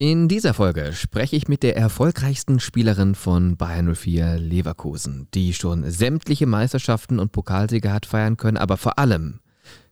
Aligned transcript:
In 0.00 0.28
dieser 0.28 0.54
Folge 0.54 0.92
spreche 0.92 1.34
ich 1.34 1.48
mit 1.48 1.64
der 1.64 1.76
erfolgreichsten 1.76 2.60
Spielerin 2.60 3.16
von 3.16 3.56
Bayern 3.56 3.92
04 3.96 4.38
Leverkusen, 4.38 5.26
die 5.34 5.52
schon 5.52 5.90
sämtliche 5.90 6.46
Meisterschaften 6.46 7.18
und 7.18 7.32
Pokalsiege 7.32 7.92
hat 7.92 8.06
feiern 8.06 8.36
können, 8.36 8.58
aber 8.58 8.76
vor 8.76 9.00
allem 9.00 9.40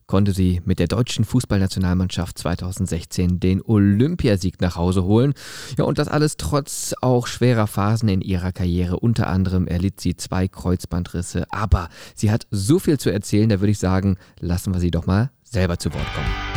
konnte 0.06 0.32
sie 0.32 0.62
mit 0.64 0.78
der 0.78 0.86
deutschen 0.86 1.24
Fußballnationalmannschaft 1.24 2.38
2016 2.38 3.40
den 3.40 3.60
Olympiasieg 3.60 4.60
nach 4.60 4.76
Hause 4.76 5.02
holen. 5.02 5.34
Ja, 5.76 5.82
und 5.82 5.98
das 5.98 6.06
alles 6.06 6.36
trotz 6.36 6.94
auch 7.02 7.26
schwerer 7.26 7.66
Phasen 7.66 8.08
in 8.08 8.20
ihrer 8.20 8.52
Karriere. 8.52 9.00
Unter 9.00 9.26
anderem 9.26 9.66
erlitt 9.66 10.00
sie 10.00 10.16
zwei 10.16 10.46
Kreuzbandrisse, 10.46 11.46
aber 11.50 11.88
sie 12.14 12.30
hat 12.30 12.46
so 12.52 12.78
viel 12.78 13.00
zu 13.00 13.10
erzählen, 13.10 13.48
da 13.48 13.58
würde 13.58 13.72
ich 13.72 13.80
sagen, 13.80 14.18
lassen 14.38 14.72
wir 14.72 14.78
sie 14.78 14.92
doch 14.92 15.06
mal 15.06 15.32
selber 15.42 15.80
zu 15.80 15.92
Wort 15.92 16.06
kommen. 16.14 16.55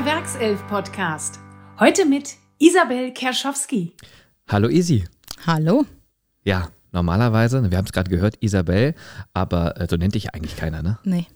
Der 0.00 0.14
Werkself-Podcast. 0.14 1.40
Heute 1.78 2.06
mit 2.06 2.36
Isabel 2.58 3.12
Kerschowski. 3.12 3.92
Hallo 4.48 4.66
Isi. 4.66 5.04
Hallo. 5.46 5.84
Ja, 6.42 6.70
normalerweise, 6.90 7.70
wir 7.70 7.76
haben 7.76 7.84
es 7.84 7.92
gerade 7.92 8.08
gehört, 8.08 8.36
Isabel, 8.40 8.94
aber 9.34 9.78
äh, 9.78 9.86
so 9.90 9.96
nennt 9.96 10.14
dich 10.14 10.34
eigentlich 10.34 10.56
keiner, 10.56 10.82
ne? 10.82 10.98
Nee. 11.04 11.26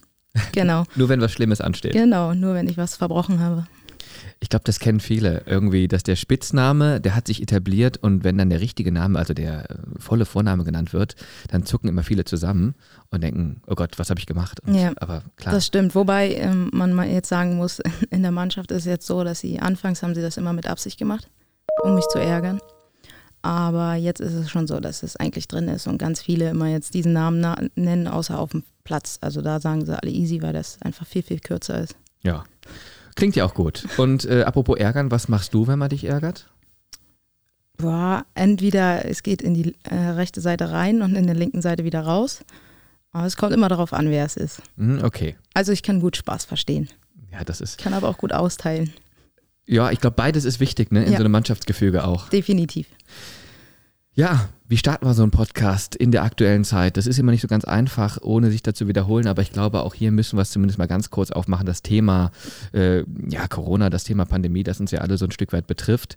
Genau. 0.52 0.84
nur 0.95 1.10
wenn 1.10 1.20
was 1.20 1.32
Schlimmes 1.32 1.60
ansteht. 1.60 1.92
Genau, 1.92 2.32
nur 2.32 2.54
wenn 2.54 2.66
ich 2.66 2.78
was 2.78 2.96
verbrochen 2.96 3.40
habe. 3.40 3.66
Ich 4.44 4.50
glaube, 4.50 4.64
das 4.66 4.78
kennen 4.78 5.00
viele 5.00 5.40
irgendwie, 5.46 5.88
dass 5.88 6.02
der 6.02 6.16
Spitzname, 6.16 7.00
der 7.00 7.16
hat 7.16 7.28
sich 7.28 7.40
etabliert 7.40 7.96
und 7.96 8.24
wenn 8.24 8.36
dann 8.36 8.50
der 8.50 8.60
richtige 8.60 8.92
Name, 8.92 9.18
also 9.18 9.32
der 9.32 9.70
äh, 9.70 9.76
volle 9.98 10.26
Vorname 10.26 10.64
genannt 10.64 10.92
wird, 10.92 11.16
dann 11.48 11.64
zucken 11.64 11.88
immer 11.88 12.02
viele 12.02 12.26
zusammen 12.26 12.74
und 13.09 13.23
denken, 13.23 13.62
oh 13.66 13.74
Gott, 13.74 13.98
was 13.98 14.10
habe 14.10 14.20
ich 14.20 14.26
gemacht? 14.26 14.60
Und, 14.60 14.74
ja, 14.74 14.92
aber 14.96 15.23
klar. 15.36 15.54
Das 15.54 15.64
stimmt. 15.64 15.95
Wobei 15.95 16.34
ähm, 16.34 16.68
man 16.74 17.10
jetzt 17.10 17.30
sagen 17.30 17.56
muss, 17.56 17.80
in 18.10 18.20
der 18.20 18.32
Mannschaft 18.32 18.70
ist 18.70 18.80
es 18.80 18.84
jetzt 18.84 19.06
so, 19.06 19.24
dass 19.24 19.40
sie 19.40 19.60
anfangs 19.60 20.02
haben 20.02 20.14
sie 20.14 20.20
das 20.20 20.36
immer 20.36 20.52
mit 20.52 20.66
Absicht 20.66 20.98
gemacht, 20.98 21.30
um 21.82 21.95
mich 21.95 22.06
zu 22.08 22.18
ärgern. 22.18 22.60
Aber 23.40 23.95
jetzt 23.95 24.20
ist 24.20 24.34
es 24.34 24.51
schon 24.51 24.66
so, 24.66 24.79
dass 24.79 25.02
es 25.02 25.16
eigentlich 25.16 25.48
drin 25.48 25.68
ist 25.68 25.86
und 25.86 25.96
ganz 25.96 26.20
viele 26.20 26.51
immer 26.51 26.68
jetzt 26.68 26.92
diesen 26.92 27.14
Namen 27.14 27.70
nennen, 27.76 28.08
außer 28.08 28.38
auf 28.38 28.51
dem 28.51 28.62
Platz. 28.84 29.16
Also 29.23 29.40
da 29.40 29.58
sagen 29.58 29.86
sie 29.86 29.98
alle 29.98 30.12
easy, 30.12 30.42
weil 30.42 30.52
das 30.52 30.76
einfach 30.82 31.06
viel, 31.06 31.23
viel 31.23 31.40
kürzer 31.40 31.80
ist. 31.80 31.96
Ja. 32.23 32.45
Klingt 33.16 33.37
ja 33.37 33.45
auch 33.45 33.54
gut. 33.54 33.87
Und 33.96 34.24
äh, 34.24 34.43
apropos 34.43 34.79
ärgern, 34.79 35.10
was 35.10 35.29
machst 35.29 35.54
du, 35.54 35.66
wenn 35.66 35.79
man 35.79 35.88
dich 35.88 36.04
ärgert? 36.04 36.48
Boah, 37.76 38.24
entweder 38.34 39.04
es 39.04 39.23
geht 39.23 39.43
in 39.43 39.54
die 39.54 39.74
äh, 39.84 39.95
rechte 39.95 40.40
Seite 40.40 40.70
rein 40.70 41.02
und 41.02 41.16
in 41.16 41.26
der 41.26 41.35
linken 41.35 41.60
Seite 41.60 41.85
wieder 41.85 42.02
raus. 42.02 42.45
Aber 43.10 43.26
es 43.26 43.37
kommt 43.37 43.52
immer 43.52 43.68
darauf 43.68 43.92
an, 43.92 44.10
wer 44.10 44.24
es 44.24 44.37
ist. 44.37 44.62
Mhm, 44.76 45.02
okay. 45.04 45.37
Also 45.54 45.73
ich 45.73 45.82
kann 45.82 46.01
gut 46.01 46.16
Spaß 46.16 46.45
verstehen. 46.45 46.88
Ja, 47.32 47.45
das 47.45 47.60
ist. 47.60 47.79
Ich 47.79 47.85
kann 47.85 47.95
aber 47.95 48.09
auch 48.09 48.18
gut 48.18 48.32
austeilen. 48.32 48.92
Ja, 49.66 49.90
ich 49.90 50.01
glaube, 50.01 50.16
beides 50.16 50.45
ist 50.45 50.60
wichtig, 50.60 50.92
ne? 50.92 51.04
In 51.04 51.12
ja. 51.12 51.18
so 51.18 51.23
einem 51.24 51.32
Mannschaftsgefüge 51.32 52.04
auch. 52.04 52.29
Definitiv. 52.29 52.87
Ja, 54.16 54.48
wie 54.68 54.76
starten 54.76 55.07
wir 55.07 55.12
so 55.12 55.23
einen 55.23 55.32
Podcast 55.32 55.96
in 55.96 56.12
der 56.12 56.23
aktuellen 56.23 56.62
Zeit? 56.62 56.96
Das 56.96 57.09
ist 57.09 57.18
immer 57.18 57.32
nicht 57.32 57.40
so 57.40 57.48
ganz 57.48 57.65
einfach, 57.65 58.18
ohne 58.23 58.52
sich 58.52 58.62
dazu 58.62 58.87
wiederholen, 58.87 59.26
aber 59.26 59.43
ich 59.43 59.51
glaube, 59.51 59.82
auch 59.82 59.93
hier 59.93 60.12
müssen 60.12 60.38
wir 60.38 60.43
es 60.43 60.52
zumindest 60.52 60.79
mal 60.79 60.87
ganz 60.87 61.10
kurz 61.10 61.32
aufmachen. 61.32 61.66
Das 61.66 61.82
Thema 61.82 62.30
äh, 62.73 63.02
ja, 63.29 63.48
Corona, 63.48 63.90
das 63.90 64.04
Thema 64.04 64.25
Pandemie, 64.25 64.62
das 64.62 64.78
uns 64.78 64.92
ja 64.92 65.00
alle 65.00 65.19
so 65.19 65.25
ein 65.25 65.32
Stück 65.32 65.53
weit 65.53 65.66
betrifft. 65.66 66.15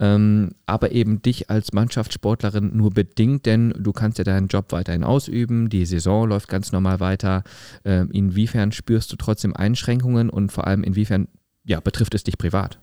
Ähm, 0.00 0.56
aber 0.66 0.90
eben 0.90 1.22
dich 1.22 1.48
als 1.48 1.72
Mannschaftssportlerin 1.72 2.76
nur 2.76 2.90
bedingt, 2.90 3.46
denn 3.46 3.72
du 3.78 3.92
kannst 3.92 4.18
ja 4.18 4.24
deinen 4.24 4.48
Job 4.48 4.72
weiterhin 4.72 5.04
ausüben, 5.04 5.68
die 5.68 5.86
Saison 5.86 6.28
läuft 6.28 6.48
ganz 6.48 6.72
normal 6.72 6.98
weiter. 6.98 7.44
Ähm, 7.84 8.10
inwiefern 8.10 8.72
spürst 8.72 9.12
du 9.12 9.16
trotzdem 9.16 9.54
Einschränkungen 9.54 10.30
und 10.30 10.50
vor 10.50 10.66
allem 10.66 10.82
inwiefern 10.82 11.28
ja, 11.64 11.78
betrifft 11.78 12.16
es 12.16 12.24
dich 12.24 12.38
privat? 12.38 12.80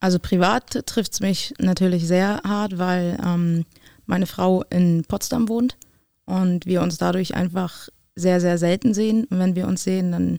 Also 0.00 0.18
privat 0.18 0.86
trifft 0.86 1.12
es 1.12 1.20
mich 1.20 1.54
natürlich 1.58 2.06
sehr 2.06 2.40
hart, 2.44 2.78
weil 2.78 3.18
ähm, 3.24 3.64
meine 4.08 4.26
Frau 4.26 4.64
in 4.70 5.04
Potsdam 5.06 5.48
wohnt 5.48 5.76
und 6.24 6.66
wir 6.66 6.82
uns 6.82 6.98
dadurch 6.98 7.34
einfach 7.34 7.88
sehr, 8.16 8.40
sehr 8.40 8.58
selten 8.58 8.94
sehen. 8.94 9.24
Und 9.24 9.38
wenn 9.38 9.54
wir 9.54 9.68
uns 9.68 9.84
sehen, 9.84 10.10
dann 10.10 10.38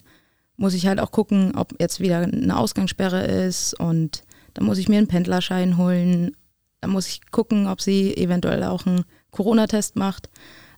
muss 0.57 0.73
ich 0.73 0.87
halt 0.87 0.99
auch 0.99 1.11
gucken, 1.11 1.55
ob 1.55 1.79
jetzt 1.79 1.99
wieder 1.99 2.17
eine 2.17 2.57
Ausgangssperre 2.57 3.25
ist 3.25 3.79
und 3.79 4.23
dann 4.55 4.65
muss 4.65 4.79
ich 4.79 4.89
mir 4.89 4.97
einen 4.97 5.07
Pendlerschein 5.07 5.77
holen. 5.77 6.35
Dann 6.81 6.91
muss 6.91 7.07
ich 7.07 7.31
gucken, 7.31 7.67
ob 7.67 7.79
sie 7.79 8.15
eventuell 8.17 8.63
auch 8.63 8.85
einen 8.85 9.05
Corona-Test 9.31 9.95
macht. 9.95 10.29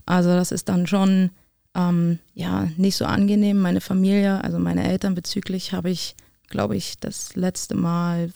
Also 0.06 0.30
das 0.30 0.52
ist 0.52 0.68
dann 0.68 0.86
schon 0.86 1.32
ähm, 1.76 2.20
ja 2.34 2.68
nicht 2.76 2.98
so 2.98 3.06
angenehm. 3.06 3.60
Meine 3.60 3.82
Familie, 3.82 4.44
also 4.44 4.60
meine 4.60 4.88
Eltern 4.88 5.16
bezüglich, 5.16 5.72
habe 5.72 5.90
ich, 5.90 6.16
glaube 6.50 6.76
ich, 6.76 7.00
das 7.00 7.36
letzte 7.36 7.76
Mal 7.76 8.32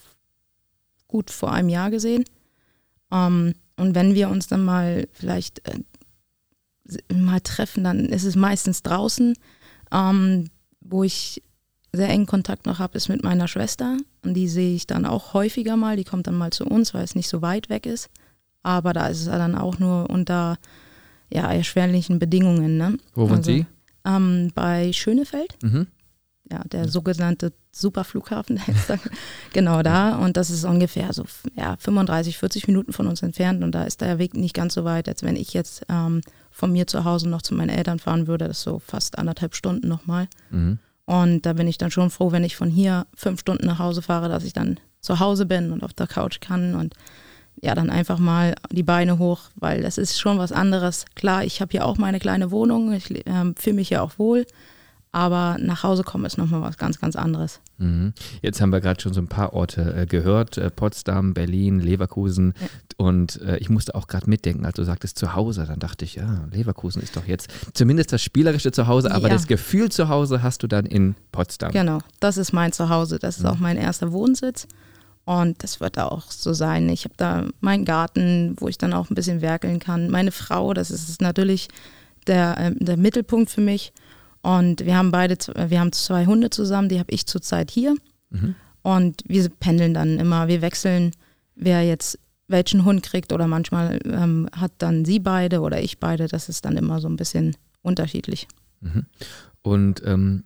gut 1.08 1.30
vor 1.30 1.52
einem 1.52 1.70
Jahr 1.70 1.92
gesehen. 1.92 2.24
Ähm, 3.12 3.54
und 3.78 3.96
wenn 3.96 4.14
wir 4.14 4.30
uns 4.30 4.48
dann 4.48 4.64
mal 4.64 5.08
vielleicht 5.14 5.68
äh, 5.68 7.14
mal 7.14 7.42
treffen, 7.42 7.84
dann 7.84 8.06
ist 8.06 8.24
es 8.24 8.36
meistens 8.36 8.84
draußen. 8.84 9.36
Ähm, 9.92 10.50
wo 10.82 11.04
ich 11.04 11.42
sehr 11.92 12.10
engen 12.10 12.26
Kontakt 12.26 12.66
noch 12.66 12.80
habe, 12.80 12.98
ist 12.98 13.10
mit 13.10 13.24
meiner 13.24 13.48
Schwester. 13.48 13.98
Und 14.24 14.34
die 14.34 14.48
sehe 14.48 14.76
ich 14.76 14.86
dann 14.88 15.06
auch 15.06 15.34
häufiger 15.34 15.78
mal. 15.78 15.98
Die 15.98 16.04
kommt 16.04 16.28
dann 16.28 16.38
mal 16.38 16.52
zu 16.52 16.66
uns, 16.66 16.94
weil 16.94 17.04
es 17.04 17.16
nicht 17.16 17.30
so 17.30 17.42
weit 17.42 17.70
weg 17.70 17.86
ist. 17.86 18.10
Aber 18.64 18.94
da 18.94 19.08
ist 19.08 19.22
es 19.22 19.26
dann 19.26 19.56
auch 19.56 19.80
nur 19.80 20.10
unter 20.10 20.58
ja, 21.32 21.52
erschwerlichen 21.52 22.20
Bedingungen. 22.20 22.78
Ne? 22.78 22.98
Wo 23.14 23.30
wohnt 23.30 23.40
also, 23.40 23.52
sie? 23.52 23.66
Ähm, 24.06 24.52
bei 24.54 24.94
Schönefeld. 24.94 25.58
Mhm 25.64 25.88
ja, 26.52 26.64
der 26.66 26.88
sogenannte 26.88 27.54
Superflughafen, 27.78 28.56
der 28.66 28.74
ist 28.74 28.90
da, 28.90 28.98
genau 29.54 29.84
da. 29.84 30.16
Und 30.16 30.38
das 30.38 30.50
ist 30.50 30.64
ungefähr 30.64 31.12
so 31.12 31.26
ja, 31.56 31.76
35, 31.78 32.38
40 32.38 32.68
Minuten 32.68 32.94
von 32.94 33.06
uns 33.06 33.22
entfernt. 33.22 33.64
Und 33.64 33.74
da 33.74 33.84
ist 33.84 34.02
der 34.02 34.18
Weg 34.18 34.34
nicht 34.34 34.54
ganz 34.54 34.74
so 34.74 34.86
weit, 34.86 35.10
als 35.10 35.24
wenn 35.24 35.36
ich 35.36 35.54
jetzt 35.54 35.86
ähm, 35.90 36.22
von 36.52 36.72
mir 36.72 36.88
zu 36.88 37.04
Hause 37.04 37.28
noch 37.28 37.42
zu 37.42 37.54
meinen 37.54 37.70
Eltern 37.70 38.00
fahren 38.00 38.28
würde. 38.28 38.48
Das 38.48 38.60
ist 38.60 38.64
so 38.64 38.80
fast 38.80 39.20
anderthalb 39.20 39.56
Stunden 39.56 39.90
nochmal. 39.90 40.28
Mhm. 40.52 40.80
Und 41.06 41.46
da 41.46 41.54
bin 41.54 41.68
ich 41.68 41.78
dann 41.78 41.92
schon 41.92 42.10
froh, 42.10 42.32
wenn 42.32 42.46
ich 42.46 42.56
von 42.56 42.70
hier 42.70 43.06
fünf 43.14 43.42
Stunden 43.42 43.68
nach 43.68 43.80
Hause 43.80 44.02
fahre, 44.02 44.30
dass 44.30 44.46
ich 44.46 44.54
dann 44.54 44.80
zu 45.02 45.20
Hause 45.20 45.46
bin 45.46 45.72
und 45.72 45.84
auf 45.84 45.94
der 45.94 46.08
Couch 46.08 46.40
kann 46.40 46.76
und 46.76 46.96
ja, 47.62 47.76
dann 47.76 47.90
einfach 47.90 48.20
mal 48.20 48.56
die 48.72 48.84
Beine 48.84 49.18
hoch, 49.20 49.42
weil 49.56 49.82
das 49.82 49.98
ist 49.98 50.20
schon 50.20 50.38
was 50.38 50.52
anderes. 50.52 51.06
Klar, 51.16 51.44
ich 51.44 51.62
habe 51.62 51.72
hier 51.72 51.86
auch 51.86 51.98
meine 51.98 52.20
kleine 52.20 52.52
Wohnung, 52.52 52.92
ich 52.94 53.12
äh, 53.12 53.54
fühle 53.58 53.76
mich 53.76 53.90
hier 53.90 54.02
auch 54.02 54.18
wohl, 54.18 54.46
aber 55.16 55.56
nach 55.62 55.84
Hause 55.84 56.04
kommen 56.04 56.26
ist 56.26 56.38
nochmal 56.38 56.62
was 56.62 56.78
ganz, 56.78 57.00
ganz 57.00 57.16
anderes. 57.16 57.62
Mhm. 57.78 58.12
Jetzt 58.42 58.60
haben 58.60 58.74
wir 58.74 58.82
gerade 58.82 59.00
schon 59.00 59.14
so 59.14 59.22
ein 59.22 59.30
paar 59.30 59.54
Orte 59.54 59.96
äh, 59.96 60.06
gehört: 60.06 60.58
äh, 60.58 60.70
Potsdam, 60.70 61.34
Berlin, 61.34 61.80
Leverkusen. 61.80 62.54
Ja. 62.60 62.68
Und 62.98 63.42
äh, 63.42 63.56
ich 63.60 63.70
musste 63.70 63.96
auch 63.96 64.08
gerade 64.08 64.30
mitdenken, 64.30 64.66
als 64.66 64.76
du 64.76 64.84
sagtest 64.84 65.18
zu 65.18 65.34
Hause. 65.34 65.64
Dann 65.66 65.80
dachte 65.80 66.04
ich, 66.04 66.16
ja, 66.16 66.46
Leverkusen 66.52 67.02
ist 67.02 67.16
doch 67.16 67.26
jetzt 67.28 67.50
zumindest 67.74 68.12
das 68.12 68.24
spielerische 68.24 68.74
Zuhause, 68.74 69.10
aber 69.10 69.30
ja. 69.30 69.34
das 69.34 69.48
Gefühl 69.48 69.90
zu 69.90 70.10
Hause 70.10 70.44
hast 70.44 70.64
du 70.64 70.68
dann 70.68 70.86
in 70.86 71.16
Potsdam. 71.32 71.72
Genau, 71.72 72.00
das 72.20 72.36
ist 72.36 72.52
mein 72.52 72.74
Zuhause. 72.74 73.18
Das 73.18 73.38
ist 73.38 73.44
mhm. 73.44 73.50
auch 73.50 73.60
mein 73.60 73.78
erster 73.78 74.12
Wohnsitz. 74.12 74.68
Und 75.24 75.64
das 75.64 75.80
wird 75.80 75.98
auch 75.98 76.30
so 76.30 76.52
sein. 76.52 76.90
Ich 76.90 77.06
habe 77.06 77.16
da 77.16 77.46
meinen 77.62 77.86
Garten, 77.86 78.58
wo 78.60 78.68
ich 78.68 78.78
dann 78.78 78.92
auch 78.92 79.10
ein 79.10 79.16
bisschen 79.16 79.40
werkeln 79.40 79.80
kann. 79.80 80.10
Meine 80.10 80.34
Frau, 80.34 80.74
das 80.74 80.92
ist 80.92 81.22
natürlich 81.22 81.70
der, 82.28 82.58
äh, 82.58 82.72
der 82.76 82.98
Mittelpunkt 82.98 83.50
für 83.50 83.62
mich. 83.62 83.94
Und 84.46 84.86
wir 84.86 84.96
haben 84.96 85.10
beide, 85.10 85.38
wir 85.56 85.80
haben 85.80 85.92
zwei 85.92 86.28
Hunde 86.28 86.52
zusammen, 86.52 86.88
die 86.88 87.00
habe 87.00 87.12
ich 87.12 87.26
zurzeit 87.26 87.72
hier. 87.72 87.96
Mhm. 88.30 88.54
Und 88.84 89.24
wir 89.26 89.50
pendeln 89.50 89.96
dann 89.96 90.20
immer, 90.20 90.48
wir 90.48 90.62
wechseln, 90.62 91.14
wer 91.56 91.82
jetzt 91.82 92.20
welchen 92.48 92.86
Hund 92.86 93.02
kriegt 93.02 93.34
oder 93.34 93.48
manchmal 93.48 94.00
ähm, 94.06 94.48
hat 94.56 94.72
dann 94.78 95.04
sie 95.04 95.18
beide 95.18 95.62
oder 95.62 95.82
ich 95.82 96.00
beide. 96.00 96.28
Das 96.28 96.48
ist 96.48 96.64
dann 96.64 96.78
immer 96.78 97.02
so 97.02 97.10
ein 97.10 97.16
bisschen 97.16 97.58
unterschiedlich. 97.82 98.48
Mhm. 98.82 99.08
Und 99.64 100.04
ähm, 100.06 100.44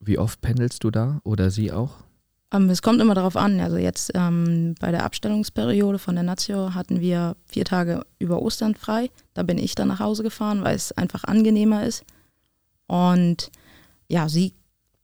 wie 0.00 0.16
oft 0.16 0.40
pendelst 0.40 0.82
du 0.82 0.90
da 0.90 1.20
oder 1.22 1.50
sie 1.50 1.70
auch? 1.70 1.96
Ähm, 2.50 2.70
es 2.70 2.80
kommt 2.80 3.02
immer 3.02 3.14
darauf 3.14 3.36
an. 3.36 3.60
Also 3.60 3.76
jetzt 3.76 4.10
ähm, 4.14 4.74
bei 4.80 4.90
der 4.90 5.04
Abstellungsperiode 5.04 5.98
von 5.98 6.14
der 6.14 6.24
Nazio 6.24 6.72
hatten 6.72 7.02
wir 7.02 7.36
vier 7.44 7.66
Tage 7.66 8.06
über 8.18 8.40
Ostern 8.40 8.74
frei. 8.74 9.10
Da 9.34 9.42
bin 9.42 9.58
ich 9.58 9.74
dann 9.74 9.88
nach 9.88 10.00
Hause 10.00 10.22
gefahren, 10.22 10.64
weil 10.64 10.76
es 10.76 10.92
einfach 10.92 11.24
angenehmer 11.24 11.84
ist. 11.84 12.06
Und 12.86 13.50
ja, 14.08 14.28
sie 14.28 14.54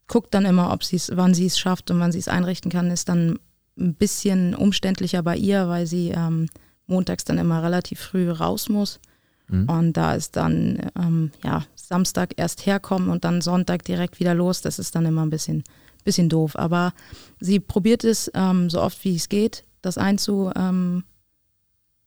guckt 0.07 0.35
dann 0.35 0.45
immer, 0.45 0.73
ob 0.73 0.85
sie 0.85 0.97
es, 0.97 1.11
wann 1.15 1.35
sie 1.35 1.47
es 1.47 1.59
schafft 1.59 1.91
und 1.91 2.01
wann 2.01 2.13
sie 2.13 2.19
es 2.19 2.29
einrichten 2.29 2.71
kann, 2.71 2.91
ist 2.91 3.09
dann 3.09 3.39
ein 3.79 3.95
bisschen 3.95 4.55
umständlicher 4.55 5.23
bei 5.23 5.37
ihr, 5.37 5.69
weil 5.69 5.87
sie 5.87 6.11
ähm, 6.11 6.49
montags 6.87 7.25
dann 7.25 7.39
immer 7.39 7.63
relativ 7.63 8.01
früh 8.01 8.31
raus 8.31 8.69
muss. 8.69 9.01
Mhm. 9.49 9.69
Und 9.69 9.93
da 9.97 10.15
ist 10.15 10.37
dann 10.37 10.91
ähm, 10.99 11.31
ja 11.45 11.65
Samstag 11.75 12.35
erst 12.37 12.67
herkommen 12.67 13.09
und 13.09 13.25
dann 13.25 13.41
Sonntag 13.41 13.85
direkt 13.85 14.21
wieder 14.21 14.35
los. 14.35 14.61
Das 14.61 14.79
ist 14.79 14.95
dann 14.95 15.07
immer 15.07 15.23
ein 15.23 15.31
bisschen, 15.31 15.65
bisschen 16.05 16.29
doof. 16.29 16.57
Aber 16.57 16.93
sie 17.41 17.61
probiert 17.61 18.05
es 18.05 18.31
ähm, 18.35 18.69
so 18.69 18.83
oft 18.83 19.03
wie 19.05 19.17
es 19.17 19.29
geht, 19.29 19.65
das 19.83 19.97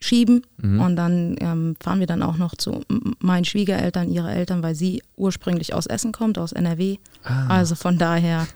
einzuschieben. 0.03 0.41
Mhm. 0.61 0.79
Und 0.79 0.95
dann 0.95 1.35
ähm, 1.39 1.75
fahren 1.79 1.99
wir 1.99 2.07
dann 2.07 2.21
auch 2.21 2.37
noch 2.37 2.55
zu 2.55 2.81
meinen 3.19 3.45
Schwiegereltern, 3.45 4.09
ihre 4.09 4.31
Eltern, 4.31 4.63
weil 4.63 4.75
sie 4.75 5.01
ursprünglich 5.15 5.73
aus 5.73 5.85
Essen 5.85 6.11
kommt, 6.11 6.37
aus 6.37 6.51
NRW. 6.51 6.97
Ah. 7.23 7.47
Also 7.47 7.75
von 7.75 7.97
daher. 7.97 8.47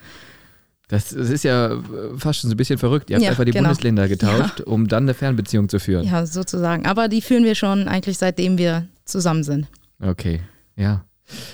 Das, 0.90 1.10
das, 1.10 1.30
ist 1.30 1.44
ja 1.44 1.82
fast 2.18 2.40
schon 2.40 2.50
so 2.50 2.54
ein 2.54 2.58
bisschen 2.58 2.80
verrückt. 2.80 3.10
Ihr 3.10 3.18
habt 3.18 3.24
ja, 3.24 3.32
einfach 3.32 3.44
die 3.44 3.52
genau. 3.52 3.66
Bundesländer 3.66 4.08
getauscht, 4.08 4.60
ja. 4.60 4.66
um 4.66 4.88
dann 4.88 5.04
eine 5.04 5.14
Fernbeziehung 5.14 5.68
zu 5.68 5.80
führen. 5.80 6.06
Ja, 6.06 6.26
sozusagen. 6.26 6.86
Aber 6.86 7.10
die 7.10 7.22
führen 7.22 7.44
wir 7.44 7.56
schon 7.56 7.88
eigentlich 7.90 8.18
seitdem 8.18 8.58
wir 8.58 8.88
zusammen 9.04 9.44
sind. 9.44 9.68
Okay, 10.02 10.42
ja. 10.78 11.04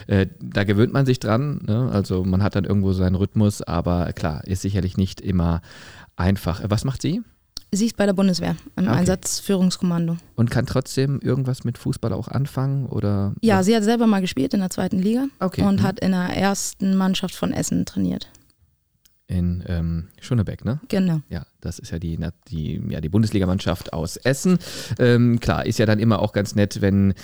Äh, 0.05 0.27
da 0.39 0.65
gewöhnt 0.65 0.93
man 0.93 1.07
sich 1.07 1.19
dran, 1.19 1.61
ne? 1.65 1.89
also 1.91 2.23
man 2.23 2.43
hat 2.43 2.55
dann 2.55 2.63
irgendwo 2.63 2.93
seinen 2.93 3.15
Rhythmus, 3.15 3.63
aber 3.63 4.13
klar, 4.13 4.45
ist 4.45 4.61
sicherlich 4.61 4.97
nicht 4.97 5.19
immer 5.19 5.63
einfach. 6.15 6.61
Was 6.67 6.85
macht 6.85 7.01
sie? 7.01 7.23
Sie 7.75 7.87
ist 7.87 7.97
bei 7.97 8.05
der 8.05 8.13
Bundeswehr 8.13 8.55
im 8.75 8.87
okay. 8.87 8.97
Einsatzführungskommando. 8.97 10.17
Und 10.35 10.51
kann 10.51 10.67
trotzdem 10.67 11.19
irgendwas 11.21 11.63
mit 11.63 11.79
Fußball 11.79 12.13
auch 12.13 12.27
anfangen? 12.27 12.85
Oder 12.85 13.33
ja, 13.41 13.59
was? 13.59 13.65
sie 13.65 13.75
hat 13.75 13.83
selber 13.83 14.05
mal 14.05 14.21
gespielt 14.21 14.53
in 14.53 14.59
der 14.59 14.69
zweiten 14.69 14.99
Liga 14.99 15.25
okay. 15.39 15.63
und 15.63 15.81
mhm. 15.81 15.83
hat 15.83 15.99
in 15.99 16.11
der 16.11 16.29
ersten 16.29 16.95
Mannschaft 16.95 17.33
von 17.33 17.51
Essen 17.51 17.85
trainiert. 17.85 18.29
In 19.25 19.63
ähm, 19.67 20.09
Schönebeck, 20.21 20.65
ne? 20.65 20.81
Genau. 20.89 21.21
Ja, 21.29 21.45
das 21.61 21.79
ist 21.79 21.91
ja 21.91 21.97
die, 21.97 22.19
die, 22.49 22.81
ja, 22.89 23.01
die 23.01 23.09
Bundesligamannschaft 23.09 23.91
aus 23.91 24.17
Essen. 24.17 24.59
Ähm, 24.99 25.39
klar, 25.39 25.65
ist 25.65 25.79
ja 25.79 25.87
dann 25.87 25.99
immer 25.99 26.19
auch 26.19 26.33
ganz 26.33 26.55
nett, 26.55 26.81
wenn 26.81 27.15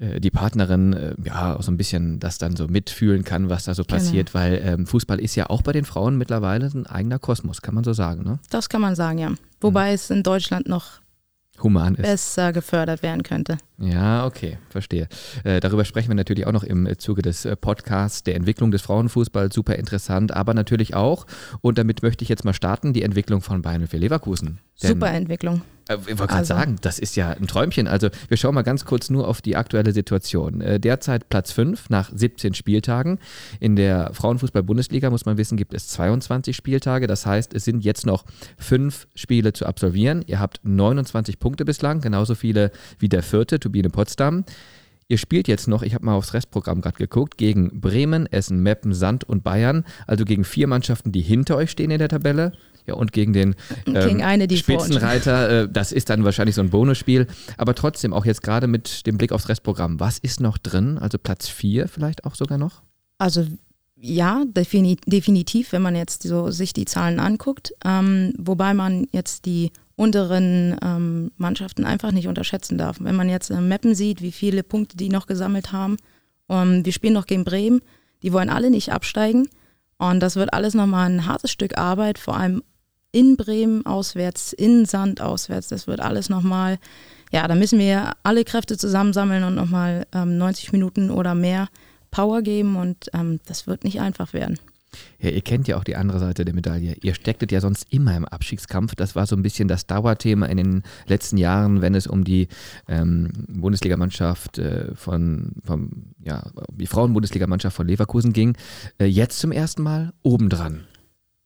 die 0.00 0.30
Partnerin 0.30 0.92
äh, 0.94 1.14
ja 1.24 1.56
auch 1.56 1.62
so 1.62 1.70
ein 1.70 1.76
bisschen 1.76 2.20
das 2.20 2.38
dann 2.38 2.56
so 2.56 2.66
mitfühlen 2.68 3.22
kann, 3.22 3.50
was 3.50 3.64
da 3.64 3.74
so 3.74 3.84
genau. 3.84 3.98
passiert, 3.98 4.32
genau. 4.32 4.44
weil 4.44 4.62
ähm, 4.64 4.86
Fußball 4.86 5.20
ist 5.20 5.36
ja 5.36 5.50
auch 5.50 5.62
bei 5.62 5.72
den 5.72 5.84
Frauen 5.84 6.16
mittlerweile 6.16 6.66
ein 6.66 6.86
eigener 6.86 7.18
Kosmos, 7.18 7.60
kann 7.60 7.74
man 7.74 7.84
so 7.84 7.92
sagen, 7.92 8.22
ne? 8.22 8.38
Das 8.48 8.68
kann 8.68 8.80
man 8.80 8.94
sagen, 8.94 9.18
ja. 9.18 9.32
Wobei 9.60 9.88
mhm. 9.88 9.94
es 9.94 10.10
in 10.10 10.22
Deutschland 10.22 10.68
noch 10.68 11.00
human 11.62 11.94
ist. 11.94 12.02
besser 12.02 12.52
gefördert 12.52 13.02
werden 13.02 13.22
könnte. 13.22 13.58
Ja, 13.78 14.24
okay, 14.24 14.58
verstehe. 14.70 15.08
Äh, 15.44 15.60
darüber 15.60 15.84
sprechen 15.84 16.08
wir 16.08 16.14
natürlich 16.14 16.46
auch 16.46 16.52
noch 16.52 16.64
im 16.64 16.88
Zuge 16.98 17.22
des 17.22 17.44
äh, 17.44 17.56
Podcasts 17.56 18.22
der 18.22 18.36
Entwicklung 18.36 18.70
des 18.70 18.82
Frauenfußballs, 18.82 19.54
super 19.54 19.76
interessant, 19.76 20.32
aber 20.32 20.54
natürlich 20.54 20.94
auch, 20.94 21.26
und 21.60 21.78
damit 21.78 22.02
möchte 22.02 22.22
ich 22.22 22.28
jetzt 22.28 22.44
mal 22.44 22.54
starten, 22.54 22.92
die 22.92 23.02
Entwicklung 23.02 23.42
von 23.42 23.62
Bayern 23.62 23.86
für 23.86 23.98
Leverkusen. 23.98 24.60
super 24.76 25.10
Entwicklung. 25.10 25.62
Äh, 25.90 25.94
ich 25.94 26.06
wollte 26.06 26.26
gerade 26.26 26.34
also. 26.34 26.54
sagen, 26.54 26.76
das 26.80 26.98
ist 26.98 27.16
ja 27.16 27.30
ein 27.30 27.46
Träumchen. 27.46 27.88
Also 27.88 28.08
wir 28.28 28.36
schauen 28.36 28.54
mal 28.54 28.62
ganz 28.62 28.84
kurz 28.84 29.10
nur 29.10 29.26
auf 29.28 29.42
die 29.42 29.56
aktuelle 29.56 29.92
Situation. 29.92 30.60
Äh, 30.60 30.80
derzeit 30.80 31.28
Platz 31.28 31.52
5 31.52 31.90
nach 31.90 32.10
17 32.14 32.54
Spieltagen. 32.54 33.18
In 33.58 33.76
der 33.76 34.12
Frauenfußball-Bundesliga, 34.14 35.10
muss 35.10 35.26
man 35.26 35.36
wissen, 35.36 35.56
gibt 35.56 35.74
es 35.74 35.88
22 35.88 36.56
Spieltage. 36.56 37.06
Das 37.06 37.26
heißt, 37.26 37.54
es 37.54 37.64
sind 37.64 37.84
jetzt 37.84 38.06
noch 38.06 38.24
fünf 38.56 39.06
Spiele 39.14 39.52
zu 39.52 39.66
absolvieren. 39.66 40.22
Ihr 40.26 40.38
habt 40.38 40.60
29 40.62 41.38
Punkte 41.38 41.64
bislang, 41.64 42.00
genauso 42.00 42.34
viele 42.34 42.70
wie 42.98 43.08
der 43.08 43.22
vierte, 43.22 43.58
Turbine 43.58 43.90
Potsdam. 43.90 44.44
Ihr 45.10 45.18
spielt 45.18 45.48
jetzt 45.48 45.66
noch, 45.66 45.82
ich 45.82 45.94
habe 45.94 46.04
mal 46.04 46.14
aufs 46.14 46.34
Restprogramm 46.34 46.82
gerade 46.82 46.96
geguckt, 46.96 47.36
gegen 47.36 47.80
Bremen, 47.80 48.26
Essen, 48.26 48.62
Meppen, 48.62 48.94
Sand 48.94 49.24
und 49.24 49.42
Bayern, 49.42 49.84
also 50.06 50.24
gegen 50.24 50.44
vier 50.44 50.68
Mannschaften, 50.68 51.10
die 51.10 51.20
hinter 51.20 51.56
euch 51.56 51.72
stehen 51.72 51.90
in 51.90 51.98
der 51.98 52.08
Tabelle. 52.08 52.52
Ja, 52.90 52.96
und 52.96 53.12
gegen 53.12 53.32
den 53.32 53.54
ähm, 53.86 54.20
eine, 54.20 54.48
Spitzenreiter, 54.56 55.62
äh, 55.62 55.68
das 55.70 55.92
ist 55.92 56.10
dann 56.10 56.24
wahrscheinlich 56.24 56.56
so 56.56 56.60
ein 56.60 56.70
Bonusspiel. 56.70 57.28
Aber 57.56 57.76
trotzdem, 57.76 58.12
auch 58.12 58.24
jetzt 58.24 58.42
gerade 58.42 58.66
mit 58.66 59.06
dem 59.06 59.16
Blick 59.16 59.30
aufs 59.30 59.48
Restprogramm, 59.48 60.00
was 60.00 60.18
ist 60.18 60.40
noch 60.40 60.58
drin? 60.58 60.98
Also 60.98 61.18
Platz 61.18 61.46
4 61.46 61.86
vielleicht 61.86 62.24
auch 62.24 62.34
sogar 62.34 62.58
noch? 62.58 62.82
Also 63.18 63.46
ja, 63.94 64.42
definitiv, 64.46 65.72
wenn 65.72 65.82
man 65.82 65.94
jetzt 65.94 66.24
so 66.24 66.50
sich 66.50 66.72
die 66.72 66.84
Zahlen 66.84 67.20
anguckt. 67.20 67.72
Ähm, 67.84 68.32
wobei 68.38 68.74
man 68.74 69.06
jetzt 69.12 69.46
die 69.46 69.70
unteren 69.94 70.76
ähm, 70.82 71.30
Mannschaften 71.36 71.84
einfach 71.84 72.10
nicht 72.10 72.26
unterschätzen 72.26 72.76
darf. 72.76 72.96
Wenn 72.98 73.14
man 73.14 73.28
jetzt 73.28 73.50
äh, 73.50 73.60
Mappen 73.60 73.94
sieht, 73.94 74.20
wie 74.20 74.32
viele 74.32 74.64
Punkte 74.64 74.96
die 74.96 75.10
noch 75.10 75.28
gesammelt 75.28 75.70
haben. 75.70 75.96
Ähm, 76.48 76.84
wir 76.84 76.92
spielen 76.92 77.12
noch 77.12 77.26
gegen 77.26 77.44
Bremen. 77.44 77.82
Die 78.24 78.32
wollen 78.32 78.50
alle 78.50 78.70
nicht 78.70 78.90
absteigen. 78.90 79.48
Und 80.00 80.20
das 80.20 80.36
wird 80.36 80.54
alles 80.54 80.72
nochmal 80.72 81.10
ein 81.10 81.26
hartes 81.26 81.50
Stück 81.50 81.76
Arbeit, 81.76 82.18
vor 82.18 82.34
allem 82.34 82.62
in 83.12 83.36
Bremen 83.36 83.84
auswärts, 83.86 84.52
in 84.52 84.84
Sand 84.86 85.20
auswärts. 85.20 85.68
Das 85.68 85.86
wird 85.86 86.00
alles 86.00 86.28
nochmal, 86.28 86.78
ja, 87.32 87.46
da 87.48 87.54
müssen 87.54 87.78
wir 87.78 88.12
alle 88.22 88.44
Kräfte 88.44 88.76
zusammensammeln 88.76 89.44
und 89.44 89.54
nochmal 89.54 90.06
ähm, 90.12 90.38
90 90.38 90.72
Minuten 90.72 91.10
oder 91.10 91.34
mehr 91.34 91.68
Power 92.10 92.42
geben 92.42 92.76
und 92.76 93.10
ähm, 93.14 93.40
das 93.46 93.66
wird 93.66 93.84
nicht 93.84 94.00
einfach 94.00 94.32
werden. 94.32 94.58
Ja, 95.20 95.30
ihr 95.30 95.40
kennt 95.40 95.68
ja 95.68 95.76
auch 95.76 95.84
die 95.84 95.96
andere 95.96 96.18
Seite 96.18 96.44
der 96.44 96.54
Medaille. 96.54 96.96
Ihr 97.02 97.14
stecktet 97.14 97.52
ja 97.52 97.60
sonst 97.60 97.86
immer 97.90 98.16
im 98.16 98.24
Abstiegskampf. 98.24 98.94
Das 98.96 99.14
war 99.14 99.26
so 99.26 99.36
ein 99.36 99.42
bisschen 99.42 99.68
das 99.68 99.86
Dauerthema 99.86 100.46
in 100.46 100.56
den 100.56 100.82
letzten 101.06 101.36
Jahren, 101.36 101.80
wenn 101.80 101.94
es 101.94 102.06
um 102.06 102.24
die 102.24 102.48
ähm, 102.88 103.30
Bundesligamannschaft 103.48 104.58
äh, 104.58 104.94
von, 104.96 105.52
vom, 105.64 106.14
ja, 106.24 106.42
die 106.72 106.86
Frauenbundesligamannschaft 106.86 107.76
von 107.76 107.86
Leverkusen 107.86 108.32
ging. 108.32 108.56
Äh, 108.98 109.06
jetzt 109.06 109.38
zum 109.38 109.52
ersten 109.52 109.82
Mal 109.82 110.12
obendran. 110.22 110.84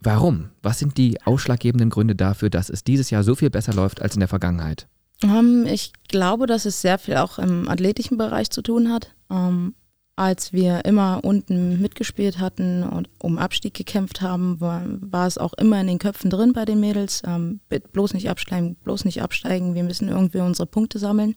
Warum? 0.04 0.50
Was 0.62 0.78
sind 0.78 0.98
die 0.98 1.20
ausschlaggebenden 1.24 1.88
Gründe 1.88 2.14
dafür, 2.14 2.50
dass 2.50 2.68
es 2.68 2.84
dieses 2.84 3.08
Jahr 3.08 3.24
so 3.24 3.34
viel 3.34 3.48
besser 3.48 3.72
läuft 3.72 4.02
als 4.02 4.14
in 4.14 4.20
der 4.20 4.28
Vergangenheit? 4.28 4.86
Um, 5.22 5.30
ähm, 5.30 5.66
ich 5.66 5.92
glaube, 6.08 6.46
dass 6.46 6.66
es 6.66 6.82
sehr 6.82 6.98
viel 6.98 7.16
auch 7.16 7.38
im 7.38 7.68
athletischen 7.68 8.18
Bereich 8.18 8.50
zu 8.50 8.60
tun 8.62 8.92
hat. 8.92 9.14
Um, 9.28 9.36
ähm, 9.38 9.74
als 10.16 10.52
wir 10.52 10.84
immer 10.84 11.24
unten 11.24 11.80
mitgespielt 11.82 12.38
hatten 12.38 12.84
und 12.84 13.08
um 13.18 13.36
Abstieg 13.36 13.74
gekämpft 13.74 14.20
haben, 14.20 14.60
war, 14.60 14.82
war 14.86 15.26
es 15.26 15.38
auch 15.38 15.54
immer 15.54 15.80
in 15.80 15.88
den 15.88 15.98
Köpfen 15.98 16.30
drin 16.30 16.52
bei 16.52 16.64
den 16.64 16.78
Mädels. 16.78 17.22
Um, 17.22 17.60
ähm, 17.70 17.80
bloß 17.92 18.12
nicht 18.12 18.28
absteigen, 18.28 18.76
bloß 18.84 19.06
nicht 19.06 19.22
absteigen. 19.22 19.74
Wir 19.74 19.84
müssen 19.84 20.08
irgendwie 20.08 20.40
unsere 20.40 20.66
Punkte 20.66 20.98
sammeln. 20.98 21.34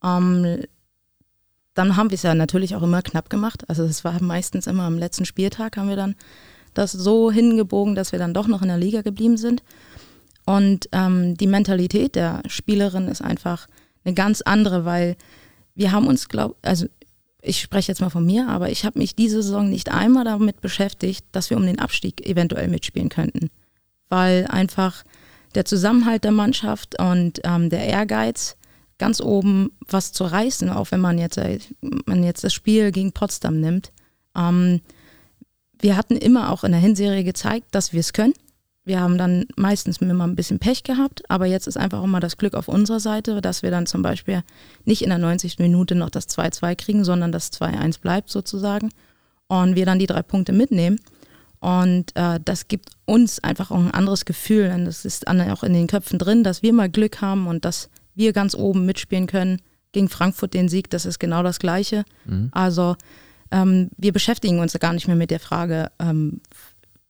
dann 0.00 0.66
haben 1.76 2.10
wir 2.10 2.14
es 2.14 2.22
ja 2.22 2.34
natürlich 2.34 2.74
auch 2.74 2.82
immer 2.82 3.02
knapp 3.02 3.28
gemacht. 3.28 3.68
Also 3.68 3.84
es 3.84 4.02
war 4.04 4.20
meistens 4.22 4.66
immer 4.66 4.84
am 4.84 4.98
letzten 4.98 5.26
Spieltag 5.26 5.76
haben 5.76 5.88
wir 5.88 5.96
dann 5.96 6.14
das 6.78 6.92
so 6.92 7.30
hingebogen, 7.30 7.94
dass 7.94 8.12
wir 8.12 8.18
dann 8.18 8.34
doch 8.34 8.46
noch 8.46 8.62
in 8.62 8.68
der 8.68 8.78
Liga 8.78 9.02
geblieben 9.02 9.36
sind. 9.36 9.62
Und 10.44 10.88
ähm, 10.92 11.36
die 11.36 11.46
Mentalität 11.46 12.14
der 12.14 12.42
Spielerin 12.46 13.08
ist 13.08 13.22
einfach 13.22 13.66
eine 14.04 14.14
ganz 14.14 14.42
andere, 14.42 14.84
weil 14.84 15.16
wir 15.74 15.92
haben 15.92 16.06
uns, 16.06 16.28
glaub, 16.28 16.56
also 16.62 16.86
ich 17.42 17.60
spreche 17.60 17.92
jetzt 17.92 18.00
mal 18.00 18.10
von 18.10 18.24
mir, 18.24 18.48
aber 18.48 18.70
ich 18.70 18.84
habe 18.84 18.98
mich 18.98 19.14
diese 19.14 19.42
Saison 19.42 19.68
nicht 19.68 19.92
einmal 19.92 20.24
damit 20.24 20.60
beschäftigt, 20.60 21.24
dass 21.32 21.50
wir 21.50 21.56
um 21.56 21.66
den 21.66 21.78
Abstieg 21.78 22.26
eventuell 22.26 22.68
mitspielen 22.68 23.08
könnten. 23.08 23.50
Weil 24.08 24.46
einfach 24.48 25.04
der 25.54 25.64
Zusammenhalt 25.64 26.24
der 26.24 26.32
Mannschaft 26.32 27.00
und 27.00 27.40
ähm, 27.44 27.70
der 27.70 27.84
Ehrgeiz, 27.86 28.56
ganz 28.98 29.20
oben 29.20 29.72
was 29.86 30.12
zu 30.12 30.24
reißen, 30.24 30.70
auch 30.70 30.90
wenn 30.90 31.00
man 31.00 31.18
jetzt, 31.18 31.38
äh, 31.38 31.58
man 32.06 32.22
jetzt 32.24 32.44
das 32.44 32.54
Spiel 32.54 32.92
gegen 32.92 33.12
Potsdam 33.12 33.60
nimmt, 33.60 33.92
ähm, 34.36 34.80
wir 35.80 35.96
hatten 35.96 36.16
immer 36.16 36.50
auch 36.52 36.64
in 36.64 36.72
der 36.72 36.80
Hinserie 36.80 37.24
gezeigt, 37.24 37.66
dass 37.72 37.92
wir 37.92 38.00
es 38.00 38.12
können. 38.12 38.34
Wir 38.84 39.00
haben 39.00 39.18
dann 39.18 39.46
meistens 39.56 39.96
immer 39.98 40.26
ein 40.26 40.36
bisschen 40.36 40.60
Pech 40.60 40.84
gehabt, 40.84 41.28
aber 41.28 41.46
jetzt 41.46 41.66
ist 41.66 41.76
einfach 41.76 42.00
auch 42.00 42.06
mal 42.06 42.20
das 42.20 42.36
Glück 42.36 42.54
auf 42.54 42.68
unserer 42.68 43.00
Seite, 43.00 43.40
dass 43.40 43.64
wir 43.64 43.72
dann 43.72 43.86
zum 43.86 44.00
Beispiel 44.00 44.44
nicht 44.84 45.02
in 45.02 45.08
der 45.08 45.18
90. 45.18 45.58
Minute 45.58 45.96
noch 45.96 46.08
das 46.08 46.28
2-2 46.28 46.76
kriegen, 46.76 47.04
sondern 47.04 47.32
das 47.32 47.52
2-1 47.52 48.00
bleibt 48.00 48.30
sozusagen 48.30 48.90
und 49.48 49.74
wir 49.74 49.86
dann 49.86 49.98
die 49.98 50.06
drei 50.06 50.22
Punkte 50.22 50.52
mitnehmen. 50.52 51.00
Und 51.58 52.14
äh, 52.14 52.38
das 52.44 52.68
gibt 52.68 52.90
uns 53.06 53.42
einfach 53.42 53.72
auch 53.72 53.80
ein 53.80 53.90
anderes 53.90 54.24
Gefühl. 54.24 54.70
Und 54.72 54.84
das 54.84 55.04
ist 55.04 55.26
auch 55.26 55.64
in 55.64 55.72
den 55.72 55.88
Köpfen 55.88 56.20
drin, 56.20 56.44
dass 56.44 56.62
wir 56.62 56.72
mal 56.72 56.88
Glück 56.88 57.20
haben 57.20 57.48
und 57.48 57.64
dass 57.64 57.90
wir 58.14 58.32
ganz 58.32 58.54
oben 58.54 58.86
mitspielen 58.86 59.26
können. 59.26 59.60
Gegen 59.90 60.08
Frankfurt 60.08 60.54
den 60.54 60.68
Sieg, 60.68 60.90
das 60.90 61.06
ist 61.06 61.18
genau 61.18 61.42
das 61.42 61.58
Gleiche. 61.58 62.04
Mhm. 62.24 62.50
Also 62.52 62.94
ähm, 63.50 63.90
wir 63.96 64.12
beschäftigen 64.12 64.58
uns 64.58 64.78
gar 64.78 64.92
nicht 64.92 65.06
mehr 65.06 65.16
mit 65.16 65.30
der 65.30 65.40
Frage, 65.40 65.90
ähm, 65.98 66.40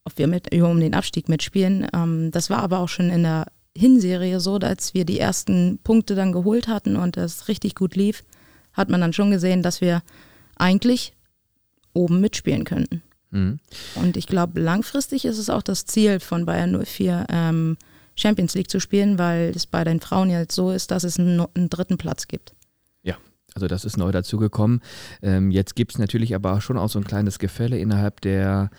ob 0.03 0.17
wir 0.17 0.27
mit, 0.27 0.53
um 0.53 0.79
den 0.79 0.93
Abstieg 0.93 1.29
mitspielen. 1.29 1.87
Ähm, 1.93 2.31
das 2.31 2.49
war 2.49 2.59
aber 2.59 2.79
auch 2.79 2.89
schon 2.89 3.09
in 3.09 3.23
der 3.23 3.47
Hinserie 3.75 4.39
so, 4.39 4.55
als 4.57 4.93
wir 4.93 5.05
die 5.05 5.19
ersten 5.19 5.79
Punkte 5.83 6.15
dann 6.15 6.31
geholt 6.31 6.67
hatten 6.67 6.95
und 6.95 7.17
es 7.17 7.47
richtig 7.47 7.75
gut 7.75 7.95
lief, 7.95 8.23
hat 8.73 8.89
man 8.89 9.01
dann 9.01 9.13
schon 9.13 9.31
gesehen, 9.31 9.63
dass 9.63 9.81
wir 9.81 10.01
eigentlich 10.55 11.13
oben 11.93 12.21
mitspielen 12.21 12.63
könnten. 12.63 13.01
Mhm. 13.31 13.59
Und 13.95 14.17
ich 14.17 14.27
glaube, 14.27 14.59
langfristig 14.59 15.25
ist 15.25 15.37
es 15.37 15.49
auch 15.49 15.63
das 15.63 15.85
Ziel 15.85 16.19
von 16.19 16.45
Bayern 16.45 16.83
04, 16.83 17.27
ähm, 17.29 17.77
Champions 18.15 18.55
League 18.55 18.69
zu 18.69 18.79
spielen, 18.79 19.19
weil 19.19 19.51
es 19.55 19.67
bei 19.67 19.83
den 19.83 19.99
Frauen 19.99 20.29
jetzt 20.29 20.55
so 20.55 20.71
ist, 20.71 20.91
dass 20.91 21.03
es 21.03 21.19
einen, 21.19 21.45
einen 21.53 21.69
dritten 21.69 21.97
Platz 21.97 22.27
gibt. 22.27 22.53
Also 23.57 23.65
das 23.65 23.85
ist 23.85 23.97
neu 23.97 24.11
dazugekommen. 24.11 24.81
Ähm, 25.23 25.49
jetzt 25.49 25.75
gibt 25.75 25.93
es 25.93 25.97
natürlich 25.97 26.35
aber 26.35 26.61
schon 26.61 26.77
auch 26.77 26.89
so 26.89 26.99
ein 26.99 27.05
kleines 27.05 27.39
Gefälle 27.39 27.79
innerhalb 27.79 28.21
der 28.21 28.69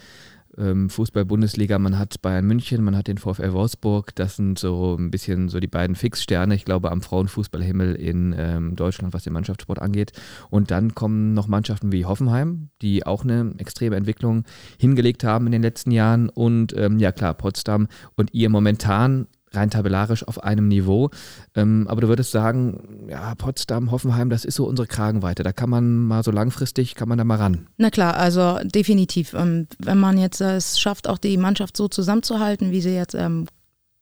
ähm, 0.56 0.88
Fußball-Bundesliga. 0.88 1.80
Man 1.80 1.99
hat 1.99 2.23
Bayern 2.23 2.47
München, 2.47 2.85
man 2.85 2.97
hat 2.97 3.08
den 3.08 3.18
VfL 3.18 3.52
Wolfsburg. 3.52 4.14
Das 4.14 4.37
sind 4.37 4.56
so 4.56 4.94
ein 4.97 5.11
bisschen 5.11 5.49
so 5.49 5.58
die 5.58 5.66
beiden 5.66 5.97
Fixsterne, 5.97 6.54
ich 6.54 6.64
glaube, 6.64 6.92
am 6.92 7.02
Frauenfußballhimmel 7.02 7.97
in 7.97 8.37
ähm, 8.38 8.76
Deutschland, 8.76 9.14
was 9.14 9.25
den 9.25 9.32
Mannschaftssport 9.32 9.82
angeht. 9.82 10.12
Und 10.49 10.70
dann 10.70 10.94
kommen 10.94 11.35
noch 11.35 11.49
Mannschaften 11.49 11.90
wie 11.90 12.04
Hoffenheim, 12.04 12.68
die 12.80 13.04
auch 13.04 13.25
eine 13.25 13.54
extreme 13.58 13.97
Entwicklung 13.97 14.44
hingelegt 14.78 15.25
haben 15.25 15.47
in 15.47 15.52
den 15.52 15.62
letzten 15.62 15.90
Jahren. 15.90 16.28
Und 16.28 16.73
ähm, 16.76 17.00
ja 17.00 17.11
klar, 17.11 17.35
Potsdam 17.35 17.88
und 18.14 18.32
ihr 18.32 18.49
momentan 18.49 19.26
rein 19.52 19.71
tabellarisch 19.71 20.26
auf 20.26 20.43
einem 20.43 20.69
Niveau. 20.69 21.11
Ähm, 21.55 21.87
aber 21.88 22.00
du 22.02 22.09
würdest 22.09 22.31
sagen, 22.31 23.07
ja, 23.09 23.35
Potsdam, 23.35 23.90
Hoffenheim, 23.90 24.31
das 24.31 24.45
ist 24.45 24.57
so 24.57 24.67
unsere 24.67 24.87
Kragenweite. 24.87 25.43
Da 25.43 25.52
kann 25.52 25.71
man 25.71 26.05
mal 26.05 26.23
so 26.23 26.31
langfristig, 26.31 26.95
kann 26.95 27.09
man 27.09 27.19
da 27.19 27.25
mal 27.25 27.37
ran. 27.37 27.67
Na 27.76 27.90
klar, 27.90 28.17
also 28.17 28.59
definitiv. 28.64 29.35
Ähm, 29.35 29.67
wenn 29.78 29.99
man 29.99 30.19
jetzt 30.19 30.40
es 30.40 30.78
schafft, 30.78 31.09
auch 31.09 31.19
die 31.19 31.37
Mannschaft 31.37 31.76
so 31.76 31.88
zusammenzuhalten, 31.88 32.71
wie 32.71 32.81
sie 32.81 32.95
jetzt 32.95 33.14
ähm, 33.14 33.47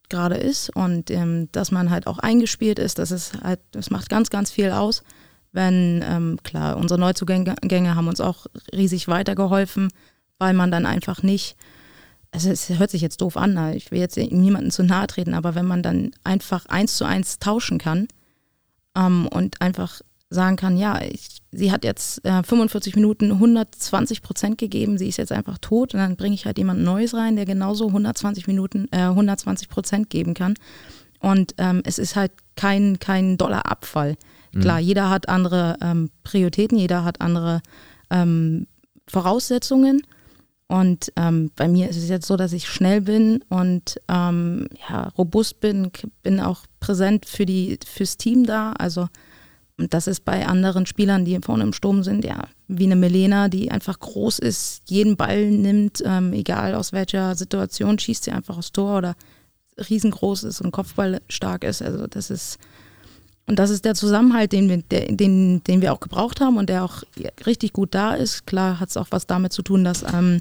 gerade 0.08 0.36
ist 0.36 0.74
und 0.76 1.10
dass 1.50 1.72
man 1.72 1.90
halt 1.90 2.06
auch 2.06 2.20
eingespielt 2.20 2.78
ist, 2.78 3.00
das 3.00 3.10
ist 3.10 3.42
halt, 3.42 3.58
das 3.72 3.90
macht 3.90 4.08
ganz, 4.08 4.30
ganz 4.30 4.52
viel 4.52 4.70
aus. 4.70 5.02
Wenn, 5.50 6.38
klar, 6.44 6.76
unsere 6.76 7.00
Neuzugänge 7.00 7.96
haben 7.96 8.06
uns 8.06 8.20
auch 8.20 8.46
riesig 8.72 9.08
weitergeholfen, 9.08 9.88
weil 10.38 10.54
man 10.54 10.70
dann 10.70 10.86
einfach 10.86 11.24
nicht 11.24 11.56
also 12.32 12.50
es 12.50 12.68
hört 12.68 12.90
sich 12.90 13.02
jetzt 13.02 13.20
doof 13.20 13.36
an, 13.36 13.54
ne? 13.54 13.76
ich 13.76 13.90
will 13.90 13.98
jetzt 13.98 14.16
niemandem 14.16 14.70
zu 14.70 14.82
nahe 14.82 15.06
treten, 15.06 15.34
aber 15.34 15.54
wenn 15.54 15.66
man 15.66 15.82
dann 15.82 16.10
einfach 16.24 16.66
eins 16.66 16.96
zu 16.96 17.04
eins 17.04 17.38
tauschen 17.38 17.78
kann 17.78 18.08
ähm, 18.94 19.26
und 19.28 19.60
einfach 19.60 20.00
sagen 20.28 20.56
kann, 20.56 20.76
ja, 20.76 21.00
ich, 21.02 21.38
sie 21.52 21.70
hat 21.70 21.84
jetzt 21.84 22.24
äh, 22.24 22.42
45 22.42 22.96
Minuten 22.96 23.30
120 23.32 24.22
Prozent 24.22 24.58
gegeben, 24.58 24.98
sie 24.98 25.08
ist 25.08 25.18
jetzt 25.18 25.32
einfach 25.32 25.58
tot 25.58 25.94
und 25.94 26.00
dann 26.00 26.16
bringe 26.16 26.34
ich 26.34 26.46
halt 26.46 26.58
jemand 26.58 26.82
Neues 26.82 27.14
rein, 27.14 27.36
der 27.36 27.44
genauso 27.44 27.86
120 27.86 28.46
Minuten, 28.46 28.88
äh, 28.90 29.02
120 29.02 29.68
Prozent 29.68 30.10
geben 30.10 30.34
kann. 30.34 30.54
Und 31.20 31.54
ähm, 31.58 31.80
es 31.84 31.98
ist 31.98 32.16
halt 32.16 32.32
kein, 32.56 32.98
kein 32.98 33.38
doller 33.38 33.70
Abfall. 33.70 34.16
Mhm. 34.52 34.60
Klar, 34.60 34.80
jeder 34.80 35.10
hat 35.10 35.28
andere 35.28 35.76
ähm, 35.80 36.10
Prioritäten, 36.24 36.76
jeder 36.76 37.04
hat 37.04 37.20
andere 37.20 37.62
ähm, 38.10 38.66
Voraussetzungen 39.08 40.02
und 40.68 41.12
ähm, 41.14 41.52
bei 41.54 41.68
mir 41.68 41.88
ist 41.88 41.96
es 41.96 42.08
jetzt 42.08 42.26
so, 42.26 42.36
dass 42.36 42.52
ich 42.52 42.68
schnell 42.68 43.00
bin 43.00 43.44
und 43.48 44.00
ähm, 44.08 44.68
ja, 44.88 45.08
robust 45.16 45.60
bin, 45.60 45.92
bin 46.22 46.40
auch 46.40 46.62
präsent 46.80 47.24
für 47.24 47.46
die, 47.46 47.78
fürs 47.86 48.16
Team 48.16 48.46
da. 48.46 48.72
Also 48.72 49.06
das 49.76 50.08
ist 50.08 50.24
bei 50.24 50.46
anderen 50.46 50.86
Spielern, 50.86 51.24
die 51.24 51.38
vorne 51.40 51.62
im 51.62 51.72
Sturm 51.72 52.02
sind, 52.02 52.24
ja, 52.24 52.48
wie 52.66 52.86
eine 52.86 52.96
Melena, 52.96 53.48
die 53.48 53.70
einfach 53.70 54.00
groß 54.00 54.40
ist, 54.40 54.82
jeden 54.86 55.16
Ball 55.16 55.50
nimmt, 55.50 56.02
ähm, 56.04 56.32
egal 56.32 56.74
aus 56.74 56.92
welcher 56.92 57.36
Situation, 57.36 57.98
schießt 57.98 58.24
sie 58.24 58.32
einfach 58.32 58.58
aufs 58.58 58.72
Tor 58.72 58.98
oder 58.98 59.14
riesengroß 59.88 60.44
ist 60.44 60.62
und 60.62 60.72
Kopfball 60.72 61.20
stark 61.28 61.62
ist. 61.62 61.80
Also 61.80 62.08
das 62.08 62.30
ist 62.30 62.58
und 63.48 63.60
das 63.60 63.70
ist 63.70 63.84
der 63.84 63.94
Zusammenhalt, 63.94 64.50
den 64.50 64.68
wir, 64.68 64.78
den, 64.78 65.62
den 65.62 65.80
wir 65.80 65.92
auch 65.92 66.00
gebraucht 66.00 66.40
haben 66.40 66.56
und 66.56 66.68
der 66.68 66.82
auch 66.84 67.04
richtig 67.46 67.72
gut 67.72 67.94
da 67.94 68.14
ist. 68.14 68.44
Klar 68.44 68.80
hat 68.80 68.88
es 68.88 68.96
auch 68.96 69.06
was 69.10 69.28
damit 69.28 69.52
zu 69.52 69.62
tun, 69.62 69.84
dass 69.84 70.02
ähm, 70.02 70.40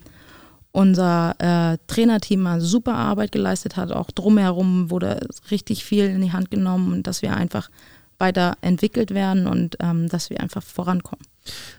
unser 0.75 1.35
äh, 1.39 1.77
Trainerteam 1.87 2.41
mal 2.41 2.59
super 2.59 2.95
Arbeit 2.95 3.31
geleistet 3.31 3.77
hat. 3.77 3.91
Auch 3.91 4.11
drumherum 4.11 4.91
wurde 4.91 5.27
richtig 5.49 5.85
viel 5.85 6.05
in 6.05 6.21
die 6.21 6.33
Hand 6.33 6.51
genommen 6.51 7.01
dass 7.03 7.21
wir 7.21 7.35
einfach 7.35 7.69
weiterentwickelt 8.17 9.11
werden 9.11 9.47
und 9.47 9.77
ähm, 9.79 10.09
dass 10.09 10.29
wir 10.29 10.39
einfach 10.39 10.63
vorankommen. 10.63 11.25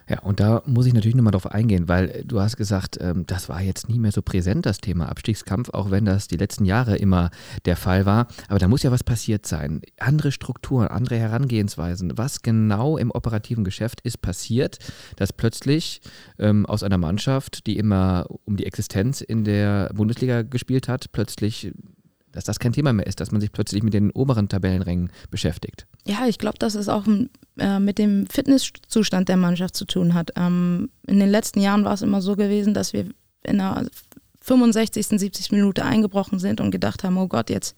Ja, 0.09 0.19
und 0.21 0.39
da 0.39 0.61
muss 0.65 0.85
ich 0.85 0.93
natürlich 0.93 1.15
nochmal 1.15 1.31
drauf 1.31 1.51
eingehen, 1.51 1.87
weil 1.87 2.23
du 2.25 2.39
hast 2.39 2.57
gesagt, 2.57 2.97
ähm, 3.01 3.25
das 3.27 3.49
war 3.49 3.61
jetzt 3.61 3.89
nie 3.89 3.99
mehr 3.99 4.11
so 4.11 4.21
präsent, 4.21 4.65
das 4.65 4.79
Thema 4.79 5.09
Abstiegskampf, 5.09 5.69
auch 5.69 5.91
wenn 5.91 6.05
das 6.05 6.27
die 6.27 6.37
letzten 6.37 6.65
Jahre 6.65 6.95
immer 6.97 7.29
der 7.65 7.75
Fall 7.75 8.05
war. 8.05 8.27
Aber 8.47 8.59
da 8.59 8.67
muss 8.67 8.83
ja 8.83 8.91
was 8.91 9.03
passiert 9.03 9.45
sein. 9.45 9.81
Andere 9.99 10.31
Strukturen, 10.31 10.87
andere 10.87 11.17
Herangehensweisen. 11.17 12.17
Was 12.17 12.41
genau 12.41 12.97
im 12.97 13.11
operativen 13.11 13.63
Geschäft 13.63 14.01
ist 14.01 14.21
passiert, 14.21 14.79
dass 15.17 15.33
plötzlich 15.33 16.01
ähm, 16.39 16.65
aus 16.65 16.83
einer 16.83 16.97
Mannschaft, 16.97 17.67
die 17.67 17.77
immer 17.77 18.27
um 18.45 18.55
die 18.55 18.65
Existenz 18.65 19.21
in 19.21 19.43
der 19.43 19.91
Bundesliga 19.93 20.43
gespielt 20.43 20.87
hat, 20.87 21.11
plötzlich 21.11 21.73
dass 22.37 22.43
das 22.43 22.59
kein 22.59 22.71
Thema 22.71 22.93
mehr 22.93 23.07
ist, 23.07 23.19
dass 23.19 23.31
man 23.31 23.41
sich 23.41 23.51
plötzlich 23.51 23.81
mit 23.81 23.95
den 23.95 24.11
oberen 24.11 24.47
Tabellenrängen 24.47 25.09
beschäftigt. 25.31 25.87
Ja, 26.05 26.27
ich 26.27 26.37
glaube, 26.37 26.59
dass 26.59 26.75
es 26.75 26.87
auch 26.87 27.03
äh, 27.57 27.79
mit 27.79 27.97
dem 27.97 28.27
Fitnesszustand 28.27 29.27
der 29.27 29.37
Mannschaft 29.37 29.75
zu 29.75 29.85
tun 29.85 30.13
hat. 30.13 30.33
Ähm, 30.35 30.91
in 31.07 31.19
den 31.19 31.29
letzten 31.29 31.59
Jahren 31.61 31.83
war 31.83 31.93
es 31.93 32.03
immer 32.03 32.21
so 32.21 32.35
gewesen, 32.35 32.75
dass 32.75 32.93
wir 32.93 33.05
in 33.41 33.57
der 33.57 33.87
65., 34.41 35.07
70. 35.07 35.51
Minute 35.51 35.83
eingebrochen 35.83 36.37
sind 36.37 36.61
und 36.61 36.69
gedacht 36.69 37.03
haben, 37.03 37.17
oh 37.17 37.27
Gott, 37.27 37.49
jetzt 37.49 37.75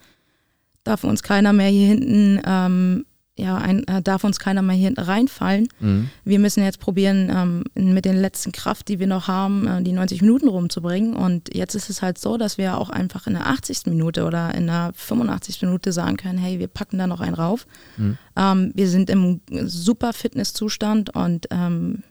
darf 0.83 1.05
uns 1.05 1.23
keiner 1.23 1.53
mehr 1.53 1.69
hier 1.69 1.87
hinten 1.87 2.41
ähm, 2.45 3.05
ja, 3.39 3.57
ein, 3.57 3.87
äh, 3.87 4.01
darf 4.01 4.23
uns 4.23 4.39
keiner 4.39 4.61
mehr 4.61 4.75
hier 4.75 4.93
reinfallen. 4.97 5.67
Mhm. 5.79 6.09
Wir 6.23 6.39
müssen 6.39 6.63
jetzt 6.63 6.79
probieren, 6.79 7.31
ähm, 7.33 7.63
mit 7.93 8.05
den 8.05 8.17
letzten 8.17 8.51
Kraft, 8.51 8.87
die 8.87 8.99
wir 8.99 9.07
noch 9.07 9.27
haben, 9.27 9.67
äh, 9.67 9.81
die 9.81 9.93
90 9.93 10.21
Minuten 10.21 10.47
rumzubringen. 10.47 11.15
Und 11.15 11.55
jetzt 11.55 11.75
ist 11.75 11.89
es 11.89 12.01
halt 12.01 12.17
so, 12.17 12.37
dass 12.37 12.57
wir 12.57 12.77
auch 12.77 12.89
einfach 12.89 13.27
in 13.27 13.33
der 13.33 13.47
80. 13.47 13.87
Minute 13.87 14.25
oder 14.25 14.53
in 14.53 14.67
der 14.67 14.91
85. 14.95 15.61
Minute 15.63 15.91
sagen 15.91 16.17
können, 16.17 16.37
hey, 16.37 16.59
wir 16.59 16.67
packen 16.67 16.97
da 16.97 17.07
noch 17.07 17.21
einen 17.21 17.35
rauf. 17.35 17.65
Mhm. 17.97 18.17
Ähm, 18.35 18.71
wir 18.75 18.89
sind 18.89 19.09
im 19.09 19.41
super 19.65 20.13
Fitnesszustand 20.13 21.15
und 21.15 21.47
ähm, 21.51 22.03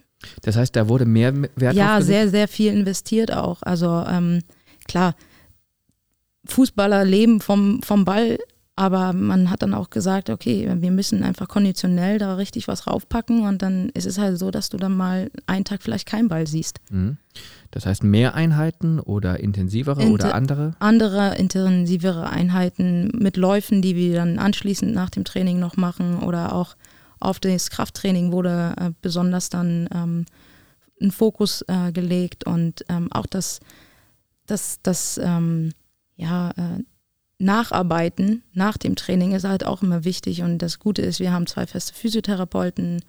das 0.42 0.56
heißt, 0.56 0.75
da 0.75 0.88
wurde 0.88 1.04
mehr 1.04 1.32
Wert 1.56 1.75
Ja, 1.75 2.00
sehr, 2.00 2.28
sehr 2.28 2.49
viel 2.49 2.73
investiert 2.73 3.32
auch. 3.32 3.62
Also 3.62 4.04
ähm, 4.08 4.42
klar, 4.88 5.14
Fußballer 6.47 7.04
leben 7.04 7.40
vom, 7.40 7.82
vom 7.82 8.04
Ball 8.04 8.38
aber 8.78 9.12
man 9.12 9.50
hat 9.50 9.62
dann 9.62 9.75
auch 9.75 9.90
gesagt, 9.90 10.30
okay, 10.30 10.70
wir 10.73 10.92
müssen 10.92 11.25
einfach 11.25 11.49
konditionell 11.49 12.18
da 12.18 12.37
richtig 12.37 12.68
was 12.68 12.87
raufpacken 12.87 13.42
und 13.42 13.61
dann 13.61 13.88
ist 13.88 14.06
es 14.06 14.18
halt 14.18 14.38
so, 14.38 14.52
dass 14.52 14.68
du 14.68 14.76
dann 14.76 14.97
mal 14.97 15.32
einen 15.47 15.64
Tag 15.64 15.82
vielleicht 15.82 16.06
keinen 16.06 16.28
Ball 16.28 16.47
siehst. 16.47 16.78
Mhm. 16.88 17.16
Das 17.73 17.87
heißt 17.87 18.04
mehr 18.04 18.37
Einheiten 18.37 19.00
oder 19.00 19.40
intensivere 19.40 20.00
Inter 20.00 20.12
oder 20.12 20.35
andere? 20.37 20.76
Andere 20.78 21.35
intensivere 21.35 22.30
Einheiten 22.30 23.11
mit 23.18 23.37
Läufen, 23.37 23.82
die 23.82 23.97
wir 23.97 24.14
dann 24.14 24.38
anschließend 24.38 24.94
nach 24.94 25.11
dem 25.11 25.25
Training 25.25 25.58
noch 25.58 25.76
machen 25.76 26.20
oder 26.20 26.54
auch 26.54 26.76
auf 27.18 27.40
das 27.40 27.70
Krafttraining 27.70 28.30
wurde 28.30 28.75
äh, 28.78 28.90
besonders 29.02 29.50
dann 29.50 29.88
ähm, 29.92 30.25
ein 31.02 31.11
Fokus 31.11 31.64
äh, 31.66 31.90
gelegt 31.90 32.44
und 32.44 32.85
ähm, 32.88 33.11
auch 33.11 33.26
das, 33.26 33.58
das, 34.47 34.78
das 34.85 35.18
ähm, 35.20 35.73
ja, 36.14 36.50
äh, 36.50 36.85
Nacharbeiten 37.38 38.42
nach 38.52 38.76
dem 38.76 38.97
Training 38.97 39.33
ist 39.33 39.45
halt 39.45 39.64
auch 39.64 39.83
immer 39.83 40.04
wichtig. 40.04 40.42
Und 40.42 40.59
das 40.59 40.78
Gute 40.78 41.02
ist, 41.02 41.21
wir 41.21 41.33
haben 41.33 41.47
zwei 41.47 41.66
feste 41.66 41.95
Physiotherapeuten. 41.95 43.02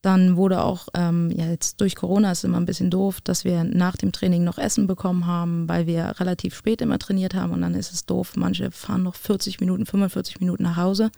Dann 0.00 0.36
wurde 0.36 0.62
auch, 0.62 0.88
ähm, 0.94 1.32
ja, 1.34 1.46
jetzt 1.46 1.80
durch 1.80 1.96
Corona 1.96 2.30
ist 2.30 2.38
es 2.38 2.44
immer 2.44 2.58
ein 2.60 2.66
bisschen 2.66 2.90
doof, 2.90 3.20
dass 3.20 3.44
wir 3.44 3.64
nach 3.64 3.96
dem 3.96 4.12
Training 4.12 4.44
noch 4.44 4.58
Essen 4.58 4.86
bekommen 4.86 5.26
haben, 5.26 5.68
weil 5.68 5.86
wir 5.86 6.20
relativ 6.20 6.54
spät 6.54 6.82
immer 6.82 6.98
trainiert 6.98 7.34
haben. 7.34 7.52
Und 7.52 7.62
dann 7.62 7.74
ist 7.74 7.92
es 7.92 8.06
doof. 8.06 8.34
Manche 8.36 8.70
fahren 8.70 9.02
noch 9.02 9.16
40 9.16 9.60
Minuten, 9.60 9.86
45 9.86 10.40
Minuten 10.40 10.62
nach 10.62 10.76
Hause. 10.76 11.10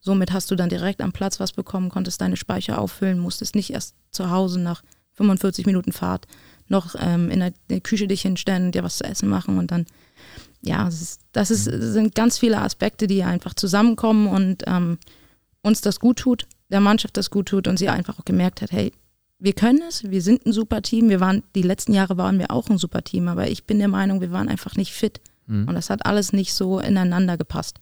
Somit 0.00 0.32
hast 0.32 0.50
du 0.50 0.54
dann 0.54 0.68
direkt 0.68 1.02
am 1.02 1.12
Platz 1.12 1.40
was 1.40 1.52
bekommen, 1.52 1.90
konntest 1.90 2.20
deine 2.20 2.36
Speicher 2.36 2.80
auffüllen, 2.80 3.18
musstest 3.18 3.54
nicht 3.54 3.70
erst 3.70 3.96
zu 4.12 4.30
Hause 4.30 4.60
nach 4.60 4.82
45 5.14 5.66
Minuten 5.66 5.92
Fahrt 5.92 6.26
noch 6.68 6.94
ähm, 6.98 7.30
in, 7.30 7.40
der, 7.40 7.48
in 7.48 7.54
der 7.68 7.80
Küche 7.80 8.06
dich 8.06 8.22
hinstellen 8.22 8.66
und 8.66 8.74
dir 8.74 8.84
was 8.84 8.98
zu 8.98 9.04
essen 9.04 9.28
machen 9.28 9.58
und 9.58 9.70
dann 9.70 9.86
ja, 10.60 10.84
das, 10.84 11.00
ist, 11.00 11.20
das 11.32 11.50
ist, 11.50 11.64
sind 11.64 12.14
ganz 12.14 12.38
viele 12.38 12.60
Aspekte, 12.60 13.06
die 13.06 13.22
einfach 13.22 13.54
zusammenkommen 13.54 14.26
und 14.28 14.64
ähm, 14.66 14.98
uns 15.62 15.80
das 15.80 16.00
gut 16.00 16.18
tut, 16.18 16.46
der 16.70 16.80
Mannschaft 16.80 17.16
das 17.16 17.30
gut 17.30 17.48
tut 17.48 17.68
und 17.68 17.78
sie 17.78 17.88
einfach 17.88 18.18
auch 18.18 18.24
gemerkt 18.24 18.62
hat, 18.62 18.72
hey, 18.72 18.92
wir 19.38 19.52
können 19.52 19.82
es, 19.88 20.02
wir 20.02 20.20
sind 20.20 20.44
ein 20.46 20.52
super 20.52 20.82
Team. 20.82 21.08
Wir 21.08 21.20
waren, 21.20 21.44
die 21.54 21.62
letzten 21.62 21.94
Jahre 21.94 22.16
waren 22.16 22.38
wir 22.38 22.50
auch 22.50 22.68
ein 22.68 22.78
super 22.78 23.02
Team, 23.02 23.28
aber 23.28 23.48
ich 23.48 23.64
bin 23.64 23.78
der 23.78 23.88
Meinung, 23.88 24.20
wir 24.20 24.32
waren 24.32 24.48
einfach 24.48 24.74
nicht 24.74 24.92
fit. 24.92 25.20
Mhm. 25.46 25.68
Und 25.68 25.74
das 25.74 25.90
hat 25.90 26.06
alles 26.06 26.32
nicht 26.32 26.52
so 26.54 26.80
ineinander 26.80 27.36
gepasst. 27.36 27.78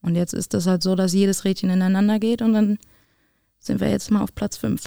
Und 0.00 0.14
jetzt 0.14 0.32
ist 0.32 0.54
das 0.54 0.66
halt 0.66 0.82
so, 0.82 0.94
dass 0.94 1.12
jedes 1.12 1.44
Rädchen 1.44 1.70
ineinander 1.70 2.18
geht 2.18 2.42
und 2.42 2.52
dann 2.52 2.78
sind 3.58 3.80
wir 3.80 3.90
jetzt 3.90 4.10
mal 4.10 4.22
auf 4.22 4.34
Platz 4.34 4.56
5. 4.56 4.84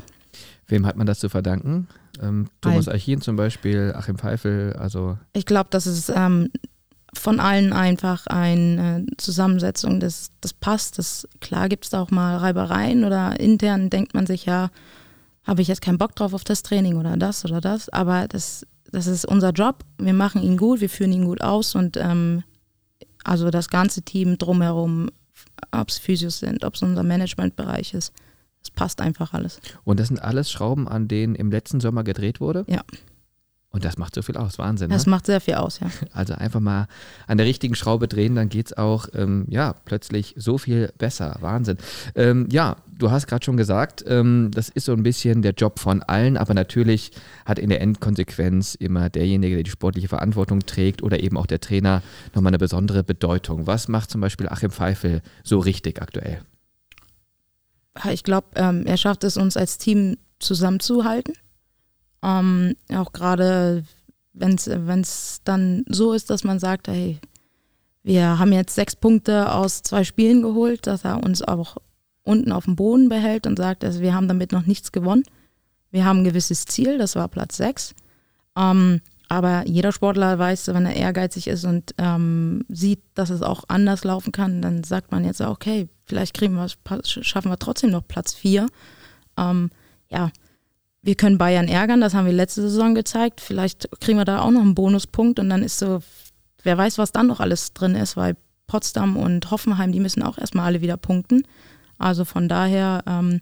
Wem 0.68 0.86
hat 0.86 0.98
man 0.98 1.08
das 1.08 1.20
zu 1.20 1.30
verdanken? 1.30 1.88
Ähm, 2.22 2.48
Thomas 2.62 2.88
Archin 2.88 3.22
zum 3.22 3.36
Beispiel, 3.36 3.94
Achim 3.96 4.18
Pfeifel, 4.18 4.74
also. 4.74 5.18
Ich 5.34 5.46
glaube, 5.46 5.68
das 5.70 5.86
ist 5.86 6.12
ähm, 6.14 6.50
von 7.20 7.40
allen 7.40 7.74
einfach 7.74 8.28
eine 8.28 9.06
Zusammensetzung, 9.18 10.00
das, 10.00 10.32
das 10.42 10.54
passt. 10.54 10.98
Das, 10.98 11.28
klar 11.42 11.70
gibt 11.70 11.86
es 11.86 11.92
da 11.92 12.02
auch 12.02 12.12
mal 12.12 12.38
Reibereien 12.38 13.04
oder 13.04 13.40
intern 13.40 13.90
denkt 13.90 14.14
man 14.14 14.26
sich, 14.26 14.46
ja, 14.46 14.70
habe 15.44 15.62
ich 15.62 15.68
jetzt 15.68 15.82
keinen 15.82 15.98
Bock 15.98 16.16
drauf 16.16 16.34
auf 16.34 16.44
das 16.44 16.64
Training 16.64 16.98
oder 16.98 17.18
das 17.18 17.46
oder 17.46 17.62
das. 17.62 17.90
Aber 17.90 18.28
das, 18.28 18.66
das 18.92 19.08
ist 19.08 19.26
unser 19.26 19.52
Job. 19.52 19.84
Wir 19.98 20.14
machen 20.14 20.42
ihn 20.42 20.58
gut, 20.58 20.82
wir 20.82 20.90
führen 20.90 21.14
ihn 21.14 21.26
gut 21.26 21.42
aus 21.42 21.76
und 21.76 21.98
ähm, 21.98 22.44
also 23.24 23.50
das 23.50 23.70
ganze 23.70 24.02
Team 24.02 24.38
drumherum, 24.38 25.10
ob 25.72 25.90
es 25.90 25.98
Physios 25.98 26.40
sind, 26.40 26.64
ob 26.64 26.76
es 26.76 26.82
unser 26.82 27.04
Managementbereich 27.04 27.94
ist, 27.94 28.14
es 28.62 28.72
passt 28.72 29.02
einfach 29.02 29.34
alles. 29.34 29.60
Und 29.84 30.00
das 30.00 30.08
sind 30.08 30.20
alles 30.20 30.52
Schrauben, 30.52 30.88
an 30.88 31.08
denen 31.08 31.36
im 31.36 31.52
letzten 31.52 31.80
Sommer 31.80 32.04
gedreht 32.04 32.40
wurde? 32.40 32.66
Ja. 32.68 32.82
Und 33.76 33.84
das 33.84 33.98
macht 33.98 34.16
so 34.16 34.22
viel 34.22 34.38
aus, 34.38 34.58
Wahnsinn. 34.58 34.90
Das 34.90 35.06
ne? 35.06 35.10
macht 35.10 35.26
sehr 35.26 35.42
viel 35.42 35.56
aus, 35.56 35.82
ja. 35.82 35.88
Also 36.14 36.34
einfach 36.34 36.62
mal 36.62 36.88
an 37.28 37.38
der 37.38 37.46
richtigen 37.46 37.76
Schraube 37.76 38.08
drehen, 38.08 38.34
dann 38.34 38.48
geht 38.48 38.68
es 38.68 38.78
auch, 38.78 39.10
ähm, 39.14 39.46
ja, 39.50 39.74
plötzlich 39.84 40.34
so 40.38 40.58
viel 40.58 40.94
besser. 40.98 41.36
Wahnsinn. 41.42 41.76
Ähm, 42.16 42.48
ja, 42.50 42.78
du 42.98 43.12
hast 43.12 43.28
gerade 43.28 43.44
schon 43.44 43.58
gesagt, 43.58 44.06
ähm, 44.08 44.50
das 44.54 44.70
ist 44.70 44.86
so 44.86 44.94
ein 44.94 45.04
bisschen 45.04 45.42
der 45.42 45.52
Job 45.52 45.80
von 45.80 46.02
allen, 46.04 46.38
aber 46.38 46.54
natürlich 46.54 47.12
hat 47.46 47.60
in 47.60 47.70
der 47.70 47.82
Endkonsequenz 47.82 48.76
immer 48.76 49.10
derjenige, 49.10 49.56
der 49.56 49.64
die 49.64 49.72
sportliche 49.72 50.08
Verantwortung 50.08 50.62
trägt 50.62 51.04
oder 51.04 51.20
eben 51.20 51.36
auch 51.36 51.46
der 51.46 51.60
Trainer 51.60 52.02
nochmal 52.34 52.52
eine 52.52 52.58
besondere 52.58 53.04
Bedeutung. 53.04 53.68
Was 53.68 53.90
macht 53.90 54.10
zum 54.10 54.22
Beispiel 54.22 54.48
Achim 54.48 54.72
Pfeifel 54.72 55.22
so 55.44 55.60
richtig 55.60 56.02
aktuell? 56.02 56.40
Ich 58.10 58.24
glaube, 58.24 58.48
ähm, 58.56 58.86
er 58.86 58.96
schafft 58.96 59.26
es 59.26 59.36
uns 59.36 59.58
als 59.58 59.78
Team 59.78 60.16
zusammenzuhalten. 60.40 61.34
Ähm, 62.26 62.76
auch 62.92 63.14
gerade, 63.14 63.84
wenn 64.34 64.56
es 64.56 65.42
dann 65.44 65.86
so 65.88 66.14
ist, 66.14 66.32
dass 66.32 66.44
man 66.44 66.58
sagt, 66.58 66.88
hey, 66.88 67.20
wir 68.02 68.40
haben 68.40 68.52
jetzt 68.52 68.74
sechs 68.74 68.96
Punkte 68.96 69.54
aus 69.54 69.84
zwei 69.84 70.04
Spielen 70.04 70.42
geholt, 70.42 70.88
dass 70.88 71.06
er 71.06 71.24
uns 71.24 71.44
auch 71.44 71.78
unten 72.24 72.52
auf 72.52 72.66
dem 72.66 72.76
Boden 72.76 73.10
behält 73.10 73.46
und 73.46 73.58
sagt, 73.58 73.84
also 73.84 74.00
wir 74.00 74.16
haben 74.16 74.28
damit 74.28 74.52
noch 74.52 74.66
nichts 74.66 74.92
gewonnen. 74.92 75.24
Wir 75.92 76.06
haben 76.06 76.20
ein 76.20 76.24
gewisses 76.24 76.66
Ziel, 76.66 76.98
das 76.98 77.16
war 77.16 77.28
Platz 77.28 77.58
sechs. 77.58 77.94
Ähm, 78.58 79.02
aber 79.30 79.68
jeder 79.68 79.92
Sportler 79.92 80.38
weiß, 80.40 80.68
wenn 80.68 80.86
er 80.86 80.96
ehrgeizig 80.96 81.48
ist 81.48 81.64
und 81.66 81.94
ähm, 81.98 82.66
sieht, 82.70 83.02
dass 83.14 83.30
es 83.30 83.42
auch 83.44 83.66
anders 83.68 84.04
laufen 84.04 84.32
kann, 84.32 84.62
dann 84.62 84.84
sagt 84.84 85.12
man 85.12 85.26
jetzt, 85.26 85.42
okay, 85.42 85.88
vielleicht 86.06 86.36
kriegen 86.36 86.56
wir, 86.56 86.68
schaffen 87.04 87.52
wir 87.52 87.58
trotzdem 87.58 87.92
noch 87.92 88.08
Platz 88.08 88.34
vier. 88.34 88.68
Ähm, 89.38 89.70
ja, 90.10 90.32
wir 91.06 91.16
können 91.16 91.38
Bayern 91.38 91.68
ärgern, 91.68 92.02
das 92.02 92.14
haben 92.14 92.26
wir 92.26 92.34
letzte 92.34 92.64
Saison 92.64 92.96
gezeigt. 92.96 93.40
Vielleicht 93.40 93.90
kriegen 94.02 94.18
wir 94.18 94.26
da 94.26 94.42
auch 94.42 94.52
noch 94.52 94.62
einen 94.62 94.76
Bonuspunkt 94.76 95.40
und 95.40 95.50
dann 95.50 95.64
ist 95.64 95.80
so 95.80 96.02
wer 96.66 96.78
weiß, 96.78 96.98
was 96.98 97.12
dann 97.14 97.28
noch 97.28 97.40
alles 97.40 97.74
drin 97.74 97.96
ist, 97.96 98.18
weil 98.18 98.36
Potsdam 98.68 99.16
und 99.16 99.52
Hoffenheim, 99.52 99.92
die 99.92 100.00
müssen 100.00 100.24
auch 100.24 100.38
erstmal 100.38 100.66
alle 100.66 100.82
wieder 100.82 100.98
punkten. 100.98 101.44
Also 101.98 102.26
von 102.26 102.50
daher, 102.50 103.04
ähm, 103.08 103.42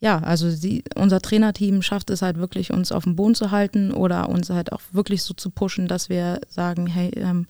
ja, 0.00 0.18
also 0.18 0.50
sie, 0.50 0.82
unser 0.96 1.20
Trainerteam 1.20 1.82
schafft 1.82 2.10
es 2.10 2.22
halt 2.22 2.38
wirklich, 2.38 2.72
uns 2.72 2.90
auf 2.90 3.04
dem 3.04 3.14
Boden 3.14 3.34
zu 3.34 3.50
halten 3.50 3.92
oder 3.92 4.28
uns 4.28 4.50
halt 4.50 4.72
auch 4.72 4.80
wirklich 4.92 5.22
so 5.22 5.34
zu 5.34 5.50
pushen, 5.50 5.86
dass 5.86 6.08
wir 6.08 6.40
sagen, 6.48 6.86
hey, 6.86 7.10
ähm, 7.16 7.46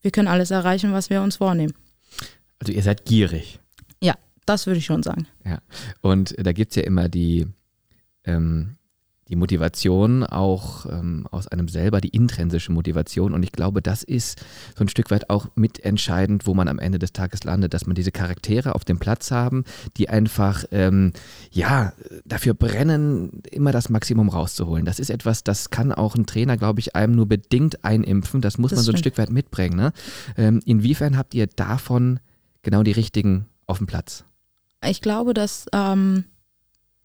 wir 0.00 0.10
können 0.10 0.28
alles 0.28 0.50
erreichen, 0.50 0.92
was 0.92 1.10
wir 1.10 1.22
uns 1.22 1.36
vornehmen. 1.36 1.74
Also 2.58 2.72
ihr 2.72 2.82
seid 2.82 3.04
gierig. 3.04 3.60
Ja, 4.02 4.14
das 4.46 4.66
würde 4.66 4.78
ich 4.78 4.86
schon 4.86 5.02
sagen. 5.02 5.26
Ja, 5.44 5.58
und 6.00 6.34
da 6.38 6.52
gibt 6.52 6.72
es 6.72 6.76
ja 6.76 6.82
immer 6.82 7.08
die, 7.08 7.46
ähm, 8.24 8.76
die 9.28 9.36
Motivation 9.36 10.22
auch 10.22 10.86
ähm, 10.86 11.26
aus 11.30 11.48
einem 11.48 11.68
selber, 11.68 12.00
die 12.00 12.10
intrinsische 12.10 12.72
Motivation. 12.72 13.32
Und 13.32 13.42
ich 13.42 13.52
glaube, 13.52 13.80
das 13.80 14.02
ist 14.02 14.40
so 14.76 14.84
ein 14.84 14.88
Stück 14.88 15.10
weit 15.10 15.30
auch 15.30 15.48
mitentscheidend, 15.54 16.46
wo 16.46 16.52
man 16.54 16.68
am 16.68 16.78
Ende 16.78 16.98
des 16.98 17.12
Tages 17.12 17.42
landet, 17.44 17.72
dass 17.72 17.86
man 17.86 17.94
diese 17.94 18.12
Charaktere 18.12 18.74
auf 18.74 18.84
dem 18.84 18.98
Platz 18.98 19.30
haben, 19.30 19.64
die 19.96 20.10
einfach, 20.10 20.64
ähm, 20.72 21.12
ja, 21.50 21.94
dafür 22.26 22.54
brennen, 22.54 23.42
immer 23.50 23.72
das 23.72 23.88
Maximum 23.88 24.28
rauszuholen. 24.28 24.84
Das 24.84 24.98
ist 24.98 25.10
etwas, 25.10 25.42
das 25.42 25.70
kann 25.70 25.92
auch 25.92 26.14
ein 26.16 26.26
Trainer, 26.26 26.56
glaube 26.56 26.80
ich, 26.80 26.94
einem 26.94 27.14
nur 27.14 27.26
bedingt 27.26 27.84
einimpfen. 27.84 28.42
Das 28.42 28.58
muss 28.58 28.70
das 28.70 28.80
man 28.80 28.84
so 28.84 28.92
ein 28.92 28.98
Stück 28.98 29.16
weit 29.16 29.30
mitbringen. 29.30 29.76
Ne? 29.76 29.92
Ähm, 30.36 30.60
inwiefern 30.66 31.16
habt 31.16 31.34
ihr 31.34 31.46
davon 31.46 32.20
genau 32.62 32.82
die 32.82 32.92
richtigen 32.92 33.46
auf 33.66 33.78
dem 33.78 33.86
Platz? 33.86 34.24
Ich 34.86 35.00
glaube, 35.00 35.32
dass 35.32 35.66
ähm, 35.72 36.24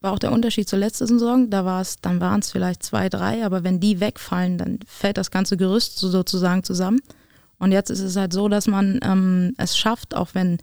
war 0.02 0.14
auch 0.14 0.20
der 0.20 0.32
Unterschied 0.32 0.70
zur 0.70 0.80
letzten 0.80 1.08
Saison. 1.08 1.50
Da 1.50 1.66
war 1.66 1.82
es, 1.82 1.98
dann 1.98 2.22
waren 2.22 2.40
es 2.40 2.52
vielleicht 2.52 2.84
zwei, 2.84 3.10
drei, 3.10 3.46
aber 3.46 3.64
wenn 3.64 3.80
die 3.80 4.00
wegfallen, 4.00 4.58
dann 4.58 4.80
fällt 4.86 5.18
das 5.18 5.32
ganze 5.32 5.58
Gerüst 5.58 5.98
sozusagen 6.00 6.64
zusammen. 6.64 7.00
Und 7.58 7.72
jetzt 7.72 7.90
ist 7.90 8.00
es 8.00 8.16
halt 8.16 8.32
so, 8.32 8.48
dass 8.48 8.68
man 8.68 9.00
ähm, 9.04 9.54
es 9.58 9.78
schafft, 9.78 10.16
auch 10.16 10.30
wenn 10.34 10.58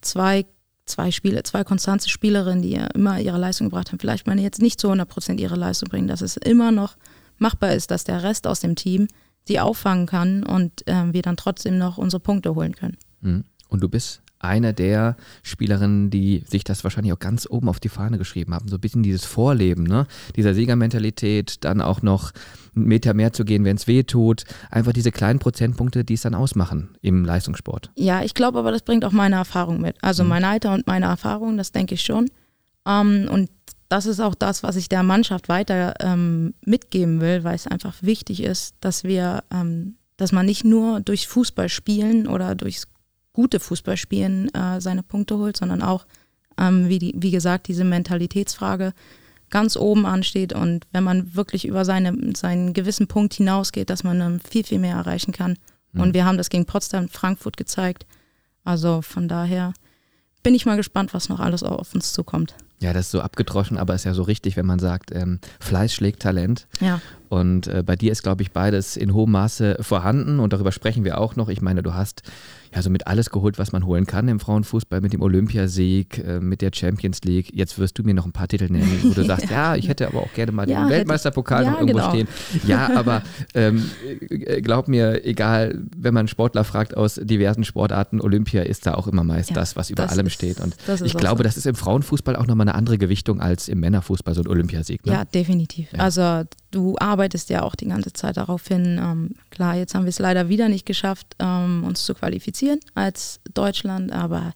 zwei, 0.00 0.46
zwei 0.86 1.10
Spiele, 1.10 1.42
zwei 1.42 1.64
konstante 1.64 2.08
Spielerinnen, 2.08 2.62
die 2.62 2.70
ja 2.70 2.86
immer 2.94 3.20
ihre 3.20 3.38
Leistung 3.38 3.68
gebracht 3.68 3.88
haben, 3.88 3.98
vielleicht 3.98 4.26
mal 4.26 4.38
jetzt 4.38 4.62
nicht 4.62 4.80
zu 4.80 4.88
100 4.88 5.08
Prozent 5.08 5.40
ihre 5.40 5.56
Leistung 5.56 5.90
bringen, 5.90 6.08
dass 6.08 6.22
es 6.22 6.38
immer 6.38 6.72
noch 6.72 6.96
machbar 7.36 7.72
ist, 7.72 7.90
dass 7.90 8.04
der 8.04 8.22
Rest 8.22 8.46
aus 8.46 8.60
dem 8.60 8.74
Team 8.74 9.08
sie 9.46 9.60
auffangen 9.60 10.06
kann 10.06 10.42
und 10.42 10.86
äh, 10.88 11.12
wir 11.12 11.22
dann 11.22 11.36
trotzdem 11.36 11.78
noch 11.78 11.98
unsere 11.98 12.20
Punkte 12.20 12.54
holen 12.54 12.74
können. 12.74 12.96
Mhm. 13.20 13.44
Und 13.68 13.82
du 13.82 13.88
bist 13.88 14.22
einer 14.40 14.72
der 14.72 15.16
Spielerinnen, 15.42 16.10
die 16.10 16.44
sich 16.46 16.64
das 16.64 16.84
wahrscheinlich 16.84 17.12
auch 17.12 17.18
ganz 17.18 17.46
oben 17.48 17.68
auf 17.68 17.80
die 17.80 17.88
Fahne 17.88 18.18
geschrieben 18.18 18.54
haben. 18.54 18.68
So 18.68 18.76
ein 18.76 18.80
bisschen 18.80 19.02
dieses 19.02 19.24
Vorleben, 19.24 19.84
ne? 19.84 20.06
dieser 20.36 20.54
Siegermentalität, 20.54 21.64
dann 21.64 21.80
auch 21.80 22.02
noch 22.02 22.32
einen 22.76 22.86
Meter 22.86 23.14
mehr 23.14 23.32
zu 23.32 23.44
gehen, 23.44 23.64
wenn 23.64 23.76
es 23.76 23.86
weh 23.86 24.04
tut. 24.04 24.44
Einfach 24.70 24.92
diese 24.92 25.10
kleinen 25.10 25.38
Prozentpunkte, 25.38 26.04
die 26.04 26.14
es 26.14 26.22
dann 26.22 26.34
ausmachen 26.34 26.90
im 27.00 27.24
Leistungssport. 27.24 27.90
Ja, 27.96 28.22
ich 28.22 28.34
glaube 28.34 28.58
aber, 28.58 28.70
das 28.70 28.82
bringt 28.82 29.04
auch 29.04 29.12
meine 29.12 29.36
Erfahrung 29.36 29.80
mit. 29.80 29.96
Also 30.02 30.22
mhm. 30.22 30.28
mein 30.30 30.44
Alter 30.44 30.72
und 30.72 30.86
meine 30.86 31.06
Erfahrung, 31.06 31.56
das 31.56 31.72
denke 31.72 31.94
ich 31.94 32.02
schon. 32.02 32.30
Ähm, 32.86 33.28
und 33.30 33.50
das 33.88 34.06
ist 34.06 34.20
auch 34.20 34.34
das, 34.34 34.62
was 34.62 34.76
ich 34.76 34.88
der 34.88 35.02
Mannschaft 35.02 35.48
weiter 35.48 35.94
ähm, 36.00 36.54
mitgeben 36.64 37.20
will, 37.20 37.42
weil 37.42 37.54
es 37.54 37.66
einfach 37.66 37.94
wichtig 38.02 38.42
ist, 38.42 38.74
dass 38.80 39.02
wir, 39.02 39.44
ähm, 39.50 39.96
dass 40.16 40.30
man 40.30 40.46
nicht 40.46 40.64
nur 40.64 41.00
durch 41.00 41.26
Fußball 41.26 41.68
spielen 41.68 42.26
oder 42.26 42.54
durchs 42.54 42.86
gute 43.38 43.60
Fußballspielen 43.60 44.52
äh, 44.52 44.80
seine 44.80 45.04
Punkte 45.04 45.38
holt, 45.38 45.56
sondern 45.56 45.80
auch, 45.80 46.06
ähm, 46.58 46.88
wie, 46.88 46.98
die, 46.98 47.14
wie 47.16 47.30
gesagt, 47.30 47.68
diese 47.68 47.84
Mentalitätsfrage 47.84 48.94
ganz 49.48 49.76
oben 49.76 50.06
ansteht 50.06 50.52
und 50.52 50.88
wenn 50.90 51.04
man 51.04 51.36
wirklich 51.36 51.64
über 51.64 51.84
seine, 51.84 52.36
seinen 52.36 52.72
gewissen 52.72 53.06
Punkt 53.06 53.34
hinausgeht, 53.34 53.90
dass 53.90 54.02
man 54.02 54.20
ähm, 54.20 54.40
viel, 54.40 54.64
viel 54.64 54.80
mehr 54.80 54.96
erreichen 54.96 55.30
kann. 55.30 55.56
Mhm. 55.92 56.00
Und 56.00 56.14
wir 56.14 56.24
haben 56.24 56.36
das 56.36 56.50
gegen 56.50 56.66
Potsdam, 56.66 57.08
Frankfurt 57.08 57.56
gezeigt. 57.56 58.06
Also 58.64 59.02
von 59.02 59.28
daher 59.28 59.72
bin 60.42 60.56
ich 60.56 60.66
mal 60.66 60.76
gespannt, 60.76 61.14
was 61.14 61.28
noch 61.28 61.38
alles 61.38 61.62
auf 61.62 61.94
uns 61.94 62.12
zukommt. 62.12 62.56
Ja, 62.80 62.92
das 62.92 63.06
ist 63.06 63.12
so 63.12 63.20
abgedroschen, 63.20 63.78
aber 63.78 63.94
ist 63.94 64.04
ja 64.04 64.14
so 64.14 64.22
richtig, 64.22 64.56
wenn 64.56 64.66
man 64.66 64.80
sagt, 64.80 65.12
ähm, 65.12 65.38
Fleiß 65.60 65.94
schlägt 65.94 66.22
Talent. 66.22 66.66
Ja. 66.80 67.00
Und 67.28 67.66
äh, 67.66 67.82
bei 67.84 67.96
dir 67.96 68.12
ist, 68.12 68.22
glaube 68.22 68.42
ich, 68.42 68.52
beides 68.52 68.96
in 68.96 69.14
hohem 69.14 69.32
Maße 69.32 69.78
vorhanden 69.80 70.40
und 70.40 70.52
darüber 70.52 70.72
sprechen 70.72 71.04
wir 71.04 71.18
auch 71.18 71.36
noch. 71.36 71.48
Ich 71.48 71.60
meine, 71.60 71.82
du 71.82 71.94
hast 71.94 72.22
ja 72.74 72.82
somit 72.82 73.06
alles 73.06 73.30
geholt, 73.30 73.58
was 73.58 73.72
man 73.72 73.86
holen 73.86 74.06
kann 74.06 74.28
im 74.28 74.40
Frauenfußball 74.40 75.00
mit 75.00 75.12
dem 75.12 75.22
Olympiasieg, 75.22 76.18
äh, 76.18 76.40
mit 76.40 76.62
der 76.62 76.70
Champions 76.74 77.22
League. 77.24 77.50
Jetzt 77.54 77.78
wirst 77.78 77.98
du 77.98 78.02
mir 78.02 78.14
noch 78.14 78.26
ein 78.26 78.32
paar 78.32 78.48
Titel 78.48 78.70
nennen, 78.70 79.00
wo 79.02 79.14
du 79.14 79.24
sagst, 79.26 79.50
ja, 79.50 79.76
ich 79.76 79.88
hätte 79.88 80.06
aber 80.06 80.20
auch 80.20 80.32
gerne 80.34 80.52
mal 80.52 80.68
ja, 80.68 80.84
den 80.84 80.90
Weltmeisterpokal 80.90 81.64
ja, 81.64 81.70
noch 81.70 81.80
irgendwo 81.80 81.98
genau. 81.98 82.10
stehen. 82.10 82.28
Ja, 82.66 82.90
aber 82.96 83.22
ähm, 83.54 83.90
äh, 84.28 84.60
glaub 84.60 84.88
mir, 84.88 85.24
egal, 85.24 85.78
wenn 85.96 86.14
man 86.14 86.28
Sportler 86.28 86.64
fragt 86.64 86.96
aus 86.96 87.20
diversen 87.22 87.64
Sportarten, 87.64 88.20
Olympia 88.20 88.62
ist 88.62 88.86
da 88.86 88.94
auch 88.94 89.06
immer 89.06 89.24
meist 89.24 89.50
ja, 89.50 89.56
das, 89.56 89.76
was 89.76 89.90
über 89.90 90.02
das 90.02 90.12
allem 90.12 90.26
ist, 90.26 90.34
steht. 90.34 90.60
Und 90.60 90.76
ich 91.04 91.14
glaube, 91.14 91.38
so. 91.38 91.42
das 91.44 91.56
ist 91.56 91.66
im 91.66 91.74
Frauenfußball 91.74 92.36
auch 92.36 92.46
nochmal 92.46 92.68
eine 92.68 92.74
andere 92.74 92.98
Gewichtung 92.98 93.40
als 93.40 93.68
im 93.68 93.80
Männerfußball, 93.80 94.34
so 94.34 94.42
ein 94.42 94.48
Olympiasieg. 94.48 95.04
Ne? 95.06 95.12
Ja, 95.12 95.24
definitiv. 95.24 95.88
Also 95.96 96.44
du 96.70 96.96
arbeitest 96.98 97.50
ja 97.50 97.62
auch 97.62 97.74
die 97.74 97.88
ganze 97.88 98.12
Zeit 98.12 98.36
darauf 98.36 98.66
hin. 98.66 98.98
Ähm, 99.00 99.30
klar, 99.50 99.76
jetzt 99.76 99.94
haben 99.94 100.04
wir 100.04 100.10
es 100.10 100.18
leider 100.18 100.48
wieder 100.48 100.68
nicht 100.68 100.86
geschafft, 100.86 101.36
ähm, 101.38 101.84
uns 101.84 102.04
zu 102.04 102.14
qualifizieren 102.14 102.80
als 102.94 103.40
Deutschland, 103.54 104.12
aber 104.12 104.52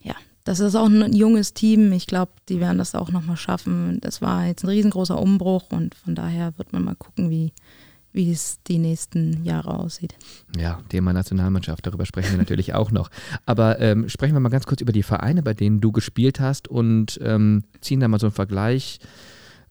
ja, 0.00 0.14
das 0.44 0.60
ist 0.60 0.74
auch 0.74 0.86
ein 0.86 1.12
junges 1.12 1.54
Team. 1.54 1.92
Ich 1.92 2.06
glaube, 2.06 2.32
die 2.48 2.60
werden 2.60 2.78
das 2.78 2.94
auch 2.94 3.10
nochmal 3.10 3.36
schaffen. 3.36 3.98
Das 4.00 4.22
war 4.22 4.46
jetzt 4.46 4.64
ein 4.64 4.68
riesengroßer 4.68 5.18
Umbruch 5.18 5.70
und 5.70 5.94
von 5.94 6.14
daher 6.14 6.56
wird 6.56 6.72
man 6.72 6.84
mal 6.84 6.94
gucken, 6.94 7.30
wie, 7.30 7.52
wie 8.12 8.30
es 8.30 8.58
die 8.68 8.78
nächsten 8.78 9.44
Jahre 9.44 9.78
aussieht. 9.78 10.14
Ja, 10.56 10.80
Thema 10.88 11.12
Nationalmannschaft, 11.12 11.86
darüber 11.86 12.06
sprechen 12.06 12.32
wir 12.32 12.38
natürlich 12.38 12.74
auch 12.74 12.92
noch. 12.92 13.10
Aber 13.44 13.80
ähm, 13.80 14.08
sprechen 14.08 14.34
wir 14.34 14.40
mal 14.40 14.50
ganz 14.50 14.66
kurz 14.66 14.80
über 14.80 14.92
die 14.92 15.02
Vereine, 15.02 15.42
bei 15.42 15.54
denen 15.54 15.80
du 15.80 15.90
gespielt 15.90 16.38
hast 16.38 16.68
und 16.68 17.18
ähm, 17.22 17.64
ziehen 17.80 18.00
da 18.00 18.06
mal 18.06 18.20
so 18.20 18.26
einen 18.26 18.34
Vergleich 18.34 19.00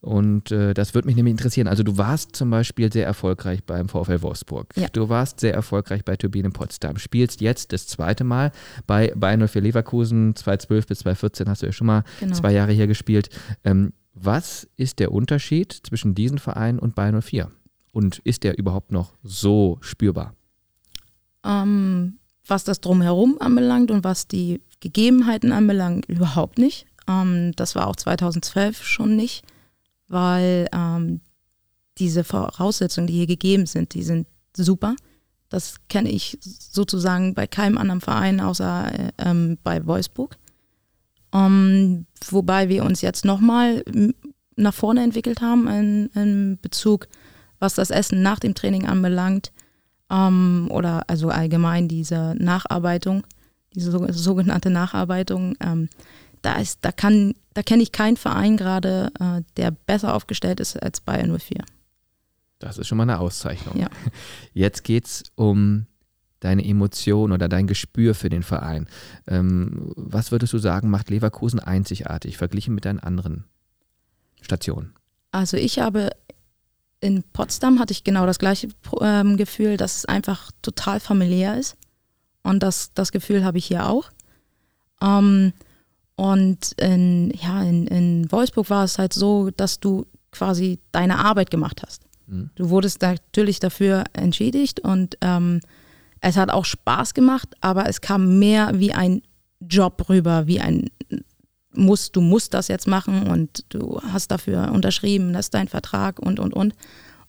und 0.03 0.51
äh, 0.51 0.73
das 0.73 0.93
würde 0.93 1.05
mich 1.05 1.15
nämlich 1.15 1.31
interessieren. 1.31 1.69
Also 1.69 1.81
du 1.81 1.97
warst 1.97 2.35
zum 2.35 2.49
Beispiel 2.49 2.91
sehr 2.91 3.05
erfolgreich 3.05 3.63
beim 3.63 3.87
VfL 3.87 4.21
Wolfsburg. 4.21 4.67
Ja. 4.75 4.89
Du 4.89 5.07
warst 5.07 5.39
sehr 5.39 5.53
erfolgreich 5.53 6.03
bei 6.03 6.17
Turbine 6.17 6.49
Potsdam. 6.49 6.97
Spielst 6.97 7.39
jetzt 7.39 7.71
das 7.71 7.87
zweite 7.87 8.25
Mal 8.25 8.51
bei 8.85 9.13
Bayern 9.15 9.47
04 9.47 9.61
Leverkusen. 9.61 10.35
2012 10.35 10.87
bis 10.87 10.99
2014 10.99 11.47
hast 11.47 11.61
du 11.61 11.67
ja 11.67 11.71
schon 11.71 11.87
mal 11.87 12.03
genau. 12.19 12.35
zwei 12.35 12.51
Jahre 12.51 12.73
hier 12.73 12.87
gespielt. 12.87 13.29
Ähm, 13.63 13.93
was 14.13 14.67
ist 14.75 14.99
der 14.99 15.13
Unterschied 15.13 15.71
zwischen 15.71 16.15
diesen 16.15 16.37
Vereinen 16.37 16.79
und 16.79 16.95
Bayern 16.95 17.21
04? 17.21 17.49
Und 17.93 18.19
ist 18.25 18.43
der 18.43 18.57
überhaupt 18.57 18.91
noch 18.91 19.13
so 19.23 19.77
spürbar? 19.79 20.35
Ähm, 21.45 22.19
was 22.45 22.65
das 22.65 22.81
Drumherum 22.81 23.37
anbelangt 23.39 23.89
und 23.89 24.03
was 24.03 24.27
die 24.27 24.59
Gegebenheiten 24.81 25.53
anbelangt, 25.53 26.07
überhaupt 26.07 26.57
nicht. 26.57 26.87
Ähm, 27.07 27.53
das 27.55 27.73
war 27.75 27.87
auch 27.87 27.95
2012 27.95 28.83
schon 28.83 29.15
nicht 29.15 29.45
weil 30.13 30.67
ähm, 30.71 31.19
diese 31.97 32.23
Voraussetzungen, 32.23 33.07
die 33.07 33.13
hier 33.13 33.27
gegeben 33.27 33.65
sind, 33.65 33.93
die 33.93 34.03
sind 34.03 34.27
super. 34.55 34.95
Das 35.49 35.75
kenne 35.89 36.09
ich 36.09 36.37
sozusagen 36.41 37.33
bei 37.33 37.47
keinem 37.47 37.77
anderen 37.77 38.01
Verein 38.01 38.39
außer 38.39 38.91
äh, 38.93 39.11
ähm, 39.17 39.57
bei 39.63 39.85
Wolfsburg. 39.85 40.37
Um, 41.31 41.41
ähm, 41.41 42.05
wobei 42.29 42.69
wir 42.69 42.83
uns 42.83 43.01
jetzt 43.01 43.25
nochmal 43.25 43.83
nach 44.55 44.73
vorne 44.73 45.03
entwickelt 45.03 45.41
haben 45.41 45.67
in, 45.67 46.07
in, 46.13 46.59
Bezug, 46.61 47.07
was 47.57 47.73
das 47.73 47.89
Essen 47.89 48.21
nach 48.21 48.37
dem 48.37 48.53
Training 48.53 48.85
anbelangt. 48.85 49.51
Um, 50.09 50.67
ähm, 50.67 50.67
oder 50.69 51.09
also 51.09 51.29
allgemein 51.29 51.87
diese 51.87 52.35
Nacharbeitung, 52.37 53.25
diese 53.73 53.91
sogenannte 54.13 54.69
Nacharbeitung. 54.69 55.55
Um, 55.59 55.67
ähm, 55.67 55.89
da 56.43 56.55
ist, 56.55 56.79
da 56.81 56.91
kann, 56.91 57.33
da 57.53 57.63
kenne 57.63 57.81
ich 57.81 57.91
keinen 57.91 58.17
Verein 58.17 58.57
gerade, 58.57 59.11
äh, 59.19 59.41
der 59.57 59.71
besser 59.71 60.13
aufgestellt 60.13 60.59
ist 60.59 60.81
als 60.81 61.01
Bayern 61.01 61.37
04. 61.37 61.63
Das 62.59 62.77
ist 62.77 62.87
schon 62.87 62.97
mal 62.97 63.03
eine 63.03 63.19
Auszeichnung. 63.19 63.77
Ja. 63.77 63.89
Jetzt 64.53 64.83
geht 64.83 65.05
es 65.05 65.23
um 65.35 65.87
deine 66.39 66.65
Emotion 66.65 67.31
oder 67.31 67.47
dein 67.47 67.67
Gespür 67.67 68.13
für 68.15 68.29
den 68.29 68.43
Verein. 68.43 68.87
Ähm, 69.27 69.91
was 69.95 70.31
würdest 70.31 70.53
du 70.53 70.57
sagen, 70.57 70.89
macht 70.89 71.09
Leverkusen 71.09 71.59
einzigartig 71.59 72.37
verglichen 72.37 72.75
mit 72.75 72.85
deinen 72.85 72.99
anderen 72.99 73.45
Stationen? 74.41 74.93
Also 75.31 75.57
ich 75.57 75.79
habe 75.79 76.11
in 76.99 77.23
Potsdam 77.23 77.79
hatte 77.79 77.91
ich 77.91 78.05
genau 78.05 78.25
das 78.25 78.39
gleiche 78.39 78.69
ähm, 79.01 79.35
Gefühl, 79.35 79.75
dass 79.75 79.97
es 79.97 80.05
einfach 80.05 80.51
total 80.61 81.01
familiär 81.01 81.57
ist. 81.57 81.75
Und 82.43 82.63
das, 82.63 82.93
das 82.93 83.11
Gefühl 83.11 83.43
habe 83.43 83.57
ich 83.57 83.65
hier 83.65 83.89
auch. 83.89 84.09
Ähm, 85.01 85.51
und 86.15 86.73
in, 86.77 87.31
ja, 87.31 87.63
in, 87.63 87.87
in 87.87 88.31
Wolfsburg 88.31 88.69
war 88.69 88.83
es 88.83 88.99
halt 88.99 89.13
so, 89.13 89.49
dass 89.51 89.79
du 89.79 90.05
quasi 90.31 90.79
deine 90.91 91.19
Arbeit 91.19 91.51
gemacht 91.51 91.81
hast. 91.85 92.03
Mhm. 92.27 92.49
Du 92.55 92.69
wurdest 92.69 93.01
natürlich 93.01 93.59
dafür 93.59 94.03
entschädigt 94.13 94.79
und 94.79 95.17
ähm, 95.21 95.61
es 96.21 96.37
hat 96.37 96.49
auch 96.49 96.65
Spaß 96.65 97.13
gemacht, 97.13 97.49
aber 97.61 97.87
es 97.87 98.01
kam 98.01 98.39
mehr 98.39 98.71
wie 98.79 98.93
ein 98.93 99.21
Job 99.59 100.07
rüber, 100.09 100.47
wie 100.47 100.59
ein 100.59 100.89
musst, 101.75 102.15
du 102.15 102.21
musst 102.21 102.53
das 102.53 102.67
jetzt 102.67 102.87
machen 102.87 103.27
und 103.27 103.65
du 103.69 103.99
hast 104.11 104.29
dafür 104.29 104.71
unterschrieben, 104.71 105.33
das 105.33 105.47
ist 105.47 105.53
dein 105.53 105.67
Vertrag 105.67 106.19
und 106.19 106.39
und 106.39 106.53
und. 106.53 106.73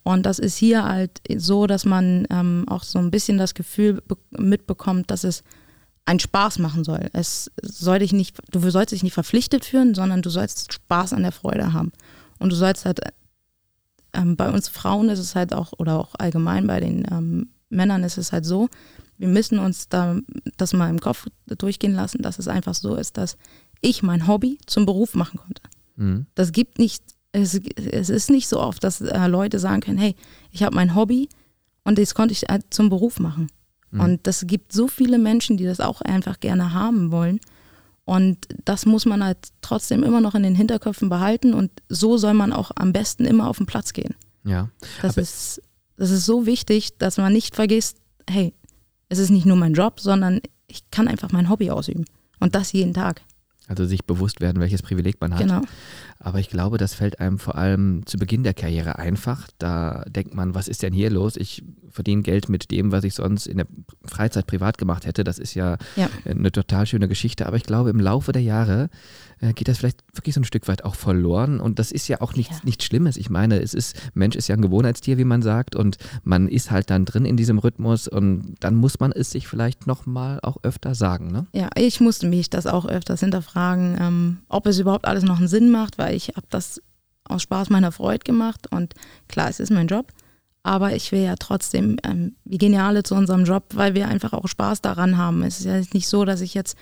Und 0.03 0.27
das 0.27 0.39
ist 0.39 0.57
hier 0.57 0.85
halt 0.85 1.23
so, 1.37 1.67
dass 1.67 1.87
man 1.87 2.27
ähm, 2.29 2.67
auch 2.69 2.83
so 2.83 2.99
ein 2.99 3.11
bisschen 3.11 3.39
das 3.39 3.55
Gefühl 3.55 4.03
mitbekommt, 4.31 5.11
dass 5.11 5.25
es 5.25 5.43
einen 6.07 6.21
Spaß 6.21 6.59
machen 6.59 6.85
soll. 6.85 7.09
Es 7.13 7.51
soll 7.63 8.01
dich 8.01 8.13
nicht, 8.13 8.37
du 8.51 8.71
sollst 8.71 8.93
dich 8.93 9.03
nicht 9.03 9.15
verpflichtet 9.15 9.65
fühlen, 9.65 9.95
sondern 9.95 10.23
du 10.23 10.31
sollst 10.31 10.73
Spaß 10.73 11.13
an 11.13 11.23
der 11.23 11.33
Freude 11.33 11.73
haben. 11.73 11.93
Und 12.39 12.53
du 12.53 12.57
sollst 12.57 12.85
halt, 12.85 13.01
ähm, 14.13 14.37
bei 14.37 14.51
uns 14.51 14.69
Frauen 14.69 15.09
ist 15.09 15.19
es 15.19 15.35
halt 15.35 15.53
auch, 15.55 15.73
oder 15.79 15.99
auch 15.99 16.15
allgemein 16.19 16.67
bei 16.67 16.81
den 16.81 17.07
ähm, 17.11 17.49
Männern 17.71 18.05
ist 18.05 18.19
es 18.19 18.33
halt 18.33 18.45
so, 18.45 18.69
wir 19.17 19.29
müssen 19.29 19.59
uns 19.59 19.89
da 19.89 20.19
das 20.57 20.73
mal 20.73 20.91
im 20.91 21.01
Kopf 21.01 21.27
durchgehen 21.47 21.95
lassen, 21.95 22.23
dass 22.23 22.39
es 22.39 22.49
einfach 22.49 22.75
so 22.75 22.97
ist, 22.97 23.17
dass 23.17 23.37
ich 23.81 24.03
mein 24.03 24.27
Hobby 24.27 24.59
zum 24.67 24.87
Beruf 24.87 25.15
machen 25.15 25.39
konnte. 25.39 25.63
Mhm. 25.97 26.27
Das 26.35 26.53
gibt 26.53 26.79
nicht, 26.79 27.05
es, 27.33 27.55
es, 27.55 28.11
ist 28.11 28.31
nicht 28.31 28.49
so 28.49 28.61
oft, 28.61 28.83
dass 28.83 29.01
äh, 29.01 29.27
Leute 29.27 29.59
sagen 29.59 29.81
können, 29.81 29.99
hey, 29.99 30.17
ich 30.51 30.63
habe 30.63 30.75
mein 30.75 30.95
Hobby 30.95 31.29
und 31.85 31.99
das 31.99 32.15
konnte 32.15 32.33
ich 32.33 32.49
äh, 32.49 32.61
zum 32.71 32.89
Beruf 32.89 33.21
machen. 33.21 33.49
Mhm. 33.95 34.01
Und 34.01 34.27
das 34.27 34.47
gibt 34.47 34.73
so 34.73 34.89
viele 34.89 35.19
Menschen, 35.19 35.57
die 35.57 35.65
das 35.65 35.81
auch 35.81 36.01
einfach 36.03 36.41
gerne 36.41 36.75
haben 36.75 37.13
wollen. 37.13 37.41
Und 38.05 38.47
das 38.65 38.85
muss 38.85 39.07
man 39.07 39.25
halt 39.25 39.39
trotzdem 39.63 40.03
immer 40.03 40.21
noch 40.21 40.35
in 40.35 40.43
den 40.43 40.55
Hinterköpfen 40.55 41.09
behalten 41.09 41.55
und 41.55 41.71
so 41.89 42.19
soll 42.19 42.35
man 42.35 42.53
auch 42.53 42.71
am 42.75 42.93
besten 42.93 43.25
immer 43.25 43.49
auf 43.49 43.57
den 43.57 43.67
Platz 43.67 43.95
gehen. 43.95 44.15
Ja. 44.45 44.69
Das, 45.01 45.17
ist, 45.17 45.63
das 45.97 46.11
ist 46.11 46.27
so 46.27 46.45
wichtig, 46.45 46.99
dass 46.99 47.17
man 47.17 47.33
nicht 47.33 47.55
vergisst, 47.55 47.97
hey, 48.29 48.53
es 49.09 49.19
ist 49.19 49.31
nicht 49.31 49.47
nur 49.47 49.57
mein 49.57 49.73
Job, 49.73 50.01
sondern 50.01 50.41
ich 50.67 50.91
kann 50.91 51.09
einfach 51.09 51.33
mein 51.33 51.49
Hobby 51.49 51.71
ausüben. 51.71 52.05
Und 52.41 52.55
das 52.55 52.73
jeden 52.73 52.93
Tag. 52.93 53.23
Also 53.69 53.87
sich 53.87 54.05
bewusst 54.05 54.43
werden, 54.43 54.61
welches 54.61 54.83
Privileg 54.83 55.19
man 55.21 55.33
hat. 55.33 55.41
Genau. 55.41 55.63
Aber 56.19 56.39
ich 56.39 56.49
glaube, 56.49 56.79
das 56.79 56.95
fällt 56.95 57.21
einem 57.21 57.39
vor 57.39 57.57
allem 57.57 58.07
zu 58.07 58.17
Beginn 58.17 58.45
der 58.45 58.55
Karriere 58.55 58.99
einfach. 58.99 59.49
Da 59.59 60.05
denkt 60.09 60.35
man, 60.35 60.55
was 60.55 60.69
ist 60.69 60.83
denn 60.83 60.93
hier 60.93 61.11
los? 61.11 61.37
Ich 61.37 61.63
verdiene 61.91 62.23
Geld 62.23 62.49
mit 62.49 62.71
dem, 62.71 62.93
was 62.93 63.05
ich 63.05 63.15
sonst 63.15 63.47
in 63.47 63.59
der 63.59 63.67
Freizeit 64.05 64.47
privat 64.47 64.79
gemacht 64.79 65.07
hätte. 65.07 65.23
Das 65.23 65.39
ist 65.39 65.55
ja, 65.55 65.77
ja. 65.97 66.09
eine 66.25 66.51
total 66.51 66.87
schöne 66.87 67.09
Geschichte. 67.09 67.47
Aber 67.47 67.57
ich 67.57 67.65
glaube, 67.65 67.91
im 67.91 68.01
Laufe 68.01 68.33
der 68.33 68.43
Jahre 68.43 68.89
geht 69.53 69.69
das 69.69 69.79
vielleicht 69.79 70.03
wirklich 70.13 70.35
so 70.35 70.41
ein 70.41 70.45
Stück 70.45 70.69
weit 70.69 70.85
auch 70.85 70.95
verloren. 70.95 71.61
Und 71.61 71.79
das 71.79 71.93
ist 71.93 72.09
ja 72.09 72.21
auch 72.21 72.35
nichts, 72.35 72.59
ja. 72.59 72.63
nichts 72.65 72.85
Schlimmes. 72.85 73.17
Ich 73.17 73.31
meine, 73.31 73.61
es 73.61 73.75
ist, 73.75 73.97
Mensch 74.15 74.37
ist 74.37 74.49
ja 74.49 74.55
ein 74.55 74.63
Gewohnheitstier, 74.63 75.19
wie 75.19 75.25
man 75.25 75.43
sagt, 75.43 75.77
und 75.77 75.99
man 76.23 76.49
ist 76.49 76.71
halt 76.71 76.91
dann 76.91 77.05
drin 77.05 77.25
in 77.25 77.37
diesem 77.37 77.59
Rhythmus 77.59 78.09
und 78.09 78.55
dann 78.61 78.75
muss 78.75 79.01
man 79.01 79.13
es 79.13 79.31
sich 79.31 79.49
vielleicht 79.49 79.87
nochmal 79.87 80.41
auch 80.43 80.59
öfter 80.63 80.95
sagen. 80.95 81.31
Ne? 81.31 81.47
Ja, 81.53 81.69
ich 81.77 82.01
musste 82.01 82.27
mich 82.27 82.51
das 82.51 82.67
auch 82.67 82.87
öfters 82.87 83.21
hinterfragen, 83.21 83.97
ähm, 84.01 84.39
ob 84.49 84.67
es 84.67 84.79
überhaupt 84.79 85.07
alles 85.07 85.25
noch 85.25 85.39
einen 85.39 85.49
Sinn 85.49 85.71
macht, 85.71 85.99
weil 85.99 86.15
ich 86.15 86.29
habe 86.29 86.47
das 86.51 86.81
aus 87.25 87.43
Spaß 87.43 87.71
meiner 87.71 87.93
Freude 87.93 88.25
gemacht 88.25 88.67
und 88.71 88.95
klar, 89.29 89.49
es 89.49 89.61
ist 89.61 89.71
mein 89.71 89.87
Job. 89.87 90.13
Aber 90.67 90.95
ich 90.95 91.13
will 91.13 91.21
ja 91.21 91.35
trotzdem, 91.39 91.99
ähm, 92.05 92.37
wir 92.45 92.57
gehen 92.57 92.73
ja 92.73 92.89
alle 92.89 93.03
zu 93.03 93.15
unserem 93.15 93.45
Job, 93.45 93.65
weil 93.75 93.95
wir 93.95 94.09
einfach 94.09 94.33
auch 94.33 94.49
Spaß 94.49 94.81
daran 94.81 95.19
haben. 95.19 95.43
Es 95.43 95.59
ist 95.59 95.67
ja 95.67 95.83
nicht 95.93 96.09
so, 96.09 96.25
dass 96.25 96.41
ich 96.41 96.55
jetzt 96.55 96.77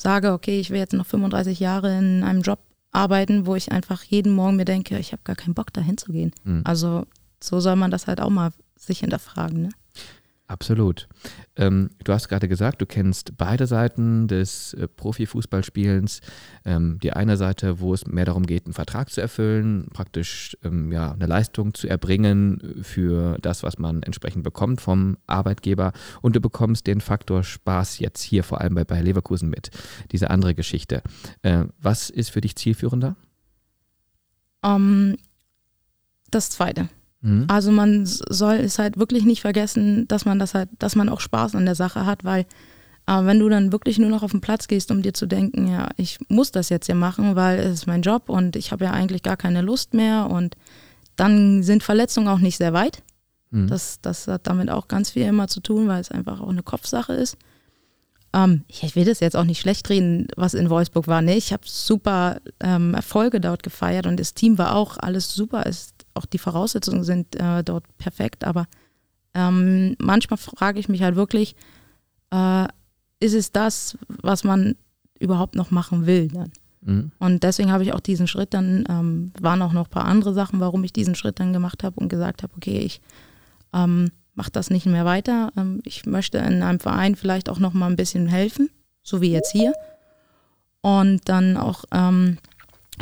sage, 0.00 0.32
okay, 0.32 0.60
ich 0.60 0.70
will 0.70 0.78
jetzt 0.78 0.94
noch 0.94 1.06
35 1.06 1.60
Jahre 1.60 1.98
in 1.98 2.22
einem 2.22 2.42
Job 2.42 2.60
arbeiten, 2.92 3.46
wo 3.46 3.54
ich 3.54 3.70
einfach 3.70 4.02
jeden 4.02 4.32
Morgen 4.32 4.56
mir 4.56 4.64
denke, 4.64 4.98
ich 4.98 5.12
habe 5.12 5.22
gar 5.24 5.36
keinen 5.36 5.54
Bock, 5.54 5.72
dahin 5.72 5.98
zu 5.98 6.12
gehen. 6.12 6.32
Mhm. 6.44 6.62
Also 6.64 7.04
so 7.42 7.60
soll 7.60 7.76
man 7.76 7.90
das 7.90 8.06
halt 8.06 8.20
auch 8.20 8.30
mal 8.30 8.50
sich 8.76 9.00
hinterfragen. 9.00 9.62
Ne? 9.62 9.68
Absolut. 10.48 11.08
Ähm, 11.56 11.90
du 12.02 12.12
hast 12.14 12.28
gerade 12.28 12.48
gesagt, 12.48 12.80
du 12.80 12.86
kennst 12.86 13.36
beide 13.36 13.66
Seiten 13.66 14.28
des 14.28 14.72
äh, 14.72 14.88
Profifußballspielens. 14.88 16.22
Ähm, 16.64 16.98
die 17.02 17.12
eine 17.12 17.36
Seite, 17.36 17.80
wo 17.80 17.92
es 17.92 18.06
mehr 18.06 18.24
darum 18.24 18.46
geht, 18.46 18.64
einen 18.64 18.72
Vertrag 18.72 19.10
zu 19.10 19.20
erfüllen, 19.20 19.88
praktisch 19.92 20.56
ähm, 20.64 20.90
ja, 20.90 21.12
eine 21.12 21.26
Leistung 21.26 21.74
zu 21.74 21.86
erbringen 21.86 22.80
für 22.80 23.36
das, 23.42 23.62
was 23.62 23.76
man 23.76 24.02
entsprechend 24.02 24.42
bekommt 24.42 24.80
vom 24.80 25.18
Arbeitgeber. 25.26 25.92
Und 26.22 26.34
du 26.34 26.40
bekommst 26.40 26.86
den 26.86 27.02
Faktor 27.02 27.44
Spaß 27.44 27.98
jetzt 27.98 28.22
hier 28.22 28.42
vor 28.42 28.62
allem 28.62 28.74
bei 28.74 28.84
Bayer 28.84 29.02
Leverkusen 29.02 29.50
mit. 29.50 29.68
Diese 30.12 30.30
andere 30.30 30.54
Geschichte. 30.54 31.02
Äh, 31.42 31.64
was 31.78 32.08
ist 32.08 32.30
für 32.30 32.40
dich 32.40 32.56
zielführender? 32.56 33.16
Um, 34.62 35.16
das 36.30 36.48
zweite. 36.48 36.88
Mhm. 37.20 37.44
Also 37.48 37.72
man 37.72 38.06
soll 38.06 38.56
es 38.56 38.78
halt 38.78 38.98
wirklich 38.98 39.24
nicht 39.24 39.40
vergessen, 39.40 40.06
dass 40.08 40.24
man 40.24 40.38
das 40.38 40.54
halt, 40.54 40.68
dass 40.78 40.96
man 40.96 41.08
auch 41.08 41.20
Spaß 41.20 41.54
an 41.54 41.66
der 41.66 41.74
Sache 41.74 42.06
hat, 42.06 42.24
weil 42.24 42.46
äh, 43.06 43.24
wenn 43.24 43.38
du 43.38 43.48
dann 43.48 43.72
wirklich 43.72 43.98
nur 43.98 44.10
noch 44.10 44.22
auf 44.22 44.30
den 44.30 44.40
Platz 44.40 44.68
gehst, 44.68 44.90
um 44.90 45.02
dir 45.02 45.14
zu 45.14 45.26
denken, 45.26 45.66
ja, 45.68 45.88
ich 45.96 46.18
muss 46.28 46.52
das 46.52 46.68
jetzt 46.68 46.86
hier 46.86 46.94
machen, 46.94 47.36
weil 47.36 47.58
es 47.58 47.72
ist 47.72 47.86
mein 47.86 48.02
Job 48.02 48.28
und 48.28 48.54
ich 48.54 48.70
habe 48.70 48.84
ja 48.84 48.92
eigentlich 48.92 49.22
gar 49.22 49.36
keine 49.36 49.62
Lust 49.62 49.94
mehr 49.94 50.28
und 50.30 50.56
dann 51.16 51.62
sind 51.62 51.82
Verletzungen 51.82 52.28
auch 52.28 52.38
nicht 52.38 52.58
sehr 52.58 52.72
weit. 52.72 53.02
Mhm. 53.50 53.66
Das, 53.68 54.00
das 54.00 54.28
hat 54.28 54.46
damit 54.46 54.70
auch 54.70 54.88
ganz 54.88 55.10
viel 55.10 55.22
immer 55.24 55.48
zu 55.48 55.60
tun, 55.60 55.88
weil 55.88 56.00
es 56.00 56.10
einfach 56.10 56.40
auch 56.40 56.50
eine 56.50 56.62
Kopfsache 56.62 57.14
ist. 57.14 57.36
Ähm, 58.32 58.64
ich 58.68 58.94
will 58.94 59.06
das 59.06 59.20
jetzt 59.20 59.36
auch 59.36 59.44
nicht 59.44 59.60
schlecht 59.60 59.88
reden, 59.88 60.28
was 60.36 60.54
in 60.54 60.70
Wolfsburg 60.70 61.08
war. 61.08 61.22
Nee, 61.22 61.36
ich 61.36 61.52
habe 61.52 61.62
super 61.66 62.40
ähm, 62.60 62.94
Erfolge 62.94 63.40
dort 63.40 63.62
gefeiert 63.62 64.06
und 64.06 64.20
das 64.20 64.34
Team 64.34 64.58
war 64.58 64.76
auch 64.76 64.98
alles 64.98 65.34
super. 65.34 65.64
Es 65.66 65.94
auch 66.18 66.26
die 66.26 66.38
Voraussetzungen 66.38 67.04
sind 67.04 67.36
äh, 67.36 67.64
dort 67.64 67.84
perfekt, 67.96 68.44
aber 68.44 68.66
ähm, 69.34 69.94
manchmal 69.98 70.38
frage 70.38 70.80
ich 70.80 70.88
mich 70.88 71.02
halt 71.02 71.16
wirklich, 71.16 71.54
äh, 72.30 72.66
ist 73.20 73.34
es 73.34 73.52
das, 73.52 73.96
was 74.08 74.44
man 74.44 74.76
überhaupt 75.18 75.54
noch 75.54 75.70
machen 75.70 76.06
will 76.06 76.28
dann? 76.28 76.52
Mhm. 76.80 77.12
Und 77.18 77.42
deswegen 77.42 77.72
habe 77.72 77.84
ich 77.84 77.92
auch 77.92 78.00
diesen 78.00 78.26
Schritt 78.26 78.54
dann, 78.54 78.84
ähm, 78.88 79.32
waren 79.40 79.62
auch 79.62 79.72
noch 79.72 79.86
ein 79.86 79.90
paar 79.90 80.04
andere 80.04 80.34
Sachen, 80.34 80.60
warum 80.60 80.84
ich 80.84 80.92
diesen 80.92 81.14
Schritt 81.14 81.40
dann 81.40 81.52
gemacht 81.52 81.82
habe 81.84 82.00
und 82.00 82.08
gesagt 82.08 82.42
habe, 82.42 82.52
okay, 82.56 82.78
ich 82.78 83.00
ähm, 83.72 84.10
mache 84.34 84.50
das 84.50 84.70
nicht 84.70 84.86
mehr 84.86 85.04
weiter. 85.04 85.52
Ähm, 85.56 85.80
ich 85.84 86.06
möchte 86.06 86.38
in 86.38 86.62
einem 86.62 86.80
Verein 86.80 87.16
vielleicht 87.16 87.48
auch 87.48 87.58
noch 87.58 87.74
mal 87.74 87.88
ein 87.88 87.96
bisschen 87.96 88.26
helfen, 88.26 88.70
so 89.02 89.20
wie 89.20 89.32
jetzt 89.32 89.52
hier. 89.52 89.72
Und 90.80 91.28
dann 91.28 91.56
auch 91.56 91.84
ähm, 91.92 92.38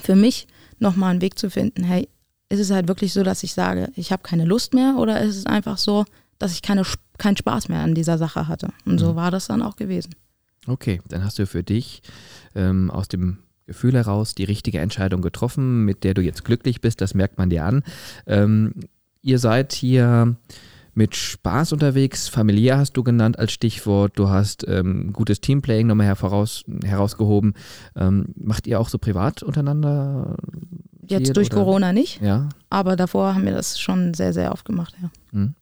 für 0.03 0.17
mich 0.17 0.47
noch 0.79 0.97
mal 0.97 1.11
einen 1.11 1.21
Weg 1.21 1.39
zu 1.39 1.51
finden, 1.51 1.85
hey, 1.85 2.09
ist 2.49 2.61
es 2.61 2.71
halt 2.71 2.89
wirklich 2.89 3.13
so, 3.13 3.23
dass 3.23 3.43
ich 3.43 3.55
sage, 3.55 3.91
ich 3.97 4.13
habe 4.13 4.23
keine 4.23 4.45
Lust 4.45 4.75
mehr 4.75 4.97
oder 4.99 5.21
ist 5.21 5.37
es 5.37 5.47
einfach 5.47 5.79
so, 5.79 6.05
dass 6.39 6.53
ich 6.53 6.63
keine, 6.63 6.83
keinen 7.19 7.37
Spaß 7.37 7.69
mehr 7.69 7.81
an 7.81 7.95
dieser 7.95 8.19
Sache 8.19 8.49
hatte? 8.49 8.69
Und 8.85 8.95
mhm. 8.95 8.99
so 8.99 9.17
war 9.17 9.31
das 9.31 9.47
dann 9.49 9.63
auch 9.63 9.77
gewesen. 9.77 10.15
Okay, 10.67 11.01
dann 11.09 11.25
hast 11.25 11.39
du 11.39 11.47
für 11.47 11.63
dich 11.63 12.03
ähm, 12.55 12.91
aus 12.91 13.09
dem 13.09 13.39
Gefühl 13.67 13.95
heraus 13.95 14.35
die 14.35 14.45
richtige 14.45 14.79
Entscheidung 14.79 15.23
getroffen, 15.23 15.85
mit 15.85 16.05
der 16.05 16.15
du 16.15 16.23
jetzt 16.23 16.45
glücklich 16.45 16.81
bist, 16.81 17.01
das 17.01 17.15
merkt 17.15 17.39
man 17.39 17.51
dir 17.51 17.65
an. 17.65 17.83
Ähm, 18.27 18.75
ihr 19.23 19.39
seid 19.39 19.73
hier 19.73 20.37
mit 20.95 21.15
Spaß 21.15 21.73
unterwegs, 21.73 22.29
familiär 22.29 22.79
hast 22.79 22.95
du 22.95 23.03
genannt 23.03 23.39
als 23.39 23.53
Stichwort, 23.53 24.13
du 24.15 24.31
hast 24.31 24.65
ähm, 24.67 25.13
gutes 25.13 25.41
Teamplaying 25.41 25.87
nochmal 25.87 26.07
heraus, 26.07 26.65
herausgehoben. 26.85 27.55
Ähm, 27.97 28.27
macht 28.35 28.67
ihr 28.67 28.81
auch 28.81 28.89
so 28.89 28.99
privat 28.99 29.43
untereinander 29.43 30.37
Jetzt 31.09 31.37
durch 31.37 31.49
oder? 31.49 31.57
Corona 31.57 31.93
nicht. 31.93 32.21
Ja. 32.21 32.49
Aber 32.71 32.97
davor 32.97 33.35
haben 33.35 33.45
wir 33.45 33.53
das 33.53 33.79
schon 33.79 34.15
sehr, 34.15 34.33
sehr 34.33 34.53
oft 34.53 34.65
gemacht, 34.65 34.95
ja. 35.01 35.11
Mhm. 35.33 35.55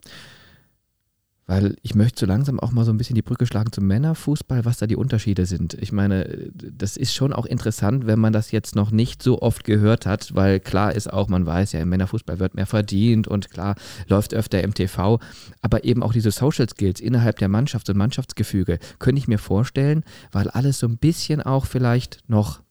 Weil 1.47 1.77
ich 1.83 1.95
möchte 1.95 2.21
so 2.21 2.27
langsam 2.27 2.59
auch 2.59 2.73
mal 2.73 2.87
so 2.87 2.91
ein 2.91 2.97
bisschen 2.97 3.17
die 3.17 3.23
Brücke 3.23 3.45
schlagen 3.45 3.71
zum 3.71 3.87
Männerfußball, 3.87 4.65
was 4.65 4.79
da 4.79 4.87
die 4.87 4.97
Unterschiede 4.97 5.45
sind. 5.45 5.75
Ich 5.75 5.93
meine, 5.93 6.51
das 6.55 6.97
ist 6.97 7.15
schon 7.15 7.35
auch 7.35 7.45
interessant, 7.45 8.07
wenn 8.07 8.19
man 8.19 8.33
das 8.33 8.51
jetzt 8.51 8.75
noch 8.75 8.91
nicht 8.91 9.23
so 9.23 9.43
oft 9.43 9.65
gehört 9.65 10.07
hat, 10.07 10.35
weil 10.35 10.59
klar 10.59 10.95
ist 10.95 11.13
auch, 11.13 11.29
man 11.29 11.45
weiß 11.45 11.73
ja, 11.73 11.81
im 11.81 11.91
Männerfußball 11.91 12.39
wird 12.39 12.55
mehr 12.55 12.65
verdient 12.65 13.29
und 13.29 13.51
klar 13.51 13.75
läuft 14.09 14.33
öfter 14.33 14.63
im 14.65 14.73
TV. 14.73 15.21
Aber 15.61 15.85
eben 15.85 16.03
auch 16.03 16.15
diese 16.15 16.31
Social 16.31 16.67
Skills 16.67 17.01
innerhalb 17.01 17.37
der 17.37 17.51
Mannschaft 17.51 17.91
und 17.91 17.99
Mannschaftsgefüge, 17.99 18.79
könnte 18.99 19.19
ich 19.19 19.29
mir 19.29 19.39
vorstellen, 19.39 20.03
weil 20.33 20.49
alles 20.49 20.79
so 20.79 20.87
ein 20.87 20.97
bisschen 20.97 21.43
auch 21.43 21.67
vielleicht 21.67 22.21
noch 22.27 22.64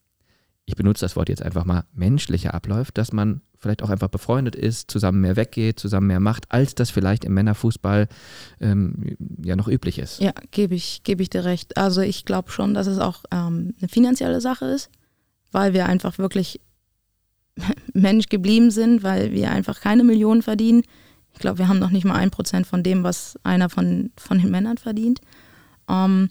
ich 0.66 0.76
benutze 0.76 1.06
das 1.06 1.16
Wort 1.16 1.30
jetzt 1.30 1.42
einfach 1.42 1.66
mal, 1.66 1.84
menschlicher 1.94 2.54
abläuft, 2.54 2.98
dass 2.98 3.12
man 3.12 3.42
vielleicht 3.58 3.84
auch 3.84 3.90
einfach 3.90 4.10
befreundet 4.10 4.56
ist, 4.56 4.92
zusammen 4.92 5.22
mehr 5.22 5.36
weggeht, 5.36 5.80
zusammen 5.80 6.08
mehr 6.08 6.20
macht, 6.20 6.52
als 6.52 6.76
das 6.76 6.90
vielleicht 6.90 7.26
im 7.26 7.34
Männerfußball 7.34 8.08
ähm, 8.60 9.16
ja 9.42 9.56
noch 9.56 9.68
üblich 9.68 10.00
ist. 10.00 10.20
Ja, 10.20 10.34
gebe 10.52 10.76
ich, 10.76 11.04
geb 11.04 11.22
ich 11.22 11.30
dir 11.30 11.46
recht. 11.46 11.78
Also 11.78 12.02
ich 12.02 12.26
glaube 12.26 12.52
schon, 12.52 12.74
dass 12.74 12.88
es 12.88 13.00
auch 13.00 13.24
ähm, 13.32 13.74
eine 13.80 13.90
finanzielle 13.90 14.42
Sache 14.42 14.66
ist, 14.66 14.90
weil 15.52 15.74
wir 15.74 15.86
einfach 15.86 16.18
wirklich 16.18 16.60
Mensch 17.94 18.28
geblieben 18.28 18.72
sind, 18.72 19.04
weil 19.04 19.32
wir 19.32 19.52
einfach 19.52 19.80
keine 19.80 20.04
Millionen 20.04 20.42
verdienen. 20.42 20.84
Ich 21.34 21.40
glaube, 21.40 21.58
wir 21.58 21.68
haben 21.68 21.80
noch 21.80 21.90
nicht 21.90 22.06
mal 22.06 22.16
ein 22.16 22.32
Prozent 22.32 22.68
von 22.68 22.84
dem, 22.84 23.04
was 23.04 23.40
einer 23.44 23.70
von, 23.70 24.12
von 24.18 24.40
den 24.40 24.52
Männern 24.52 24.78
verdient. 24.78 25.20
Ähm, 25.90 26.30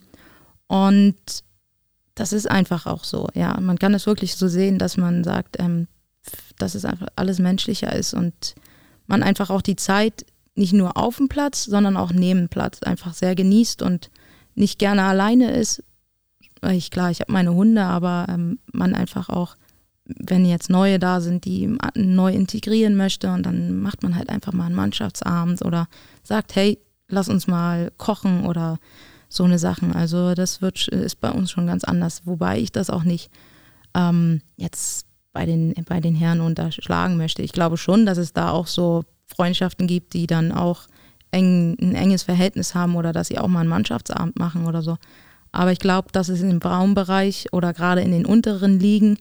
und 0.69 1.45
das 2.15 2.33
ist 2.33 2.51
einfach 2.51 2.87
auch 2.87 3.05
so. 3.05 3.29
Ja, 3.35 3.59
man 3.61 3.79
kann 3.79 3.95
es 3.95 4.07
wirklich 4.07 4.37
so 4.37 4.49
sehen, 4.49 4.79
dass 4.79 4.97
man 4.97 5.25
sagt, 5.25 5.57
ähm, 5.59 5.89
dass 6.59 6.75
es 6.75 6.85
einfach 6.85 7.09
alles 7.17 7.39
menschlicher 7.39 7.93
ist 7.95 8.15
und 8.15 8.55
man 9.07 9.23
einfach 9.23 9.51
auch 9.51 9.63
die 9.63 9.77
Zeit 9.77 10.25
nicht 10.55 10.73
nur 10.73 10.97
auf 10.97 11.17
dem 11.17 11.29
Platz, 11.29 11.65
sondern 11.65 11.97
auch 11.97 12.13
neben 12.13 12.49
Platz 12.49 12.83
einfach 12.83 13.15
sehr 13.15 13.35
genießt 13.35 13.83
und 13.83 14.11
nicht 14.55 14.79
gerne 14.79 15.05
alleine 15.05 15.53
ist. 15.53 15.83
Ich 16.71 16.91
klar, 16.91 17.11
ich 17.11 17.21
habe 17.21 17.33
meine 17.33 17.55
Hunde, 17.55 17.83
aber 17.83 18.27
ähm, 18.29 18.59
man 18.73 18.95
einfach 18.95 19.29
auch, 19.29 19.57
wenn 20.05 20.45
jetzt 20.45 20.71
neue 20.71 20.99
da 20.99 21.21
sind, 21.21 21.45
die 21.45 21.77
neu 21.95 22.33
integrieren 22.33 22.97
möchte 22.97 23.33
und 23.33 23.45
dann 23.45 23.81
macht 23.81 24.03
man 24.03 24.15
halt 24.15 24.29
einfach 24.29 24.53
mal 24.53 24.67
einen 24.67 24.75
Mannschaftsabend 24.75 25.63
oder 25.63 25.89
sagt, 26.23 26.55
hey, 26.55 26.79
lass 27.09 27.29
uns 27.29 27.47
mal 27.47 27.91
kochen 27.97 28.45
oder 28.45 28.79
so 29.35 29.45
eine 29.45 29.59
Sachen. 29.59 29.95
Also 29.95 30.35
das 30.35 30.63
wird, 30.63 30.89
ist 30.89 31.21
bei 31.21 31.31
uns 31.31 31.51
schon 31.51 31.67
ganz 31.67 31.85
anders, 31.85 32.23
wobei 32.25 32.59
ich 32.59 32.73
das 32.73 32.91
auch 32.91 33.05
nicht 33.05 33.31
ähm, 33.95 34.43
jetzt 34.57 35.07
bei 35.33 35.47
den, 35.47 35.75
bei 35.87 36.01
den 36.01 36.15
Herren 36.15 36.41
unterschlagen 36.41 37.17
möchte. 37.17 37.43
Ich 37.43 37.53
glaube 37.53 37.77
schon, 37.77 38.07
dass 38.07 38.19
es 38.19 38.33
da 38.33 38.51
auch 38.51 38.67
so 38.67 39.05
Freundschaften 39.27 39.87
gibt, 39.87 40.15
die 40.15 40.27
dann 40.27 40.53
auch 40.53 40.87
eng, 41.31 41.77
ein 41.81 41.95
enges 41.95 42.23
Verhältnis 42.23 42.75
haben 42.75 42.97
oder 42.97 43.13
dass 43.13 43.29
sie 43.29 43.39
auch 43.39 43.49
mal 43.49 43.61
einen 43.61 43.69
Mannschaftsabend 43.69 44.39
machen 44.39 44.67
oder 44.67 44.83
so. 44.83 44.99
Aber 45.51 45.73
ich 45.73 45.79
glaube, 45.79 46.09
dass 46.13 46.29
es 46.29 46.41
im 46.41 46.61
Braunbereich 46.61 47.49
oder 47.53 47.73
gerade 47.73 48.01
in 48.03 48.11
den 48.11 48.27
unteren 48.27 48.79
Ligen, 48.79 49.19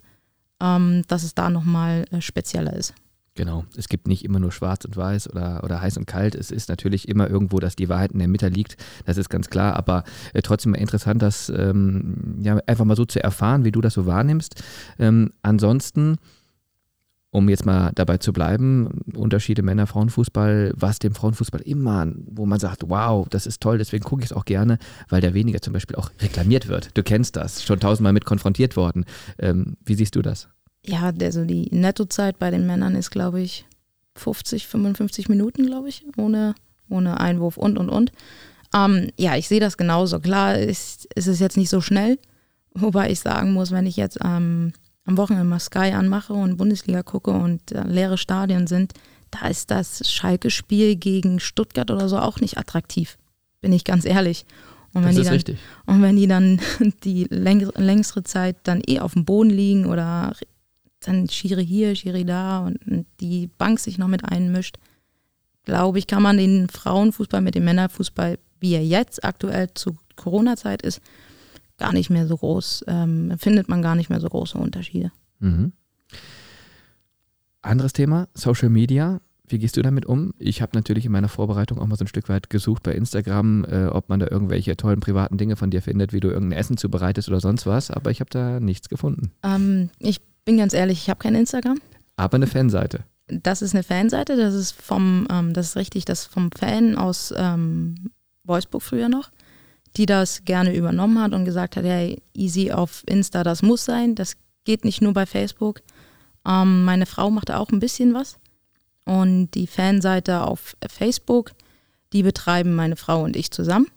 ähm, 0.61 1.03
dass 1.07 1.23
es 1.23 1.35
da 1.35 1.49
nochmal 1.49 2.05
äh, 2.11 2.21
spezieller 2.21 2.73
ist. 2.73 2.93
Genau. 3.35 3.63
Es 3.77 3.87
gibt 3.87 4.07
nicht 4.07 4.25
immer 4.25 4.39
nur 4.39 4.51
schwarz 4.51 4.83
und 4.83 4.97
weiß 4.97 5.29
oder, 5.29 5.63
oder 5.63 5.81
heiß 5.81 5.95
und 5.97 6.05
kalt. 6.05 6.35
Es 6.35 6.51
ist 6.51 6.67
natürlich 6.67 7.07
immer 7.07 7.29
irgendwo, 7.29 7.59
dass 7.59 7.77
die 7.77 7.87
Wahrheit 7.87 8.11
in 8.11 8.19
der 8.19 8.27
Mitte 8.27 8.49
liegt. 8.49 8.75
Das 9.05 9.17
ist 9.17 9.29
ganz 9.29 9.49
klar. 9.49 9.77
Aber 9.77 10.03
äh, 10.33 10.41
trotzdem 10.41 10.73
interessant, 10.73 11.21
das 11.21 11.49
ähm, 11.49 12.39
ja, 12.41 12.59
einfach 12.67 12.83
mal 12.83 12.97
so 12.97 13.05
zu 13.05 13.23
erfahren, 13.23 13.63
wie 13.63 13.71
du 13.71 13.79
das 13.79 13.93
so 13.93 14.05
wahrnimmst. 14.05 14.61
Ähm, 14.99 15.31
ansonsten, 15.43 16.17
um 17.31 17.47
jetzt 17.47 17.65
mal 17.65 17.93
dabei 17.95 18.17
zu 18.17 18.33
bleiben, 18.33 19.01
Unterschiede 19.15 19.61
Männer, 19.61 19.87
Frauenfußball, 19.87 20.73
was 20.75 20.99
dem 20.99 21.15
Frauenfußball 21.15 21.61
immer, 21.61 22.07
wo 22.25 22.45
man 22.45 22.59
sagt, 22.59 22.83
wow, 22.89 23.25
das 23.29 23.47
ist 23.47 23.61
toll, 23.61 23.77
deswegen 23.77 24.03
gucke 24.03 24.23
ich 24.23 24.31
es 24.31 24.35
auch 24.35 24.43
gerne, 24.43 24.77
weil 25.07 25.21
der 25.21 25.33
weniger 25.33 25.61
zum 25.61 25.71
Beispiel 25.71 25.95
auch 25.95 26.11
reklamiert 26.19 26.67
wird. 26.67 26.97
Du 26.97 27.03
kennst 27.03 27.37
das, 27.37 27.63
schon 27.63 27.79
tausendmal 27.79 28.11
mit 28.11 28.25
konfrontiert 28.25 28.75
worden. 28.75 29.05
Ähm, 29.39 29.77
wie 29.85 29.95
siehst 29.95 30.17
du 30.17 30.21
das? 30.21 30.49
Ja, 30.85 31.11
also 31.21 31.45
die 31.45 31.69
Nettozeit 31.71 32.39
bei 32.39 32.51
den 32.51 32.65
Männern 32.65 32.95
ist, 32.95 33.11
glaube 33.11 33.41
ich, 33.41 33.65
50, 34.15 34.67
55 34.67 35.29
Minuten, 35.29 35.65
glaube 35.65 35.89
ich, 35.89 36.05
ohne, 36.17 36.55
ohne 36.89 37.19
Einwurf 37.19 37.57
und, 37.57 37.77
und, 37.77 37.89
und. 37.89 38.11
Ähm, 38.73 39.09
ja, 39.17 39.35
ich 39.35 39.47
sehe 39.47 39.59
das 39.59 39.77
genauso. 39.77 40.19
Klar 40.19 40.57
ist, 40.57 41.05
ist 41.15 41.27
es 41.27 41.39
jetzt 41.39 41.57
nicht 41.57 41.69
so 41.69 41.81
schnell, 41.81 42.17
wobei 42.73 43.11
ich 43.11 43.19
sagen 43.19 43.53
muss, 43.53 43.71
wenn 43.71 43.85
ich 43.85 43.95
jetzt 43.95 44.19
ähm, 44.23 44.73
am 45.05 45.17
Wochenende 45.17 45.47
mal 45.47 45.59
Sky 45.59 45.91
anmache 45.91 46.33
und 46.33 46.57
Bundesliga 46.57 47.03
gucke 47.03 47.31
und 47.31 47.71
äh, 47.71 47.83
leere 47.83 48.17
Stadien 48.17 48.67
sind, 48.67 48.93
da 49.29 49.47
ist 49.47 49.71
das 49.71 50.09
Schalke-Spiel 50.09 50.95
gegen 50.95 51.39
Stuttgart 51.39 51.89
oder 51.89 52.09
so 52.09 52.17
auch 52.17 52.39
nicht 52.39 52.57
attraktiv, 52.57 53.17
bin 53.61 53.71
ich 53.71 53.83
ganz 53.83 54.05
ehrlich. 54.05 54.45
Und 54.93 55.05
wenn, 55.05 55.15
das 55.15 55.19
ist 55.19 55.27
dann, 55.27 55.33
richtig. 55.33 55.57
und 55.85 56.01
wenn 56.01 56.17
die 56.17 56.27
dann 56.27 56.59
die 57.03 57.25
längere 57.29 58.23
Zeit 58.23 58.57
dann 58.63 58.81
eh 58.85 58.99
auf 58.99 59.13
dem 59.13 59.23
Boden 59.23 59.49
liegen 59.49 59.85
oder 59.85 60.33
dann 61.01 61.29
Schiri 61.29 61.65
hier, 61.65 61.95
Schiri 61.95 62.25
da 62.25 62.59
und 62.65 63.05
die 63.19 63.47
Bank 63.47 63.79
sich 63.79 63.97
noch 63.97 64.07
mit 64.07 64.23
einmischt, 64.25 64.77
glaube 65.63 65.99
ich, 65.99 66.07
kann 66.07 66.23
man 66.23 66.37
den 66.37 66.69
Frauenfußball 66.69 67.41
mit 67.41 67.55
dem 67.55 67.65
Männerfußball, 67.65 68.39
wie 68.59 68.73
er 68.73 68.85
jetzt 68.85 69.23
aktuell 69.23 69.73
zu 69.73 69.97
Corona-Zeit 70.15 70.81
ist, 70.81 71.01
gar 71.77 71.93
nicht 71.93 72.09
mehr 72.09 72.27
so 72.27 72.37
groß, 72.37 72.85
ähm, 72.87 73.33
findet 73.37 73.67
man 73.67 73.81
gar 73.81 73.95
nicht 73.95 74.09
mehr 74.09 74.19
so 74.19 74.29
große 74.29 74.57
Unterschiede. 74.57 75.11
Mhm. 75.39 75.73
Anderes 77.61 77.93
Thema, 77.93 78.27
Social 78.33 78.69
Media. 78.69 79.21
Wie 79.47 79.59
gehst 79.59 79.75
du 79.75 79.81
damit 79.81 80.05
um? 80.05 80.33
Ich 80.39 80.61
habe 80.61 80.71
natürlich 80.75 81.05
in 81.05 81.11
meiner 81.11 81.27
Vorbereitung 81.27 81.77
auch 81.79 81.85
mal 81.85 81.97
so 81.97 82.05
ein 82.05 82.07
Stück 82.07 82.29
weit 82.29 82.49
gesucht 82.49 82.83
bei 82.83 82.93
Instagram, 82.93 83.65
äh, 83.65 83.87
ob 83.87 84.07
man 84.07 84.19
da 84.19 84.27
irgendwelche 84.27 84.77
tollen 84.77 85.01
privaten 85.01 85.37
Dinge 85.37 85.57
von 85.57 85.71
dir 85.71 85.81
findet, 85.81 86.13
wie 86.13 86.21
du 86.21 86.29
irgendein 86.29 86.59
Essen 86.59 86.77
zubereitest 86.77 87.27
oder 87.27 87.41
sonst 87.41 87.65
was, 87.65 87.91
aber 87.91 88.11
ich 88.11 88.21
habe 88.21 88.29
da 88.29 88.59
nichts 88.59 88.87
gefunden. 88.87 89.31
Ähm, 89.43 89.89
ich 89.99 90.21
bin 90.45 90.57
ganz 90.57 90.73
ehrlich, 90.73 90.99
ich 90.99 91.09
habe 91.09 91.19
kein 91.19 91.35
Instagram. 91.35 91.79
Aber 92.15 92.35
eine 92.35 92.47
Fanseite. 92.47 93.03
Das 93.27 93.61
ist 93.61 93.73
eine 93.73 93.83
Fanseite, 93.83 94.35
das 94.35 94.53
ist 94.53 94.73
vom, 94.73 95.27
ähm, 95.31 95.53
das 95.53 95.69
ist 95.69 95.75
richtig, 95.77 96.05
das 96.05 96.25
vom 96.25 96.51
Fan 96.51 96.97
aus 96.97 97.33
ähm, 97.35 98.11
Wolfsburg 98.43 98.83
früher 98.83 99.09
noch, 99.09 99.31
die 99.95 100.05
das 100.05 100.43
gerne 100.43 100.75
übernommen 100.75 101.21
hat 101.21 101.33
und 101.33 101.45
gesagt 101.45 101.77
hat, 101.77 101.85
hey, 101.85 102.21
easy 102.33 102.71
auf 102.71 103.03
Insta, 103.07 103.43
das 103.43 103.61
muss 103.61 103.85
sein, 103.85 104.15
das 104.15 104.35
geht 104.65 104.83
nicht 104.83 105.01
nur 105.01 105.13
bei 105.13 105.25
Facebook. 105.25 105.81
Ähm, 106.45 106.83
meine 106.83 107.05
Frau 107.05 107.29
macht 107.31 107.49
da 107.49 107.57
auch 107.57 107.69
ein 107.69 107.79
bisschen 107.79 108.13
was. 108.13 108.37
Und 109.05 109.51
die 109.51 109.67
Fanseite 109.67 110.41
auf 110.41 110.75
Facebook, 110.87 111.51
die 112.13 112.23
betreiben 112.23 112.75
meine 112.75 112.95
Frau 112.95 113.23
und 113.23 113.35
ich 113.35 113.51
zusammen. 113.51 113.87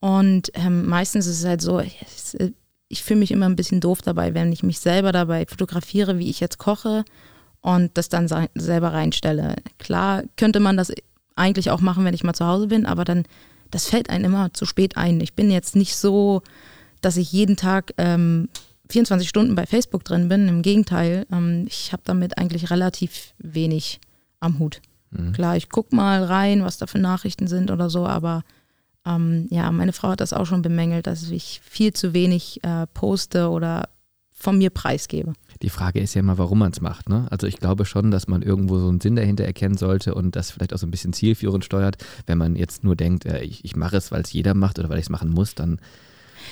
Und 0.00 0.50
ähm, 0.54 0.86
meistens 0.86 1.26
ist 1.26 1.40
es 1.40 1.46
halt 1.46 1.60
so, 1.60 1.78
es, 1.78 2.36
ich 2.90 3.04
fühle 3.04 3.20
mich 3.20 3.30
immer 3.30 3.46
ein 3.46 3.56
bisschen 3.56 3.80
doof 3.80 4.02
dabei, 4.02 4.34
wenn 4.34 4.52
ich 4.52 4.64
mich 4.64 4.80
selber 4.80 5.12
dabei 5.12 5.46
fotografiere, 5.46 6.18
wie 6.18 6.28
ich 6.28 6.40
jetzt 6.40 6.58
koche 6.58 7.04
und 7.62 7.96
das 7.96 8.08
dann 8.08 8.28
selber 8.54 8.92
reinstelle. 8.92 9.56
Klar 9.78 10.24
könnte 10.36 10.58
man 10.58 10.76
das 10.76 10.92
eigentlich 11.36 11.70
auch 11.70 11.80
machen, 11.80 12.04
wenn 12.04 12.14
ich 12.14 12.24
mal 12.24 12.34
zu 12.34 12.46
Hause 12.46 12.66
bin, 12.66 12.86
aber 12.86 13.04
dann, 13.04 13.24
das 13.70 13.86
fällt 13.86 14.10
einem 14.10 14.24
immer 14.24 14.52
zu 14.52 14.66
spät 14.66 14.96
ein. 14.96 15.20
Ich 15.20 15.34
bin 15.34 15.52
jetzt 15.52 15.76
nicht 15.76 15.94
so, 15.94 16.42
dass 17.00 17.16
ich 17.16 17.30
jeden 17.30 17.56
Tag 17.56 17.94
ähm, 17.96 18.48
24 18.88 19.28
Stunden 19.28 19.54
bei 19.54 19.66
Facebook 19.66 20.02
drin 20.02 20.28
bin. 20.28 20.48
Im 20.48 20.62
Gegenteil, 20.62 21.26
ähm, 21.30 21.66
ich 21.68 21.92
habe 21.92 22.02
damit 22.04 22.38
eigentlich 22.38 22.70
relativ 22.70 23.34
wenig 23.38 24.00
am 24.40 24.58
Hut. 24.58 24.80
Mhm. 25.12 25.32
Klar, 25.32 25.56
ich 25.56 25.68
gucke 25.68 25.94
mal 25.94 26.24
rein, 26.24 26.64
was 26.64 26.78
da 26.78 26.88
für 26.88 26.98
Nachrichten 26.98 27.46
sind 27.46 27.70
oder 27.70 27.88
so, 27.88 28.04
aber 28.04 28.42
ähm, 29.06 29.46
ja, 29.50 29.70
meine 29.70 29.92
Frau 29.92 30.08
hat 30.08 30.20
das 30.20 30.32
auch 30.32 30.46
schon 30.46 30.62
bemängelt, 30.62 31.06
dass 31.06 31.30
ich 31.30 31.60
viel 31.64 31.92
zu 31.92 32.12
wenig 32.12 32.62
äh, 32.64 32.86
poste 32.92 33.48
oder 33.48 33.88
von 34.32 34.56
mir 34.56 34.70
preisgebe. 34.70 35.34
Die 35.62 35.68
Frage 35.68 36.00
ist 36.00 36.14
ja 36.14 36.20
immer, 36.20 36.38
warum 36.38 36.60
man 36.60 36.72
es 36.72 36.80
macht. 36.80 37.10
Ne? 37.10 37.26
Also 37.30 37.46
ich 37.46 37.58
glaube 37.58 37.84
schon, 37.84 38.10
dass 38.10 38.26
man 38.26 38.40
irgendwo 38.40 38.78
so 38.78 38.88
einen 38.88 39.00
Sinn 39.00 39.16
dahinter 39.16 39.44
erkennen 39.44 39.76
sollte 39.76 40.14
und 40.14 40.34
das 40.34 40.50
vielleicht 40.50 40.72
auch 40.72 40.78
so 40.78 40.86
ein 40.86 40.90
bisschen 40.90 41.12
zielführend 41.12 41.64
steuert. 41.64 41.98
Wenn 42.26 42.38
man 42.38 42.56
jetzt 42.56 42.82
nur 42.82 42.96
denkt, 42.96 43.26
äh, 43.26 43.42
ich, 43.42 43.64
ich 43.64 43.76
mache 43.76 43.98
es, 43.98 44.10
weil 44.10 44.22
es 44.22 44.32
jeder 44.32 44.54
macht 44.54 44.78
oder 44.78 44.88
weil 44.88 44.98
ich 44.98 45.04
es 45.04 45.10
machen 45.10 45.28
muss, 45.28 45.54
dann, 45.54 45.78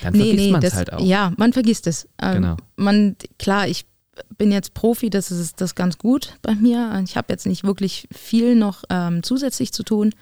dann 0.02 0.12
nee, 0.12 0.18
vergisst 0.18 0.44
nee, 0.44 0.52
man 0.52 0.62
es 0.62 0.74
halt 0.74 0.92
auch. 0.92 1.00
Ja, 1.00 1.32
man 1.38 1.54
vergisst 1.54 1.86
es. 1.86 2.06
Ähm, 2.20 2.34
genau. 2.34 2.56
Man, 2.76 3.16
klar, 3.38 3.66
ich 3.68 3.86
bin 4.36 4.52
jetzt 4.52 4.74
Profi, 4.74 5.08
das 5.08 5.30
ist 5.30 5.60
das 5.60 5.74
ganz 5.74 5.96
gut 5.96 6.36
bei 6.42 6.54
mir. 6.54 7.02
Ich 7.04 7.16
habe 7.16 7.32
jetzt 7.32 7.46
nicht 7.46 7.64
wirklich 7.64 8.06
viel 8.12 8.54
noch 8.54 8.84
ähm, 8.90 9.22
zusätzlich 9.22 9.72
zu 9.72 9.82
tun. 9.82 10.12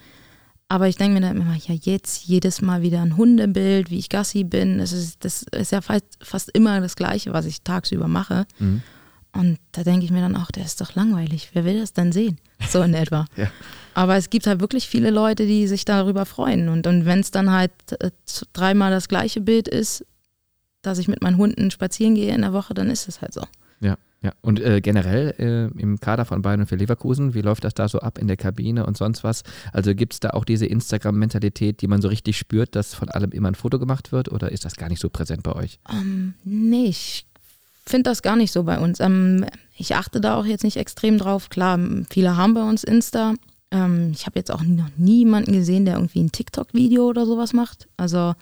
Aber 0.69 0.89
ich 0.89 0.97
denke 0.97 1.15
mir 1.15 1.21
dann 1.21 1.41
immer, 1.41 1.55
ja, 1.55 1.75
jetzt 1.75 2.25
jedes 2.25 2.61
Mal 2.61 2.83
wieder 2.83 3.01
ein 3.01 3.17
Hundebild, 3.17 3.91
wie 3.91 3.99
ich 3.99 4.09
Gassi 4.09 4.43
bin. 4.43 4.79
Das 4.79 4.93
ist, 4.93 5.25
das 5.25 5.45
ist 5.45 5.71
ja 5.73 5.81
fast, 5.81 6.05
fast 6.21 6.51
immer 6.51 6.81
das 6.81 6.97
Gleiche, 6.97 7.33
was 7.33 7.47
ich 7.47 7.63
tagsüber 7.63 8.09
mache. 8.09 8.47
Mhm. 8.59 8.83
Und 9.33 9.59
da 9.73 9.85
denke 9.85 10.05
ich 10.05 10.11
mir 10.11 10.23
dann 10.23 10.35
auch, 10.35 10.51
der 10.51 10.65
ist 10.65 10.81
doch 10.81 10.95
langweilig. 10.95 11.51
Wer 11.53 11.65
will 11.65 11.79
das 11.79 11.93
denn 11.93 12.11
sehen? 12.11 12.39
So 12.69 12.83
in 12.83 12.95
etwa. 12.95 13.27
ja. 13.37 13.51
Aber 13.95 14.17
es 14.17 14.31
gibt 14.31 14.47
halt 14.47 14.61
wirklich 14.61 14.89
viele 14.89 15.11
Leute, 15.11 15.47
die 15.47 15.69
sich 15.69 15.85
darüber 15.85 16.27
freuen. 16.27 16.69
Und, 16.69 16.87
und 16.87 17.05
wenn 17.05 17.21
es 17.21 17.31
dann 17.31 17.51
halt 17.51 17.73
äh, 18.01 18.11
dreimal 18.53 18.91
das 18.91 19.09
gleiche 19.09 19.41
Bild 19.41 19.69
ist, 19.69 20.05
dass 20.83 20.99
ich 20.99 21.07
mit 21.07 21.23
meinen 21.23 21.37
Hunden 21.37 21.71
spazieren 21.71 22.15
gehe 22.15 22.35
in 22.35 22.41
der 22.41 22.53
Woche, 22.53 22.75
dann 22.75 22.91
ist 22.91 23.09
es 23.09 23.21
halt 23.21 23.35
so. 23.35 23.43
Ja. 23.81 23.97
Ja, 24.27 24.33
und 24.43 24.59
äh, 24.59 24.81
generell 24.81 25.37
äh, 25.39 25.81
im 25.81 26.01
Kader 26.01 26.25
von 26.25 26.43
Bayern 26.43 26.59
und 26.59 26.67
für 26.67 26.75
Leverkusen, 26.75 27.35
wie 27.35 27.43
läuft 27.43 27.63
das 27.63 27.75
da 27.75 27.89
so 27.89 28.01
ab 28.01 28.19
in 28.19 28.27
der 28.27 28.37
Kabine 28.37 28.85
und 28.85 28.97
sonst 28.97 29.23
was? 29.23 29.45
Also 29.73 29.95
gibt 29.95 30.15
es 30.15 30.19
da 30.19 30.31
auch 30.31 30.45
diese 30.45 30.67
Instagram-Mentalität, 30.67 31.81
die 31.81 31.87
man 31.87 32.03
so 32.03 32.09
richtig 32.09 32.37
spürt, 32.37 32.75
dass 32.75 32.93
von 32.93 33.09
allem 33.09 33.31
immer 33.31 33.47
ein 33.47 33.55
Foto 33.55 33.79
gemacht 33.79 34.11
wird 34.11 34.33
oder 34.33 34.51
ist 34.51 34.65
das 34.65 34.75
gar 34.75 34.89
nicht 34.89 35.01
so 35.01 35.11
präsent 35.11 35.45
bei 35.45 35.53
euch? 35.53 35.79
Um, 35.89 35.97
ähm, 35.97 36.35
nee, 36.43 36.87
ich 36.87 37.25
finde 37.87 38.11
das 38.11 38.23
gar 38.23 38.35
nicht 38.35 38.51
so 38.51 38.65
bei 38.65 38.81
uns. 38.81 38.99
Ähm, 38.99 39.47
ich 39.77 39.95
achte 39.95 40.21
da 40.21 40.35
auch 40.35 40.45
jetzt 40.45 40.65
nicht 40.65 40.77
extrem 40.77 41.19
drauf. 41.19 41.49
Klar, 41.49 41.79
viele 42.11 42.37
haben 42.37 42.55
bei 42.55 42.69
uns 42.69 42.83
Insta. 42.83 43.35
Ähm, 43.71 44.11
ich 44.13 44.27
habe 44.27 44.41
jetzt 44.41 44.51
auch 44.51 44.65
noch 44.65 44.91
niemanden 44.97 45.53
gesehen, 45.53 45.85
der 45.85 45.95
irgendwie 45.95 46.25
ein 46.25 46.33
TikTok-Video 46.33 47.07
oder 47.07 47.27
sowas 47.27 47.53
macht. 47.53 47.87
Also 47.97 48.35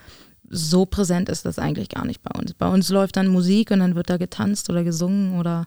so 0.54 0.86
präsent 0.86 1.28
ist 1.28 1.44
das 1.44 1.58
eigentlich 1.58 1.88
gar 1.88 2.04
nicht 2.04 2.22
bei 2.22 2.38
uns. 2.38 2.54
Bei 2.54 2.68
uns 2.68 2.88
läuft 2.88 3.16
dann 3.16 3.26
Musik 3.28 3.70
und 3.70 3.80
dann 3.80 3.94
wird 3.94 4.08
da 4.08 4.16
getanzt 4.16 4.70
oder 4.70 4.84
gesungen 4.84 5.38
oder 5.38 5.66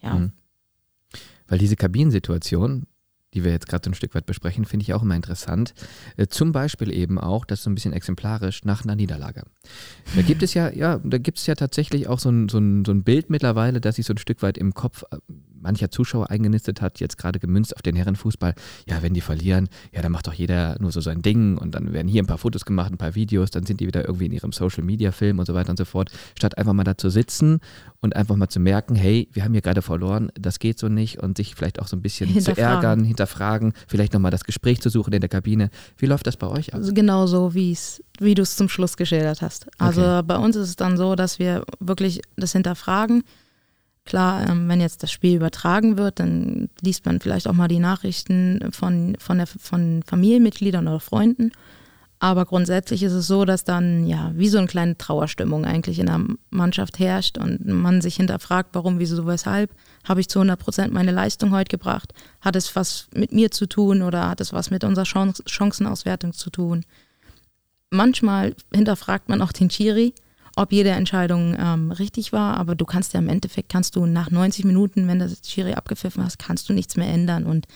ja. 0.00 0.14
Mhm. 0.14 0.32
Weil 1.48 1.58
diese 1.58 1.76
Kabinensituation, 1.76 2.86
die 3.34 3.44
wir 3.44 3.52
jetzt 3.52 3.68
gerade 3.68 3.84
so 3.84 3.90
ein 3.90 3.94
Stück 3.94 4.14
weit 4.14 4.26
besprechen, 4.26 4.64
finde 4.64 4.82
ich 4.84 4.94
auch 4.94 5.02
immer 5.02 5.14
interessant. 5.14 5.74
Äh, 6.16 6.26
zum 6.26 6.52
Beispiel 6.52 6.92
eben 6.92 7.18
auch, 7.18 7.44
das 7.44 7.60
ist 7.60 7.64
so 7.64 7.70
ein 7.70 7.74
bisschen 7.74 7.92
exemplarisch 7.92 8.64
nach 8.64 8.84
einer 8.84 8.96
Niederlage. 8.96 9.44
Da 10.14 10.22
gibt 10.22 10.42
es 10.42 10.54
ja, 10.54 10.70
ja, 10.72 11.00
da 11.04 11.18
gibt 11.18 11.38
es 11.38 11.46
ja 11.46 11.54
tatsächlich 11.54 12.08
auch 12.08 12.18
so 12.18 12.30
ein, 12.30 12.48
so, 12.48 12.58
ein, 12.58 12.84
so 12.84 12.92
ein 12.92 13.04
Bild 13.04 13.30
mittlerweile, 13.30 13.80
das 13.80 13.96
sich 13.96 14.06
so 14.06 14.14
ein 14.14 14.18
Stück 14.18 14.42
weit 14.42 14.58
im 14.58 14.74
Kopf 14.74 15.04
äh, 15.10 15.18
mancher 15.66 15.90
Zuschauer 15.90 16.30
eingenistet 16.30 16.80
hat, 16.80 17.00
jetzt 17.00 17.18
gerade 17.18 17.40
gemünzt 17.40 17.74
auf 17.74 17.82
den 17.82 17.96
Herrenfußball. 17.96 18.54
Ja, 18.88 19.02
wenn 19.02 19.14
die 19.14 19.20
verlieren, 19.20 19.68
ja, 19.92 20.00
dann 20.00 20.12
macht 20.12 20.28
doch 20.28 20.32
jeder 20.32 20.76
nur 20.78 20.92
so 20.92 21.00
sein 21.00 21.22
Ding 21.22 21.58
und 21.58 21.74
dann 21.74 21.92
werden 21.92 22.06
hier 22.06 22.22
ein 22.22 22.26
paar 22.26 22.38
Fotos 22.38 22.64
gemacht, 22.64 22.92
ein 22.92 22.98
paar 22.98 23.16
Videos, 23.16 23.50
dann 23.50 23.66
sind 23.66 23.80
die 23.80 23.86
wieder 23.86 24.04
irgendwie 24.06 24.26
in 24.26 24.32
ihrem 24.32 24.52
Social 24.52 24.84
Media 24.84 25.10
Film 25.10 25.40
und 25.40 25.46
so 25.46 25.54
weiter 25.54 25.70
und 25.70 25.76
so 25.76 25.84
fort, 25.84 26.10
statt 26.38 26.56
einfach 26.56 26.72
mal 26.72 26.84
da 26.84 26.96
zu 26.96 27.10
sitzen 27.10 27.58
und 28.00 28.14
einfach 28.14 28.36
mal 28.36 28.48
zu 28.48 28.60
merken, 28.60 28.94
hey, 28.94 29.28
wir 29.32 29.44
haben 29.44 29.52
hier 29.52 29.62
gerade 29.62 29.82
verloren, 29.82 30.30
das 30.38 30.60
geht 30.60 30.78
so 30.78 30.88
nicht 30.88 31.20
und 31.20 31.36
sich 31.36 31.56
vielleicht 31.56 31.80
auch 31.80 31.88
so 31.88 31.96
ein 31.96 32.02
bisschen 32.02 32.40
zu 32.40 32.56
ärgern, 32.56 33.02
hinterfragen, 33.02 33.72
vielleicht 33.88 34.12
nochmal 34.12 34.30
das 34.30 34.44
Gespräch 34.44 34.80
zu 34.80 34.88
suchen 34.88 35.12
in 35.12 35.20
der 35.20 35.28
Kabine. 35.28 35.70
Wie 35.98 36.06
läuft 36.06 36.26
das 36.28 36.36
bei 36.36 36.46
euch 36.46 36.72
ab? 36.72 36.78
Also 36.78 36.94
genau 36.94 37.26
so, 37.26 37.54
wie 37.54 37.76
du 38.34 38.42
es 38.42 38.54
zum 38.54 38.68
Schluss 38.68 38.96
geschildert 38.96 39.42
hast. 39.42 39.66
Also 39.78 40.02
okay. 40.02 40.22
bei 40.24 40.36
uns 40.36 40.54
ist 40.54 40.68
es 40.68 40.76
dann 40.76 40.96
so, 40.96 41.16
dass 41.16 41.40
wir 41.40 41.64
wirklich 41.80 42.22
das 42.36 42.52
hinterfragen. 42.52 43.24
Klar, 44.06 44.48
ähm, 44.48 44.68
wenn 44.68 44.80
jetzt 44.80 45.02
das 45.02 45.10
Spiel 45.10 45.36
übertragen 45.36 45.98
wird, 45.98 46.20
dann 46.20 46.68
liest 46.80 47.04
man 47.04 47.20
vielleicht 47.20 47.48
auch 47.48 47.52
mal 47.52 47.68
die 47.68 47.80
Nachrichten 47.80 48.68
von, 48.70 49.16
von, 49.18 49.38
der, 49.38 49.48
von 49.48 50.02
Familienmitgliedern 50.06 50.86
oder 50.86 51.00
Freunden. 51.00 51.50
Aber 52.18 52.46
grundsätzlich 52.46 53.02
ist 53.02 53.12
es 53.12 53.26
so, 53.26 53.44
dass 53.44 53.64
dann 53.64 54.06
ja 54.06 54.32
wie 54.34 54.48
so 54.48 54.58
eine 54.58 54.68
kleine 54.68 54.96
Trauerstimmung 54.96 55.66
eigentlich 55.66 55.98
in 55.98 56.06
der 56.06 56.24
Mannschaft 56.48 56.98
herrscht 56.98 57.36
und 57.36 57.66
man 57.66 58.00
sich 58.00 58.16
hinterfragt, 58.16 58.70
warum, 58.72 58.98
wieso, 58.98 59.26
weshalb. 59.26 59.70
Habe 60.04 60.20
ich 60.20 60.28
zu 60.28 60.38
100 60.38 60.58
Prozent 60.58 60.94
meine 60.94 61.10
Leistung 61.10 61.50
heute 61.50 61.68
gebracht? 61.68 62.14
Hat 62.40 62.56
es 62.56 62.74
was 62.74 63.08
mit 63.12 63.32
mir 63.32 63.50
zu 63.50 63.66
tun 63.66 64.02
oder 64.02 64.30
hat 64.30 64.40
es 64.40 64.52
was 64.52 64.70
mit 64.70 64.84
unserer 64.84 65.04
Chancenauswertung 65.04 66.32
zu 66.32 66.48
tun? 66.48 66.84
Manchmal 67.90 68.54
hinterfragt 68.72 69.28
man 69.28 69.42
auch 69.42 69.52
den 69.52 69.68
Chiri, 69.68 70.14
ob 70.56 70.72
jede 70.72 70.90
Entscheidung 70.90 71.54
ähm, 71.58 71.92
richtig 71.92 72.32
war, 72.32 72.56
aber 72.56 72.74
du 72.74 72.84
kannst 72.84 73.12
ja 73.12 73.20
im 73.20 73.28
Endeffekt, 73.28 73.68
kannst 73.68 73.94
du 73.94 74.06
nach 74.06 74.30
90 74.30 74.64
Minuten, 74.64 75.06
wenn 75.06 75.18
das 75.18 75.40
Chiri 75.42 75.74
abgepfiffen 75.74 76.24
hast, 76.24 76.38
kannst 76.38 76.68
du 76.68 76.72
nichts 76.72 76.96
mehr 76.96 77.08
ändern 77.08 77.44
und 77.46 77.66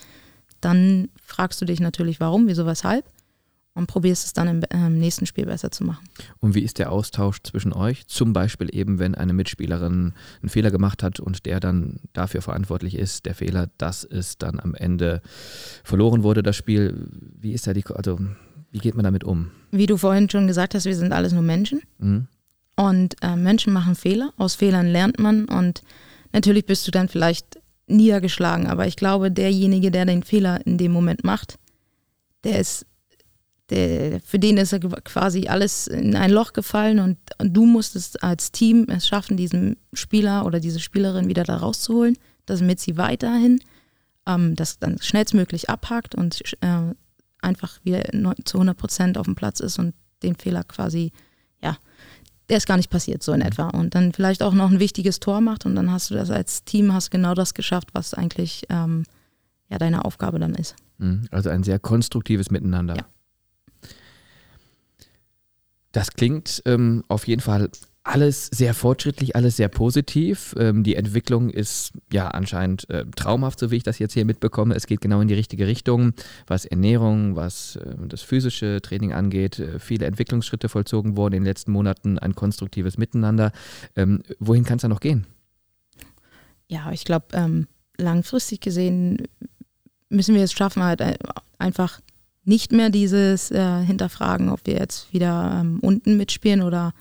dann 0.60 1.08
fragst 1.22 1.60
du 1.60 1.64
dich 1.64 1.80
natürlich, 1.80 2.20
warum, 2.20 2.48
wieso, 2.48 2.66
weshalb 2.66 3.04
und 3.74 3.86
probierst 3.86 4.26
es 4.26 4.32
dann 4.32 4.48
im 4.48 4.62
ähm, 4.70 4.98
nächsten 4.98 5.26
Spiel 5.26 5.46
besser 5.46 5.70
zu 5.70 5.84
machen. 5.84 6.04
Und 6.40 6.54
wie 6.54 6.62
ist 6.62 6.78
der 6.78 6.90
Austausch 6.90 7.42
zwischen 7.42 7.72
euch? 7.72 8.06
Zum 8.06 8.32
Beispiel 8.32 8.68
eben, 8.74 8.98
wenn 8.98 9.14
eine 9.14 9.32
Mitspielerin 9.32 10.12
einen 10.42 10.48
Fehler 10.48 10.70
gemacht 10.70 11.02
hat 11.02 11.20
und 11.20 11.46
der 11.46 11.60
dann 11.60 12.00
dafür 12.12 12.42
verantwortlich 12.42 12.96
ist, 12.96 13.26
der 13.26 13.34
Fehler, 13.34 13.70
dass 13.78 14.04
es 14.04 14.38
dann 14.38 14.58
am 14.60 14.74
Ende 14.74 15.22
verloren 15.84 16.22
wurde, 16.22 16.42
das 16.42 16.56
Spiel. 16.56 17.08
Wie 17.38 17.52
ist 17.52 17.66
da 17.66 17.72
die, 17.72 17.84
also 17.86 18.18
wie 18.70 18.78
geht 18.78 18.94
man 18.94 19.04
damit 19.04 19.24
um? 19.24 19.50
Wie 19.70 19.86
du 19.86 19.96
vorhin 19.96 20.28
schon 20.28 20.46
gesagt 20.46 20.74
hast, 20.74 20.84
wir 20.84 20.96
sind 20.96 21.12
alles 21.12 21.32
nur 21.32 21.42
Menschen. 21.42 21.80
Mhm. 21.98 22.26
Und 22.80 23.16
äh, 23.20 23.36
Menschen 23.36 23.74
machen 23.74 23.94
Fehler. 23.94 24.32
Aus 24.38 24.54
Fehlern 24.54 24.86
lernt 24.86 25.18
man. 25.18 25.44
Und 25.44 25.82
natürlich 26.32 26.64
bist 26.64 26.86
du 26.86 26.90
dann 26.90 27.08
vielleicht 27.08 27.60
niedergeschlagen. 27.86 28.68
Aber 28.68 28.86
ich 28.86 28.96
glaube, 28.96 29.30
derjenige, 29.30 29.90
der 29.90 30.06
den 30.06 30.22
Fehler 30.22 30.64
in 30.66 30.78
dem 30.78 30.90
Moment 30.90 31.22
macht, 31.22 31.58
der 32.42 32.58
ist 32.58 32.86
der, 33.68 34.20
für 34.22 34.38
den 34.38 34.56
ist 34.56 34.74
quasi 35.04 35.46
alles 35.46 35.88
in 35.88 36.16
ein 36.16 36.30
Loch 36.30 36.54
gefallen 36.54 36.98
und, 36.98 37.18
und, 37.38 37.56
du 37.56 37.66
musstest 37.66 38.22
als 38.22 38.50
Team 38.50 38.86
es 38.88 39.06
schaffen, 39.06 39.36
diesen 39.36 39.76
Spieler 39.92 40.44
oder 40.44 40.58
diese 40.58 40.80
Spielerin 40.80 41.28
wieder 41.28 41.44
da 41.44 41.58
rauszuholen, 41.58 42.16
damit 42.46 42.80
sie 42.80 42.96
weiterhin 42.96 43.60
ähm, 44.26 44.56
das 44.56 44.80
dann 44.80 45.00
schnellstmöglich 45.00 45.70
abhakt 45.70 46.16
und 46.16 46.40
äh, 46.62 46.94
einfach 47.42 47.78
wieder 47.84 48.02
zu 48.44 48.56
100 48.56 48.76
Prozent 48.76 49.18
auf 49.18 49.26
dem 49.26 49.36
Platz 49.36 49.60
ist 49.60 49.78
und 49.78 49.94
den 50.24 50.34
Fehler 50.34 50.64
quasi, 50.64 51.12
der 52.50 52.56
ist 52.56 52.66
gar 52.66 52.76
nicht 52.76 52.90
passiert, 52.90 53.22
so 53.22 53.32
in 53.32 53.40
etwa. 53.40 53.68
Und 53.68 53.94
dann 53.94 54.12
vielleicht 54.12 54.42
auch 54.42 54.52
noch 54.52 54.70
ein 54.70 54.80
wichtiges 54.80 55.20
Tor 55.20 55.40
macht 55.40 55.64
und 55.64 55.76
dann 55.76 55.90
hast 55.90 56.10
du 56.10 56.14
das 56.14 56.30
als 56.30 56.64
Team, 56.64 56.92
hast 56.92 57.10
genau 57.10 57.34
das 57.34 57.54
geschafft, 57.54 57.90
was 57.92 58.12
eigentlich 58.12 58.64
ähm, 58.68 59.04
ja 59.68 59.78
deine 59.78 60.04
Aufgabe 60.04 60.38
dann 60.40 60.54
ist. 60.54 60.74
Mhm. 60.98 61.26
Also 61.30 61.48
ein 61.48 61.62
sehr 61.62 61.78
konstruktives 61.78 62.50
Miteinander. 62.50 62.96
Ja. 62.96 63.04
Das 65.92 66.10
klingt 66.12 66.62
ähm, 66.66 67.04
auf 67.08 67.26
jeden 67.26 67.40
Fall 67.40 67.70
alles 68.02 68.46
sehr 68.46 68.72
fortschrittlich, 68.72 69.36
alles 69.36 69.56
sehr 69.56 69.68
positiv. 69.68 70.54
Ähm, 70.58 70.82
die 70.84 70.96
Entwicklung 70.96 71.50
ist 71.50 71.92
ja 72.12 72.28
anscheinend 72.28 72.88
äh, 72.88 73.04
traumhaft, 73.14 73.58
so 73.58 73.70
wie 73.70 73.76
ich 73.76 73.82
das 73.82 73.98
jetzt 73.98 74.14
hier 74.14 74.24
mitbekomme. 74.24 74.74
Es 74.74 74.86
geht 74.86 75.02
genau 75.02 75.20
in 75.20 75.28
die 75.28 75.34
richtige 75.34 75.66
Richtung, 75.66 76.14
was 76.46 76.64
Ernährung, 76.64 77.36
was 77.36 77.76
äh, 77.76 77.94
das 78.08 78.22
physische 78.22 78.80
Training 78.80 79.12
angeht. 79.12 79.58
Äh, 79.58 79.78
viele 79.78 80.06
Entwicklungsschritte 80.06 80.68
vollzogen 80.68 81.16
wurden 81.16 81.34
in 81.34 81.42
den 81.42 81.48
letzten 81.48 81.72
Monaten, 81.72 82.18
ein 82.18 82.34
konstruktives 82.34 82.96
Miteinander. 82.96 83.52
Ähm, 83.96 84.22
wohin 84.38 84.64
kann 84.64 84.76
es 84.76 84.82
da 84.82 84.88
noch 84.88 85.00
gehen? 85.00 85.26
Ja, 86.68 86.92
ich 86.92 87.04
glaube, 87.04 87.26
ähm, 87.34 87.66
langfristig 87.98 88.60
gesehen 88.60 89.28
müssen 90.08 90.34
wir 90.34 90.42
es 90.42 90.52
schaffen, 90.52 90.82
halt 90.82 91.02
äh, 91.02 91.18
einfach 91.58 92.00
nicht 92.44 92.72
mehr 92.72 92.88
dieses 92.88 93.50
äh, 93.50 93.84
Hinterfragen, 93.84 94.48
ob 94.48 94.66
wir 94.66 94.74
jetzt 94.74 95.12
wieder 95.12 95.60
ähm, 95.60 95.78
unten 95.82 96.16
mitspielen 96.16 96.62
oder 96.62 96.94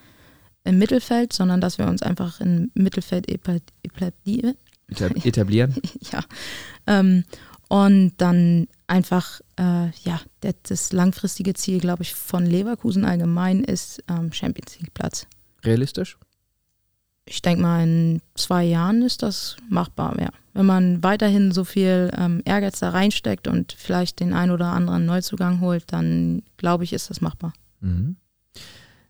im 0.63 0.78
Mittelfeld, 0.78 1.34
sondern 1.34 1.62
dass 1.62 1.78
wir 1.78 1.88
uns 1.88 2.02
einfach 2.02 2.39
im 2.41 2.72
Mittelfeld 2.74 3.28
etablieren. 3.30 4.56
etablieren. 5.24 5.76
ja. 6.12 6.24
Ähm, 6.88 7.24
und 7.69 8.13
dann 8.17 8.67
einfach, 8.88 9.41
äh, 9.58 9.89
ja, 10.04 10.19
das, 10.41 10.91
langfristige 10.91 11.54
Ziel, 11.54 11.80
glaube 11.80 12.02
ich, 12.02 12.15
von 12.15 12.45
Leverkusen 12.45 13.06
allgemein 13.06 13.63
ist 13.63 14.04
ähm, 14.10 14.34
Champions 14.34 14.80
League 14.80 14.93
Platz. 14.93 15.28
Realistisch? 15.63 16.17
Ich 17.26 17.43
denke 17.43 17.62
mal, 17.62 17.84
in 17.84 18.22
zwei 18.34 18.63
Jahren 18.63 19.04
ist 19.04 19.22
das 19.22 19.56
machbar, 19.69 20.19
ja. 20.19 20.30
Wenn 20.54 20.65
man 20.65 21.04
weiterhin 21.04 21.52
so 21.52 21.63
viel 21.63 22.10
ähm, 22.17 22.41
Ehrgeiz 22.43 22.80
da 22.80 22.89
reinsteckt 22.89 23.48
und 23.48 23.72
vielleicht 23.78 24.19
den 24.19 24.34
ein 24.34 24.50
oder 24.50 24.67
anderen 24.67 25.06
Neuzugang 25.06 25.62
holt, 25.62 25.93
dann 25.93 26.41
glaube 26.58 26.84
ich, 26.84 26.91
ist 26.91 27.12
das 27.12 27.22
machbar. 27.22 27.54
Mhm. 27.82 28.15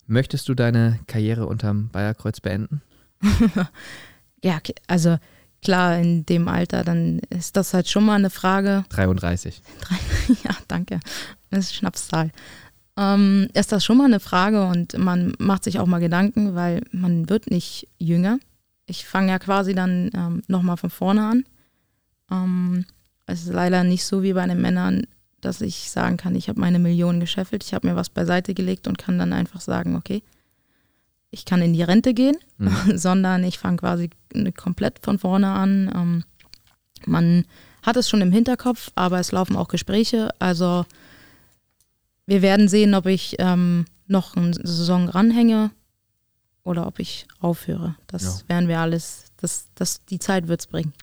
Möchtest 0.10 0.50
du 0.50 0.56
deine 0.56 1.00
Karriere 1.06 1.46
unterm 1.46 1.90
Bayerkreuz 1.90 2.40
beenden? 2.40 2.82
ja, 4.44 4.58
also 4.88 5.20
klar, 5.62 6.00
in 6.00 6.26
dem 6.26 6.48
Alter, 6.48 6.84
dann 6.84 7.20
ist 7.30 7.56
das 7.56 7.76
halt 7.76 7.88
schon 7.88 8.06
mal 8.06 8.16
eine 8.16 8.32
Frage. 8.32 8.86
33. 8.90 9.62
ja, 10.44 10.50
danke. 10.68 11.00
Das 11.52 11.66
ist 11.66 11.76
Schnapszahl. 11.76 12.32
Ähm, 12.98 13.50
ist 13.54 13.72
das 13.72 13.86
schon 13.86 13.98
mal 13.98 14.06
eine 14.06 14.20
Frage 14.20 14.66
und 14.66 14.98
man 14.98 15.34
macht 15.38 15.64
sich 15.64 15.78
auch 15.80 15.86
mal 15.86 16.00
Gedanken, 16.00 16.56
weil 16.56 16.82
man 16.92 17.30
wird 17.30 17.52
nicht 17.52 17.88
jünger. 18.00 18.40
Ich 18.88 19.06
fange 19.06 19.30
ja 19.30 19.38
quasi 19.38 19.76
dann 19.76 20.10
ähm, 20.16 20.42
nochmal 20.48 20.78
von 20.78 20.90
vorne 20.90 21.24
an. 21.24 21.44
Ähm, 22.32 22.86
es 23.28 23.44
ist 23.44 23.54
leider 23.54 23.84
nicht 23.84 24.06
so 24.06 24.24
wie 24.24 24.34
bei 24.34 24.48
den 24.48 24.60
Männern, 24.60 25.04
dass 25.42 25.62
ich 25.62 25.90
sagen 25.90 26.18
kann, 26.18 26.36
ich 26.36 26.50
habe 26.50 26.60
meine 26.60 26.80
Millionen 26.80 27.20
gescheffelt, 27.20 27.64
ich 27.64 27.74
habe 27.74 27.88
mir 27.88 27.96
was 27.96 28.10
beiseite 28.10 28.54
gelegt 28.54 28.88
und 28.88 28.98
kann 28.98 29.20
dann 29.20 29.34
einfach 29.34 29.62
sagen, 29.62 29.96
okay, 29.96 30.24
ich 31.32 31.46
kann 31.46 31.62
in 31.62 31.74
die 31.74 31.84
Rente 31.84 32.14
gehen, 32.14 32.38
mhm. 32.58 32.72
sondern 32.98 33.44
ich 33.44 33.60
fange 33.60 33.78
quasi 33.78 34.10
komplett 34.56 35.00
von 35.00 35.20
vorne 35.20 35.50
an. 35.50 35.92
Ähm, 35.94 36.24
man 37.06 37.46
hat 37.84 37.98
es 37.98 38.10
schon 38.10 38.22
im 38.22 38.32
Hinterkopf, 38.32 38.92
aber 38.96 39.20
es 39.20 39.32
laufen 39.32 39.56
auch 39.56 39.68
Gespräche. 39.68 40.30
Also 40.40 40.86
wir 42.26 42.42
werden 42.42 42.68
sehen, 42.68 42.94
ob 42.94 43.06
ich 43.06 43.36
ähm, 43.40 43.86
noch 44.08 44.36
eine 44.36 44.54
Saison 44.54 45.08
ranhänge 45.08 45.72
oder 46.64 46.88
ob 46.88 47.00
ich 47.00 47.28
aufhöre. 47.40 47.96
Das 48.08 48.42
ja. 48.42 48.50
werden 48.50 48.68
wir 48.68 48.80
alles, 48.80 49.26
das, 49.38 49.68
das, 49.76 50.04
die 50.06 50.20
Zeit 50.20 50.48
wird 50.48 50.60
es 50.62 50.68
bringen. 50.68 50.94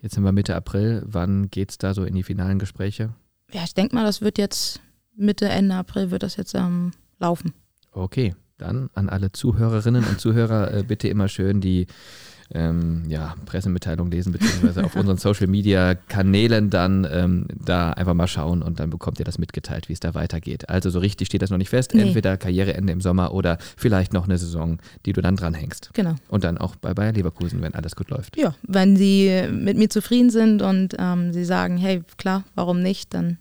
Jetzt 0.00 0.14
sind 0.14 0.24
wir 0.24 0.32
Mitte 0.32 0.54
April. 0.54 1.02
Wann 1.06 1.50
geht 1.50 1.70
es 1.70 1.78
da 1.78 1.92
so 1.92 2.04
in 2.04 2.14
die 2.14 2.22
finalen 2.22 2.58
Gespräche? 2.58 3.10
Ja, 3.52 3.64
ich 3.64 3.74
denke 3.74 3.94
mal, 3.94 4.04
das 4.04 4.20
wird 4.20 4.38
jetzt 4.38 4.80
Mitte, 5.16 5.48
Ende 5.48 5.74
April 5.74 6.10
wird 6.10 6.22
das 6.22 6.36
jetzt 6.36 6.54
ähm, 6.54 6.92
laufen. 7.18 7.52
Okay, 7.92 8.34
dann 8.58 8.90
an 8.94 9.08
alle 9.08 9.32
Zuhörerinnen 9.32 10.04
und 10.04 10.20
Zuhörer 10.20 10.72
äh, 10.72 10.82
bitte 10.82 11.08
immer 11.08 11.28
schön 11.28 11.60
die 11.60 11.86
ähm, 12.52 13.04
ja, 13.08 13.34
Pressemitteilung 13.46 14.10
lesen, 14.10 14.32
beziehungsweise 14.32 14.84
auf 14.84 14.96
unseren 14.96 15.18
Social 15.18 15.46
Media 15.46 15.94
Kanälen 15.94 16.70
dann 16.70 17.06
ähm, 17.10 17.46
da 17.54 17.92
einfach 17.92 18.14
mal 18.14 18.26
schauen 18.26 18.62
und 18.62 18.80
dann 18.80 18.90
bekommt 18.90 19.18
ihr 19.18 19.24
das 19.24 19.38
mitgeteilt, 19.38 19.88
wie 19.88 19.92
es 19.92 20.00
da 20.00 20.14
weitergeht. 20.14 20.68
Also 20.68 20.90
so 20.90 20.98
richtig 20.98 21.28
steht 21.28 21.42
das 21.42 21.50
noch 21.50 21.58
nicht 21.58 21.68
fest. 21.68 21.94
Nee. 21.94 22.02
Entweder 22.02 22.36
Karriereende 22.36 22.92
im 22.92 23.00
Sommer 23.00 23.32
oder 23.32 23.58
vielleicht 23.76 24.12
noch 24.12 24.24
eine 24.24 24.38
Saison, 24.38 24.78
die 25.06 25.12
du 25.12 25.20
dann 25.20 25.36
dranhängst. 25.36 25.90
Genau. 25.92 26.16
Und 26.28 26.44
dann 26.44 26.58
auch 26.58 26.76
bei 26.76 26.92
Bayer 26.92 27.12
Leverkusen, 27.12 27.62
wenn 27.62 27.74
alles 27.74 27.94
gut 27.94 28.10
läuft. 28.10 28.36
Ja, 28.36 28.54
wenn 28.62 28.96
sie 28.96 29.44
mit 29.52 29.76
mir 29.76 29.88
zufrieden 29.88 30.30
sind 30.30 30.62
und 30.62 30.96
ähm, 30.98 31.32
sie 31.32 31.44
sagen, 31.44 31.76
hey, 31.76 32.02
klar, 32.16 32.44
warum 32.54 32.82
nicht, 32.82 33.14
dann 33.14 33.38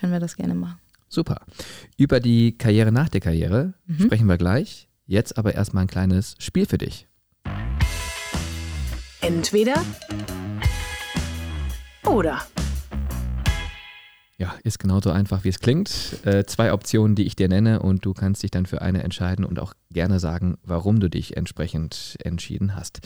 können 0.00 0.12
wir 0.12 0.20
das 0.20 0.36
gerne 0.36 0.54
machen. 0.54 0.78
Super. 1.08 1.42
Über 1.96 2.20
die 2.20 2.56
Karriere 2.56 2.90
nach 2.92 3.08
der 3.08 3.20
Karriere 3.20 3.74
Mhm. 3.86 4.04
sprechen 4.04 4.26
wir 4.26 4.38
gleich. 4.38 4.88
Jetzt 5.06 5.36
aber 5.38 5.54
erstmal 5.54 5.84
ein 5.84 5.88
kleines 5.88 6.36
Spiel 6.38 6.66
für 6.66 6.78
dich. 6.78 7.06
Entweder 9.20 9.74
oder. 12.06 12.40
Ja, 14.38 14.54
ist 14.64 14.78
genauso 14.78 15.10
einfach, 15.10 15.44
wie 15.44 15.50
es 15.50 15.58
klingt. 15.58 16.16
Äh, 16.24 16.44
zwei 16.46 16.72
Optionen, 16.72 17.14
die 17.14 17.24
ich 17.24 17.36
dir 17.36 17.48
nenne 17.48 17.80
und 17.82 18.06
du 18.06 18.14
kannst 18.14 18.42
dich 18.42 18.50
dann 18.50 18.64
für 18.64 18.80
eine 18.80 19.02
entscheiden 19.02 19.44
und 19.44 19.58
auch 19.58 19.74
gerne 19.90 20.18
sagen, 20.18 20.56
warum 20.62 20.98
du 21.00 21.10
dich 21.10 21.36
entsprechend 21.36 22.16
entschieden 22.24 22.74
hast. 22.74 23.00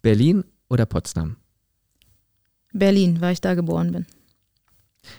Berlin 0.00 0.42
oder 0.68 0.84
Potsdam? 0.86 1.36
Berlin, 2.72 3.20
weil 3.20 3.34
ich 3.34 3.40
da 3.40 3.54
geboren 3.54 3.92
bin. 3.92 4.06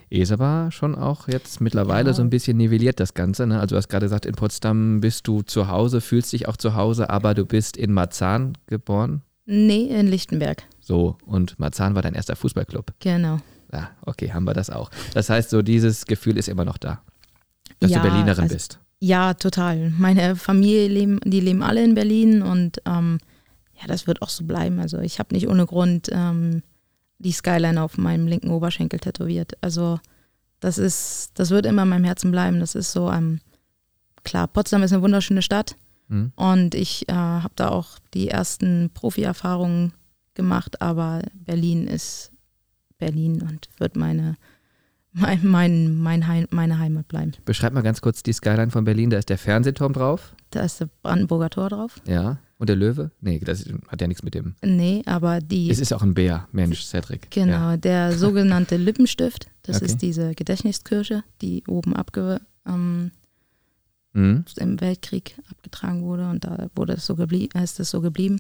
Ist 0.09 0.31
aber 0.31 0.69
schon 0.71 0.95
auch 0.95 1.27
jetzt 1.27 1.59
mittlerweile 1.61 2.09
Ja. 2.09 2.13
so 2.13 2.21
ein 2.21 2.29
bisschen 2.29 2.57
nivelliert 2.57 2.99
das 2.99 3.13
Ganze. 3.13 3.45
Ne? 3.47 3.59
Also 3.59 3.75
du 3.75 3.77
hast 3.77 3.89
gerade 3.89 4.05
gesagt, 4.05 4.25
in 4.25 4.33
Potsdam 4.35 5.01
bist 5.01 5.27
du 5.27 5.41
zu 5.41 5.67
Hause, 5.67 6.01
fühlst 6.01 6.31
dich 6.33 6.47
auch 6.47 6.55
zu 6.57 6.75
Hause, 6.75 7.09
aber 7.09 7.33
du 7.33 7.45
bist 7.45 7.75
in 7.77 7.91
Marzahn 7.93 8.57
geboren. 8.67 9.21
Nee, 9.45 9.85
in 9.87 10.07
Lichtenberg. 10.07 10.63
So, 10.79 11.17
und 11.25 11.59
Marzahn 11.59 11.95
war 11.95 12.01
dein 12.01 12.13
erster 12.13 12.35
Fußballclub. 12.35 12.93
Genau. 12.99 13.39
Ja, 13.73 13.89
okay, 14.05 14.31
haben 14.31 14.45
wir 14.45 14.53
das 14.53 14.69
auch. 14.69 14.89
Das 15.13 15.29
heißt, 15.29 15.49
so 15.49 15.61
dieses 15.61 16.05
Gefühl 16.05 16.37
ist 16.37 16.47
immer 16.47 16.63
noch 16.63 16.77
da, 16.77 17.01
dass 17.79 17.91
Ja, 17.91 17.99
du 18.01 18.09
Berlinerin 18.09 18.43
also- 18.43 18.53
bist. 18.55 18.79
Ja, 18.99 19.33
total. 19.33 19.89
Meine 19.97 20.37
Familie 20.37 20.87
leben, 20.87 21.19
die 21.25 21.41
leben 21.41 21.61
alle 21.61 21.83
in 21.83 21.93
Berlin 21.93 22.41
und 22.41 22.81
ähm, 22.85 23.17
ja, 23.73 23.85
das 23.87 24.07
wird 24.07 24.21
auch 24.21 24.29
so 24.29 24.45
bleiben. 24.45 24.79
Also 24.79 24.99
ich 24.99 25.19
habe 25.19 25.35
nicht 25.35 25.49
ohne 25.49 25.65
Grund 25.65 26.07
ähm, 26.13 26.63
die 27.23 27.31
Skyline 27.31 27.81
auf 27.81 27.97
meinem 27.97 28.27
linken 28.27 28.51
Oberschenkel 28.51 28.99
tätowiert. 28.99 29.53
Also 29.61 29.99
das 30.59 30.77
ist, 30.77 31.31
das 31.35 31.49
wird 31.49 31.65
immer 31.65 31.83
in 31.83 31.89
meinem 31.89 32.05
Herzen 32.05 32.31
bleiben. 32.31 32.59
Das 32.59 32.75
ist 32.75 32.91
so, 32.91 33.11
ähm, 33.11 33.39
klar, 34.23 34.47
Potsdam 34.47 34.83
ist 34.83 34.93
eine 34.93 35.01
wunderschöne 35.01 35.41
Stadt 35.41 35.75
Hm? 36.09 36.31
und 36.35 36.75
ich 36.75 37.07
äh, 37.09 37.13
habe 37.13 37.53
da 37.55 37.69
auch 37.69 37.97
die 38.13 38.27
ersten 38.27 38.89
Profi-Erfahrungen 38.93 39.93
gemacht, 40.33 40.81
aber 40.81 41.21
Berlin 41.33 41.87
ist 41.87 42.31
Berlin 42.97 43.41
und 43.41 43.69
wird 43.77 43.95
meine, 43.95 44.35
mein, 45.11 45.39
mein, 45.45 45.97
mein 45.97 46.27
Heim, 46.27 46.47
meine 46.51 46.79
Heimat 46.79 47.07
bleiben. 47.07 47.33
Beschreib 47.45 47.73
mal 47.73 47.83
ganz 47.83 48.01
kurz 48.01 48.23
die 48.23 48.33
Skyline 48.33 48.71
von 48.71 48.83
Berlin. 48.83 49.09
Da 49.09 49.17
ist 49.17 49.29
der 49.29 49.37
Fernsehturm 49.37 49.93
drauf. 49.93 50.35
Da 50.51 50.61
ist 50.61 50.79
der 50.81 50.89
Brandenburger 51.01 51.49
Tor 51.49 51.69
drauf. 51.69 52.01
Ja. 52.07 52.37
Und 52.59 52.69
der 52.69 52.75
Löwe? 52.75 53.11
Nee, 53.19 53.39
das 53.39 53.65
hat 53.89 53.99
ja 54.01 54.07
nichts 54.07 54.23
mit 54.23 54.35
dem. 54.35 54.55
Nee, 54.63 55.01
aber 55.05 55.41
die, 55.41 55.69
Es 55.69 55.79
ist 55.79 55.91
auch 55.93 56.01
ein 56.03 56.13
Bär, 56.13 56.47
Mensch, 56.51 56.83
Cedric. 56.85 57.29
genau, 57.31 57.71
Ja. 57.71 57.77
der 57.77 58.11
sogenannte 58.17 58.77
Lippenstift, 58.77 59.47
das 59.63 59.77
Okay. 59.77 59.85
ist 59.85 60.01
diese 60.01 60.33
Gedächtniskirche, 60.35 61.23
die 61.41 61.63
oben 61.67 61.95
abge, 61.95 62.39
ähm, 62.67 63.11
Mhm. 64.15 64.45
im 64.57 64.79
Weltkrieg 64.79 65.35
abgetragen 65.49 66.03
wurde 66.03 66.29
und 66.29 66.43
da 66.45 66.67
wurde 66.75 66.93
es 66.93 67.05
so 67.07 67.15
geblieben, 67.15 67.57
ist 67.59 67.79
es 67.79 67.89
so 67.89 67.99
geblieben. 67.99 68.39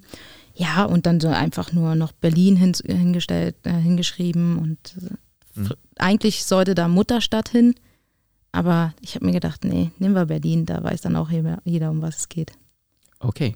Ja, 0.53 0.83
und 0.85 1.07
dann 1.07 1.19
so 1.19 1.29
einfach 1.29 1.73
nur 1.73 1.95
noch 1.95 2.11
Berlin 2.11 2.55
hin, 2.55 2.73
hingestellt, 2.85 3.55
äh, 3.63 3.71
hingeschrieben 3.73 4.57
und 4.59 4.95
äh, 5.01 5.59
Mhm. 5.59 5.69
eigentlich 5.97 6.45
sollte 6.45 6.75
da 6.75 6.87
Mutterstadt 6.87 7.49
hin, 7.49 7.73
aber 8.51 8.93
ich 9.01 9.15
habe 9.15 9.25
mir 9.25 9.31
gedacht, 9.31 9.63
nee, 9.65 9.89
nehmen 9.97 10.13
wir 10.15 10.27
Berlin, 10.27 10.65
da 10.67 10.83
weiß 10.83 11.01
dann 11.01 11.15
auch 11.15 11.31
jeder, 11.31 11.59
jeder 11.65 11.89
um 11.89 12.01
was 12.03 12.17
es 12.17 12.29
geht. 12.29 12.51
Okay. 13.19 13.55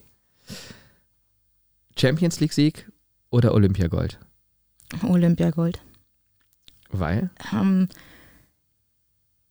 Champions 1.97 2.39
League-Sieg 2.39 2.91
oder 3.29 3.53
Olympiagold? 3.53 4.19
Olympiagold. 5.03 5.81
Weil? 6.89 7.29
Ähm, 7.51 7.89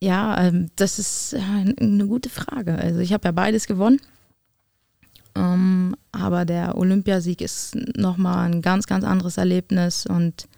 ja, 0.00 0.46
ähm, 0.46 0.70
das 0.76 0.98
ist 0.98 1.32
äh, 1.34 1.40
eine 1.40 2.06
gute 2.06 2.28
Frage. 2.28 2.76
Also 2.76 3.00
ich 3.00 3.12
habe 3.12 3.28
ja 3.28 3.32
beides 3.32 3.66
gewonnen. 3.66 4.00
Ähm, 5.34 5.96
aber 6.12 6.44
der 6.44 6.76
Olympiasieg 6.76 7.40
ist 7.40 7.74
nochmal 7.96 8.50
ein 8.50 8.62
ganz, 8.62 8.86
ganz 8.86 9.04
anderes 9.04 9.36
Erlebnis. 9.36 10.06
Und 10.06 10.48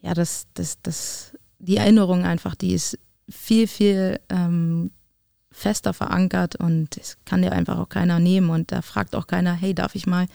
ja, 0.00 0.14
das, 0.14 0.46
das, 0.54 0.80
das, 0.82 1.36
die 1.58 1.76
Erinnerung 1.76 2.24
einfach, 2.24 2.54
die 2.54 2.74
ist 2.74 2.98
viel, 3.28 3.66
viel 3.66 4.20
ähm, 4.28 4.90
fester 5.52 5.92
verankert 5.92 6.56
und 6.56 6.96
es 6.96 7.18
kann 7.24 7.42
dir 7.42 7.52
einfach 7.52 7.78
auch 7.78 7.88
keiner 7.88 8.18
nehmen. 8.18 8.50
Und 8.50 8.72
da 8.72 8.82
fragt 8.82 9.14
auch 9.14 9.26
keiner, 9.26 9.52
hey, 9.52 9.74
darf 9.74 9.94
ich 9.94 10.06
mal 10.06 10.26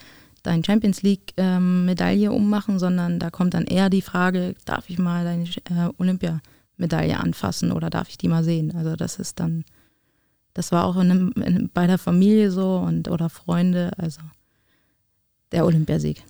deine 0.44 0.64
Champions 0.64 1.02
League-Medaille 1.02 2.32
ummachen, 2.32 2.80
sondern 2.80 3.20
da 3.20 3.30
kommt 3.30 3.54
dann 3.54 3.66
eher 3.66 3.90
die 3.90 4.02
Frage, 4.02 4.56
darf 4.66 4.90
ich 4.90 5.00
mal 5.00 5.24
deine 5.24 5.46
äh, 5.46 5.92
Olympiamedaille 5.98 7.20
anfassen 7.20 7.72
oder 7.72 7.90
darf 7.90 8.10
ich 8.10 8.18
die 8.18 8.28
mal 8.28 8.44
sehen? 8.44 8.76
Also 8.76 8.96
das 8.96 9.18
ist 9.18 9.40
dann, 9.40 9.66
das 10.54 10.72
war 10.72 10.86
auch 10.86 10.98
in 10.98 11.12
einem, 11.12 11.32
in, 11.44 11.70
bei 11.74 11.88
der 11.88 11.98
Familie 11.98 12.52
so 12.52 12.78
und 12.78 13.10
oder 13.10 13.30
Freunde, 13.30 13.92
also 13.98 14.22
der 15.52 15.66
Olympiasieg. 15.66 16.24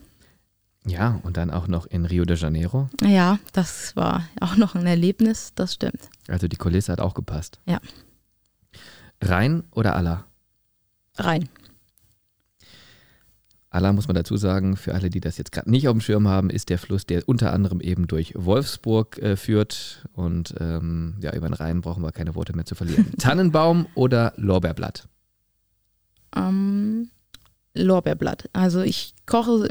Ja, 0.87 1.19
und 1.23 1.35
dann 1.37 1.49
auch 1.49 1.67
noch 1.67 1.87
in 1.87 2.05
Rio 2.05 2.25
de 2.25 2.37
Janeiro. 2.37 2.89
Ja, 3.01 3.39
das 3.53 3.95
war 3.95 4.27
auch 4.39 4.55
noch 4.55 4.75
ein 4.75 4.85
Erlebnis, 4.85 5.51
das 5.55 5.73
stimmt. 5.73 6.09
Also 6.27 6.47
die 6.47 6.57
Kulisse 6.57 6.91
hat 6.91 7.01
auch 7.01 7.15
gepasst. 7.15 7.59
Ja. 7.65 7.79
Rhein 9.21 9.63
oder 9.71 9.95
Aller? 9.95 10.25
Rein. 11.17 11.49
Aller 13.69 13.91
muss 13.91 14.07
man 14.07 14.15
dazu 14.15 14.37
sagen, 14.37 14.77
für 14.77 14.93
alle, 14.93 15.09
die 15.09 15.19
das 15.19 15.37
jetzt 15.37 15.51
gerade 15.51 15.69
nicht 15.69 15.89
auf 15.89 15.93
dem 15.93 15.99
Schirm 15.99 16.29
haben, 16.29 16.49
ist 16.49 16.69
der 16.69 16.77
Fluss, 16.77 17.05
der 17.05 17.27
unter 17.27 17.51
anderem 17.51 17.81
eben 17.81 18.07
durch 18.07 18.33
Wolfsburg 18.35 19.17
äh, 19.17 19.35
führt. 19.35 20.07
Und 20.13 20.55
ähm, 20.59 21.17
ja, 21.21 21.33
über 21.33 21.49
den 21.49 21.53
Rhein 21.53 21.81
brauchen 21.81 22.01
wir 22.01 22.13
keine 22.13 22.35
Worte 22.35 22.55
mehr 22.55 22.65
zu 22.65 22.75
verlieren. 22.75 23.11
Tannenbaum 23.19 23.87
oder 23.93 24.31
Lorbeerblatt? 24.37 25.09
Ähm, 26.35 27.09
Lorbeerblatt. 27.73 28.49
Also 28.53 28.81
ich 28.81 29.13
koche 29.25 29.69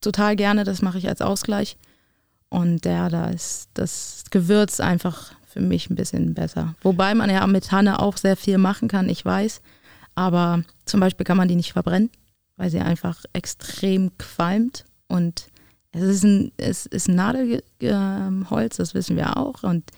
total 0.00 0.36
gerne, 0.36 0.62
das 0.62 0.80
mache 0.80 0.98
ich 0.98 1.08
als 1.08 1.20
Ausgleich. 1.20 1.76
Und 2.48 2.84
ja, 2.84 3.08
da 3.08 3.30
ist 3.30 3.70
das 3.74 4.24
Gewürz 4.30 4.78
einfach 4.78 5.32
für 5.56 5.62
mich 5.62 5.88
ein 5.88 5.96
bisschen 5.96 6.34
besser. 6.34 6.74
Wobei 6.82 7.14
man 7.14 7.30
ja 7.30 7.46
mit 7.46 7.66
Tanne 7.66 8.00
auch 8.00 8.18
sehr 8.18 8.36
viel 8.36 8.58
machen 8.58 8.88
kann, 8.88 9.08
ich 9.08 9.24
weiß. 9.24 9.62
Aber 10.14 10.62
zum 10.84 11.00
Beispiel 11.00 11.24
kann 11.24 11.36
man 11.38 11.48
die 11.48 11.56
nicht 11.56 11.72
verbrennen, 11.72 12.10
weil 12.56 12.70
sie 12.70 12.80
einfach 12.80 13.24
extrem 13.32 14.16
qualmt. 14.18 14.84
Und 15.08 15.48
es 15.92 16.02
ist 16.02 16.24
ein, 16.24 16.52
es 16.58 16.84
ist 16.84 17.08
Nadelholz, 17.08 18.76
das 18.76 18.94
wissen 18.94 19.16
wir 19.16 19.36
auch. 19.38 19.62
Und, 19.62 19.90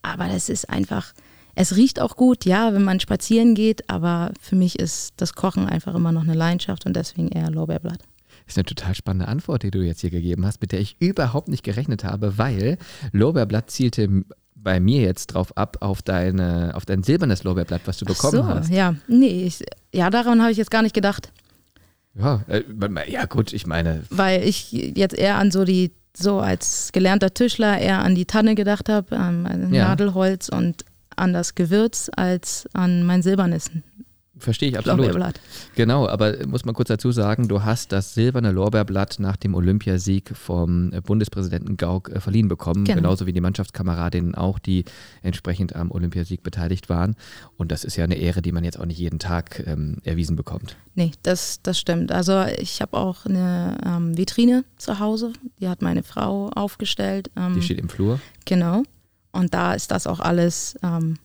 aber 0.00 0.28
es 0.30 0.48
ist 0.48 0.70
einfach, 0.70 1.12
es 1.54 1.76
riecht 1.76 2.00
auch 2.00 2.16
gut, 2.16 2.46
ja, 2.46 2.72
wenn 2.72 2.84
man 2.84 3.00
spazieren 3.00 3.54
geht. 3.54 3.90
Aber 3.90 4.32
für 4.40 4.56
mich 4.56 4.78
ist 4.78 5.12
das 5.18 5.34
Kochen 5.34 5.68
einfach 5.68 5.94
immer 5.94 6.12
noch 6.12 6.22
eine 6.22 6.34
Leidenschaft 6.34 6.86
und 6.86 6.96
deswegen 6.96 7.28
eher 7.28 7.50
Lorbeerblatt. 7.50 8.00
Das 8.46 8.54
ist 8.54 8.58
eine 8.58 8.64
total 8.64 8.94
spannende 8.94 9.28
Antwort, 9.28 9.62
die 9.62 9.70
du 9.70 9.82
jetzt 9.82 10.00
hier 10.00 10.10
gegeben 10.10 10.46
hast, 10.46 10.62
mit 10.62 10.72
der 10.72 10.80
ich 10.80 10.96
überhaupt 11.00 11.48
nicht 11.48 11.62
gerechnet 11.62 12.02
habe, 12.02 12.38
weil 12.38 12.78
Lorbeerblatt 13.12 13.70
zielte 13.70 14.24
bei 14.62 14.80
mir 14.80 15.02
jetzt 15.02 15.28
drauf 15.28 15.56
ab, 15.56 15.76
auf, 15.80 16.02
deine, 16.02 16.72
auf 16.74 16.84
dein 16.86 17.02
silbernes 17.02 17.42
Lorbeerblatt, 17.44 17.82
was 17.86 17.98
du 17.98 18.04
bekommen 18.04 18.36
so, 18.36 18.46
hast. 18.46 18.70
ja, 18.70 18.94
nee, 19.08 19.44
ich, 19.46 19.62
ja, 19.92 20.08
daran 20.10 20.40
habe 20.40 20.52
ich 20.52 20.58
jetzt 20.58 20.70
gar 20.70 20.82
nicht 20.82 20.94
gedacht, 20.94 21.32
Ja, 22.14 22.42
äh, 22.48 22.62
ja, 23.08 23.24
gut, 23.26 23.52
ich 23.52 23.66
meine, 23.66 24.02
weil 24.10 24.42
ich 24.44 24.70
jetzt 24.72 25.14
eher 25.14 25.36
an 25.36 25.50
so 25.50 25.64
die, 25.64 25.92
so 26.16 26.40
als 26.40 26.90
gelernter 26.92 27.32
Tischler 27.34 27.78
eher 27.78 28.02
an 28.02 28.14
die 28.14 28.26
Tanne 28.26 28.54
gedacht 28.54 28.88
habe, 28.88 29.16
an 29.16 29.42
mein 29.42 29.72
Ja. 29.74 29.88
Nadelholz 29.88 30.48
und 30.48 30.84
an 31.16 31.32
das 31.32 31.54
Gewürz 31.54 32.10
als 32.16 32.68
an 32.72 33.04
mein 33.04 33.22
silbernes 33.22 33.70
verstehe 34.42 34.68
ich 34.70 34.78
absolut. 34.78 34.98
Lorbeerblatt. 35.06 35.40
Genau, 35.74 36.06
aber 36.08 36.46
muss 36.46 36.64
man 36.64 36.74
kurz 36.74 36.88
dazu 36.88 37.10
sagen, 37.12 37.48
du 37.48 37.62
hast 37.64 37.92
das 37.92 38.14
silberne 38.14 38.50
Lorbeerblatt 38.52 39.16
nach 39.18 39.36
dem 39.36 39.54
Olympiasieg 39.54 40.36
vom 40.36 40.90
Bundespräsidenten 41.04 41.76
Gauck 41.76 42.10
äh, 42.10 42.20
verliehen 42.20 42.48
bekommen, 42.48 42.84
Genau. 42.84 42.96
genauso 42.96 43.26
wie 43.26 43.32
die 43.32 43.40
Mannschaftskameradinnen 43.40 44.34
auch, 44.34 44.58
die 44.58 44.84
entsprechend 45.22 45.74
am 45.74 45.90
Olympiasieg 45.90 46.42
beteiligt 46.42 46.88
waren. 46.88 47.16
Und 47.56 47.72
das 47.72 47.84
ist 47.84 47.96
ja 47.96 48.04
eine 48.04 48.16
Ehre, 48.16 48.42
die 48.42 48.52
man 48.52 48.64
jetzt 48.64 48.78
auch 48.78 48.84
nicht 48.86 48.98
jeden 48.98 49.18
Tag 49.18 49.62
ähm, 49.66 49.98
erwiesen 50.04 50.36
bekommt. 50.36 50.76
Nee, 50.94 51.12
das, 51.22 51.60
das 51.62 51.78
stimmt. 51.78 52.12
Also 52.12 52.44
ich 52.58 52.82
habe 52.82 52.96
auch 52.98 53.24
eine 53.24 53.78
ähm, 53.86 54.16
Vitrine 54.18 54.64
zu 54.76 54.98
Hause, 54.98 55.32
die 55.60 55.68
hat 55.68 55.80
meine 55.80 56.02
Frau 56.02 56.48
aufgestellt. 56.50 57.30
Ähm, 57.36 57.54
Die 57.54 57.62
steht 57.62 57.78
im 57.78 57.88
Flur. 57.88 58.20
Genau. 58.44 58.82
Und 59.32 59.54
da 59.54 59.72
ist 59.72 59.90
das 59.90 60.06
auch 60.06 60.20
alles 60.20 60.78
ähm, 60.82 61.16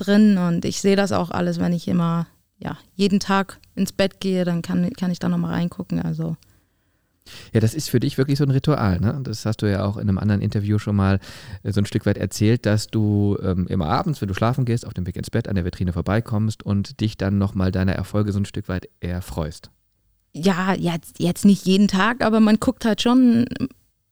drin 0.00 0.38
und 0.38 0.64
ich 0.64 0.80
sehe 0.80 0.96
das 0.96 1.12
auch 1.12 1.30
alles, 1.30 1.58
wenn 1.60 1.72
ich 1.72 1.88
immer, 1.88 2.26
ja, 2.58 2.76
jeden 2.94 3.20
Tag 3.20 3.58
ins 3.74 3.92
Bett 3.92 4.20
gehe, 4.20 4.44
dann 4.44 4.62
kann, 4.62 4.90
kann 4.92 5.10
ich 5.10 5.18
da 5.18 5.28
nochmal 5.28 5.52
reingucken. 5.52 6.00
Also 6.00 6.36
Ja, 7.52 7.60
das 7.60 7.74
ist 7.74 7.90
für 7.90 8.00
dich 8.00 8.18
wirklich 8.18 8.38
so 8.38 8.44
ein 8.44 8.50
Ritual, 8.50 9.00
ne? 9.00 9.20
Das 9.22 9.46
hast 9.46 9.62
du 9.62 9.70
ja 9.70 9.84
auch 9.84 9.96
in 9.96 10.08
einem 10.08 10.18
anderen 10.18 10.40
Interview 10.40 10.78
schon 10.78 10.96
mal 10.96 11.20
äh, 11.62 11.72
so 11.72 11.80
ein 11.80 11.86
Stück 11.86 12.06
weit 12.06 12.18
erzählt, 12.18 12.66
dass 12.66 12.88
du 12.88 13.38
ähm, 13.42 13.66
immer 13.68 13.86
abends, 13.86 14.20
wenn 14.20 14.28
du 14.28 14.34
schlafen 14.34 14.64
gehst, 14.64 14.86
auf 14.86 14.94
dem 14.94 15.06
Weg 15.06 15.16
ins 15.16 15.30
Bett 15.30 15.48
an 15.48 15.54
der 15.54 15.64
Vitrine 15.64 15.92
vorbeikommst 15.92 16.62
und 16.62 17.00
dich 17.00 17.16
dann 17.16 17.38
nochmal 17.38 17.72
deiner 17.72 17.92
Erfolge 17.92 18.32
so 18.32 18.40
ein 18.40 18.46
Stück 18.46 18.68
weit 18.68 18.88
erfreust. 19.00 19.70
ja, 20.32 20.74
jetzt, 20.74 21.18
jetzt 21.18 21.44
nicht 21.44 21.66
jeden 21.66 21.88
Tag, 21.88 22.24
aber 22.24 22.40
man 22.40 22.60
guckt 22.60 22.84
halt 22.84 23.02
schon 23.02 23.46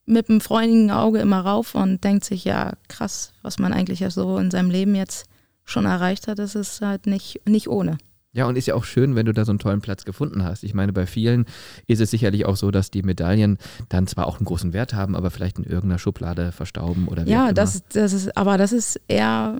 mit 0.08 0.28
einem 0.28 0.40
freundlichen 0.40 0.90
Auge 0.90 1.18
immer 1.20 1.40
rauf 1.40 1.74
und 1.74 2.02
denkt 2.02 2.24
sich, 2.24 2.44
ja, 2.44 2.72
krass, 2.88 3.32
was 3.42 3.58
man 3.58 3.72
eigentlich 3.72 4.00
ja 4.00 4.10
so 4.10 4.38
in 4.38 4.50
seinem 4.50 4.70
Leben 4.70 4.94
jetzt 4.94 5.27
schon 5.68 5.84
erreicht 5.84 6.28
hat, 6.28 6.38
ist 6.38 6.54
es 6.54 6.80
halt 6.80 7.06
nicht, 7.06 7.40
nicht 7.46 7.68
ohne. 7.68 7.98
Ja, 8.32 8.46
und 8.46 8.56
ist 8.56 8.66
ja 8.66 8.74
auch 8.74 8.84
schön, 8.84 9.16
wenn 9.16 9.26
du 9.26 9.32
da 9.32 9.44
so 9.44 9.52
einen 9.52 9.58
tollen 9.58 9.80
Platz 9.80 10.04
gefunden 10.04 10.44
hast. 10.44 10.62
Ich 10.62 10.74
meine, 10.74 10.92
bei 10.92 11.06
vielen 11.06 11.46
ist 11.86 12.00
es 12.00 12.10
sicherlich 12.10 12.44
auch 12.44 12.56
so, 12.56 12.70
dass 12.70 12.90
die 12.90 13.02
Medaillen 13.02 13.58
dann 13.88 14.06
zwar 14.06 14.26
auch 14.26 14.36
einen 14.36 14.44
großen 14.44 14.72
Wert 14.72 14.92
haben, 14.92 15.16
aber 15.16 15.30
vielleicht 15.30 15.58
in 15.58 15.64
irgendeiner 15.64 15.98
Schublade 15.98 16.52
verstauben 16.52 17.08
oder 17.08 17.24
wie 17.24 17.30
Ja, 17.30 17.52
das, 17.52 17.82
das 17.88 18.12
ist, 18.12 18.36
aber 18.36 18.58
das 18.58 18.72
ist 18.72 19.00
eher 19.08 19.58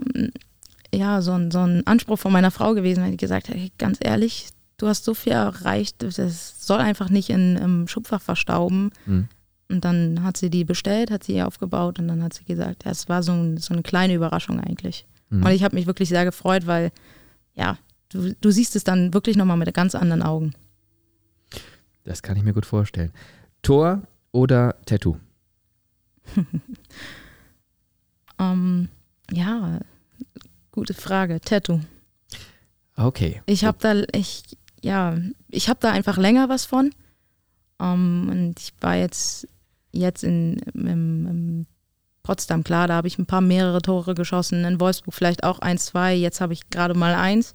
ja, 0.93 1.21
so, 1.21 1.33
ein, 1.33 1.51
so 1.51 1.59
ein 1.59 1.85
Anspruch 1.85 2.19
von 2.19 2.31
meiner 2.31 2.51
Frau 2.51 2.73
gewesen, 2.73 3.03
weil 3.03 3.11
die 3.11 3.17
gesagt 3.17 3.49
hat, 3.49 3.55
hey, 3.55 3.71
ganz 3.77 3.97
ehrlich, 4.01 4.49
du 4.77 4.87
hast 4.87 5.03
so 5.05 5.13
viel 5.13 5.33
erreicht, 5.33 6.01
das 6.01 6.65
soll 6.65 6.79
einfach 6.79 7.09
nicht 7.09 7.29
in, 7.29 7.57
im 7.57 7.87
Schubfach 7.87 8.21
verstauben. 8.21 8.91
Mhm. 9.05 9.27
Und 9.71 9.85
dann 9.85 10.23
hat 10.23 10.37
sie 10.37 10.49
die 10.49 10.63
bestellt, 10.63 11.11
hat 11.11 11.23
sie 11.23 11.35
ihr 11.35 11.47
aufgebaut 11.47 11.99
und 11.99 12.07
dann 12.07 12.23
hat 12.23 12.33
sie 12.33 12.43
gesagt, 12.43 12.85
ja, 12.85 12.91
es 12.91 13.07
war 13.07 13.21
so, 13.21 13.33
ein, 13.33 13.57
so 13.57 13.73
eine 13.73 13.83
kleine 13.83 14.15
Überraschung 14.15 14.59
eigentlich. 14.59 15.05
Mhm. 15.29 15.45
Und 15.45 15.51
ich 15.51 15.63
habe 15.63 15.75
mich 15.75 15.85
wirklich 15.85 16.09
sehr 16.09 16.25
gefreut, 16.25 16.67
weil 16.67 16.91
ja, 17.55 17.77
du, 18.09 18.33
du 18.33 18.51
siehst 18.51 18.75
es 18.75 18.83
dann 18.83 19.13
wirklich 19.13 19.35
nochmal 19.35 19.57
mit 19.57 19.73
ganz 19.73 19.95
anderen 19.95 20.23
Augen. 20.23 20.53
Das 22.03 22.23
kann 22.23 22.37
ich 22.37 22.43
mir 22.43 22.53
gut 22.53 22.65
vorstellen. 22.65 23.11
Tor 23.61 24.01
oder 24.31 24.75
Tattoo? 24.85 25.17
um, 26.35 26.47
ähm, 28.39 28.89
ja, 29.31 29.79
gute 30.71 30.93
Frage. 30.93 31.41
Tattoo. 31.41 31.81
Okay. 32.95 33.41
Ich 33.45 33.63
habe 33.63 33.77
da, 33.79 34.03
ich, 34.13 34.43
ja, 34.81 35.17
ich 35.49 35.69
habe 35.69 35.79
da 35.81 35.91
einfach 35.91 36.17
länger 36.17 36.49
was 36.49 36.65
von. 36.65 36.91
Um, 37.77 37.87
ähm, 37.87 38.29
und 38.29 38.59
ich 38.59 38.73
war 38.81 38.95
jetzt, 38.95 39.47
jetzt 39.91 40.23
in, 40.23 40.57
im, 40.73 41.27
im 41.27 41.65
Potsdam, 42.29 42.63
klar, 42.63 42.87
da 42.87 42.93
habe 42.93 43.07
ich 43.07 43.17
ein 43.17 43.25
paar 43.25 43.41
mehrere 43.41 43.81
Tore 43.81 44.13
geschossen. 44.13 44.63
In 44.63 44.79
Wolfsburg 44.79 45.15
vielleicht 45.15 45.43
auch 45.43 45.57
eins, 45.57 45.87
zwei. 45.87 46.13
Jetzt 46.13 46.41
habe 46.41 46.53
ich 46.53 46.69
gerade 46.69 46.93
mal 46.93 47.15
eins. 47.15 47.53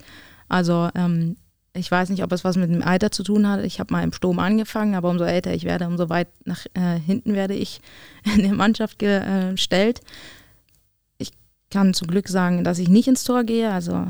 Also 0.49 0.89
ähm, 0.95 1.37
ich 1.73 1.89
weiß 1.89 2.09
nicht, 2.09 2.25
ob 2.25 2.33
es 2.33 2.43
was 2.43 2.57
mit 2.57 2.69
dem 2.69 2.83
Alter 2.83 3.09
zu 3.09 3.23
tun 3.23 3.47
hat. 3.47 3.63
Ich 3.63 3.79
habe 3.79 3.93
mal 3.93 4.03
im 4.03 4.11
Sturm 4.11 4.37
angefangen, 4.37 4.95
aber 4.95 5.09
umso 5.09 5.23
älter 5.23 5.53
ich 5.53 5.63
werde, 5.63 5.87
umso 5.87 6.09
weit 6.09 6.27
nach 6.43 6.65
äh, 6.73 6.99
hinten 6.99 7.35
werde 7.35 7.53
ich 7.53 7.79
in 8.35 8.41
der 8.41 8.53
Mannschaft 8.53 8.99
gestellt. 8.99 10.01
Ich 11.19 11.31
kann 11.71 11.93
zum 11.93 12.09
Glück 12.09 12.27
sagen, 12.27 12.65
dass 12.65 12.77
ich 12.77 12.89
nicht 12.89 13.07
ins 13.07 13.23
Tor 13.23 13.45
gehe. 13.45 13.71
Also 13.71 14.05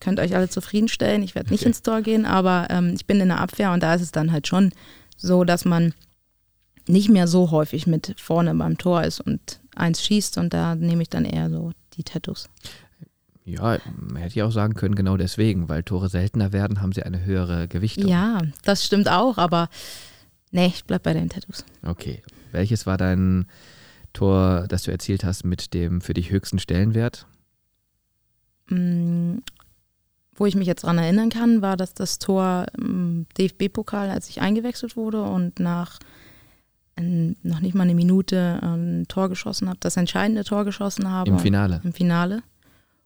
könnt 0.00 0.20
euch 0.20 0.34
alle 0.34 0.48
zufriedenstellen. 0.48 1.22
Ich 1.22 1.34
werde 1.34 1.50
nicht 1.50 1.64
okay. 1.64 1.68
ins 1.68 1.82
Tor 1.82 2.00
gehen, 2.00 2.24
aber 2.24 2.68
ähm, 2.70 2.94
ich 2.94 3.04
bin 3.04 3.20
in 3.20 3.28
der 3.28 3.40
Abwehr 3.40 3.72
und 3.72 3.82
da 3.82 3.92
ist 3.92 4.00
es 4.00 4.10
dann 4.10 4.32
halt 4.32 4.46
schon 4.46 4.72
so, 5.18 5.44
dass 5.44 5.66
man 5.66 5.92
nicht 6.86 7.10
mehr 7.10 7.26
so 7.28 7.50
häufig 7.50 7.86
mit 7.86 8.14
vorne 8.18 8.54
beim 8.54 8.78
Tor 8.78 9.04
ist 9.04 9.20
und 9.20 9.60
eins 9.78 10.04
schießt 10.04 10.38
und 10.38 10.52
da 10.52 10.74
nehme 10.74 11.02
ich 11.02 11.08
dann 11.08 11.24
eher 11.24 11.50
so 11.50 11.72
die 11.94 12.04
Tattoos. 12.04 12.48
Ja, 13.44 13.78
hätte 14.16 14.26
ich 14.28 14.42
auch 14.42 14.52
sagen 14.52 14.74
können, 14.74 14.94
genau 14.94 15.16
deswegen, 15.16 15.70
weil 15.70 15.82
Tore 15.82 16.10
seltener 16.10 16.52
werden, 16.52 16.82
haben 16.82 16.92
sie 16.92 17.02
eine 17.02 17.24
höhere 17.24 17.66
Gewichtung. 17.66 18.06
Ja, 18.06 18.42
das 18.62 18.84
stimmt 18.84 19.08
auch, 19.08 19.38
aber 19.38 19.70
nee, 20.50 20.66
ich 20.66 20.84
bleib 20.84 21.04
bei 21.04 21.14
den 21.14 21.30
Tattoos. 21.30 21.64
Okay. 21.82 22.22
Welches 22.52 22.86
war 22.86 22.98
dein 22.98 23.46
Tor, 24.12 24.66
das 24.68 24.82
du 24.82 24.90
erzielt 24.90 25.24
hast, 25.24 25.44
mit 25.44 25.72
dem 25.74 26.00
für 26.00 26.14
dich 26.14 26.30
höchsten 26.30 26.58
Stellenwert? 26.58 27.26
Mm, 28.68 29.38
wo 30.34 30.46
ich 30.46 30.54
mich 30.54 30.66
jetzt 30.66 30.84
dran 30.84 30.98
erinnern 30.98 31.30
kann, 31.30 31.62
war 31.62 31.76
das 31.76 31.94
das 31.94 32.18
Tor 32.18 32.66
im 32.78 33.26
DFB-Pokal, 33.38 34.10
als 34.10 34.28
ich 34.28 34.40
eingewechselt 34.40 34.96
wurde 34.96 35.22
und 35.22 35.58
nach 35.58 35.98
in, 36.98 37.36
noch 37.42 37.60
nicht 37.60 37.74
mal 37.74 37.84
eine 37.84 37.94
Minute 37.94 38.58
ein 38.62 39.06
Tor 39.08 39.28
geschossen 39.28 39.68
habe, 39.68 39.78
das 39.80 39.96
entscheidende 39.96 40.44
Tor 40.44 40.64
geschossen 40.64 41.10
habe. 41.10 41.30
Im 41.30 41.38
Finale. 41.38 41.80
Im 41.84 41.92
Finale. 41.92 42.42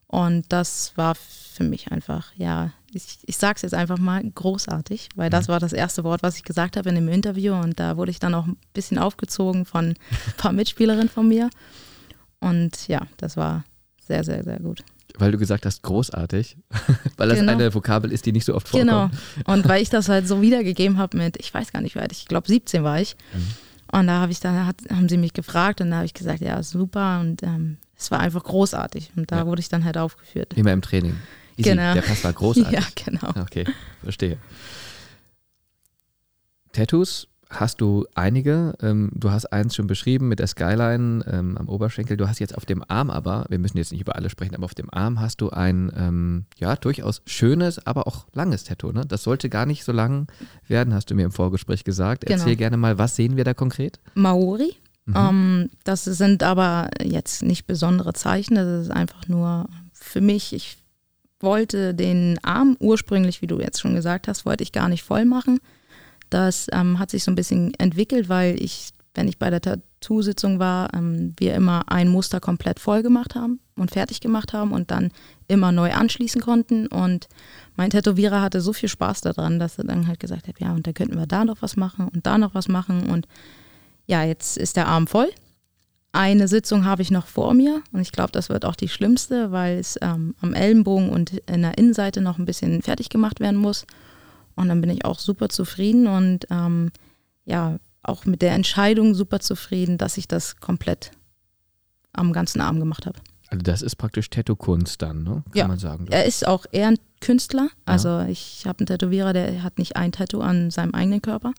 Und 0.06 0.52
das 0.52 0.92
war 0.96 1.14
für 1.14 1.64
mich 1.64 1.90
einfach, 1.90 2.32
ja, 2.36 2.72
ich, 2.92 3.18
ich 3.24 3.36
sage 3.38 3.56
es 3.56 3.62
jetzt 3.62 3.74
einfach 3.74 3.98
mal, 3.98 4.22
großartig, 4.22 5.08
weil 5.14 5.30
das 5.30 5.48
mhm. 5.48 5.52
war 5.52 5.60
das 5.60 5.72
erste 5.72 6.04
Wort, 6.04 6.22
was 6.22 6.36
ich 6.36 6.44
gesagt 6.44 6.76
habe 6.76 6.88
in 6.90 6.94
dem 6.94 7.08
Interview. 7.08 7.54
Und 7.54 7.80
da 7.80 7.96
wurde 7.96 8.10
ich 8.10 8.18
dann 8.18 8.34
auch 8.34 8.46
ein 8.46 8.56
bisschen 8.74 8.98
aufgezogen 8.98 9.64
von 9.64 9.90
ein 9.90 9.96
paar 10.36 10.52
Mitspielerinnen 10.52 11.08
von 11.08 11.28
mir. 11.28 11.48
Und 12.40 12.88
ja, 12.88 13.06
das 13.16 13.36
war 13.36 13.64
sehr, 14.06 14.24
sehr, 14.24 14.44
sehr 14.44 14.60
gut. 14.60 14.84
Weil 15.16 15.32
du 15.32 15.38
gesagt 15.38 15.64
hast, 15.66 15.82
großartig, 15.82 16.56
weil 17.16 17.28
das 17.28 17.38
genau. 17.38 17.52
eine 17.52 17.74
Vokabel 17.74 18.12
ist, 18.12 18.26
die 18.26 18.32
nicht 18.32 18.44
so 18.44 18.54
oft 18.54 18.68
vorkommt. 18.68 18.90
Genau. 18.90 19.10
Und 19.46 19.68
weil 19.68 19.82
ich 19.82 19.90
das 19.90 20.08
halt 20.08 20.26
so 20.26 20.42
wiedergegeben 20.42 20.98
habe 20.98 21.16
mit, 21.16 21.36
ich 21.38 21.52
weiß 21.52 21.72
gar 21.72 21.80
nicht, 21.80 21.94
wie 21.94 22.00
alt 22.00 22.12
ich 22.12 22.26
glaube 22.26 22.48
17 22.48 22.82
war 22.82 23.00
ich. 23.00 23.16
Mhm. 23.32 23.48
Und 23.92 24.06
da 24.06 24.20
habe 24.20 24.32
ich 24.32 24.40
dann, 24.40 24.66
hat, 24.66 24.76
haben 24.90 25.08
sie 25.08 25.18
mich 25.18 25.34
gefragt 25.34 25.80
und 25.80 25.90
da 25.90 25.96
habe 25.96 26.06
ich 26.06 26.14
gesagt, 26.14 26.40
ja, 26.40 26.62
super. 26.62 27.20
Und 27.20 27.42
ähm, 27.42 27.76
es 27.96 28.10
war 28.10 28.20
einfach 28.20 28.42
großartig. 28.42 29.10
Und 29.16 29.30
da 29.30 29.38
ja. 29.38 29.46
wurde 29.46 29.60
ich 29.60 29.68
dann 29.68 29.84
halt 29.84 29.98
aufgeführt. 29.98 30.54
Immer 30.54 30.72
im 30.72 30.82
Training. 30.82 31.14
Easy. 31.56 31.70
Genau. 31.70 31.94
Der 31.94 32.02
Pass 32.02 32.24
war 32.24 32.32
großartig. 32.32 32.72
Ja, 32.78 32.86
genau. 33.04 33.28
Okay, 33.42 33.64
verstehe. 34.02 34.38
Tattoos 36.72 37.28
hast 37.52 37.80
du 37.80 38.06
einige. 38.14 38.74
Ähm, 38.80 39.10
du 39.14 39.30
hast 39.30 39.46
eins 39.46 39.74
schon 39.74 39.86
beschrieben 39.86 40.28
mit 40.28 40.38
der 40.38 40.46
Skyline 40.46 41.24
ähm, 41.30 41.56
am 41.56 41.68
Oberschenkel. 41.68 42.16
Du 42.16 42.28
hast 42.28 42.38
jetzt 42.38 42.56
auf 42.56 42.66
dem 42.66 42.84
Arm 42.88 43.10
aber, 43.10 43.46
wir 43.48 43.58
müssen 43.58 43.78
jetzt 43.78 43.92
nicht 43.92 44.00
über 44.00 44.16
alle 44.16 44.30
sprechen, 44.30 44.54
aber 44.54 44.64
auf 44.64 44.74
dem 44.74 44.92
Arm 44.92 45.20
hast 45.20 45.40
du 45.40 45.50
ein 45.50 45.92
ähm, 45.96 46.46
ja 46.58 46.76
durchaus 46.76 47.22
schönes, 47.26 47.86
aber 47.86 48.06
auch 48.06 48.26
langes 48.32 48.64
Tattoo. 48.64 48.92
Ne? 48.92 49.04
Das 49.06 49.22
sollte 49.22 49.48
gar 49.48 49.66
nicht 49.66 49.84
so 49.84 49.92
lang 49.92 50.26
werden, 50.66 50.94
hast 50.94 51.10
du 51.10 51.14
mir 51.14 51.24
im 51.24 51.32
Vorgespräch 51.32 51.84
gesagt. 51.84 52.24
Erzähl 52.24 52.46
genau. 52.46 52.58
gerne 52.58 52.76
mal, 52.76 52.98
was 52.98 53.16
sehen 53.16 53.36
wir 53.36 53.44
da 53.44 53.54
konkret? 53.54 54.00
Maori. 54.14 54.74
Mhm. 55.04 55.14
Ähm, 55.16 55.70
das 55.84 56.04
sind 56.04 56.42
aber 56.42 56.88
jetzt 57.02 57.42
nicht 57.42 57.66
besondere 57.66 58.12
Zeichen, 58.12 58.54
das 58.54 58.86
ist 58.86 58.90
einfach 58.90 59.26
nur 59.28 59.68
für 59.92 60.20
mich, 60.20 60.52
ich 60.52 60.78
wollte 61.40 61.94
den 61.94 62.38
Arm 62.42 62.76
ursprünglich, 62.78 63.42
wie 63.42 63.46
du 63.46 63.58
jetzt 63.58 63.80
schon 63.80 63.94
gesagt 63.94 64.28
hast, 64.28 64.46
wollte 64.46 64.62
ich 64.62 64.72
gar 64.72 64.88
nicht 64.88 65.02
voll 65.02 65.24
machen. 65.24 65.58
Das 66.32 66.66
ähm, 66.72 66.98
hat 66.98 67.10
sich 67.10 67.24
so 67.24 67.30
ein 67.30 67.34
bisschen 67.34 67.74
entwickelt, 67.74 68.30
weil 68.30 68.60
ich, 68.62 68.92
wenn 69.14 69.28
ich 69.28 69.38
bei 69.38 69.50
der 69.50 69.60
Tattoo-Sitzung 69.60 70.58
war, 70.58 70.94
ähm, 70.94 71.34
wir 71.36 71.54
immer 71.54 71.82
ein 71.92 72.08
Muster 72.08 72.40
komplett 72.40 72.80
voll 72.80 73.02
gemacht 73.02 73.34
haben 73.34 73.60
und 73.76 73.90
fertig 73.90 74.20
gemacht 74.20 74.54
haben 74.54 74.72
und 74.72 74.90
dann 74.90 75.10
immer 75.46 75.72
neu 75.72 75.92
anschließen 75.92 76.40
konnten. 76.40 76.86
Und 76.86 77.28
mein 77.76 77.90
Tätowierer 77.90 78.40
hatte 78.40 78.62
so 78.62 78.72
viel 78.72 78.88
Spaß 78.88 79.20
daran, 79.20 79.58
dass 79.58 79.76
er 79.76 79.84
dann 79.84 80.06
halt 80.06 80.20
gesagt 80.20 80.48
hat, 80.48 80.58
ja, 80.58 80.72
und 80.72 80.86
da 80.86 80.92
könnten 80.92 81.18
wir 81.18 81.26
da 81.26 81.44
noch 81.44 81.60
was 81.60 81.76
machen 81.76 82.08
und 82.08 82.26
da 82.26 82.38
noch 82.38 82.54
was 82.54 82.68
machen. 82.68 83.10
Und 83.10 83.28
ja, 84.06 84.24
jetzt 84.24 84.56
ist 84.56 84.76
der 84.76 84.88
Arm 84.88 85.06
voll. 85.06 85.28
Eine 86.12 86.48
Sitzung 86.48 86.86
habe 86.86 87.02
ich 87.02 87.10
noch 87.10 87.26
vor 87.26 87.52
mir 87.52 87.82
und 87.92 88.00
ich 88.00 88.12
glaube, 88.12 88.32
das 88.32 88.48
wird 88.48 88.64
auch 88.64 88.76
die 88.76 88.88
schlimmste, 88.88 89.52
weil 89.52 89.78
es 89.78 89.98
ähm, 90.00 90.34
am 90.40 90.54
Ellenbogen 90.54 91.10
und 91.10 91.42
in 91.46 91.60
der 91.60 91.76
Innenseite 91.76 92.22
noch 92.22 92.38
ein 92.38 92.46
bisschen 92.46 92.80
fertig 92.80 93.10
gemacht 93.10 93.38
werden 93.38 93.60
muss. 93.60 93.84
Und 94.56 94.68
dann 94.68 94.80
bin 94.80 94.90
ich 94.90 95.04
auch 95.04 95.18
super 95.18 95.48
zufrieden 95.48 96.06
und 96.06 96.46
ähm, 96.50 96.90
ja, 97.44 97.78
auch 98.02 98.24
mit 98.24 98.42
der 98.42 98.52
Entscheidung 98.52 99.14
super 99.14 99.40
zufrieden, 99.40 99.98
dass 99.98 100.16
ich 100.16 100.28
das 100.28 100.56
komplett 100.56 101.12
am 102.12 102.32
ganzen 102.32 102.60
Arm 102.60 102.78
gemacht 102.78 103.06
habe. 103.06 103.18
Also 103.48 103.62
das 103.62 103.82
ist 103.82 103.96
praktisch 103.96 104.30
Tattoo-Kunst 104.30 105.02
dann, 105.02 105.24
ne? 105.24 105.42
kann 105.44 105.54
ja. 105.54 105.68
man 105.68 105.78
sagen. 105.78 106.06
Er 106.10 106.24
ist 106.24 106.46
auch 106.46 106.64
eher 106.72 106.88
ein 106.88 106.98
Künstler. 107.20 107.68
Also 107.84 108.08
ja. 108.08 108.28
ich 108.28 108.64
habe 108.66 108.80
einen 108.80 108.86
Tätowierer, 108.86 109.32
der 109.32 109.62
hat 109.62 109.78
nicht 109.78 109.96
ein 109.96 110.12
Tattoo 110.12 110.40
an 110.40 110.70
seinem 110.70 110.94
eigenen 110.94 111.20
Körper. 111.20 111.52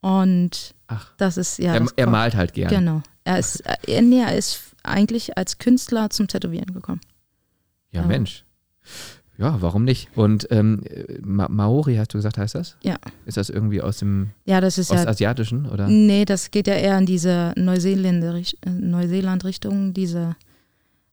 Und 0.00 0.74
Ach. 0.88 1.12
das 1.16 1.36
ist 1.36 1.58
ja. 1.58 1.74
Er, 1.74 1.86
er 1.96 2.06
malt 2.08 2.34
halt 2.34 2.54
gern. 2.54 2.68
Genau. 2.68 3.02
Er 3.24 3.38
ist, 3.38 3.60
er, 3.60 4.02
nee, 4.02 4.20
er 4.20 4.36
ist 4.36 4.60
eigentlich 4.82 5.36
als 5.36 5.58
Künstler 5.58 6.10
zum 6.10 6.28
Tätowieren 6.28 6.72
gekommen. 6.72 7.00
Ja, 7.92 8.02
ja. 8.02 8.06
Mensch. 8.06 8.44
Ja, 9.38 9.60
warum 9.60 9.84
nicht? 9.84 10.08
Und 10.16 10.48
ähm, 10.50 10.82
Ma 11.22 11.48
Maori, 11.48 11.96
hast 11.96 12.14
du 12.14 12.18
gesagt, 12.18 12.38
heißt 12.38 12.54
das? 12.54 12.76
Ja. 12.82 12.96
Ist 13.26 13.36
das 13.36 13.50
irgendwie 13.50 13.82
aus 13.82 13.98
dem 13.98 14.30
ja, 14.44 14.60
das 14.60 14.78
ist 14.78 14.90
Ostasiatischen, 14.90 15.66
ja, 15.66 15.70
oder? 15.70 15.88
Nee, 15.88 16.24
das 16.24 16.50
geht 16.50 16.66
ja 16.66 16.74
eher 16.74 16.96
in 16.96 17.06
diese 17.06 17.52
Neuseeland-Richtung, 17.56 19.92
diese 19.92 20.36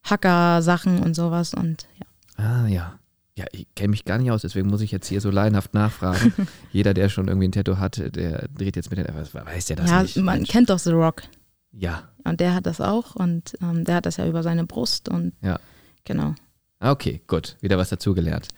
Hacker-Sachen 0.03 0.99
und 0.99 1.15
sowas 1.15 1.53
und 1.53 1.87
ja. 1.99 2.43
Ah, 2.43 2.67
ja. 2.67 2.99
Ja, 3.35 3.45
ich 3.51 3.65
kenne 3.75 3.89
mich 3.89 4.05
gar 4.05 4.19
nicht 4.19 4.29
aus, 4.29 4.43
deswegen 4.43 4.67
muss 4.67 4.81
ich 4.81 4.91
jetzt 4.91 5.07
hier 5.07 5.19
so 5.19 5.31
laienhaft 5.31 5.73
nachfragen. 5.73 6.33
Jeder, 6.71 6.93
der 6.93 7.09
schon 7.09 7.27
irgendwie 7.27 7.47
ein 7.47 7.51
Tattoo 7.51 7.79
hat, 7.79 7.97
der 7.97 8.47
dreht 8.55 8.75
jetzt 8.75 8.91
mit 8.91 8.99
den, 8.99 9.07
weiß 9.07 9.65
der 9.65 9.75
das 9.75 9.89
ja, 9.89 10.03
nicht? 10.03 10.15
Ja, 10.15 10.21
man 10.21 10.37
Mensch. 10.37 10.49
kennt 10.49 10.69
doch 10.69 10.77
The 10.77 10.91
Rock. 10.91 11.23
Ja. 11.71 12.03
Und 12.23 12.39
der 12.39 12.53
hat 12.53 12.67
das 12.67 12.79
auch 12.79 13.15
und 13.15 13.55
ähm, 13.61 13.85
der 13.85 13.95
hat 13.95 14.05
das 14.05 14.17
ja 14.17 14.27
über 14.27 14.43
seine 14.43 14.65
Brust 14.65 15.09
und 15.09 15.33
ja. 15.41 15.59
genau. 16.05 16.35
Ah, 16.83 16.91
okay, 16.91 17.21
gut, 17.27 17.55
wieder 17.61 17.77
was 17.77 17.87
dazugelernt. 17.87 18.49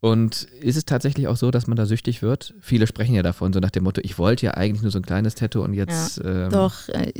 Und 0.00 0.42
ist 0.60 0.74
es 0.76 0.84
tatsächlich 0.84 1.28
auch 1.28 1.36
so, 1.36 1.52
dass 1.52 1.68
man 1.68 1.76
da 1.76 1.86
süchtig 1.86 2.22
wird? 2.22 2.54
Viele 2.60 2.88
sprechen 2.88 3.14
ja 3.14 3.22
davon, 3.22 3.52
so 3.52 3.60
nach 3.60 3.70
dem 3.70 3.84
Motto, 3.84 4.00
ich 4.02 4.18
wollte 4.18 4.46
ja 4.46 4.54
eigentlich 4.54 4.82
nur 4.82 4.90
so 4.90 4.98
ein 4.98 5.06
kleines 5.06 5.36
Tattoo 5.36 5.62
und 5.62 5.72
jetzt. 5.72 6.16
Ja, 6.16 6.46
ähm, 6.46 6.50
doch, 6.50 6.88
äh, 6.88 7.12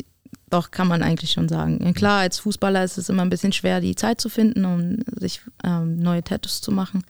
doch, 0.49 0.73
kann 0.73 0.89
man 0.89 1.05
eigentlich 1.05 1.31
schon 1.31 1.49
sagen. 1.49 1.95
Klar, 1.95 2.23
als 2.23 2.41
Fußballer 2.41 2.83
ist 2.83 2.99
es 2.99 3.09
immer 3.09 3.23
ein 3.23 3.31
bisschen 3.31 3.53
schwer, 3.53 3.81
die 3.81 3.95
Zeit 3.95 4.21
zu 4.21 4.29
finden, 4.29 4.65
um 4.65 4.97
sich 5.17 5.43
ähm, 5.63 6.01
neue 6.01 6.25
Tattoos 6.25 6.61
zu 6.61 6.73
machen. 6.73 7.05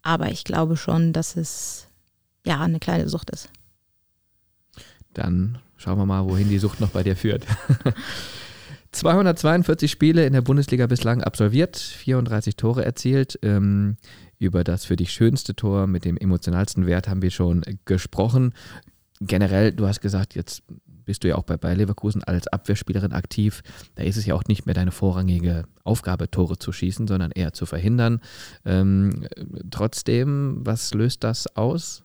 Aber 0.00 0.30
ich 0.30 0.44
glaube 0.44 0.78
schon, 0.78 1.12
dass 1.12 1.36
es 1.36 1.86
ja 2.46 2.62
eine 2.62 2.78
kleine 2.78 3.10
Sucht 3.10 3.28
ist. 3.28 3.50
Dann 5.12 5.58
schauen 5.76 5.98
wir 5.98 6.06
mal, 6.06 6.24
wohin 6.24 6.48
die 6.48 6.58
Sucht 6.58 6.80
noch 6.80 6.90
bei 6.90 7.02
dir 7.02 7.14
führt. 7.14 7.44
242 8.92 9.90
Spiele 9.90 10.26
in 10.26 10.34
der 10.34 10.42
Bundesliga 10.42 10.86
bislang 10.86 11.22
absolviert, 11.22 11.76
34 11.76 12.56
Tore 12.56 12.84
erzielt. 12.84 13.38
Ähm, 13.42 13.96
über 14.38 14.64
das 14.64 14.84
für 14.84 14.96
dich 14.96 15.12
schönste 15.12 15.54
Tor 15.54 15.86
mit 15.86 16.04
dem 16.04 16.16
emotionalsten 16.16 16.86
Wert 16.86 17.08
haben 17.08 17.22
wir 17.22 17.30
schon 17.30 17.62
gesprochen. 17.84 18.52
Generell, 19.20 19.72
du 19.72 19.86
hast 19.86 20.00
gesagt, 20.00 20.34
jetzt 20.34 20.62
bist 21.04 21.24
du 21.24 21.28
ja 21.28 21.36
auch 21.36 21.44
bei 21.44 21.56
Bayer 21.56 21.76
Leverkusen 21.76 22.22
als 22.22 22.48
Abwehrspielerin 22.48 23.12
aktiv. 23.12 23.62
Da 23.94 24.02
ist 24.02 24.16
es 24.16 24.26
ja 24.26 24.34
auch 24.34 24.44
nicht 24.44 24.66
mehr 24.66 24.74
deine 24.74 24.92
vorrangige 24.92 25.64
Aufgabe, 25.84 26.30
Tore 26.30 26.58
zu 26.58 26.72
schießen, 26.72 27.06
sondern 27.06 27.30
eher 27.30 27.52
zu 27.52 27.66
verhindern. 27.66 28.20
Ähm, 28.64 29.26
trotzdem, 29.70 30.60
was 30.64 30.92
löst 30.94 31.24
das 31.24 31.56
aus? 31.56 32.04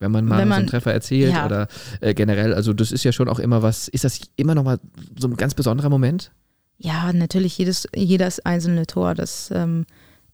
Wenn 0.00 0.10
man 0.10 0.24
mal 0.24 0.38
Wenn 0.38 0.48
man- 0.48 0.56
so 0.56 0.60
einen 0.60 0.66
Treffer 0.68 0.92
erzielt 0.92 1.32
ja. 1.34 1.46
oder 1.46 1.68
äh, 2.00 2.14
generell, 2.14 2.54
also 2.54 2.72
das 2.72 2.90
ist 2.90 3.04
ja 3.04 3.12
schon 3.12 3.28
auch 3.28 3.38
immer 3.38 3.62
was, 3.62 3.86
ist 3.86 4.02
das 4.04 4.20
immer 4.36 4.54
noch 4.54 4.64
mal 4.64 4.80
so 5.18 5.28
ein 5.28 5.36
ganz 5.36 5.54
besonderer 5.54 5.90
Moment? 5.90 6.32
Ja, 6.78 7.12
natürlich 7.12 7.56
jedes, 7.58 7.86
jedes 7.94 8.40
einzelne 8.40 8.86
Tor, 8.86 9.14
das 9.14 9.50
ähm, 9.54 9.84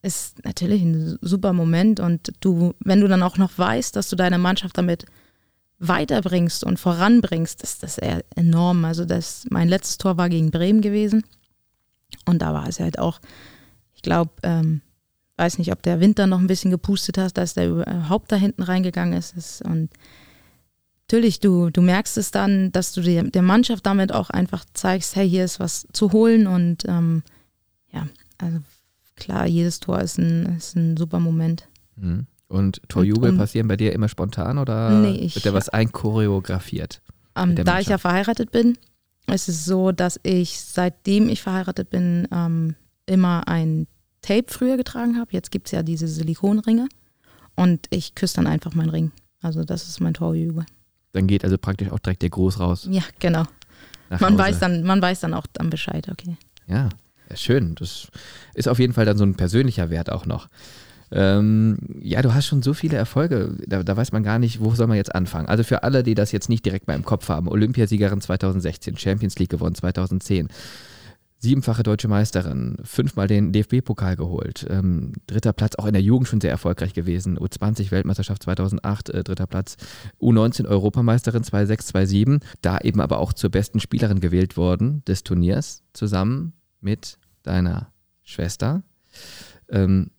ist 0.03 0.45
natürlich 0.45 0.83
ein 0.83 1.19
super 1.21 1.53
Moment 1.53 1.99
und 1.99 2.33
du, 2.41 2.75
wenn 2.79 3.01
du 3.01 3.09
dann 3.09 3.25
auch 3.25 3.37
noch 3.39 3.51
weißt, 3.59 3.97
dass 3.97 4.09
du 4.09 4.15
deine 4.15 4.39
Mannschaft 4.39 4.79
damit 4.79 5.05
weiterbringst 5.81 6.63
und 6.65 6.79
voranbringst, 6.79 7.63
ist 7.63 7.83
das 7.83 7.99
eher 7.99 8.25
enorm. 8.37 8.85
Also 8.85 9.05
das, 9.05 9.45
mein 9.51 9.69
letztes 9.69 9.99
Tor 9.99 10.17
war 10.17 10.29
gegen 10.29 10.53
Bremen 10.53 10.81
gewesen 10.81 11.25
und 12.25 12.41
da 12.41 12.55
war 12.55 12.69
es 12.69 12.79
halt 12.79 13.01
auch, 13.01 13.21
ich 13.95 14.03
glaube, 14.03 14.31
ähm, 14.45 14.81
weiß 15.37 15.59
nicht, 15.59 15.73
ob 15.73 15.83
der 15.83 16.01
Winter 16.01 16.27
noch 16.27 16.39
ein 16.39 16.47
bisschen 16.47 16.71
gepustet 16.71 17.19
hat, 17.19 17.37
dass 17.37 17.55
der 17.55 17.69
überhaupt 17.69 18.33
da 18.33 18.37
hinten 18.37 18.63
reingegangen 18.63 19.15
ist. 19.19 19.63
Und 19.63 19.91
natürlich, 21.05 21.41
du, 21.41 21.71
du 21.71 21.83
merkst 21.83 22.17
es 22.19 22.31
dann, 22.31 22.73
dass 22.73 22.93
du 22.93 23.01
der, 23.03 23.25
der 23.25 23.43
Mannschaft 23.43 23.85
damit 23.87 24.13
auch 24.13 24.31
einfach 24.31 24.65
zeigst, 24.73 25.15
hey, 25.17 25.29
hier 25.29 25.45
ist 25.45 25.61
was 25.61 25.87
zu 25.93 26.13
holen 26.13 26.47
und 26.47 26.85
ähm, 26.89 27.23
ja, 27.93 28.07
also 28.39 28.59
klar, 29.17 29.47
jedes 29.47 29.81
Tor 29.81 30.01
ist 30.01 30.19
ein, 30.19 30.57
ist 30.57 30.75
ein 30.77 30.97
super 30.97 31.21
Moment. 31.21 31.69
Mhm. 31.97 32.27
Und 32.49 32.81
Torjubel 32.89 33.31
um- 33.31 33.39
passieren 33.39 33.67
bei 33.67 33.77
dir 33.77 33.93
immer 33.93 34.09
spontan 34.09 34.59
oder 34.59 34.91
Nee, 34.91 35.17
ich- 35.17 35.35
wird 35.35 35.47
da 35.47 35.53
was 35.53 35.69
einchoreografiert? 35.69 37.03
Ähm, 37.37 37.55
da 37.57 37.81
ich 37.81 37.89
ja 37.89 37.99
verheiratet 37.99 38.51
bin, 38.53 38.79
ist 39.31 39.49
es 39.49 39.65
so, 39.65 39.93
dass 39.93 40.19
ich 40.23 40.61
seitdem 40.61 41.29
ich 41.29 41.43
verheiratet 41.43 41.91
bin, 41.91 42.27
ähm, 42.33 42.77
immer 43.07 43.47
ein 43.49 43.87
Tape 44.27 44.47
früher 44.49 44.77
getragen 44.77 45.19
habe. 45.19 45.31
Jetzt 45.33 45.51
gibt 45.51 45.69
es 45.69 45.73
ja 45.73 45.83
diese 45.83 46.09
Silikonringe 46.09 46.89
und 47.55 47.87
ich 47.91 48.15
küsse 48.15 48.37
dann 48.37 48.47
einfach 48.47 48.75
meinen 48.75 48.91
Ring. 48.91 49.13
Also 49.41 49.65
das 49.65 49.87
ist 49.89 50.01
mein 50.01 50.15
Torjubel. 50.15 50.67
Dann 51.13 51.27
geht 51.27 51.45
also 51.45 51.57
praktisch 51.59 51.91
auch 51.91 51.99
direkt 51.99 52.23
der 52.23 52.31
Gruß 52.31 52.59
raus. 52.61 52.89
Ja, 52.91 53.03
genau. 53.21 53.45
Nach 54.11 54.21
Man 54.21 54.35
Hause. 54.35 54.43
weiß, 54.43 54.59
dann, 54.59 54.83
man 54.83 55.01
weiß 55.01 55.21
dann 55.21 55.35
auch 55.35 55.47
dann 55.53 55.71
Bescheid, 55.71 56.09
okay. 56.11 56.37
Ja, 56.67 56.89
ja, 57.31 57.37
schön. 57.37 57.75
Das 57.77 58.09
ist 58.55 58.69
auf 58.69 58.79
jeden 58.79 58.93
Fall 58.93 59.05
dann 59.05 59.17
so 59.17 59.25
ein 59.25 59.35
persönlicher 59.35 59.91
Wert 59.91 60.11
auch 60.11 60.27
noch. 60.27 60.49
Ähm, 61.13 61.79
ja, 62.03 62.21
du 62.21 62.35
hast 62.35 62.47
schon 62.47 62.63
so 62.63 62.75
viele 62.75 62.97
Erfolge, 62.97 63.57
da, 63.67 63.85
da 63.85 63.97
weiß 63.97 64.11
man 64.11 64.25
gar 64.25 64.41
nicht, 64.41 64.61
wo 64.61 64.75
soll 64.75 64.89
man 64.89 64.97
jetzt 64.97 65.15
anfangen. 65.15 65.47
Also 65.49 65.63
für 65.63 65.85
alle, 65.85 66.03
die 66.03 66.17
das 66.17 66.33
jetzt 66.33 66.49
nicht 66.49 66.65
direkt 66.67 66.89
mal 66.89 66.95
im 66.95 67.05
Kopf 67.05 67.29
haben, 67.29 67.47
Olympiasiegerin 67.49 68.21
2016, 68.21 68.99
Champions 68.99 69.39
League 69.39 69.51
gewonnen 69.51 69.77
2010, 69.77 70.49
siebenfache 71.39 71.83
deutsche 71.83 72.09
Meisterin, 72.09 72.77
fünfmal 72.83 73.27
den 73.29 73.53
DFB-Pokal 73.53 74.17
geholt, 74.17 74.67
ähm, 74.71 75.13
dritter 75.27 75.53
Platz, 75.53 75.75
auch 75.77 75.87
in 75.87 75.93
der 75.93 76.03
Jugend 76.03 76.29
schon 76.29 76.41
sehr 76.41 76.51
erfolgreich 76.51 76.95
gewesen, 76.95 77.39
U20 77.39 77.91
Weltmeisterschaft 77.91 78.43
2008, 78.43 79.11
äh, 79.11 79.23
dritter 79.23 79.47
Platz, 79.47 79.77
U19 80.21 80.67
Europameisterin 80.67 81.45
2006, 81.45 81.87
2007, 81.89 82.41
da 82.63 82.79
eben 82.79 83.01
aber 83.01 83.19
auch 83.19 83.33
zur 83.35 83.51
besten 83.51 83.81
Spielerin 83.81 84.21
gewählt 84.21 84.57
worden 84.57 85.03
des 85.07 85.25
Turniers, 85.25 85.83
zusammen 85.93 86.55
mit 86.81 87.19
deiner 87.43 87.93
Schwester. 88.23 88.83
Ähm, 89.69 90.11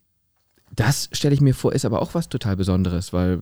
das 0.75 1.09
stelle 1.13 1.33
ich 1.33 1.41
mir 1.41 1.55
vor, 1.55 1.73
ist 1.73 1.85
aber 1.85 2.01
auch 2.01 2.13
was 2.13 2.29
total 2.29 2.55
Besonderes, 2.55 3.11
weil 3.11 3.41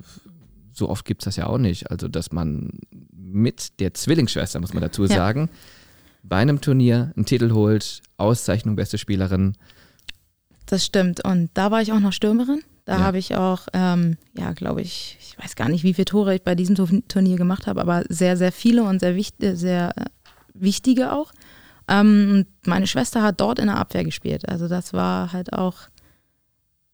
so 0.72 0.90
oft 0.90 1.06
gibt 1.06 1.22
es 1.22 1.26
das 1.26 1.36
ja 1.36 1.48
auch 1.48 1.58
nicht. 1.58 1.92
Also, 1.92 2.08
dass 2.08 2.32
man 2.32 2.72
mit 3.12 3.80
der 3.80 3.94
Zwillingsschwester, 3.94 4.60
muss 4.60 4.74
man 4.74 4.82
dazu 4.82 5.04
Ja. 5.04 5.16
sagen, 5.16 5.50
bei 6.28 6.38
einem 6.38 6.62
Turnier 6.62 7.12
einen 7.16 7.26
Titel 7.26 7.52
holt, 7.52 8.02
Auszeichnung 8.18 8.76
beste 8.76 8.98
Spielerin. 8.98 9.56
Das 10.66 10.84
stimmt. 10.86 11.24
Und 11.24 11.50
da 11.54 11.72
war 11.72 11.82
ich 11.82 11.92
auch 11.92 12.00
noch 12.00 12.14
Stürmerin. 12.14 12.62
Da 12.86 12.98
Ja. 12.98 13.00
habe 13.04 13.18
ich 13.18 13.36
auch, 13.36 13.68
ähm, 13.74 14.18
ja, 14.38 14.54
glaube 14.54 14.82
ich, 14.82 15.18
ich 15.20 15.38
weiß 15.44 15.56
gar 15.56 15.70
nicht, 15.70 15.84
wie 15.84 15.94
viele 15.94 16.06
Tore 16.06 16.36
ich 16.36 16.44
bei 16.44 16.56
diesem 16.56 16.76
Tur- 16.76 17.02
Turnier 17.08 17.36
gemacht 17.38 17.68
habe, 17.68 17.82
aber 17.82 18.04
sehr, 18.10 18.38
sehr 18.38 18.52
viele 18.52 18.84
und 18.84 19.00
sehr, 19.00 19.16
wicht 19.16 19.42
äh, 19.44 19.56
sehr 19.56 19.94
äh, 19.98 20.06
wichtige 20.54 21.12
auch. 21.12 21.32
Ähm, 21.88 22.46
meine 22.66 22.88
Schwester 22.88 23.22
hat 23.22 23.42
dort 23.42 23.60
in 23.60 23.68
der 23.68 23.78
Abwehr 23.78 24.04
gespielt. 24.04 24.48
Also 24.50 24.68
das 24.68 24.94
war 24.94 25.34
halt 25.34 25.54
auch 25.54 25.76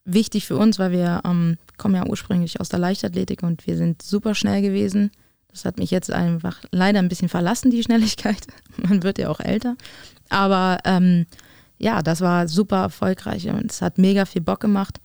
wichtig 0.06 0.46
für 0.48 0.58
uns, 0.58 0.80
weil 0.80 0.92
wir 0.92 1.22
ähm, 1.26 1.58
kommen 1.78 1.96
ja 1.96 2.06
ursprünglich 2.06 2.60
aus 2.60 2.70
der 2.70 2.80
Leichtathletik 2.80 3.44
und 3.44 3.66
wir 3.68 3.78
sind 3.78 4.02
super 4.02 4.34
schnell 4.36 4.62
gewesen. 4.62 5.12
Das 5.52 5.66
hat 5.66 5.78
mich 5.80 5.92
jetzt 5.92 6.12
einfach 6.12 6.62
leider 6.72 7.00
ein 7.00 7.10
bisschen 7.10 7.30
verlassen, 7.30 7.72
die 7.72 7.84
Schnelligkeit. 7.84 8.48
Man 8.78 9.04
wird 9.04 9.18
ja 9.18 9.30
auch 9.30 9.40
älter. 9.40 9.76
Aber 10.30 10.78
ähm, 10.86 11.26
ja, 11.78 12.02
das 12.02 12.22
war 12.22 12.48
super 12.48 12.78
erfolgreich 12.84 13.48
und 13.50 13.72
es 13.72 13.82
hat 13.82 13.98
mega 13.98 14.26
viel 14.26 14.42
Bock 14.42 14.60
gemacht. 14.62 15.00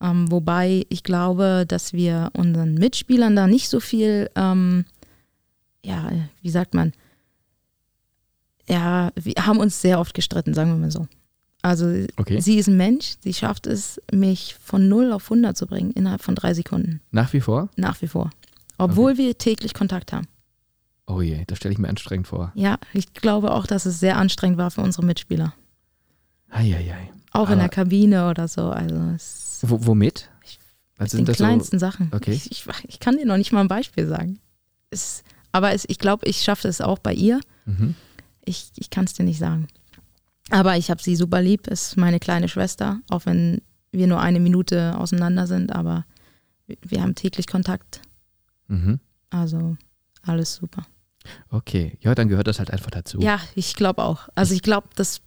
Ähm, 0.00 0.30
wobei 0.30 0.86
ich 0.88 1.02
glaube, 1.04 1.64
dass 1.68 1.92
wir 1.92 2.30
unseren 2.32 2.74
Mitspielern 2.74 3.36
da 3.36 3.46
nicht 3.46 3.68
so 3.68 3.80
viel, 3.80 4.30
ähm, 4.34 4.84
ja, 5.84 6.10
wie 6.40 6.50
sagt 6.50 6.74
man, 6.74 6.92
ja, 8.68 9.10
wir 9.16 9.34
haben 9.46 9.58
uns 9.58 9.80
sehr 9.80 9.98
oft 10.00 10.14
gestritten, 10.14 10.54
sagen 10.54 10.70
wir 10.70 10.76
mal 10.78 10.90
so. 10.90 11.06
Also 11.62 11.86
Okay. 12.16 12.40
sie 12.40 12.58
ist 12.58 12.68
ein 12.68 12.76
Mensch, 12.76 13.14
sie 13.22 13.34
schafft 13.34 13.66
es, 13.66 14.00
mich 14.12 14.56
von 14.62 14.88
0 14.88 15.12
auf 15.12 15.24
100 15.24 15.56
zu 15.56 15.66
bringen 15.66 15.92
innerhalb 15.92 16.22
von 16.22 16.34
drei 16.34 16.54
Sekunden, 16.54 17.00
Nach 17.10 17.32
wie 17.32 17.40
vor? 17.40 17.68
nach 17.76 18.00
wie 18.02 18.08
vor. 18.08 18.30
Obwohl 18.84 19.16
wir 19.18 19.36
täglich 19.38 19.74
Kontakt 19.74 20.12
haben. 20.12 20.26
Oh 21.06 21.20
je, 21.20 21.44
das 21.46 21.58
stelle 21.58 21.72
ich 21.72 21.78
mir 21.78 21.88
anstrengend 21.88 22.26
vor. 22.28 22.52
Ja, 22.54 22.78
ich 22.92 23.12
glaube 23.12 23.50
auch, 23.52 23.66
dass 23.66 23.86
es 23.86 24.00
sehr 24.00 24.16
anstrengend 24.16 24.58
war 24.58 24.70
für 24.70 24.80
unsere 24.82 25.04
Mitspieler. 25.04 25.52
Eieiei. 26.50 27.10
Auch 27.32 27.46
in 27.48 27.52
Aber- 27.54 27.60
der 27.62 27.68
Kabine 27.68 28.28
oder 28.28 28.46
so. 28.48 28.70
Also 28.70 28.98
Wo, 29.62 29.86
womit? 29.86 30.28
Also 30.98 31.16
den 31.16 31.26
sind 31.26 31.28
das 31.28 31.38
so, 31.38 31.44
kleinsten 31.44 31.78
Sachen. 31.78 32.10
Okay. 32.14 32.32
Ich, 32.32 32.50
ich, 32.50 32.66
ich 32.86 33.00
kann 33.00 33.16
dir 33.16 33.26
noch 33.26 33.36
nicht 33.36 33.52
mal 33.52 33.60
ein 33.60 33.68
Beispiel 33.68 34.06
sagen. 34.06 34.38
Es, 34.90 35.24
aber 35.50 35.72
es, 35.72 35.84
ich 35.88 35.98
glaube, 35.98 36.26
ich 36.26 36.42
schaffe 36.42 36.68
es 36.68 36.80
auch 36.80 36.98
bei 36.98 37.14
ihr. 37.14 37.40
mhm. 37.66 37.94
Ich, 38.44 38.72
ich 38.76 38.90
kann 38.90 39.04
es 39.04 39.14
dir 39.14 39.22
nicht 39.24 39.38
sagen. 39.38 39.68
Aber 40.50 40.76
ich 40.76 40.90
habe 40.90 41.00
sie 41.02 41.14
super 41.14 41.40
lieb, 41.40 41.68
ist 41.68 41.96
meine 41.96 42.18
kleine 42.18 42.48
Schwester, 42.48 42.98
auch 43.08 43.24
wenn 43.24 43.62
wir 43.92 44.08
nur 44.08 44.20
eine 44.20 44.40
Minute 44.40 44.98
auseinander 44.98 45.46
sind, 45.46 45.72
aber 45.72 46.04
wir 46.66 47.02
haben 47.02 47.14
täglich 47.14 47.46
Kontakt. 47.46 48.00
Mhm. 48.72 49.00
Also 49.30 49.76
alles 50.22 50.54
super. 50.54 50.82
Okay, 51.50 51.96
ja, 52.00 52.14
dann 52.14 52.28
gehört 52.28 52.46
das 52.46 52.58
halt 52.58 52.70
einfach 52.70 52.90
dazu. 52.90 53.20
Ja, 53.20 53.38
ich 53.54 53.74
glaube 53.74 54.02
auch. 54.02 54.28
Also 54.34 54.54
ich 54.54 54.62
glaube, 54.62 54.88
dass 54.96 55.20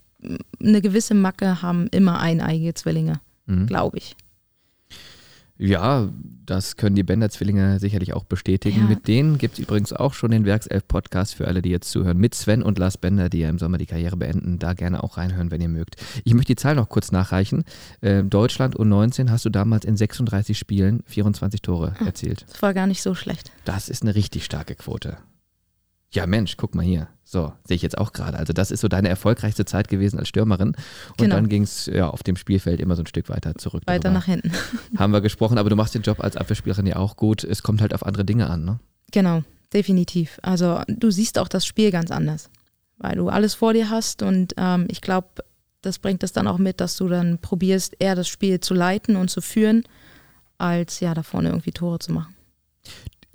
eine 0.60 0.80
gewisse 0.82 1.14
Macke 1.14 1.62
haben 1.62 1.86
immer 1.88 2.18
eineige 2.20 2.74
Zwillinge, 2.74 3.20
Mhm. 3.46 3.66
glaube 3.66 3.98
ich. 3.98 4.16
Ja, 5.58 6.08
das 6.44 6.76
können 6.76 6.94
die 6.96 7.02
Bender-Zwillinge 7.02 7.78
sicherlich 7.80 8.12
auch 8.12 8.24
bestätigen. 8.24 8.82
Ja. 8.82 8.86
Mit 8.88 9.08
denen 9.08 9.38
gibt 9.38 9.54
es 9.54 9.58
übrigens 9.60 9.92
auch 9.92 10.12
schon 10.14 10.30
den 10.30 10.44
Werkself-Podcast 10.44 11.34
für 11.34 11.48
alle, 11.48 11.62
die 11.62 11.70
jetzt 11.70 11.90
zuhören. 11.90 12.18
Mit 12.18 12.34
Sven 12.34 12.62
und 12.62 12.78
Lars 12.78 12.98
Bender, 12.98 13.28
die 13.28 13.38
ja 13.38 13.48
im 13.48 13.58
Sommer 13.58 13.78
die 13.78 13.86
Karriere 13.86 14.16
beenden. 14.16 14.58
Da 14.58 14.74
gerne 14.74 15.02
auch 15.02 15.16
reinhören, 15.16 15.50
wenn 15.50 15.60
ihr 15.62 15.68
mögt. 15.68 15.96
Ich 16.24 16.34
möchte 16.34 16.52
die 16.52 16.56
Zahl 16.56 16.74
noch 16.74 16.88
kurz 16.88 17.10
nachreichen. 17.10 17.64
Äh, 18.02 18.22
Deutschland 18.22 18.76
U19 18.76 19.30
hast 19.30 19.44
du 19.44 19.50
damals 19.50 19.84
in 19.86 19.96
36 19.96 20.58
Spielen 20.58 21.02
24 21.06 21.62
Tore 21.62 21.94
Ah. 22.00 22.04
erzielt. 22.06 22.44
Das 22.48 22.60
war 22.62 22.74
gar 22.74 22.86
nicht 22.86 23.02
so 23.02 23.14
schlecht. 23.14 23.50
Das 23.64 23.88
ist 23.88 24.02
eine 24.02 24.14
richtig 24.14 24.44
starke 24.44 24.74
Quote. 24.74 25.16
Ja, 26.12 26.26
Mensch, 26.26 26.56
guck 26.56 26.74
mal 26.74 26.84
hier. 26.84 27.08
So, 27.24 27.52
sehe 27.66 27.74
ich 27.74 27.82
jetzt 27.82 27.98
auch 27.98 28.12
gerade. 28.12 28.38
Also, 28.38 28.52
das 28.52 28.70
ist 28.70 28.80
so 28.80 28.88
deine 28.88 29.08
erfolgreichste 29.08 29.64
Zeit 29.64 29.88
gewesen 29.88 30.18
als 30.18 30.28
Stürmerin. 30.28 30.68
Und 30.68 30.76
Genau. 31.18 31.34
dann 31.34 31.48
ging 31.48 31.62
es 31.64 31.86
ja, 31.86 32.08
auf 32.08 32.22
dem 32.22 32.36
Spielfeld 32.36 32.80
immer 32.80 32.94
so 32.94 33.02
ein 33.02 33.06
Stück 33.06 33.28
weiter 33.28 33.54
zurück. 33.56 33.82
Weiter 33.86 34.04
darüber 34.04 34.18
nach 34.20 34.24
hinten. 34.26 34.52
Haben 34.96 35.12
wir 35.12 35.20
gesprochen, 35.20 35.58
aber 35.58 35.68
du 35.68 35.76
machst 35.76 35.94
den 35.94 36.02
Job 36.02 36.20
als 36.20 36.36
Abwehrspielerin 36.36 36.86
ja 36.86 36.96
auch 36.96 37.16
gut. 37.16 37.42
Es 37.42 37.62
kommt 37.62 37.80
halt 37.80 37.92
auf 37.94 38.06
andere 38.06 38.24
Dinge 38.24 38.48
an, 38.48 38.64
ne? 38.64 38.78
Genau, 39.10 39.42
definitiv. 39.72 40.38
Also 40.42 40.80
du 40.88 41.10
siehst 41.10 41.38
auch 41.38 41.48
das 41.48 41.66
Spiel 41.66 41.90
ganz 41.90 42.10
anders, 42.12 42.48
weil 42.98 43.16
du 43.16 43.28
alles 43.28 43.54
vor 43.54 43.72
dir 43.72 43.90
hast 43.90 44.22
und 44.22 44.54
ähm, 44.56 44.86
ich 44.88 45.00
glaube, 45.00 45.28
das 45.82 45.98
bringt 45.98 46.22
es 46.22 46.32
dann 46.32 46.46
auch 46.48 46.58
mit, 46.58 46.80
dass 46.80 46.96
du 46.96 47.08
dann 47.08 47.38
probierst, 47.38 47.96
eher 47.98 48.14
das 48.14 48.28
Spiel 48.28 48.60
zu 48.60 48.74
leiten 48.74 49.16
und 49.16 49.30
zu 49.30 49.40
führen, 49.40 49.82
als 50.58 51.00
ja 51.00 51.14
da 51.14 51.22
vorne 51.22 51.48
irgendwie 51.50 51.70
Tore 51.72 51.98
zu 51.98 52.12
machen. 52.12 52.34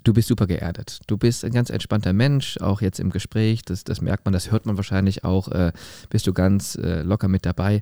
Du 0.03 0.13
bist 0.13 0.27
super 0.27 0.47
geerdet. 0.47 0.99
Du 1.07 1.17
bist 1.17 1.45
ein 1.45 1.51
ganz 1.51 1.69
entspannter 1.69 2.13
Mensch, 2.13 2.57
auch 2.57 2.81
jetzt 2.81 2.99
im 2.99 3.11
Gespräch. 3.11 3.61
Das, 3.63 3.83
das 3.83 4.01
merkt 4.01 4.25
man, 4.25 4.33
das 4.33 4.51
hört 4.51 4.65
man 4.65 4.77
wahrscheinlich 4.77 5.23
auch. 5.23 5.47
Äh, 5.49 5.71
bist 6.09 6.25
du 6.25 6.33
ganz 6.33 6.75
äh, 6.75 7.03
locker 7.03 7.27
mit 7.27 7.45
dabei. 7.45 7.81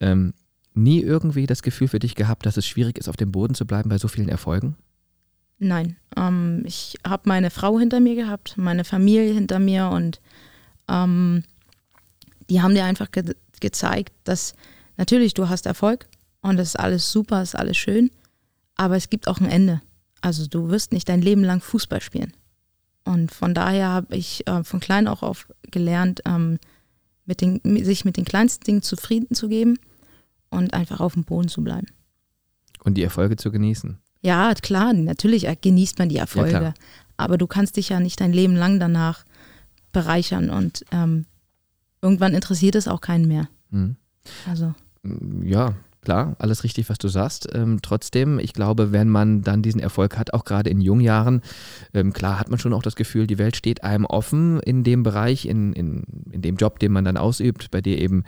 Ähm, 0.00 0.32
nie 0.74 1.02
irgendwie 1.02 1.46
das 1.46 1.62
Gefühl 1.62 1.88
für 1.88 1.98
dich 1.98 2.14
gehabt, 2.14 2.46
dass 2.46 2.56
es 2.56 2.66
schwierig 2.66 2.98
ist, 2.98 3.08
auf 3.08 3.16
dem 3.16 3.32
Boden 3.32 3.54
zu 3.54 3.66
bleiben 3.66 3.90
bei 3.90 3.98
so 3.98 4.08
vielen 4.08 4.28
Erfolgen? 4.28 4.76
Nein, 5.58 5.96
ähm, 6.16 6.62
ich 6.64 6.96
habe 7.06 7.22
meine 7.26 7.50
Frau 7.50 7.78
hinter 7.78 8.00
mir 8.00 8.14
gehabt, 8.14 8.56
meine 8.56 8.84
Familie 8.84 9.34
hinter 9.34 9.58
mir 9.58 9.88
und 9.88 10.20
ähm, 10.88 11.42
die 12.48 12.62
haben 12.62 12.74
dir 12.74 12.84
einfach 12.84 13.10
ge 13.10 13.34
gezeigt, 13.60 14.12
dass 14.22 14.54
natürlich 14.96 15.34
du 15.34 15.48
hast 15.48 15.66
Erfolg 15.66 16.06
und 16.42 16.58
das 16.58 16.68
ist 16.68 16.76
alles 16.76 17.10
super, 17.10 17.42
ist 17.42 17.56
alles 17.56 17.76
schön, 17.76 18.08
aber 18.76 18.94
es 18.96 19.10
gibt 19.10 19.26
auch 19.26 19.40
ein 19.40 19.50
Ende. 19.50 19.80
Also 20.20 20.46
du 20.46 20.68
wirst 20.70 20.92
nicht 20.92 21.08
dein 21.08 21.22
Leben 21.22 21.44
lang 21.44 21.60
Fußball 21.60 22.00
spielen. 22.00 22.32
Und 23.04 23.32
von 23.32 23.54
daher 23.54 23.88
habe 23.88 24.16
ich 24.16 24.46
äh, 24.46 24.64
von 24.64 24.80
klein 24.80 25.08
auch 25.08 25.22
auf 25.22 25.48
gelernt, 25.70 26.22
ähm, 26.26 26.58
mit 27.24 27.40
den, 27.40 27.60
sich 27.84 28.04
mit 28.04 28.16
den 28.16 28.24
kleinsten 28.24 28.64
Dingen 28.64 28.82
zufrieden 28.82 29.34
zu 29.34 29.48
geben 29.48 29.78
und 30.50 30.74
einfach 30.74 31.00
auf 31.00 31.14
dem 31.14 31.24
Boden 31.24 31.48
zu 31.48 31.62
bleiben. 31.62 31.86
Und 32.84 32.94
die 32.94 33.02
Erfolge 33.02 33.36
zu 33.36 33.50
genießen. 33.50 33.98
Ja, 34.20 34.52
klar, 34.54 34.92
natürlich 34.92 35.46
genießt 35.60 35.98
man 35.98 36.08
die 36.08 36.16
Erfolge. 36.16 36.52
Ja, 36.52 36.74
aber 37.16 37.38
du 37.38 37.46
kannst 37.46 37.76
dich 37.76 37.90
ja 37.90 38.00
nicht 38.00 38.20
dein 38.20 38.32
Leben 38.32 38.56
lang 38.56 38.80
danach 38.80 39.24
bereichern 39.92 40.50
und 40.50 40.84
ähm, 40.90 41.26
irgendwann 42.02 42.34
interessiert 42.34 42.74
es 42.74 42.88
auch 42.88 43.00
keinen 43.00 43.28
mehr. 43.28 43.48
Mhm. 43.70 43.96
Also. 44.46 44.74
Ja, 45.42 45.74
klar, 46.02 46.36
alles 46.38 46.64
richtig, 46.64 46.88
was 46.88 46.98
du 46.98 47.08
sagst. 47.08 47.48
Ähm, 47.54 47.80
trotzdem, 47.82 48.38
ich 48.38 48.52
glaube, 48.52 48.92
wenn 48.92 49.08
man 49.08 49.42
dann 49.42 49.62
diesen 49.62 49.80
Erfolg 49.80 50.16
hat, 50.16 50.32
auch 50.34 50.44
gerade 50.44 50.70
in 50.70 50.80
jungen 50.80 51.02
Jahren, 51.02 51.42
ähm, 51.94 52.12
klar 52.12 52.38
hat 52.38 52.50
man 52.50 52.58
schon 52.58 52.72
auch 52.72 52.82
das 52.82 52.96
Gefühl, 52.96 53.26
die 53.26 53.38
Welt 53.38 53.56
steht 53.56 53.82
einem 53.84 54.04
offen 54.04 54.60
in 54.60 54.84
dem 54.84 55.02
Bereich, 55.02 55.46
in, 55.46 55.72
in, 55.72 56.04
in 56.30 56.42
dem 56.42 56.56
Job, 56.56 56.78
den 56.78 56.92
man 56.92 57.04
dann 57.04 57.16
ausübt, 57.16 57.70
bei 57.70 57.80
dir 57.80 57.98
eben 57.98 58.24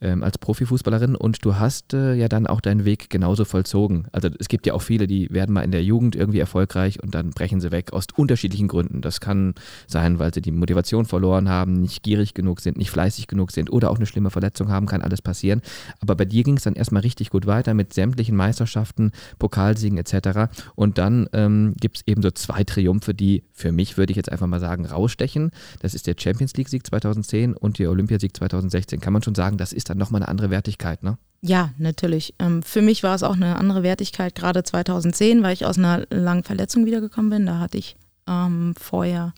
ähm, 0.00 0.22
als 0.22 0.38
Profifußballerin 0.38 1.16
und 1.16 1.44
du 1.44 1.56
hast 1.56 1.94
äh, 1.94 2.14
ja 2.14 2.28
dann 2.28 2.46
auch 2.46 2.60
deinen 2.60 2.84
Weg 2.84 3.10
genauso 3.10 3.44
vollzogen. 3.44 4.06
Also 4.12 4.28
es 4.38 4.48
gibt 4.48 4.66
ja 4.66 4.74
auch 4.74 4.82
viele, 4.82 5.06
die 5.06 5.30
werden 5.30 5.52
mal 5.52 5.62
in 5.62 5.70
der 5.70 5.82
Jugend 5.82 6.16
irgendwie 6.16 6.38
erfolgreich 6.38 7.02
und 7.02 7.14
dann 7.14 7.30
brechen 7.30 7.60
sie 7.60 7.72
weg 7.72 7.92
aus 7.92 8.06
unterschiedlichen 8.16 8.68
Gründen. 8.68 9.00
Das 9.00 9.20
kann 9.20 9.54
sein, 9.86 10.18
weil 10.18 10.32
sie 10.32 10.42
die 10.42 10.52
Motivation 10.52 11.06
verloren 11.06 11.48
haben, 11.48 11.74
nicht 11.74 12.02
gierig 12.02 12.34
genug 12.34 12.60
sind, 12.60 12.76
nicht 12.76 12.90
fleißig 12.90 13.26
genug 13.26 13.52
sind 13.52 13.70
oder 13.72 13.90
auch 13.90 13.96
eine 13.96 14.06
schlimme 14.06 14.30
Verletzung 14.30 14.68
haben, 14.68 14.86
kann 14.86 15.02
alles 15.02 15.22
passieren. 15.22 15.62
Aber 16.00 16.14
bei 16.14 16.24
dir 16.24 16.42
ging 16.42 16.56
es 16.56 16.64
dann 16.64 16.74
erstmal 16.74 17.02
richtig 17.02 17.30
gut 17.30 17.46
weiter 17.46 17.74
mit 17.74 17.94
sämtlichen 17.94 18.36
Meisterschaften, 18.36 19.12
Pokalsiegen 19.38 19.98
etc. 19.98 20.52
Und 20.74 20.98
dann 20.98 21.28
ähm, 21.32 21.74
gibt 21.80 21.98
es 21.98 22.02
eben 22.06 22.22
so 22.22 22.30
zwei 22.30 22.64
Triumphe, 22.64 23.14
die 23.14 23.44
für 23.52 23.72
mich, 23.72 23.96
würde 23.96 24.10
ich 24.10 24.16
jetzt 24.16 24.30
einfach 24.30 24.46
mal 24.46 24.60
sagen, 24.60 24.86
rausstechen. 24.86 25.50
Das 25.80 25.94
ist 25.94 26.06
der 26.06 26.16
Champions 26.18 26.54
League-Sieg 26.56 26.86
2010 26.86 27.54
und 27.54 27.78
der 27.78 27.90
Olympiasieg 27.90 28.36
2016. 28.36 29.00
Kann 29.00 29.12
man 29.12 29.22
schon 29.22 29.34
sagen, 29.34 29.56
das 29.56 29.72
ist 29.72 29.83
dann 29.84 29.98
nochmal 29.98 30.22
eine 30.22 30.28
andere 30.28 30.50
Wertigkeit, 30.50 31.02
ne? 31.02 31.18
Ja, 31.40 31.70
natürlich. 31.76 32.34
Ähm, 32.38 32.62
für 32.62 32.80
mich 32.80 33.02
war 33.02 33.14
es 33.14 33.22
auch 33.22 33.34
eine 33.34 33.56
andere 33.56 33.82
Wertigkeit, 33.82 34.34
gerade 34.34 34.62
2010, 34.62 35.42
weil 35.42 35.52
ich 35.52 35.66
aus 35.66 35.76
einer 35.76 36.06
langen 36.10 36.42
Verletzung 36.42 36.86
wiedergekommen 36.86 37.30
bin. 37.30 37.46
Da 37.46 37.58
hatte 37.58 37.76
ich 37.76 37.96
ähm, 38.26 38.74
vorher 38.78 39.34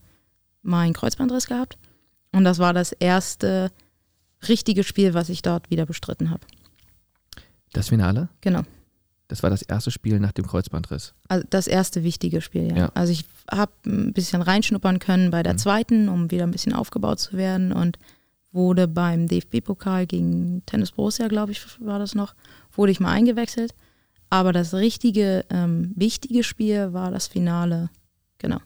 meinen 0.62 0.92
Kreuzbandriss 0.92 1.48
gehabt. 1.48 1.76
Und 2.32 2.44
das 2.44 2.58
war 2.58 2.72
das 2.72 2.92
erste 2.92 3.72
richtige 4.48 4.84
Spiel, 4.84 5.14
was 5.14 5.28
ich 5.30 5.42
dort 5.42 5.70
wieder 5.70 5.84
bestritten 5.84 6.30
habe. 6.30 6.46
Das 7.72 7.88
Finale? 7.88 8.28
Genau. 8.40 8.62
Das 9.28 9.42
war 9.42 9.50
das 9.50 9.62
erste 9.62 9.90
Spiel 9.90 10.20
nach 10.20 10.32
dem 10.32 10.46
Kreuzbandriss. 10.46 11.14
Also 11.28 11.44
das 11.50 11.66
erste 11.66 12.04
wichtige 12.04 12.40
Spiel, 12.40 12.68
ja. 12.68 12.76
ja. 12.76 12.90
Also 12.94 13.12
ich 13.12 13.24
habe 13.50 13.72
ein 13.84 14.12
bisschen 14.12 14.42
reinschnuppern 14.42 15.00
können 15.00 15.30
bei 15.30 15.42
der 15.42 15.54
mhm. 15.54 15.58
zweiten, 15.58 16.08
um 16.08 16.30
wieder 16.30 16.44
ein 16.44 16.52
bisschen 16.52 16.72
aufgebaut 16.72 17.18
zu 17.18 17.36
werden 17.36 17.72
und 17.72 17.98
wurde 18.56 18.88
beim 18.88 19.28
DFB-Pokal 19.28 20.06
gegen 20.06 20.64
Tennis 20.66 20.90
Borussia, 20.90 21.28
glaube 21.28 21.52
ich, 21.52 21.62
war 21.80 22.00
das 22.00 22.16
noch, 22.16 22.34
wurde 22.72 22.90
ich 22.90 22.98
mal 22.98 23.12
eingewechselt. 23.12 23.74
Aber 24.28 24.52
das 24.52 24.74
richtige, 24.74 25.44
ähm, 25.50 25.92
wichtige 25.94 26.42
Spiel 26.42 26.92
war 26.92 27.12
das 27.12 27.28
Finale, 27.28 27.90
genau, 28.38 28.58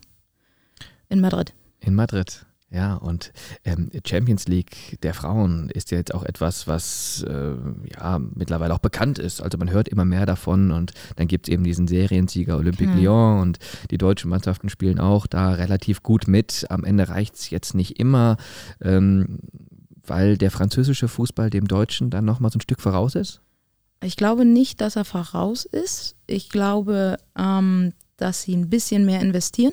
in 1.11 1.21
Madrid. 1.21 1.53
In 1.81 1.95
Madrid. 1.95 2.47
Ja, 2.73 2.95
und 2.95 3.33
ähm, 3.65 3.91
Champions 4.07 4.47
League 4.47 4.97
der 5.03 5.13
Frauen 5.13 5.71
ist 5.71 5.91
ja 5.91 5.99
jetzt 5.99 6.15
auch 6.15 6.23
etwas, 6.23 6.69
was 6.69 7.25
äh, 7.29 7.55
ja 7.93 8.21
mittlerweile 8.21 8.73
auch 8.73 8.79
bekannt 8.79 9.19
ist. 9.19 9.43
Also 9.43 9.59
man 9.59 9.71
hört 9.71 9.89
immer 9.89 10.05
mehr 10.05 10.25
davon 10.25 10.71
und 10.71 10.93
dann 11.17 11.27
gibt 11.27 11.49
es 11.49 11.53
eben 11.53 11.65
diesen 11.65 11.89
Seriensieger 11.89 12.57
Olympique 12.57 12.93
hm. 12.93 13.01
Lyon 13.01 13.41
und 13.41 13.59
die 13.91 13.99
deutschen 13.99 14.31
Mannschaften 14.31 14.69
spielen 14.69 15.01
auch 15.01 15.27
da 15.27 15.51
relativ 15.51 16.05
gut 16.05 16.29
mit. 16.29 16.67
Am 16.71 16.85
Ende 16.85 17.09
reicht 17.09 17.35
es 17.35 17.51
jetzt 17.51 17.75
nicht 17.75 17.99
immer. 17.99 18.37
Ähm, 18.81 19.41
weil 20.07 20.37
der 20.37 20.51
französische 20.51 21.09
Fußball 21.09 21.51
dem 21.51 21.69
Deutschen 21.69 22.11
dann 22.11 22.25
nochmal 22.25 22.51
so 22.51 22.59
ein 22.59 22.63
Stück 22.63 22.81
voraus 22.81 23.15
ist? 23.15 23.41
Ich 24.03 24.17
glaube 24.17 24.45
nicht, 24.45 24.81
dass 24.81 24.97
er 24.97 25.05
voraus 25.05 25.65
ist. 25.65 26.17
Ich 26.27 26.49
glaube, 26.49 27.19
ähm, 27.37 27.93
dass 28.17 28.43
sie 28.43 28.57
ein 28.57 28.71
bisschen 28.71 29.05
mehr 29.05 29.21
investieren. 29.21 29.73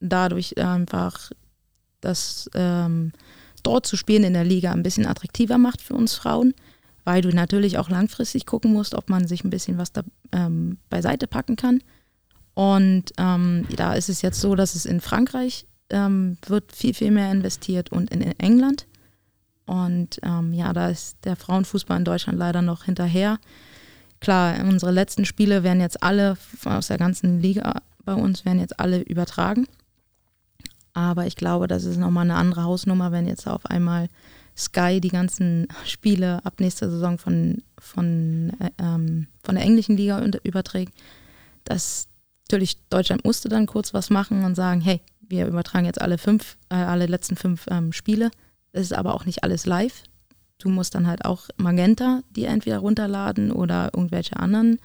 Dadurch 0.00 0.56
einfach, 0.58 1.30
dass 2.00 2.50
ähm, 2.54 3.12
dort 3.62 3.86
zu 3.86 3.96
spielen 3.96 4.24
in 4.24 4.34
der 4.34 4.44
Liga 4.44 4.72
ein 4.72 4.82
bisschen 4.82 5.06
attraktiver 5.06 5.58
macht 5.58 5.82
für 5.82 5.94
uns 5.94 6.14
Frauen, 6.14 6.54
weil 7.04 7.22
du 7.22 7.30
natürlich 7.30 7.78
auch 7.78 7.90
langfristig 7.90 8.46
gucken 8.46 8.72
musst, 8.72 8.94
ob 8.94 9.10
man 9.10 9.26
sich 9.26 9.44
ein 9.44 9.50
bisschen 9.50 9.78
was 9.78 9.92
da 9.92 10.02
ähm, 10.32 10.78
beiseite 10.88 11.26
packen 11.26 11.56
kann. 11.56 11.82
Und 12.54 13.12
ähm, 13.18 13.66
da 13.76 13.94
ist 13.94 14.08
es 14.08 14.22
jetzt 14.22 14.40
so, 14.40 14.54
dass 14.54 14.74
es 14.74 14.86
in 14.86 15.00
Frankreich 15.00 15.66
ähm, 15.90 16.38
wird 16.46 16.72
viel, 16.72 16.94
viel 16.94 17.10
mehr 17.10 17.30
investiert 17.30 17.92
und 17.92 18.10
in 18.10 18.22
England. 18.38 18.86
Und 19.66 20.20
ähm, 20.22 20.52
ja, 20.52 20.72
da 20.72 20.88
ist 20.88 21.16
der 21.24 21.36
Frauenfußball 21.36 21.98
in 21.98 22.04
Deutschland 22.04 22.38
leider 22.38 22.62
noch 22.62 22.84
hinterher. 22.84 23.38
Klar, 24.20 24.60
unsere 24.60 24.92
letzten 24.92 25.24
Spiele 25.24 25.62
werden 25.62 25.80
jetzt 25.80 26.02
alle 26.02 26.36
aus 26.64 26.86
der 26.86 26.98
ganzen 26.98 27.40
Liga 27.40 27.82
bei 28.06 28.14
uns 28.14 28.46
werden 28.46 28.60
jetzt 28.60 28.80
alle 28.80 29.02
übertragen. 29.02 29.66
Aber 30.94 31.26
ich 31.26 31.36
glaube, 31.36 31.66
das 31.66 31.84
ist 31.84 31.98
nochmal 31.98 32.24
eine 32.24 32.36
andere 32.36 32.62
Hausnummer, 32.62 33.12
wenn 33.12 33.26
jetzt 33.26 33.46
auf 33.46 33.66
einmal 33.66 34.08
Sky 34.56 35.00
die 35.02 35.10
ganzen 35.10 35.68
Spiele 35.84 36.42
ab 36.46 36.54
nächster 36.60 36.88
Saison 36.88 37.18
von, 37.18 37.62
von, 37.78 38.52
äh, 38.60 38.70
ähm, 38.78 39.26
von 39.42 39.56
der 39.56 39.64
englischen 39.64 39.98
Liga 39.98 40.24
überträgt. 40.44 40.94
Das 41.64 42.08
natürlich 42.48 42.78
Deutschland 42.88 43.24
musste 43.24 43.50
dann 43.50 43.66
kurz 43.66 43.92
was 43.92 44.08
machen 44.08 44.44
und 44.44 44.54
sagen, 44.54 44.80
hey, 44.80 45.02
wir 45.20 45.46
übertragen 45.46 45.84
jetzt 45.84 46.00
alle 46.00 46.16
fünf, 46.16 46.56
äh, 46.70 46.76
alle 46.76 47.04
letzten 47.04 47.36
fünf 47.36 47.66
ähm, 47.68 47.92
Spiele. 47.92 48.30
Es 48.76 48.90
ist 48.90 48.92
aber 48.92 49.14
auch 49.14 49.24
nicht 49.24 49.42
alles 49.42 49.66
live. 49.66 50.02
Du 50.58 50.68
musst 50.68 50.94
dann 50.94 51.06
halt 51.06 51.24
auch 51.24 51.48
Magenta 51.56 52.22
die 52.30 52.44
entweder 52.44 52.78
runterladen 52.78 53.50
oder 53.50 53.90
irgendwelche 53.94 54.36
anderen 54.36 54.78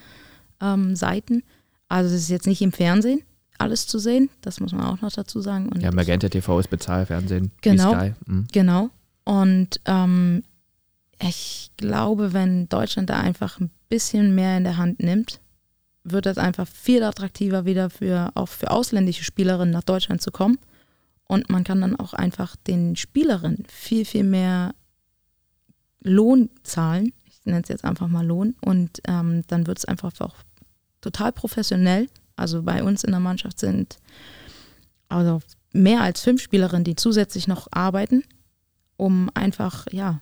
ähm, 0.61 0.95
Seiten. 0.95 1.43
Also 1.87 2.13
es 2.15 2.23
ist 2.23 2.29
jetzt 2.29 2.47
nicht 2.47 2.61
im 2.61 2.71
Fernsehen 2.71 3.21
alles 3.57 3.85
zu 3.85 3.99
sehen, 3.99 4.29
das 4.41 4.59
muss 4.59 4.71
man 4.71 4.85
auch 4.85 5.01
noch 5.01 5.11
dazu 5.11 5.39
sagen. 5.39 5.69
Und 5.69 5.81
ja, 5.81 5.91
Magenta 5.91 6.27
TV 6.29 6.59
ist 6.59 6.69
Bezahlfernsehen. 6.69 7.51
Genau. 7.61 7.93
Mhm. 8.25 8.47
Genau. 8.51 8.89
Und 9.23 9.79
ähm, 9.85 10.43
ich 11.21 11.71
glaube, 11.77 12.33
wenn 12.33 12.67
Deutschland 12.69 13.09
da 13.09 13.19
einfach 13.19 13.59
ein 13.59 13.69
bisschen 13.87 14.33
mehr 14.33 14.57
in 14.57 14.63
der 14.63 14.77
Hand 14.77 15.03
nimmt, 15.03 15.39
wird 16.03 16.25
das 16.25 16.39
einfach 16.39 16.67
viel 16.67 17.03
attraktiver 17.03 17.65
wieder 17.65 17.91
für 17.91 18.31
auch 18.33 18.47
für 18.47 18.71
ausländische 18.71 19.23
Spielerinnen 19.23 19.73
nach 19.73 19.83
Deutschland 19.83 20.21
zu 20.21 20.31
kommen. 20.31 20.57
Und 21.31 21.49
man 21.49 21.63
kann 21.63 21.79
dann 21.79 21.95
auch 21.95 22.13
einfach 22.13 22.57
den 22.57 22.97
Spielerinnen 22.97 23.63
viel, 23.69 24.03
viel 24.03 24.25
mehr 24.25 24.75
Lohn 26.01 26.49
zahlen. 26.61 27.13
Ich 27.23 27.45
nenne 27.45 27.61
es 27.61 27.69
jetzt 27.69 27.85
einfach 27.85 28.09
mal 28.09 28.27
Lohn. 28.27 28.53
Und 28.59 29.01
ähm, 29.07 29.43
dann 29.47 29.65
wird 29.65 29.77
es 29.77 29.85
einfach 29.85 30.11
auch 30.19 30.35
total 30.99 31.31
professionell. 31.31 32.09
Also 32.35 32.63
bei 32.63 32.83
uns 32.83 33.05
in 33.05 33.11
der 33.11 33.21
Mannschaft 33.21 33.59
sind 33.59 33.97
also 35.07 35.39
mehr 35.71 36.01
als 36.01 36.19
fünf 36.19 36.41
Spielerinnen, 36.41 36.83
die 36.83 36.97
zusätzlich 36.97 37.47
noch 37.47 37.69
arbeiten, 37.71 38.25
um 38.97 39.29
einfach, 39.33 39.85
ja, 39.89 40.19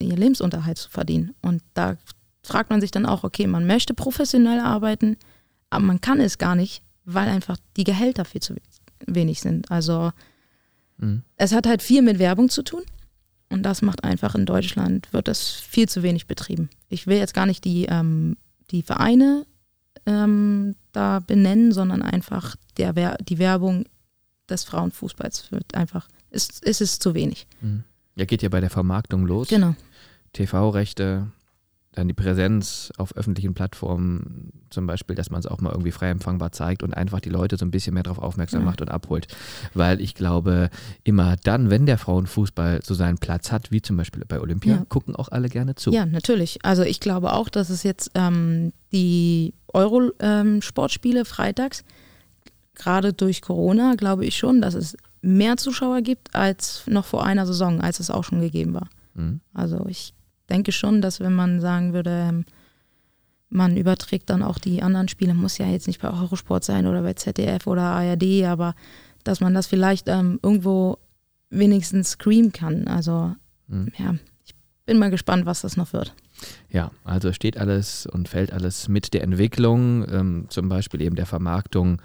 ihr 0.00 0.16
Lebensunterhalt 0.16 0.76
zu 0.76 0.90
verdienen. 0.90 1.34
Und 1.40 1.62
da 1.72 1.96
fragt 2.42 2.68
man 2.68 2.82
sich 2.82 2.90
dann 2.90 3.06
auch, 3.06 3.24
okay, 3.24 3.46
man 3.46 3.66
möchte 3.66 3.94
professionell 3.94 4.60
arbeiten, 4.60 5.16
aber 5.70 5.84
man 5.84 6.02
kann 6.02 6.20
es 6.20 6.36
gar 6.36 6.56
nicht, 6.56 6.82
weil 7.06 7.30
einfach 7.30 7.56
die 7.78 7.84
Gehälter 7.84 8.26
viel 8.26 8.42
zu 8.42 8.54
wenig 9.06 9.40
sind. 9.40 9.70
Also 9.70 10.12
Mhm. 11.02 11.22
Es 11.36 11.52
hat 11.52 11.66
halt 11.66 11.82
viel 11.82 12.00
mit 12.00 12.18
Werbung 12.18 12.48
zu 12.48 12.62
tun. 12.62 12.82
Und 13.50 13.64
das 13.64 13.82
macht 13.82 14.02
einfach 14.02 14.34
in 14.34 14.46
Deutschland, 14.46 15.12
wird 15.12 15.28
das 15.28 15.50
viel 15.50 15.86
zu 15.86 16.02
wenig 16.02 16.26
betrieben. 16.26 16.70
Ich 16.88 17.06
will 17.06 17.18
jetzt 17.18 17.34
gar 17.34 17.44
nicht 17.44 17.66
die, 17.66 17.84
ähm, 17.84 18.38
die 18.70 18.82
Vereine 18.82 19.44
ähm, 20.06 20.74
da 20.92 21.18
benennen, 21.18 21.72
sondern 21.72 22.00
einfach 22.00 22.56
der, 22.78 23.18
die 23.18 23.38
Werbung 23.38 23.84
des 24.48 24.64
Frauenfußballs 24.64 25.52
wird 25.52 25.74
einfach, 25.74 26.08
ist, 26.30 26.64
ist 26.64 26.80
es 26.80 26.98
zu 26.98 27.14
wenig. 27.14 27.46
Mhm. 27.60 27.84
Ja, 28.16 28.24
geht 28.24 28.42
ja 28.42 28.48
bei 28.48 28.60
der 28.60 28.70
Vermarktung 28.70 29.26
los. 29.26 29.48
Genau. 29.48 29.74
TV-Rechte, 30.32 31.26
dann 31.92 32.08
die 32.08 32.14
Präsenz 32.14 32.90
auf 32.96 33.14
öffentlichen 33.16 33.52
Plattformen, 33.52 34.52
zum 34.70 34.86
Beispiel, 34.86 35.14
dass 35.14 35.30
man 35.30 35.40
es 35.40 35.46
auch 35.46 35.60
mal 35.60 35.70
irgendwie 35.70 35.90
frei 35.90 36.08
empfangbar 36.08 36.50
zeigt 36.50 36.82
und 36.82 36.94
einfach 36.94 37.20
die 37.20 37.28
Leute 37.28 37.58
so 37.58 37.66
ein 37.66 37.70
bisschen 37.70 37.92
mehr 37.94 38.02
darauf 38.02 38.18
aufmerksam 38.18 38.60
ja. 38.60 38.66
macht 38.66 38.80
und 38.80 38.90
abholt. 38.90 39.28
Weil 39.74 40.00
ich 40.00 40.14
glaube, 40.14 40.70
immer 41.04 41.36
dann, 41.36 41.70
wenn 41.70 41.84
der 41.84 41.98
Frauenfußball 41.98 42.80
so 42.82 42.94
seinen 42.94 43.18
Platz 43.18 43.52
hat, 43.52 43.70
wie 43.70 43.82
zum 43.82 43.98
Beispiel 43.98 44.24
bei 44.26 44.40
Olympia, 44.40 44.76
ja. 44.76 44.84
gucken 44.88 45.14
auch 45.14 45.28
alle 45.28 45.50
gerne 45.50 45.74
zu. 45.74 45.92
Ja, 45.92 46.06
natürlich. 46.06 46.64
Also 46.64 46.82
ich 46.82 46.98
glaube 46.98 47.34
auch, 47.34 47.50
dass 47.50 47.68
es 47.68 47.82
jetzt 47.82 48.10
ähm, 48.14 48.72
die 48.90 49.52
Euro-Sportspiele 49.68 51.20
ähm, 51.20 51.26
freitags, 51.26 51.84
gerade 52.74 53.12
durch 53.12 53.42
Corona, 53.42 53.96
glaube 53.96 54.24
ich 54.24 54.38
schon, 54.38 54.62
dass 54.62 54.72
es 54.72 54.96
mehr 55.20 55.58
Zuschauer 55.58 56.00
gibt 56.00 56.34
als 56.34 56.84
noch 56.86 57.04
vor 57.04 57.24
einer 57.24 57.46
Saison, 57.46 57.82
als 57.82 58.00
es 58.00 58.10
auch 58.10 58.24
schon 58.24 58.40
gegeben 58.40 58.72
war. 58.72 58.88
Mhm. 59.14 59.40
Also 59.52 59.84
ich 59.88 60.14
denke 60.52 60.72
schon, 60.72 61.00
dass 61.00 61.20
wenn 61.20 61.34
man 61.34 61.60
sagen 61.60 61.92
würde, 61.92 62.10
ähm, 62.28 62.44
man 63.48 63.76
überträgt 63.76 64.30
dann 64.30 64.42
auch 64.42 64.58
die 64.58 64.82
anderen 64.82 65.08
Spiele, 65.08 65.34
muss 65.34 65.58
ja 65.58 65.66
jetzt 65.66 65.86
nicht 65.86 66.00
bei 66.00 66.10
Eurosport 66.10 66.64
sein 66.64 66.86
oder 66.86 67.02
bei 67.02 67.14
ZDF 67.14 67.66
oder 67.66 67.82
ARD, 67.82 68.44
aber 68.44 68.74
dass 69.24 69.40
man 69.40 69.54
das 69.54 69.66
vielleicht 69.66 70.08
ähm, 70.08 70.38
irgendwo 70.42 70.98
wenigstens 71.50 72.12
screamen 72.12 72.52
kann. 72.52 72.88
Also 72.88 73.34
mhm. 73.68 73.92
ja, 73.98 74.14
ich 74.44 74.54
bin 74.86 74.98
mal 74.98 75.10
gespannt, 75.10 75.46
was 75.46 75.60
das 75.60 75.76
noch 75.76 75.92
wird. 75.92 76.14
Ja, 76.70 76.90
also 77.04 77.32
steht 77.32 77.56
alles 77.58 78.06
und 78.06 78.28
fällt 78.28 78.52
alles 78.52 78.88
mit 78.88 79.14
der 79.14 79.22
Entwicklung, 79.22 80.06
ähm, 80.10 80.46
zum 80.48 80.68
Beispiel 80.68 81.02
eben 81.02 81.14
der 81.14 81.26
Vermarktung 81.26 82.00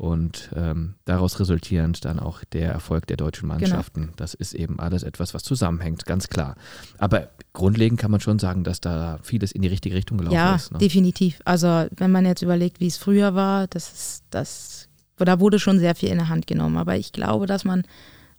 und 0.00 0.48
ähm, 0.56 0.94
daraus 1.04 1.38
resultierend 1.40 2.06
dann 2.06 2.18
auch 2.18 2.42
der 2.44 2.72
Erfolg 2.72 3.06
der 3.06 3.18
deutschen 3.18 3.50
genau. 3.50 3.60
Mannschaften. 3.60 4.00
Genau. 4.00 4.12
Das 4.16 4.32
ist 4.32 4.54
eben 4.54 4.80
alles 4.80 5.02
etwas, 5.02 5.34
was 5.34 5.42
zusammenhängt, 5.42 6.06
ganz 6.06 6.28
klar. 6.28 6.56
Aber 6.96 7.28
grundlegend 7.52 8.00
kann 8.00 8.10
man 8.10 8.20
schon 8.20 8.38
sagen, 8.38 8.64
dass 8.64 8.80
da 8.80 9.18
vieles 9.22 9.52
in 9.52 9.60
die 9.60 9.68
richtige 9.68 9.94
Richtung 9.94 10.16
gelaufen 10.16 10.34
ja, 10.34 10.54
ist. 10.54 10.70
Ja, 10.70 10.72
ne? 10.72 10.78
definitiv. 10.78 11.42
Also 11.44 11.86
wenn 11.94 12.10
man 12.10 12.24
jetzt 12.24 12.40
überlegt, 12.40 12.80
wie 12.80 12.86
es 12.86 12.96
früher 12.96 13.34
war, 13.34 13.66
das 13.66 13.92
ist 13.92 14.24
das, 14.30 14.88
da 15.18 15.38
wurde 15.38 15.58
schon 15.58 15.78
sehr 15.78 15.94
viel 15.94 16.08
in 16.08 16.16
der 16.16 16.30
Hand 16.30 16.46
genommen. 16.46 16.78
Aber 16.78 16.96
ich 16.96 17.12
glaube, 17.12 17.44
dass 17.44 17.66
man 17.66 17.82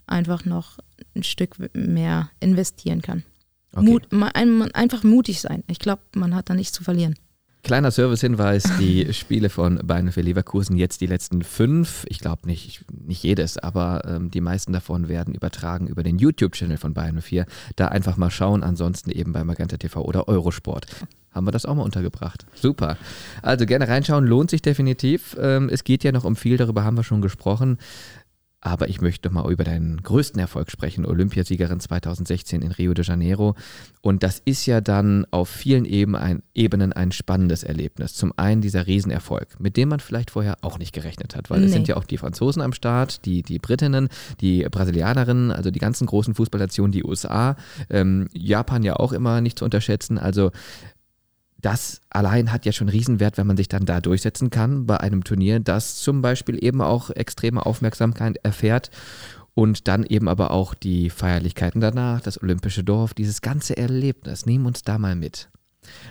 einfach 0.07 0.45
noch 0.45 0.79
ein 1.15 1.21
Stück 1.21 1.57
mehr 1.75 2.31
investieren 2.39 3.03
kann. 3.03 3.23
Okay. 3.75 3.85
Mut, 3.85 4.07
einfach 4.11 5.03
mutig 5.03 5.41
sein. 5.41 5.63
Ich 5.67 5.77
glaube, 5.77 6.01
man 6.15 6.33
hat 6.33 6.49
da 6.49 6.55
nichts 6.55 6.73
zu 6.73 6.83
verlieren. 6.83 7.13
Kleiner 7.63 7.91
Servicehinweis, 7.91 8.63
die 8.79 9.13
Spiele 9.13 9.49
von 9.49 9.79
Bayern 9.83 10.11
für 10.11 10.21
Leverkusen, 10.21 10.77
jetzt 10.77 11.01
die 11.01 11.05
letzten 11.05 11.43
fünf, 11.43 12.05
ich 12.09 12.19
glaube 12.19 12.47
nicht, 12.47 12.83
nicht 12.91 13.23
jedes, 13.23 13.57
aber 13.57 14.01
ähm, 14.05 14.31
die 14.31 14.41
meisten 14.41 14.73
davon 14.73 15.09
werden 15.09 15.35
übertragen 15.35 15.87
über 15.87 16.01
den 16.01 16.17
YouTube-Channel 16.17 16.77
von 16.77 16.93
Bayern 16.93 17.21
4. 17.21 17.45
Da 17.75 17.87
einfach 17.89 18.17
mal 18.17 18.31
schauen, 18.31 18.63
ansonsten 18.63 19.11
eben 19.11 19.31
bei 19.31 19.43
Magenta 19.43 19.77
TV 19.77 20.01
oder 20.01 20.27
Eurosport. 20.27 20.87
Haben 21.33 21.47
wir 21.47 21.51
das 21.51 21.65
auch 21.65 21.75
mal 21.75 21.83
untergebracht. 21.83 22.45
Super. 22.55 22.97
Also 23.41 23.65
gerne 23.65 23.87
reinschauen, 23.87 24.25
lohnt 24.25 24.49
sich 24.49 24.61
definitiv. 24.61 25.37
Ähm, 25.39 25.69
es 25.71 25.85
geht 25.85 26.03
ja 26.03 26.11
noch 26.11 26.25
um 26.25 26.35
viel, 26.35 26.57
darüber 26.57 26.83
haben 26.83 26.97
wir 26.97 27.05
schon 27.05 27.21
gesprochen. 27.21 27.77
Aber 28.61 28.89
ich 28.89 29.01
möchte 29.01 29.31
mal 29.31 29.51
über 29.51 29.63
deinen 29.63 30.01
größten 30.03 30.39
Erfolg 30.39 30.69
sprechen, 30.69 31.05
Olympiasiegerin 31.05 31.79
2016 31.79 32.61
in 32.61 32.71
Rio 32.71 32.93
de 32.93 33.03
Janeiro. 33.03 33.55
Und 34.01 34.21
das 34.21 34.39
ist 34.45 34.67
ja 34.67 34.81
dann 34.81 35.25
auf 35.31 35.49
vielen 35.49 35.83
Ebenen 35.85 36.93
ein, 36.93 37.11
spannendes 37.11 37.63
Erlebnis. 37.63 38.13
Zum 38.13 38.33
einen 38.37 38.61
dieser 38.61 38.85
Riesenerfolg, 38.85 39.59
mit 39.59 39.77
dem 39.77 39.89
man 39.89 39.99
vielleicht 39.99 40.31
vorher 40.31 40.59
auch 40.61 40.77
nicht 40.77 40.93
gerechnet 40.93 41.35
hat, 41.35 41.49
weil 41.49 41.59
nee. 41.59 41.65
es 41.65 41.71
sind 41.71 41.87
ja 41.87 41.97
auch 41.97 42.05
die 42.05 42.17
Franzosen 42.17 42.61
am 42.61 42.73
Start, 42.73 43.25
die, 43.25 43.41
die 43.41 43.57
Britinnen, 43.57 44.09
die 44.41 44.63
Brasilianerinnen, 44.69 45.51
also 45.51 45.71
die 45.71 45.79
ganzen 45.79 46.05
großen 46.05 46.35
Fußballnationen, 46.35 46.91
die 46.91 47.03
USA, 47.03 47.55
ähm, 47.89 48.27
Japan 48.31 48.83
ja 48.83 48.95
auch 48.95 49.11
immer 49.11 49.41
nicht 49.41 49.57
zu 49.57 49.65
unterschätzen. 49.65 50.19
Also 50.19 50.51
das 51.61 52.01
allein 52.09 52.51
hat 52.51 52.65
ja 52.65 52.71
schon 52.71 52.89
Riesenwert, 52.89 53.37
wenn 53.37 53.47
man 53.47 53.57
sich 53.57 53.67
dann 53.67 53.85
da 53.85 54.01
durchsetzen 54.01 54.49
kann 54.49 54.85
bei 54.85 54.99
einem 54.99 55.23
Turnier, 55.23 55.59
das 55.59 55.97
zum 55.97 56.21
Beispiel 56.21 56.63
eben 56.63 56.81
auch 56.81 57.09
extreme 57.09 57.65
Aufmerksamkeit 57.65 58.37
erfährt 58.43 58.91
und 59.53 59.87
dann 59.87 60.03
eben 60.03 60.27
aber 60.27 60.51
auch 60.51 60.73
die 60.73 61.09
Feierlichkeiten 61.09 61.81
danach, 61.81 62.21
das 62.21 62.41
Olympische 62.41 62.83
Dorf, 62.83 63.13
dieses 63.13 63.41
ganze 63.41 63.77
Erlebnis. 63.77 64.45
Nehmen 64.45 64.65
uns 64.65 64.83
da 64.83 64.97
mal 64.97 65.15
mit. 65.15 65.49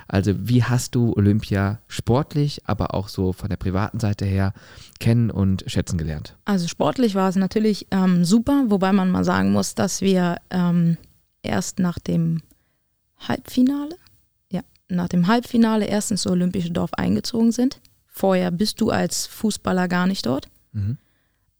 Also 0.08 0.32
wie 0.36 0.64
hast 0.64 0.94
du 0.94 1.14
Olympia 1.14 1.80
sportlich, 1.86 2.60
aber 2.66 2.94
auch 2.94 3.08
so 3.08 3.32
von 3.32 3.48
der 3.48 3.56
privaten 3.56 4.00
Seite 4.00 4.24
her 4.24 4.52
kennen 4.98 5.30
und 5.30 5.64
schätzen 5.68 5.96
gelernt? 5.96 6.36
Also 6.44 6.66
sportlich 6.66 7.14
war 7.14 7.28
es 7.28 7.36
natürlich 7.36 7.86
ähm, 7.90 8.24
super, 8.24 8.64
wobei 8.68 8.92
man 8.92 9.10
mal 9.10 9.24
sagen 9.24 9.52
muss, 9.52 9.74
dass 9.74 10.00
wir 10.00 10.36
ähm, 10.50 10.96
erst 11.42 11.78
nach 11.78 11.98
dem 11.98 12.42
Halbfinale 13.18 13.96
nach 14.90 15.08
dem 15.08 15.26
Halbfinale 15.26 15.86
erst 15.86 16.10
ins 16.10 16.26
Olympische 16.26 16.70
Dorf 16.70 16.92
eingezogen 16.94 17.52
sind. 17.52 17.80
Vorher 18.06 18.50
bist 18.50 18.80
du 18.80 18.90
als 18.90 19.26
Fußballer 19.26 19.88
gar 19.88 20.06
nicht 20.06 20.26
dort. 20.26 20.48
Mhm. 20.72 20.98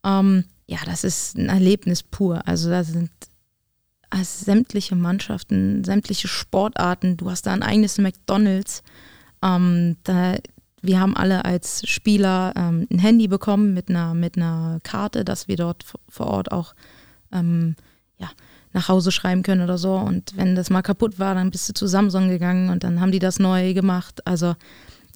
Ähm, 0.04 0.44
ja, 0.66 0.78
das 0.84 1.04
ist 1.04 1.36
ein 1.36 1.48
Erlebnis 1.48 2.02
pur. 2.02 2.46
Also 2.46 2.70
da 2.70 2.84
sind 2.84 3.10
also 4.10 4.44
sämtliche 4.44 4.96
Mannschaften, 4.96 5.84
sämtliche 5.84 6.28
Sportarten. 6.28 7.16
Du 7.16 7.30
hast 7.30 7.46
da 7.46 7.52
ein 7.52 7.62
eigenes 7.62 7.98
McDonald's. 7.98 8.82
Ähm, 9.42 9.96
da, 10.02 10.36
wir 10.82 11.00
haben 11.00 11.16
alle 11.16 11.44
als 11.44 11.88
Spieler 11.88 12.52
ähm, 12.56 12.86
ein 12.90 12.98
Handy 12.98 13.28
bekommen 13.28 13.72
mit 13.72 13.88
einer, 13.88 14.14
mit 14.14 14.36
einer 14.36 14.80
Karte, 14.82 15.24
dass 15.24 15.48
wir 15.48 15.56
dort 15.56 15.84
vor 16.08 16.26
Ort 16.26 16.50
auch 16.50 16.74
ähm, 17.32 17.76
ja, 18.18 18.28
nach 18.72 18.88
Hause 18.88 19.10
schreiben 19.10 19.42
können 19.42 19.62
oder 19.62 19.78
so. 19.78 19.94
Und 19.94 20.36
wenn 20.36 20.54
das 20.54 20.70
mal 20.70 20.82
kaputt 20.82 21.18
war, 21.18 21.34
dann 21.34 21.50
bist 21.50 21.68
du 21.68 21.72
zu 21.72 21.86
Samsung 21.86 22.28
gegangen 22.28 22.70
und 22.70 22.84
dann 22.84 23.00
haben 23.00 23.12
die 23.12 23.18
das 23.18 23.38
neu 23.38 23.74
gemacht. 23.74 24.26
Also, 24.26 24.54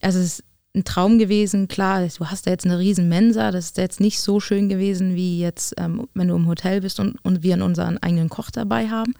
also 0.00 0.18
es 0.18 0.24
ist 0.24 0.44
ein 0.74 0.84
Traum 0.84 1.18
gewesen. 1.18 1.68
Klar, 1.68 2.06
du 2.06 2.26
hast 2.26 2.46
da 2.46 2.50
jetzt 2.50 2.66
eine 2.66 2.78
riesen 2.78 3.08
Mensa, 3.08 3.52
das 3.52 3.66
ist 3.66 3.78
jetzt 3.78 4.00
nicht 4.00 4.20
so 4.20 4.40
schön 4.40 4.68
gewesen, 4.68 5.14
wie 5.14 5.38
jetzt, 5.38 5.74
ähm, 5.78 6.08
wenn 6.14 6.28
du 6.28 6.34
im 6.34 6.48
Hotel 6.48 6.80
bist 6.80 6.98
und, 6.98 7.16
und 7.24 7.42
wir 7.42 7.62
unseren 7.62 7.98
eigenen 7.98 8.28
Koch 8.28 8.50
dabei 8.50 8.88
haben. 8.88 9.14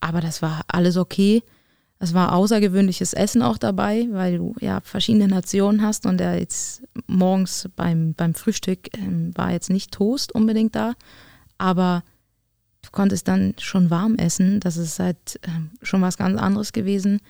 Aber 0.00 0.20
das 0.20 0.42
war 0.42 0.62
alles 0.68 0.96
okay. 0.96 1.42
Es 1.98 2.14
war 2.14 2.32
außergewöhnliches 2.32 3.12
Essen 3.14 3.42
auch 3.42 3.58
dabei, 3.58 4.08
weil 4.10 4.36
du 4.36 4.54
ja 4.60 4.80
verschiedene 4.80 5.28
Nationen 5.28 5.82
hast 5.82 6.04
und 6.04 6.18
der 6.18 6.38
jetzt 6.38 6.82
morgens 7.06 7.68
beim, 7.76 8.12
beim 8.14 8.34
Frühstück 8.34 8.88
ähm, 8.98 9.30
war 9.36 9.52
jetzt 9.52 9.70
nicht 9.70 9.92
Toast 9.92 10.34
unbedingt 10.34 10.74
da, 10.74 10.94
aber 11.58 12.02
du 12.92 12.96
konntest 12.96 13.26
dann 13.26 13.54
schon 13.58 13.90
warm 13.90 14.16
essen. 14.16 14.60
Das 14.60 14.76
ist 14.76 14.98
halt 14.98 15.40
äh, 15.42 15.48
schon 15.82 16.02
was 16.02 16.18
ganz 16.18 16.38
anderes 16.38 16.72
gewesen. 16.72 17.20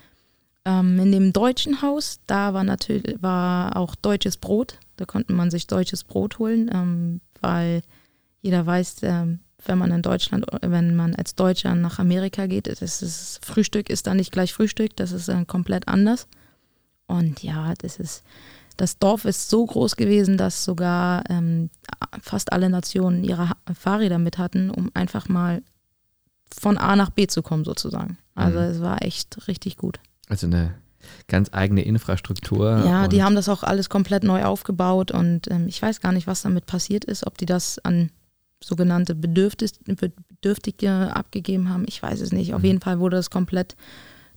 Ähm, 0.65 0.99
in 0.99 1.13
dem 1.13 1.33
deutschen 1.33 1.83
Haus, 1.83 2.21
da 2.27 2.53
war 2.53 2.65
natürlich 2.65 3.23
war 3.23 3.77
auch 3.77 3.95
deutsches 3.95 4.37
Brot. 4.37 4.79
Da 4.97 5.05
konnte 5.05 5.33
man 5.33 5.51
sich 5.51 5.67
deutsches 5.67 6.05
Brot 6.05 6.39
holen, 6.39 6.71
ähm, 6.73 7.21
weil 7.41 7.83
jeder 8.41 8.67
weiß, 8.67 9.03
äh, 9.05 9.27
wenn 9.65 9.79
man 9.79 9.93
in 9.93 10.03
Deutschland, 10.03 10.47
wenn 10.61 10.97
man 10.97 11.15
als 11.15 11.37
Deutscher 11.37 11.75
nach 11.77 12.01
Amerika 12.01 12.47
geht, 12.47 12.67
das 12.67 13.01
ist, 13.01 13.41
Frühstück 13.45 13.89
ist 13.89 14.09
dann 14.09 14.17
nicht 14.17 14.33
gleich 14.33 14.53
Frühstück, 14.53 14.97
das 14.97 15.13
ist 15.13 15.29
dann 15.29 15.47
komplett 15.47 15.87
anders. 15.87 16.27
Und 17.07 17.43
ja, 17.43 17.75
das 17.79 18.01
ist 18.01 18.25
das 18.77 18.99
Dorf 18.99 19.25
ist 19.25 19.51
so 19.51 19.65
groß 19.65 19.97
gewesen, 19.97 20.37
dass 20.37 20.65
sogar 20.65 21.29
ähm, 21.31 21.71
fast 22.21 22.53
alle 22.53 22.71
Nationen 22.71 23.25
ihre 23.25 23.51
Fahrräder 23.75 24.19
mit 24.19 24.39
hatten, 24.39 24.71
um 24.71 24.91
einfach 24.95 25.29
mal 25.29 25.63
von 26.61 26.79
A 26.79 26.97
nach 26.97 27.11
B 27.11 27.27
zu 27.27 27.43
kommen, 27.43 27.65
sozusagen. 27.65 28.19
Also 28.35 28.59
mhm. 28.59 28.65
es 28.65 28.81
war 28.81 29.03
echt 29.03 29.49
richtig 29.49 29.77
gut. 29.77 30.01
Also 30.29 30.47
eine 30.47 30.75
ganz 31.29 31.51
eigene 31.53 31.83
Infrastruktur. 31.83 32.85
Ja, 32.87 33.09
die 33.09 33.23
haben 33.23 33.35
das 33.35 33.49
auch 33.49 33.63
alles 33.63 33.89
komplett 33.89 34.23
neu 34.23 34.45
aufgebaut 34.45 35.11
und 35.11 35.51
ähm, 35.51 35.67
ich 35.67 35.81
weiß 35.83 36.01
gar 36.01 36.13
nicht, 36.13 36.27
was 36.27 36.43
damit 36.43 36.67
passiert 36.67 37.05
ist, 37.05 37.27
ob 37.27 37.39
die 37.39 37.47
das 37.47 37.79
an 37.81 38.11
sogenannte 38.61 39.17
Bedürftige 39.17 40.91
abgegeben 41.17 41.69
haben. 41.69 41.85
Ich 41.89 42.01
weiß 42.01 42.21
es 42.21 42.33
nicht. 42.33 42.55
Auf 42.55 42.61
mhm. 42.61 42.67
jeden 42.67 42.81
Fall 42.81 43.01
wurde 43.01 43.17
das 43.17 43.31
komplett 43.31 43.77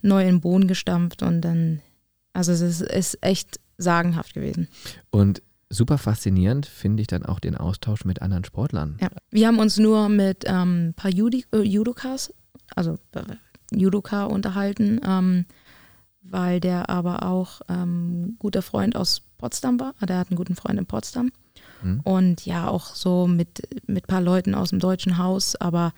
neu 0.02 0.22
in 0.22 0.36
den 0.36 0.40
Boden 0.40 0.66
gestampft 0.66 1.22
und 1.22 1.40
dann, 1.40 1.80
also 2.32 2.52
es 2.52 2.60
ist, 2.60 2.82
ist 2.82 3.18
echt 3.22 3.60
sagenhaft 3.78 4.34
gewesen. 4.34 4.68
Und 5.10 5.42
super 5.68 5.98
faszinierend 5.98 6.66
finde 6.66 7.00
ich 7.00 7.06
dann 7.06 7.24
auch 7.24 7.40
den 7.40 7.56
Austausch 7.56 8.04
mit 8.04 8.22
anderen 8.22 8.44
Sportlern. 8.44 8.96
Ja. 9.00 9.08
Wir 9.30 9.46
haben 9.48 9.58
uns 9.58 9.78
nur 9.78 10.08
mit 10.08 10.44
ähm, 10.46 10.88
ein 10.88 10.94
paar 10.94 11.10
Judi 11.10 11.44
äh, 11.52 11.62
Judokas, 11.62 12.32
also 12.74 12.98
äh, 13.12 13.22
Judoka 13.72 14.24
unterhalten, 14.24 15.00
ähm, 15.04 15.46
weil 16.22 16.60
der 16.60 16.88
aber 16.88 17.24
auch 17.24 17.60
ähm, 17.68 18.36
guter 18.38 18.62
Freund 18.62 18.96
aus 18.96 19.22
Potsdam 19.38 19.78
war. 19.80 19.94
Der 20.02 20.18
hat 20.18 20.30
einen 20.30 20.36
guten 20.36 20.56
Freund 20.56 20.78
in 20.78 20.86
Potsdam. 20.86 21.30
Mhm. 21.82 22.00
Und 22.04 22.46
ja, 22.46 22.68
auch 22.68 22.94
so 22.94 23.26
mit, 23.26 23.62
mit 23.86 24.04
ein 24.04 24.08
paar 24.08 24.20
Leuten 24.20 24.54
aus 24.54 24.70
dem 24.70 24.78
deutschen 24.78 25.18
Haus, 25.18 25.56
aber 25.56 25.92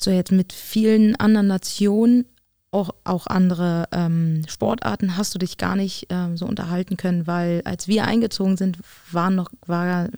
so 0.00 0.10
jetzt 0.10 0.32
mit 0.32 0.52
vielen 0.52 1.16
anderen 1.16 1.46
Nationen 1.46 2.26
auch, 2.74 2.90
auch 3.04 3.28
andere 3.28 3.88
ähm, 3.92 4.42
Sportarten 4.48 5.16
hast 5.16 5.34
du 5.34 5.38
dich 5.38 5.56
gar 5.58 5.76
nicht 5.76 6.06
ähm, 6.10 6.36
so 6.36 6.44
unterhalten 6.44 6.96
können, 6.96 7.26
weil 7.26 7.62
als 7.64 7.86
wir 7.86 8.04
eingezogen 8.04 8.56
sind, 8.56 8.78
waren 9.12 9.36
noch, 9.36 9.50
war, 9.66 10.08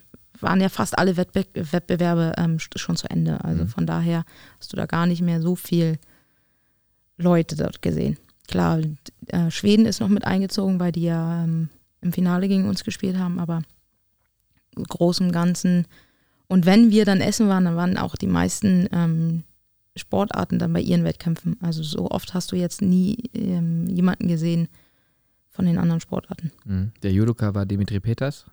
waren 0.41 0.61
ja 0.61 0.71
fast 0.71 0.99
alle 0.99 1.17
Wettbe 1.19 1.45
Wettbewerbe 1.55 2.33
ähm, 2.39 2.59
schon 2.59 2.97
zu 2.97 3.09
Ende. 3.11 3.45
Also 3.45 3.65
mhm. 3.65 3.69
von 3.69 3.87
daher 3.87 4.25
hast 4.59 4.73
du 4.73 4.77
da 4.77 4.87
gar 4.87 5.07
nicht 5.07 5.21
mehr 5.21 5.43
so 5.43 5.55
viel 5.55 5.99
Leute 7.19 7.57
dort 7.57 7.83
gesehen. 7.83 8.17
Klar, 8.49 8.81
äh, 9.27 9.51
Schweden 9.51 9.85
ist 9.85 10.01
noch 10.01 10.09
mit 10.09 10.25
eingezogen, 10.25 10.81
weil 10.81 10.93
die 10.93 11.05
ja 11.05 11.45
ähm, 11.45 11.69
im 12.01 12.13
Finale 12.13 12.49
gegen 12.49 12.69
uns 12.69 12.85
gespielt 12.85 13.19
haben, 13.19 13.39
aber 13.39 13.63
im 14.77 14.85
Großen 14.85 15.27
und 15.27 15.33
Ganzen. 15.33 15.87
Und 16.49 16.65
wenn 16.65 16.91
wir 16.91 17.05
dann 17.05 17.21
essen 17.21 17.49
waren, 17.49 17.67
dann 17.67 17.77
waren 17.77 17.99
auch 17.99 18.17
die 18.17 18.29
meisten 18.29 18.89
ähm, 18.93 19.43
Sportarten 19.97 20.59
dann 20.59 20.73
bei 20.73 20.81
ihren 20.81 21.05
Wettkämpfen. 21.05 21.57
Also 21.63 21.83
so 21.83 22.11
oft 22.11 22.35
hast 22.35 22.53
du 22.53 22.57
jetzt 22.57 22.83
nie 22.83 23.17
ähm, 23.35 23.87
jemanden 23.89 24.29
gesehen 24.29 24.69
von 25.51 25.65
den 25.65 25.79
anderen 25.79 26.01
Sportarten. 26.01 26.53
Mhm. 26.65 26.93
Der 27.03 27.13
Judoka 27.13 27.55
war 27.55 27.67
Dimitri 27.67 27.99
Peters. 28.01 28.47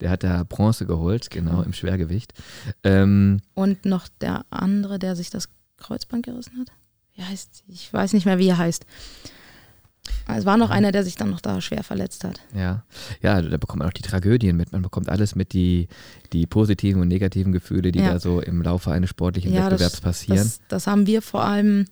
Der 0.00 0.10
hat 0.10 0.22
da 0.22 0.44
Bronze 0.44 0.84
geholt, 0.84 1.30
genau, 1.30 1.62
im 1.62 1.72
Schwergewicht. 1.72 2.34
Ähm, 2.84 3.40
Und 3.54 3.86
noch 3.86 4.08
der 4.20 4.44
andere, 4.50 4.98
der 4.98 5.16
sich 5.16 5.30
das 5.30 5.48
Kreuzband 5.78 6.26
gerissen 6.26 6.58
hat. 6.58 6.70
wie 7.14 7.22
heißt, 7.22 7.64
ich 7.68 7.90
weiß 7.92 8.12
nicht 8.12 8.26
mehr, 8.26 8.38
wie 8.38 8.48
er 8.48 8.58
heißt. 8.58 8.84
Es 10.28 10.44
war 10.44 10.56
noch 10.56 10.70
einer, 10.70 10.92
der 10.92 11.04
sich 11.04 11.14
dann 11.14 11.30
noch 11.30 11.40
da 11.40 11.60
schwer 11.60 11.84
verletzt 11.84 12.24
hat. 12.24 12.40
Ja, 12.54 12.84
ja, 13.22 13.40
da 13.40 13.56
bekommt 13.56 13.80
man 13.80 13.88
auch 13.88 13.92
die 13.92 14.02
Tragödien 14.02 14.56
mit. 14.56 14.72
Man 14.72 14.82
bekommt 14.82 15.08
alles 15.08 15.34
mit, 15.34 15.52
die, 15.52 15.88
die 16.32 16.46
positiven 16.46 17.00
und 17.00 17.08
negativen 17.08 17.52
Gefühle, 17.52 17.92
die 17.92 18.00
ja. 18.00 18.12
da 18.12 18.20
so 18.20 18.40
im 18.40 18.62
Laufe 18.62 18.90
eines 18.90 19.10
sportlichen 19.10 19.52
ja, 19.52 19.66
Wettbewerbs 19.66 19.92
das, 19.92 20.00
passieren. 20.00 20.38
Das, 20.38 20.60
das, 20.68 20.86
haben 20.86 21.06
wir 21.06 21.22
vor 21.22 21.44
allem, 21.44 21.86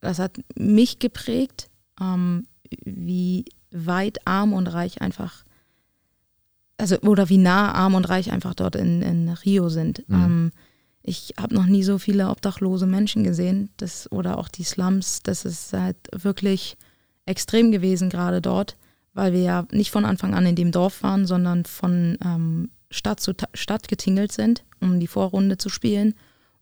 das 0.00 0.18
hat 0.18 0.38
mich 0.54 0.98
geprägt, 0.98 1.70
ähm, 2.00 2.46
wie 2.84 3.44
weit 3.72 4.26
arm 4.26 4.52
und 4.52 4.66
reich 4.68 5.00
einfach, 5.00 5.44
also 6.78 6.98
oder 7.00 7.28
wie 7.28 7.38
nah 7.38 7.72
arm 7.72 7.94
und 7.94 8.08
reich 8.08 8.32
einfach 8.32 8.54
dort 8.54 8.76
in, 8.76 9.02
in 9.02 9.28
Rio 9.28 9.68
sind. 9.68 10.08
Mhm. 10.08 10.14
Ähm, 10.14 10.50
ich 11.02 11.34
habe 11.38 11.54
noch 11.54 11.66
nie 11.66 11.82
so 11.82 11.98
viele 11.98 12.28
obdachlose 12.28 12.86
Menschen 12.86 13.24
gesehen, 13.24 13.70
das, 13.76 14.10
oder 14.12 14.38
auch 14.38 14.48
die 14.48 14.62
Slums. 14.62 15.20
Das 15.22 15.44
ist 15.44 15.72
halt 15.72 15.96
wirklich 16.12 16.76
extrem 17.26 17.72
gewesen, 17.72 18.10
gerade 18.10 18.40
dort, 18.40 18.76
weil 19.14 19.32
wir 19.32 19.42
ja 19.42 19.66
nicht 19.70 19.90
von 19.90 20.04
Anfang 20.04 20.34
an 20.34 20.46
in 20.46 20.56
dem 20.56 20.72
Dorf 20.72 21.02
waren, 21.02 21.26
sondern 21.26 21.64
von 21.64 22.18
ähm, 22.24 22.70
Stadt 22.90 23.20
zu 23.20 23.32
Ta 23.32 23.48
Stadt 23.54 23.88
getingelt 23.88 24.32
sind, 24.32 24.64
um 24.80 25.00
die 25.00 25.06
Vorrunde 25.06 25.58
zu 25.58 25.68
spielen. 25.68 26.14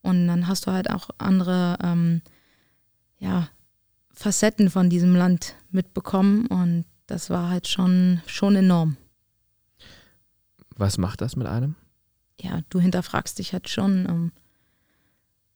Und 0.03 0.27
dann 0.27 0.47
hast 0.47 0.67
du 0.67 0.73
halt 0.73 0.91
auch 0.91 1.11
andere 1.19 1.77
ähm, 1.83 2.23
ja, 3.19 3.49
Facetten 4.13 4.71
von 4.71 4.91
diesem 4.91 5.15
Land 5.15 5.57
mitbekommen 5.71 6.47
und 6.47 6.85
das 7.07 7.31
war 7.31 7.49
halt 7.49 7.69
schon, 7.69 8.23
schon 8.27 8.57
enorm. 8.57 8.97
Was 10.77 10.97
macht 10.97 11.21
das 11.21 11.37
mit 11.37 11.47
einem? 11.47 11.75
Ja, 12.41 12.61
du 12.71 12.81
hinterfragst 12.81 13.39
dich 13.39 13.53
halt 13.53 13.69
schon, 13.69 14.07
ähm, 14.09 14.33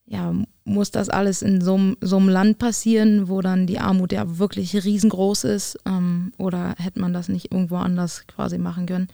ja, 0.07 0.35
muss 0.65 0.91
das 0.91 1.09
alles 1.09 1.43
in 1.43 1.61
so, 1.61 1.75
einem 1.75 2.29
Land 2.29 2.59
passieren, 2.59 3.29
wo 3.29 3.41
dann 3.41 3.67
die 3.67 3.79
Armut 3.79 4.13
ja 4.13 4.39
wirklich 4.39 4.85
riesengroß 4.85 5.45
ist? 5.45 5.79
Ähm, 5.87 6.33
oder 6.39 6.75
hätte 6.79 7.01
man 7.01 7.13
das 7.13 7.29
nicht 7.29 7.53
irgendwo 7.53 7.77
anders 7.77 8.27
quasi 8.27 8.59
machen 8.59 8.87
können? 8.87 9.09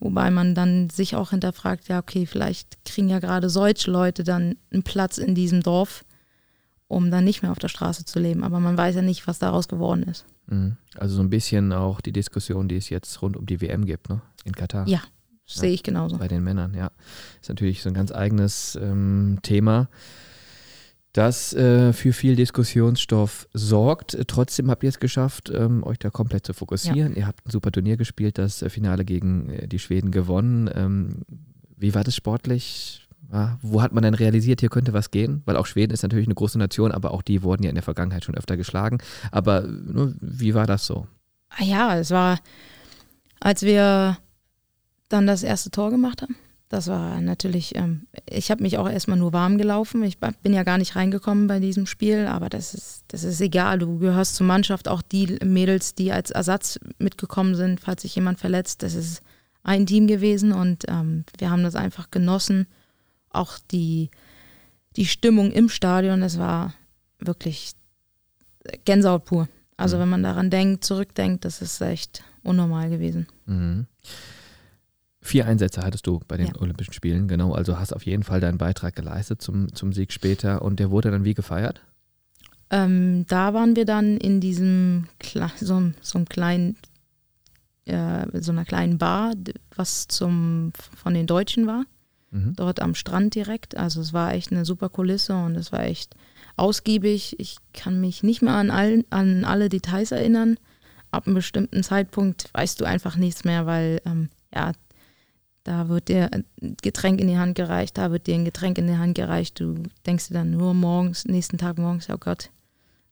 Wobei 0.00 0.30
man 0.30 0.54
dann 0.54 0.90
sich 0.90 1.16
auch 1.16 1.30
hinterfragt, 1.30 1.88
ja, 1.88 1.98
okay, 1.98 2.26
vielleicht 2.26 2.84
kriegen 2.84 3.08
ja 3.08 3.20
gerade 3.20 3.48
solche 3.48 3.90
Leute 3.90 4.24
dann 4.24 4.56
einen 4.70 4.82
Platz 4.82 5.18
in 5.18 5.34
diesem 5.34 5.62
Dorf, 5.62 6.04
um 6.88 7.10
dann 7.10 7.24
nicht 7.24 7.42
mehr 7.42 7.52
auf 7.52 7.58
der 7.58 7.68
Straße 7.68 8.04
zu 8.04 8.18
leben. 8.18 8.44
Aber 8.44 8.60
man 8.60 8.76
weiß 8.76 8.96
ja 8.96 9.02
nicht, 9.02 9.26
was 9.26 9.38
daraus 9.38 9.68
geworden 9.68 10.02
ist. 10.04 10.26
Mhm. 10.46 10.76
Also 10.96 11.16
so 11.16 11.22
ein 11.22 11.30
bisschen 11.30 11.72
auch 11.72 12.02
die 12.02 12.12
Diskussion, 12.12 12.68
die 12.68 12.76
es 12.76 12.90
jetzt 12.90 13.22
rund 13.22 13.36
um 13.36 13.46
die 13.46 13.60
WM 13.62 13.86
gibt, 13.86 14.10
ne? 14.10 14.20
In 14.44 14.52
Katar. 14.52 14.86
Ja, 14.86 15.00
sehe 15.46 15.70
ja, 15.70 15.74
ich 15.74 15.82
genauso. 15.82 16.18
Bei 16.18 16.28
den 16.28 16.44
Männern, 16.44 16.74
ja. 16.74 16.90
Ist 17.40 17.48
natürlich 17.48 17.82
so 17.82 17.88
ein 17.88 17.94
ganz 17.94 18.12
eigenes 18.12 18.78
ähm, 18.80 19.38
Thema 19.42 19.88
das 21.14 21.52
äh, 21.52 21.92
für 21.92 22.12
viel 22.12 22.34
Diskussionsstoff 22.34 23.48
sorgt. 23.52 24.18
Trotzdem 24.26 24.68
habt 24.68 24.82
ihr 24.82 24.88
es 24.88 24.98
geschafft, 24.98 25.50
ähm, 25.54 25.84
euch 25.84 25.98
da 26.00 26.10
komplett 26.10 26.44
zu 26.44 26.52
fokussieren. 26.52 27.12
Ja. 27.12 27.18
Ihr 27.18 27.26
habt 27.28 27.46
ein 27.46 27.50
super 27.50 27.70
Turnier 27.70 27.96
gespielt, 27.96 28.36
das 28.36 28.62
äh, 28.62 28.68
Finale 28.68 29.04
gegen 29.04 29.48
äh, 29.48 29.68
die 29.68 29.78
Schweden 29.78 30.10
gewonnen. 30.10 30.68
Ähm, 30.74 31.22
wie 31.76 31.94
war 31.94 32.02
das 32.02 32.16
sportlich? 32.16 33.06
Ja, 33.32 33.58
wo 33.62 33.80
hat 33.80 33.92
man 33.92 34.02
denn 34.02 34.14
realisiert, 34.14 34.58
hier 34.58 34.68
könnte 34.68 34.92
was 34.92 35.12
gehen? 35.12 35.42
Weil 35.44 35.56
auch 35.56 35.66
Schweden 35.66 35.92
ist 35.92 36.02
natürlich 36.02 36.26
eine 36.26 36.34
große 36.34 36.58
Nation, 36.58 36.90
aber 36.90 37.12
auch 37.12 37.22
die 37.22 37.44
wurden 37.44 37.62
ja 37.62 37.68
in 37.68 37.76
der 37.76 37.84
Vergangenheit 37.84 38.24
schon 38.24 38.36
öfter 38.36 38.56
geschlagen. 38.56 38.98
Aber 39.30 39.62
ne, 39.62 40.16
wie 40.20 40.54
war 40.54 40.66
das 40.66 40.84
so? 40.84 41.06
Ah 41.48 41.62
ja, 41.62 41.96
es 41.96 42.10
war, 42.10 42.40
als 43.38 43.62
wir 43.62 44.18
dann 45.08 45.28
das 45.28 45.44
erste 45.44 45.70
Tor 45.70 45.90
gemacht 45.90 46.22
haben, 46.22 46.34
das 46.74 46.88
war 46.88 47.20
natürlich, 47.20 47.76
ähm, 47.76 48.08
ich 48.28 48.50
habe 48.50 48.64
mich 48.64 48.78
auch 48.78 48.88
erstmal 48.88 49.16
nur 49.16 49.32
warm 49.32 49.58
gelaufen. 49.58 50.02
Ich 50.02 50.18
bin 50.18 50.52
ja 50.52 50.64
gar 50.64 50.76
nicht 50.76 50.96
reingekommen 50.96 51.46
bei 51.46 51.60
diesem 51.60 51.86
Spiel, 51.86 52.26
aber 52.26 52.48
das 52.48 52.74
ist, 52.74 53.04
das 53.08 53.22
ist 53.22 53.40
egal. 53.40 53.78
Du 53.78 54.00
gehörst 54.00 54.34
zur 54.34 54.46
Mannschaft, 54.48 54.88
auch 54.88 55.00
die 55.00 55.38
Mädels, 55.44 55.94
die 55.94 56.10
als 56.10 56.32
Ersatz 56.32 56.80
mitgekommen 56.98 57.54
sind, 57.54 57.78
falls 57.78 58.02
sich 58.02 58.16
jemand 58.16 58.40
verletzt. 58.40 58.82
Das 58.82 58.94
ist 58.94 59.22
ein 59.62 59.86
Team 59.86 60.08
gewesen 60.08 60.50
und 60.52 60.82
ähm, 60.88 61.24
wir 61.38 61.48
haben 61.48 61.62
das 61.62 61.76
einfach 61.76 62.10
genossen. 62.10 62.66
Auch 63.30 63.56
die, 63.70 64.10
die 64.96 65.06
Stimmung 65.06 65.52
im 65.52 65.68
Stadion, 65.68 66.22
das 66.22 66.40
war 66.40 66.74
wirklich 67.20 67.74
Gänsehaut 68.84 69.26
pur. 69.26 69.48
Also 69.76 69.96
mhm. 69.96 70.00
wenn 70.00 70.08
man 70.08 70.22
daran 70.24 70.50
denkt, 70.50 70.84
zurückdenkt, 70.84 71.44
das 71.44 71.62
ist 71.62 71.80
echt 71.80 72.24
unnormal 72.42 72.90
gewesen. 72.90 73.28
Mhm. 73.46 73.86
Vier 75.26 75.46
Einsätze 75.46 75.80
hattest 75.82 76.06
du 76.06 76.20
bei 76.28 76.36
den 76.36 76.48
ja. 76.48 76.60
Olympischen 76.60 76.92
Spielen, 76.92 77.28
genau. 77.28 77.54
Also 77.54 77.78
hast 77.78 77.94
auf 77.94 78.04
jeden 78.04 78.24
Fall 78.24 78.40
deinen 78.40 78.58
Beitrag 78.58 78.94
geleistet 78.94 79.40
zum, 79.40 79.74
zum 79.74 79.94
Sieg 79.94 80.12
später. 80.12 80.60
Und 80.60 80.78
der 80.80 80.90
wurde 80.90 81.10
dann 81.10 81.24
wie 81.24 81.32
gefeiert? 81.32 81.80
Ähm, 82.68 83.24
da 83.26 83.54
waren 83.54 83.74
wir 83.74 83.86
dann 83.86 84.18
in 84.18 84.42
diesem 84.42 85.06
so, 85.56 85.92
so 86.02 86.18
einem 86.18 86.28
kleinen, 86.28 86.76
äh, 87.86 88.26
so 88.38 88.52
einer 88.52 88.66
kleinen 88.66 88.98
Bar, 88.98 89.32
was 89.74 90.08
zum 90.08 90.74
von 90.94 91.14
den 91.14 91.26
Deutschen 91.26 91.66
war. 91.66 91.84
Mhm. 92.30 92.52
Dort 92.56 92.80
am 92.80 92.94
Strand 92.94 93.34
direkt. 93.34 93.78
Also 93.78 94.02
es 94.02 94.12
war 94.12 94.34
echt 94.34 94.52
eine 94.52 94.66
super 94.66 94.90
Kulisse 94.90 95.34
und 95.34 95.56
es 95.56 95.72
war 95.72 95.84
echt 95.84 96.16
ausgiebig. 96.58 97.40
Ich 97.40 97.56
kann 97.72 97.98
mich 97.98 98.22
nicht 98.22 98.42
mehr 98.42 98.54
an, 98.54 98.70
all, 98.70 99.06
an 99.08 99.46
alle 99.46 99.70
Details 99.70 100.12
erinnern. 100.12 100.58
Ab 101.10 101.26
einem 101.26 101.36
bestimmten 101.36 101.82
Zeitpunkt 101.82 102.50
weißt 102.52 102.78
du 102.78 102.84
einfach 102.84 103.16
nichts 103.16 103.44
mehr, 103.44 103.64
weil 103.64 104.02
ähm, 104.04 104.28
ja, 104.54 104.72
da 105.64 105.88
wird 105.88 106.08
dir 106.08 106.30
ein 106.32 106.44
Getränk 106.82 107.20
in 107.20 107.26
die 107.26 107.38
Hand 107.38 107.54
gereicht, 107.56 107.96
da 107.96 108.10
wird 108.10 108.26
dir 108.26 108.34
ein 108.34 108.44
Getränk 108.44 108.78
in 108.78 108.86
die 108.86 108.98
Hand 108.98 109.14
gereicht. 109.14 109.58
Du 109.58 109.82
denkst 110.06 110.28
dir 110.28 110.34
dann 110.34 110.50
nur 110.50 110.74
morgens, 110.74 111.24
nächsten 111.24 111.58
Tag 111.58 111.78
morgens, 111.78 112.08
oh 112.10 112.18
Gott, 112.18 112.50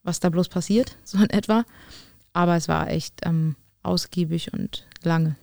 was 0.02 0.20
da 0.20 0.28
bloß 0.28 0.48
passiert, 0.48 0.96
so 1.04 1.18
in 1.18 1.30
etwa. 1.30 1.64
Aber 2.34 2.56
es 2.56 2.68
war 2.68 2.88
echt 2.88 3.20
ähm, 3.24 3.56
ausgiebig 3.82 4.52
und 4.52 4.86
lange. 5.02 5.36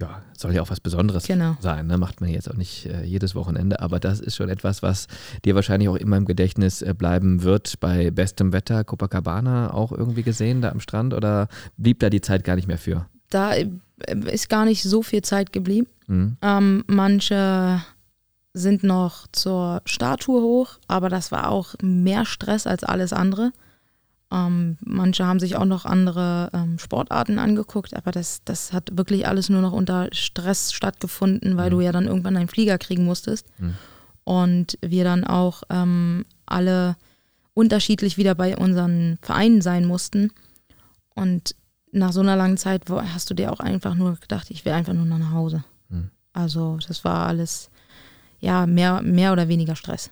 Ja, 0.00 0.22
soll 0.36 0.52
ja 0.52 0.60
auch 0.60 0.70
was 0.70 0.80
Besonderes 0.80 1.24
genau. 1.24 1.56
sein. 1.60 1.86
Ne? 1.86 1.98
Macht 1.98 2.20
man 2.20 2.28
jetzt 2.28 2.50
auch 2.50 2.56
nicht 2.56 2.86
äh, 2.86 3.04
jedes 3.04 3.36
Wochenende, 3.36 3.78
aber 3.78 4.00
das 4.00 4.18
ist 4.18 4.34
schon 4.34 4.48
etwas, 4.48 4.82
was 4.82 5.06
dir 5.44 5.54
wahrscheinlich 5.54 5.88
auch 5.88 5.94
immer 5.94 6.16
im 6.16 6.24
Gedächtnis 6.24 6.82
äh, 6.82 6.94
bleiben 6.98 7.44
wird. 7.44 7.78
Bei 7.78 8.10
bestem 8.10 8.52
Wetter 8.52 8.82
Copacabana 8.82 9.72
auch 9.72 9.92
irgendwie 9.92 10.24
gesehen 10.24 10.62
da 10.62 10.70
am 10.70 10.80
Strand 10.80 11.14
oder 11.14 11.46
blieb 11.76 12.00
da 12.00 12.10
die 12.10 12.20
Zeit 12.20 12.42
gar 12.42 12.56
nicht 12.56 12.66
mehr 12.66 12.78
für? 12.78 13.06
Da 13.30 13.54
ist 14.30 14.48
gar 14.48 14.64
nicht 14.64 14.82
so 14.82 15.02
viel 15.02 15.22
Zeit 15.22 15.52
geblieben. 15.52 15.88
Mhm. 16.06 16.36
Ähm, 16.42 16.84
manche 16.86 17.82
sind 18.52 18.84
noch 18.84 19.26
zur 19.32 19.82
Statue 19.84 20.40
hoch, 20.40 20.78
aber 20.86 21.08
das 21.08 21.32
war 21.32 21.50
auch 21.50 21.74
mehr 21.82 22.24
Stress 22.24 22.66
als 22.66 22.84
alles 22.84 23.12
andere. 23.12 23.52
Ähm, 24.30 24.78
manche 24.80 25.26
haben 25.26 25.40
sich 25.40 25.56
auch 25.56 25.64
noch 25.64 25.84
andere 25.84 26.50
ähm, 26.52 26.78
Sportarten 26.78 27.38
angeguckt, 27.38 27.94
aber 27.94 28.10
das, 28.10 28.42
das 28.44 28.72
hat 28.72 28.96
wirklich 28.96 29.26
alles 29.26 29.48
nur 29.48 29.60
noch 29.60 29.72
unter 29.72 30.08
Stress 30.12 30.72
stattgefunden, 30.72 31.56
weil 31.56 31.70
mhm. 31.70 31.74
du 31.74 31.80
ja 31.80 31.92
dann 31.92 32.06
irgendwann 32.06 32.36
einen 32.36 32.48
Flieger 32.48 32.78
kriegen 32.78 33.04
musstest. 33.04 33.46
Mhm. 33.58 33.74
Und 34.24 34.78
wir 34.80 35.04
dann 35.04 35.24
auch 35.24 35.62
ähm, 35.68 36.24
alle 36.46 36.96
unterschiedlich 37.52 38.16
wieder 38.16 38.34
bei 38.34 38.56
unseren 38.56 39.18
Vereinen 39.20 39.60
sein 39.60 39.84
mussten. 39.84 40.32
Und 41.14 41.54
nach 41.94 42.12
so 42.12 42.20
einer 42.20 42.36
langen 42.36 42.56
Zeit 42.56 42.82
hast 42.90 43.30
du 43.30 43.34
dir 43.34 43.52
auch 43.52 43.60
einfach 43.60 43.94
nur 43.94 44.16
gedacht, 44.16 44.50
ich 44.50 44.64
will 44.64 44.72
einfach 44.72 44.92
nur 44.92 45.06
nach 45.06 45.30
Hause. 45.30 45.64
Hm. 45.90 46.10
Also 46.32 46.78
das 46.86 47.04
war 47.04 47.26
alles, 47.26 47.70
ja, 48.40 48.66
mehr, 48.66 49.00
mehr 49.02 49.32
oder 49.32 49.48
weniger 49.48 49.76
Stress. 49.76 50.10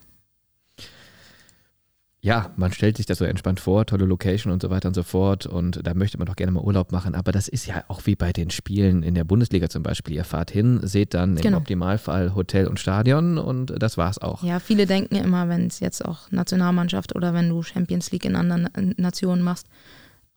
Ja, 2.24 2.52
man 2.54 2.72
stellt 2.72 2.98
sich 2.98 3.06
das 3.06 3.18
so 3.18 3.24
entspannt 3.24 3.58
vor, 3.58 3.84
tolle 3.84 4.04
Location 4.04 4.52
und 4.52 4.62
so 4.62 4.70
weiter 4.70 4.86
und 4.86 4.94
so 4.94 5.02
fort. 5.02 5.44
Und 5.44 5.84
da 5.84 5.92
möchte 5.92 6.18
man 6.18 6.28
doch 6.28 6.36
gerne 6.36 6.52
mal 6.52 6.62
Urlaub 6.62 6.92
machen. 6.92 7.16
Aber 7.16 7.32
das 7.32 7.48
ist 7.48 7.66
ja 7.66 7.82
auch 7.88 8.06
wie 8.06 8.14
bei 8.14 8.32
den 8.32 8.50
Spielen 8.50 9.02
in 9.02 9.16
der 9.16 9.24
Bundesliga 9.24 9.68
zum 9.68 9.82
Beispiel. 9.82 10.14
Ihr 10.14 10.24
fahrt 10.24 10.52
hin, 10.52 10.78
seht 10.84 11.14
dann 11.14 11.34
genau. 11.34 11.48
im 11.48 11.62
Optimalfall 11.62 12.36
Hotel 12.36 12.68
und 12.68 12.78
Stadion 12.78 13.38
und 13.38 13.74
das 13.76 13.98
war's 13.98 14.18
auch. 14.18 14.44
Ja, 14.44 14.60
viele 14.60 14.86
denken 14.86 15.16
immer, 15.16 15.48
wenn 15.48 15.66
es 15.66 15.80
jetzt 15.80 16.04
auch 16.04 16.30
Nationalmannschaft 16.30 17.16
oder 17.16 17.34
wenn 17.34 17.48
du 17.48 17.64
Champions 17.64 18.12
League 18.12 18.24
in 18.24 18.36
anderen 18.36 18.68
Nationen 18.98 19.42
machst, 19.42 19.66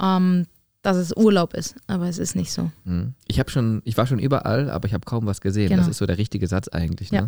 ähm, 0.01 0.47
dass 0.85 0.97
es 0.97 1.15
Urlaub 1.17 1.55
ist, 1.55 1.75
aber 1.87 2.07
es 2.07 2.19
ist 2.19 2.35
nicht 2.35 2.51
so. 2.51 2.71
Hm. 2.85 3.15
Ich 3.27 3.39
habe 3.39 3.49
schon, 3.49 3.81
ich 3.85 3.97
war 3.97 4.05
schon 4.05 4.19
überall, 4.19 4.69
aber 4.69 4.87
ich 4.87 4.93
habe 4.93 5.03
kaum 5.03 5.25
was 5.25 5.41
gesehen. 5.41 5.69
Genau. 5.69 5.81
Das 5.81 5.89
ist 5.89 5.97
so 5.97 6.05
der 6.05 6.19
richtige 6.19 6.47
Satz 6.47 6.67
eigentlich. 6.67 7.11
Ne? 7.11 7.27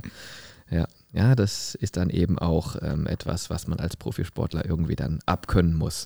Ja. 0.70 0.78
ja. 0.78 0.88
ja, 1.12 1.36
das 1.36 1.74
ist 1.74 1.98
dann 1.98 2.12
eben 2.12 2.38
auch 2.38 2.76
ähm, 2.82 3.08
etwas, 3.08 3.50
was 3.50 3.68
man 3.68 3.80
als 3.80 3.98
Profisportler 3.98 4.66
irgendwie 4.66 4.96
dann 4.96 5.20
abkönnen 5.26 5.74
muss. 5.74 6.06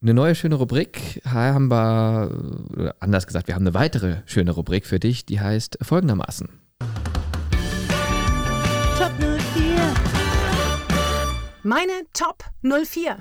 Eine 0.00 0.14
neue 0.14 0.36
schöne 0.36 0.54
Rubrik 0.54 1.20
haben 1.26 1.70
wir, 1.70 2.94
anders 3.00 3.26
gesagt, 3.26 3.48
wir 3.48 3.56
haben 3.56 3.66
eine 3.66 3.74
weitere 3.74 4.18
schöne 4.26 4.52
Rubrik 4.52 4.86
für 4.86 5.00
dich, 5.00 5.26
die 5.26 5.40
heißt 5.40 5.78
folgendermaßen. 5.82 6.48
Top 8.96 9.12
04. 9.18 9.94
Meine 11.64 11.92
Top 12.12 12.44
04. 12.62 13.18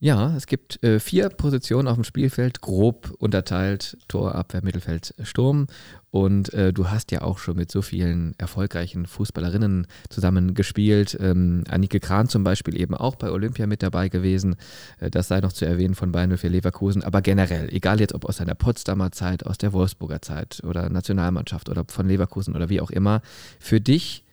Ja, 0.00 0.36
es 0.36 0.46
gibt 0.46 0.80
äh, 0.84 1.00
vier 1.00 1.28
Positionen 1.28 1.88
auf 1.88 1.96
dem 1.96 2.04
Spielfeld, 2.04 2.60
grob 2.60 3.12
unterteilt, 3.18 3.98
Tor, 4.06 4.36
Abwehr, 4.36 4.62
Mittelfeld, 4.62 5.12
Sturm. 5.24 5.66
Und 6.12 6.54
äh, 6.54 6.72
du 6.72 6.88
hast 6.88 7.10
ja 7.10 7.22
auch 7.22 7.38
schon 7.38 7.56
mit 7.56 7.72
so 7.72 7.82
vielen 7.82 8.38
erfolgreichen 8.38 9.06
Fußballerinnen 9.06 9.88
zusammen 10.08 10.54
gespielt. 10.54 11.18
Ähm, 11.20 11.64
Annike 11.68 11.98
Kran 11.98 12.28
zum 12.28 12.44
Beispiel 12.44 12.80
eben 12.80 12.94
auch 12.94 13.16
bei 13.16 13.28
Olympia 13.28 13.66
mit 13.66 13.82
dabei 13.82 14.08
gewesen. 14.08 14.54
Äh, 15.00 15.10
das 15.10 15.26
sei 15.26 15.40
noch 15.40 15.52
zu 15.52 15.64
erwähnen 15.64 15.96
von 15.96 16.12
Bayern 16.12 16.38
für 16.38 16.46
Leverkusen. 16.46 17.02
Aber 17.02 17.20
generell, 17.20 17.68
egal 17.74 17.98
jetzt 17.98 18.14
ob 18.14 18.24
aus 18.24 18.36
deiner 18.36 18.54
Potsdamer 18.54 19.10
Zeit, 19.10 19.46
aus 19.46 19.58
der 19.58 19.72
Wolfsburger 19.72 20.22
Zeit 20.22 20.62
oder 20.62 20.90
Nationalmannschaft 20.90 21.68
oder 21.68 21.84
von 21.88 22.06
Leverkusen 22.06 22.54
oder 22.54 22.68
wie 22.68 22.80
auch 22.80 22.92
immer, 22.92 23.20
für 23.58 23.80
dich 23.80 24.24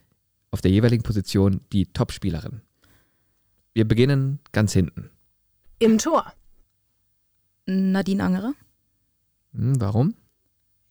auf 0.52 0.62
der 0.62 0.70
jeweiligen 0.70 1.02
Position 1.02 1.62
die 1.74 1.88
Topspielerin. 1.88 2.62
Wir 3.74 3.88
beginnen 3.88 4.38
ganz 4.52 4.72
hinten. 4.72 5.10
Im 5.80 5.98
Tor. 5.98 6.32
Nadine 7.66 8.24
Angerer. 8.24 8.54
Hm, 9.54 9.80
warum? 9.82 10.16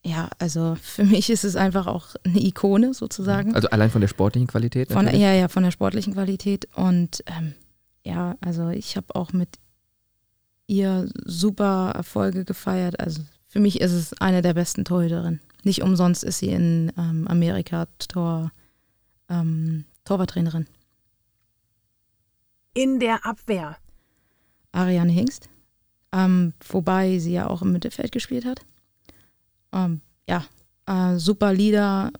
Ja, 0.04 0.28
also 0.38 0.76
für 0.82 1.04
mich 1.04 1.30
ist 1.30 1.44
es 1.44 1.56
einfach 1.56 1.86
auch 1.86 2.14
eine 2.24 2.44
Ikone 2.44 2.92
sozusagen. 2.92 3.54
Also 3.54 3.68
allein 3.70 3.90
von 3.90 4.02
der 4.02 4.08
sportlichen 4.08 4.48
Qualität? 4.48 4.92
Von, 4.92 5.06
natürlich? 5.06 5.22
ja, 5.22 5.32
ja, 5.32 5.48
von 5.48 5.62
der 5.62 5.70
sportlichen 5.70 6.12
Qualität. 6.12 6.68
Und 6.74 7.24
ähm, 7.26 7.54
ja, 8.04 8.36
also 8.42 8.68
ich 8.68 8.96
habe 8.96 9.14
auch 9.14 9.32
mit 9.32 9.48
ihr 10.66 11.08
super 11.24 11.92
Erfolge 11.94 12.44
gefeiert. 12.44 13.00
Also 13.00 13.22
für 13.48 13.60
mich 13.60 13.80
ist 13.80 13.92
es 13.92 14.12
eine 14.20 14.42
der 14.42 14.54
besten 14.54 14.84
Torhüterinnen. 14.84 15.40
Nicht 15.62 15.82
umsonst 15.82 16.22
ist 16.22 16.38
sie 16.38 16.50
in 16.50 16.92
ähm, 16.98 17.26
Amerika 17.26 17.86
Tor, 18.08 18.52
ähm, 19.30 19.86
Torwarttrainerin. 20.04 20.66
In 22.74 23.00
der 23.00 23.24
Abwehr. 23.24 23.78
Ariane 24.74 25.12
Hingst. 25.12 25.48
Ähm, 26.12 26.52
wobei 26.68 27.18
sie 27.18 27.32
ja 27.32 27.48
auch 27.48 27.62
im 27.62 27.72
Mittelfeld 27.72 28.12
gespielt 28.12 28.44
hat. 28.44 28.60
Ähm, 29.72 30.00
ja, 30.28 30.44
äh, 30.86 31.18
super 31.18 31.52
Leader. 31.52 32.12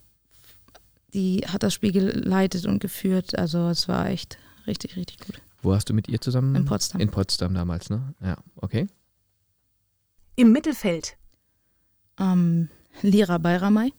Die 1.12 1.42
hat 1.46 1.62
das 1.62 1.74
Spiel 1.74 1.92
geleitet 1.92 2.66
und 2.66 2.80
geführt. 2.80 3.38
Also 3.38 3.68
es 3.68 3.88
war 3.88 4.07
echt 4.09 4.38
richtig, 4.66 4.96
richtig 4.96 5.18
gut. 5.20 5.40
Wo 5.62 5.74
hast 5.74 5.88
du 5.88 5.94
mit 5.94 6.09
ihr 6.09 6.20
zusammen? 6.20 6.55
In 6.57 6.64
Potsdam. 6.64 7.00
In 7.00 7.11
Potsdam 7.11 7.55
damals, 7.55 7.88
ne? 7.88 8.14
Ja, 8.20 8.36
okay. 8.57 8.88
Im 10.36 10.52
Mittelfeld. 10.52 11.16
Ähm, 12.18 12.68
Lira 13.02 13.38
Bayramay. 13.38 13.92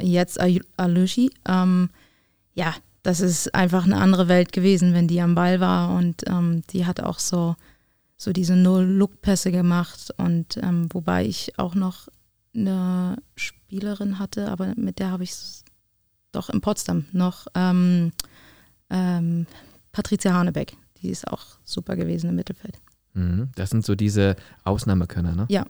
Jetzt 0.00 0.40
Alushi. 0.76 1.30
Ähm, 1.46 1.90
ja, 2.54 2.74
das 3.02 3.20
ist 3.20 3.54
einfach 3.54 3.84
eine 3.84 3.96
andere 3.96 4.28
Welt 4.28 4.52
gewesen, 4.52 4.92
wenn 4.92 5.08
die 5.08 5.20
am 5.20 5.34
Ball 5.34 5.60
war 5.60 5.96
und 5.96 6.24
ähm, 6.28 6.62
die 6.70 6.86
hat 6.86 7.00
auch 7.00 7.18
so, 7.18 7.56
so 8.16 8.32
diese 8.32 8.56
No-Look-Pässe 8.56 9.50
gemacht 9.50 10.12
und 10.16 10.56
ähm, 10.58 10.88
wobei 10.92 11.24
ich 11.24 11.58
auch 11.58 11.74
noch 11.74 12.08
eine 12.54 13.16
Spielerin 13.36 14.18
hatte, 14.18 14.48
aber 14.50 14.74
mit 14.76 14.98
der 14.98 15.10
habe 15.10 15.24
ich 15.24 15.34
doch 16.32 16.50
in 16.50 16.60
Potsdam 16.60 17.06
noch 17.12 17.46
ähm, 17.54 18.12
ähm, 18.90 19.46
Patricia 19.92 20.32
Hanebeck, 20.32 20.76
die 21.00 21.10
ist 21.10 21.26
auch 21.28 21.44
super 21.64 21.96
gewesen 21.96 22.30
im 22.30 22.36
Mittelfeld. 22.36 22.78
Mhm. 23.14 23.50
Das 23.54 23.70
sind 23.70 23.84
so 23.84 23.94
diese 23.94 24.36
Ausnahmekönner, 24.64 25.34
ne? 25.34 25.46
Ja, 25.48 25.64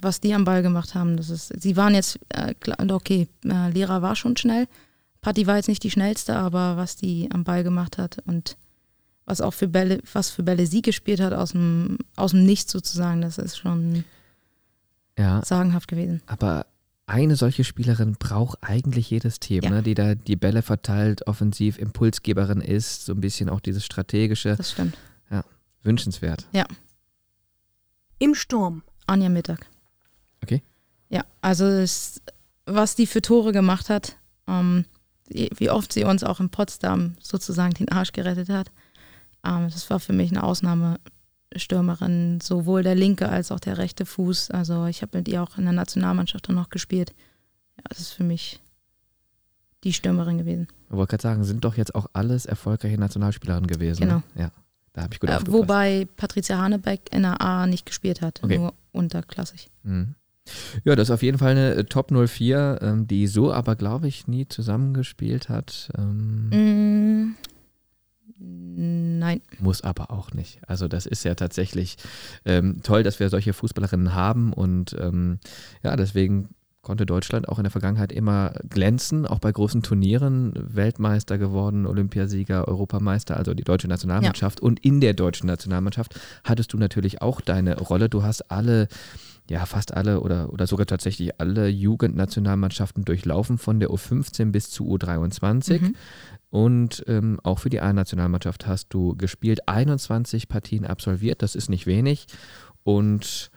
was 0.00 0.20
die 0.20 0.34
am 0.34 0.44
Ball 0.44 0.62
gemacht 0.62 0.94
haben, 0.94 1.16
das 1.16 1.30
ist, 1.30 1.52
sie 1.60 1.76
waren 1.76 1.94
jetzt, 1.94 2.18
äh, 2.30 2.54
okay, 2.90 3.28
äh, 3.44 3.70
Lehrer 3.70 4.02
war 4.02 4.16
schon 4.16 4.36
schnell, 4.36 4.66
Patti 5.22 5.46
war 5.46 5.56
jetzt 5.56 5.68
nicht 5.68 5.82
die 5.84 5.90
schnellste, 5.90 6.36
aber 6.36 6.76
was 6.76 6.96
die 6.96 7.30
am 7.32 7.44
Ball 7.44 7.62
gemacht 7.64 7.96
hat 7.96 8.18
und 8.26 8.56
was 9.24 9.40
auch 9.40 9.52
für 9.54 9.68
Bälle, 9.68 10.00
was 10.12 10.30
für 10.30 10.42
Bälle 10.42 10.66
sie 10.66 10.82
gespielt 10.82 11.20
hat 11.20 11.32
aus 11.32 11.52
dem, 11.52 11.96
aus 12.16 12.32
dem 12.32 12.44
Nichts 12.44 12.70
sozusagen, 12.72 13.22
das 13.22 13.38
ist 13.38 13.56
schon 13.56 14.04
Ja, 15.16 15.42
sagenhaft 15.44 15.88
gewesen. 15.88 16.20
aber 16.26 16.66
eine 17.06 17.36
solche 17.36 17.62
Spielerin 17.64 18.16
braucht 18.18 18.58
eigentlich 18.62 19.10
jedes 19.10 19.38
Team, 19.38 19.62
Ja. 19.64 19.70
ne? 19.70 19.82
die 19.82 19.94
da 19.94 20.14
die 20.16 20.36
Bälle 20.36 20.62
verteilt, 20.62 21.26
offensiv 21.26 21.78
Impulsgeberin 21.78 22.60
ist, 22.60 23.04
so 23.06 23.12
ein 23.12 23.20
bisschen 23.20 23.48
auch 23.48 23.60
dieses 23.60 23.84
strategische, 23.84 24.56
Das 24.56 24.72
stimmt. 24.72 24.96
wünschenswert. 25.84 26.46
Im 28.18 28.34
Sturm. 28.36 28.82
Anja 29.06 29.28
Mittag. 29.28 29.66
Okay. 30.44 30.62
Ja, 31.08 31.24
also 31.40 31.64
es, 31.66 32.20
was 32.66 32.94
die 32.94 33.06
für 33.08 33.20
Tore 33.20 33.50
gemacht 33.52 33.88
hat, 33.90 34.16
ähm, 34.46 34.84
wie 35.56 35.70
oft 35.70 35.92
sie 35.92 36.04
uns 36.04 36.24
auch 36.24 36.40
in 36.40 36.50
Potsdam 36.50 37.14
sozusagen 37.20 37.74
den 37.74 37.90
Arsch 37.90 38.12
gerettet 38.12 38.48
hat, 38.48 38.70
ähm, 39.44 39.68
das 39.72 39.88
war 39.90 39.98
für 40.00 40.12
mich 40.12 40.30
eine 40.30 40.42
Ausnahmestürmerin, 40.42 42.40
sowohl 42.40 42.82
der 42.82 42.94
linke 42.94 43.28
als 43.28 43.50
auch 43.52 43.60
der 43.60 43.78
rechte 43.78 44.06
Fuß. 44.06 44.50
Also 44.50 44.86
ich 44.86 45.02
habe 45.02 45.18
mit 45.18 45.28
ihr 45.28 45.42
auch 45.42 45.58
in 45.58 45.64
der 45.64 45.72
Nationalmannschaft 45.72 46.48
dann 46.48 46.56
noch 46.56 46.70
gespielt. 46.70 47.14
Ja, 47.76 47.84
das 47.88 48.00
ist 48.00 48.12
für 48.12 48.24
mich 48.24 48.60
die 49.84 49.92
Stürmerin 49.92 50.38
gewesen. 50.38 50.68
Ich 50.90 50.96
wollte 50.96 51.10
gerade 51.10 51.22
sagen, 51.22 51.44
sind 51.44 51.64
doch 51.64 51.76
jetzt 51.76 51.94
auch 51.94 52.06
alles 52.12 52.46
erfolgreiche 52.46 52.98
Nationalspielerinnen 52.98 53.66
gewesen. 53.66 54.02
Genau. 54.02 54.16
Ne? 54.16 54.22
Ja, 54.36 54.50
da 54.92 55.02
habe 55.02 55.14
ich 55.14 55.20
gut 55.20 55.30
Äh, 55.30 55.34
aufgepasst. 55.34 55.58
wobei 55.62 56.06
Patricia 56.16 56.58
Hanebeck 56.58 57.00
in 57.12 57.22
der 57.22 57.40
A 57.40 57.66
nicht 57.66 57.86
gespielt 57.86 58.20
hat, 58.20 58.40
Okay. 58.44 58.58
nur 58.58 58.74
unterklassig. 58.92 59.70
Mhm. 59.82 60.14
Ja, 60.84 60.96
das 60.96 61.08
ist 61.08 61.12
auf 61.12 61.22
jeden 61.22 61.38
Fall 61.38 61.52
eine 61.52 61.74
äh, 61.74 61.84
Top 61.84 62.10
04, 62.10 62.78
ähm, 62.82 63.06
die 63.06 63.26
so 63.26 63.52
aber, 63.52 63.76
glaube 63.76 64.08
ich, 64.08 64.26
nie 64.26 64.48
zusammengespielt 64.48 65.48
hat. 65.48 65.90
Ähm, 65.96 67.36
Mm, 68.42 69.18
nein. 69.18 69.40
Muss 69.60 69.82
aber 69.82 70.10
auch 70.10 70.32
nicht. 70.32 70.60
Also 70.66 70.88
das 70.88 71.06
ist 71.06 71.24
ja 71.24 71.34
tatsächlich 71.34 71.96
ähm, 72.44 72.80
toll, 72.82 73.02
dass 73.02 73.20
wir 73.20 73.28
solche 73.28 73.52
Fußballerinnen 73.52 74.14
haben 74.14 74.52
und 74.52 74.96
ähm, 74.98 75.38
ja, 75.82 75.96
deswegen 75.96 76.48
konnte 76.80 77.06
Deutschland 77.06 77.48
auch 77.48 77.60
in 77.60 77.64
der 77.64 77.70
Vergangenheit 77.70 78.10
immer 78.10 78.54
glänzen, 78.68 79.24
auch 79.24 79.38
bei 79.38 79.52
großen 79.52 79.84
Turnieren, 79.84 80.52
Weltmeister 80.56 81.38
geworden, 81.38 81.86
Olympiasieger, 81.86 82.66
Europameister, 82.66 83.36
also 83.36 83.54
die 83.54 83.62
deutsche 83.62 83.86
Nationalmannschaft. 83.86 84.58
Und 84.60 84.84
in 84.84 85.00
der 85.00 85.14
deutschen 85.14 85.46
Nationalmannschaft 85.46 86.18
hattest 86.42 86.72
du 86.72 86.78
natürlich 86.78 87.22
auch 87.22 87.40
deine 87.40 87.78
Rolle. 87.78 88.08
Du 88.08 88.24
hast 88.24 88.50
alle, 88.50 88.88
ja, 89.50 89.66
fast 89.66 89.94
alle 89.94 90.20
oder, 90.20 90.52
oder 90.52 90.66
sogar 90.66 90.86
tatsächlich 90.86 91.40
alle 91.40 91.68
Jugendnationalmannschaften 91.68 93.04
durchlaufen, 93.04 93.58
von 93.58 93.80
der 93.80 93.90
U15 93.90 94.52
bis 94.52 94.70
zu 94.70 94.84
U23. 94.84 95.80
Mhm. 95.80 95.96
Und 96.50 97.04
ähm, 97.06 97.40
auch 97.42 97.58
für 97.58 97.70
die 97.70 97.80
A-Nationalmannschaft 97.80 98.66
hast 98.66 98.88
du 98.90 99.16
gespielt, 99.16 99.68
21 99.68 100.48
Partien 100.48 100.86
absolviert, 100.86 101.42
das 101.42 101.54
ist 101.54 101.68
nicht 101.68 101.86
wenig. 101.86 102.26
Und 102.84 103.50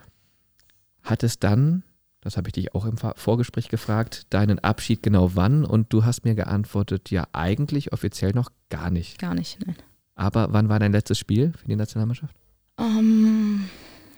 hattest 1.04 1.44
dann, 1.44 1.84
das 2.22 2.38
habe 2.38 2.50
ich 2.50 2.54
dich 2.54 2.74
auch 2.74 2.86
im 2.86 2.98
Vorgespräch 2.98 3.70
gefragt, 3.70 4.34
deinen 4.34 4.60
Abschied 4.60 5.04
genau 5.04 5.36
wann? 5.36 5.66
Und 5.66 5.94
du 5.94 6.06
hast 6.06 6.26
mir 6.26 6.36
geantwortet, 6.36 7.12
ja, 7.12 7.28
eigentlich 7.34 7.94
offiziell 7.94 8.32
noch 8.32 8.52
gar 8.70 8.90
nicht. 8.90 9.20
Gar 9.20 9.36
nicht, 9.36 9.60
nein. 9.66 9.76
Aber 10.16 10.48
wann 10.52 10.70
war 10.70 10.80
dein 10.80 10.94
letztes 10.94 11.20
Spiel 11.20 11.52
für 11.52 11.68
die 11.68 11.76
Nationalmannschaft? 11.76 12.36
Ähm, 12.80 13.66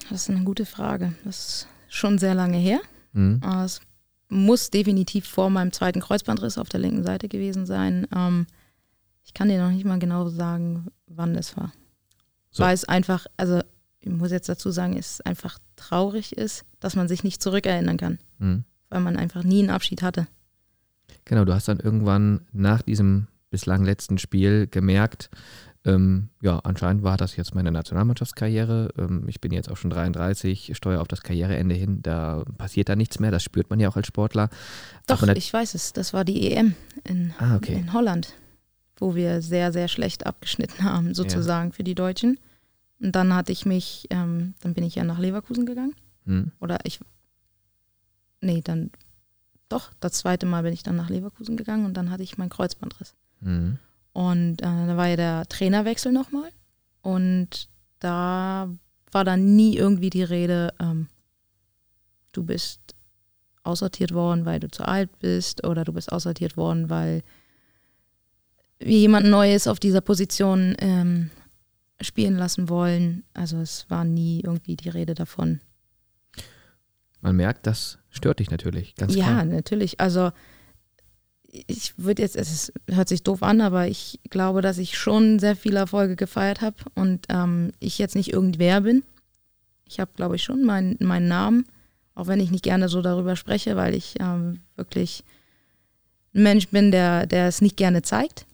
das 0.09 0.23
ist 0.23 0.29
eine 0.29 0.43
gute 0.43 0.65
Frage. 0.65 1.13
Das 1.23 1.37
ist 1.37 1.67
schon 1.89 2.17
sehr 2.17 2.35
lange 2.35 2.57
her. 2.57 2.79
Mhm. 3.13 3.39
Aber 3.43 3.63
Es 3.65 3.81
muss 4.29 4.69
definitiv 4.69 5.27
vor 5.27 5.49
meinem 5.49 5.71
zweiten 5.71 6.01
Kreuzbandriss 6.01 6.57
auf 6.57 6.69
der 6.69 6.79
linken 6.81 7.03
Seite 7.03 7.27
gewesen 7.29 7.65
sein. 7.65 8.07
Ähm, 8.15 8.45
ich 9.23 9.33
kann 9.33 9.47
dir 9.49 9.61
noch 9.61 9.71
nicht 9.71 9.85
mal 9.85 9.99
genau 9.99 10.27
sagen, 10.29 10.87
wann 11.07 11.35
es 11.35 11.55
war. 11.57 11.71
So. 12.51 12.63
Weil 12.63 12.73
es 12.73 12.85
einfach, 12.85 13.25
also 13.37 13.61
ich 13.99 14.09
muss 14.09 14.31
jetzt 14.31 14.49
dazu 14.49 14.71
sagen, 14.71 14.97
es 14.97 15.21
einfach 15.21 15.59
traurig 15.75 16.33
ist, 16.37 16.65
dass 16.79 16.95
man 16.95 17.07
sich 17.07 17.23
nicht 17.23 17.41
zurückerinnern 17.41 17.97
kann, 17.97 18.19
Mhm. 18.39 18.63
weil 18.89 19.01
man 19.01 19.17
einfach 19.17 19.43
nie 19.43 19.59
einen 19.59 19.69
Abschied 19.69 20.01
hatte. 20.01 20.27
Genau, 21.25 21.45
du 21.45 21.53
hast 21.53 21.67
dann 21.67 21.79
irgendwann 21.79 22.41
nach 22.51 22.81
diesem 22.81 23.27
bislang 23.49 23.83
letzten 23.85 24.17
Spiel 24.17 24.67
gemerkt, 24.67 25.29
ähm, 25.87 26.29
ja, 26.41 26.59
anscheinend 26.59 27.03
war 27.03 27.17
das 27.17 27.35
jetzt 27.35 27.55
meine 27.55 27.71
Nationalmannschaftskarriere. 27.71 28.89
Ähm, 28.97 29.23
ich 29.27 29.41
bin 29.41 29.51
jetzt 29.51 29.71
auch 29.71 29.77
schon 29.77 29.89
33, 29.89 30.71
steuere 30.75 31.01
auf 31.01 31.07
das 31.07 31.21
Karriereende 31.21 31.73
hin. 31.73 32.01
Da 32.03 32.43
passiert 32.57 32.89
da 32.89 32.95
nichts 32.95 33.19
mehr. 33.19 33.31
Das 33.31 33.41
spürt 33.43 33.69
man 33.69 33.79
ja 33.79 33.89
auch 33.89 33.95
als 33.95 34.07
Sportler. 34.07 34.49
Doch, 35.07 35.23
ich 35.23 35.51
weiß 35.51 35.73
es. 35.73 35.93
Das 35.93 36.13
war 36.13 36.25
die 36.25 36.51
EM 36.51 36.75
in, 37.05 37.33
Ah, 37.39 37.55
okay. 37.55 37.73
in 37.73 37.93
Holland, 37.93 38.33
wo 38.97 39.15
wir 39.15 39.41
sehr, 39.41 39.71
sehr 39.71 39.87
schlecht 39.87 40.25
abgeschnitten 40.25 40.83
haben, 40.83 41.13
sozusagen 41.13 41.71
für 41.71 41.83
die 41.83 41.95
Deutschen. 41.95 42.37
Und 42.99 43.15
dann 43.15 43.33
hatte 43.33 43.51
ich 43.51 43.65
mich, 43.65 44.07
ähm, 44.09 44.55
dann 44.61 44.73
bin 44.73 44.83
ich 44.83 44.95
ja 44.95 45.03
nach 45.03 45.19
Leverkusen 45.19 45.65
gegangen. 45.65 45.95
Hm. 46.25 46.51
Oder 46.59 46.79
ich, 46.83 46.99
nee, 48.41 48.61
dann, 48.61 48.91
doch, 49.69 49.91
das 49.99 50.13
zweite 50.13 50.45
Mal 50.45 50.63
bin 50.63 50.73
ich 50.73 50.83
dann 50.83 50.95
nach 50.95 51.09
Leverkusen 51.09 51.57
gegangen 51.57 51.85
und 51.85 51.95
dann 51.95 52.09
hatte 52.09 52.23
ich 52.23 52.37
meinen 52.37 52.49
Kreuzbandriss. 52.49 53.15
Hm. 53.41 53.77
Und 54.17 54.63
äh, 54.63 54.87
da 54.87 54.97
war 54.97 55.09
ja 55.09 55.15
der 55.15 55.45
Trainerwechsel 55.47 56.11
nochmal. 56.11 56.49
Und 57.03 57.69
da 57.99 58.67
war 59.11 59.23
dann 59.23 59.55
nie 59.55 59.77
irgendwie 59.77 60.09
die 60.09 60.23
Rede, 60.23 60.73
ähm, 60.79 61.07
du 62.31 62.43
bist 62.43 62.95
aussortiert 63.61 64.15
worden, 64.15 64.43
weil 64.43 64.59
du 64.59 64.69
zu 64.69 64.87
alt 64.87 65.19
bist 65.19 65.67
oder 65.67 65.83
du 65.83 65.93
bist 65.93 66.11
aussortiert 66.11 66.57
worden, 66.57 66.89
weil 66.89 67.21
jemand 68.83 69.27
Neues 69.27 69.67
auf 69.67 69.79
dieser 69.79 70.01
Position 70.01 70.75
ähm, 70.79 71.29
spielen 72.01 72.37
lassen 72.37 72.69
wollen. 72.69 73.23
Also 73.35 73.57
es 73.57 73.87
war 73.87 74.03
nie 74.03 74.41
irgendwie 74.41 74.75
die 74.75 74.89
Rede 74.89 75.13
davon. 75.13 75.61
Man 77.21 77.35
merkt, 77.35 77.67
das 77.67 77.99
stört 78.09 78.39
dich 78.39 78.49
natürlich, 78.49 78.95
ganz 78.95 79.13
ja, 79.13 79.25
klar. 79.25 79.45
natürlich. 79.45 79.99
Also 79.99 80.31
ich 81.51 81.97
würde 81.97 82.21
jetzt, 82.21 82.35
es 82.35 82.71
hört 82.89 83.07
sich 83.07 83.23
doof 83.23 83.43
an, 83.43 83.61
aber 83.61 83.87
ich 83.87 84.19
glaube, 84.29 84.61
dass 84.61 84.77
ich 84.77 84.97
schon 84.97 85.39
sehr 85.39 85.55
viele 85.55 85.79
Erfolge 85.79 86.15
gefeiert 86.15 86.61
habe 86.61 86.75
und 86.95 87.25
ähm, 87.29 87.71
ich 87.79 87.97
jetzt 87.97 88.15
nicht 88.15 88.31
irgendwer 88.31 88.81
bin. 88.81 89.03
Ich 89.85 89.99
habe, 89.99 90.11
glaube 90.15 90.35
ich, 90.35 90.43
schon 90.43 90.63
meinen 90.63 90.97
meinen 90.99 91.27
Namen, 91.27 91.65
auch 92.15 92.27
wenn 92.27 92.39
ich 92.39 92.51
nicht 92.51 92.63
gerne 92.63 92.89
so 92.89 93.01
darüber 93.01 93.35
spreche, 93.35 93.75
weil 93.75 93.95
ich 93.95 94.15
ähm, 94.19 94.61
wirklich 94.75 95.23
ein 96.33 96.43
Mensch 96.43 96.67
bin, 96.69 96.91
der, 96.91 97.25
der 97.25 97.47
es 97.47 97.61
nicht 97.61 97.77
gerne 97.77 98.01
zeigt. 98.01 98.45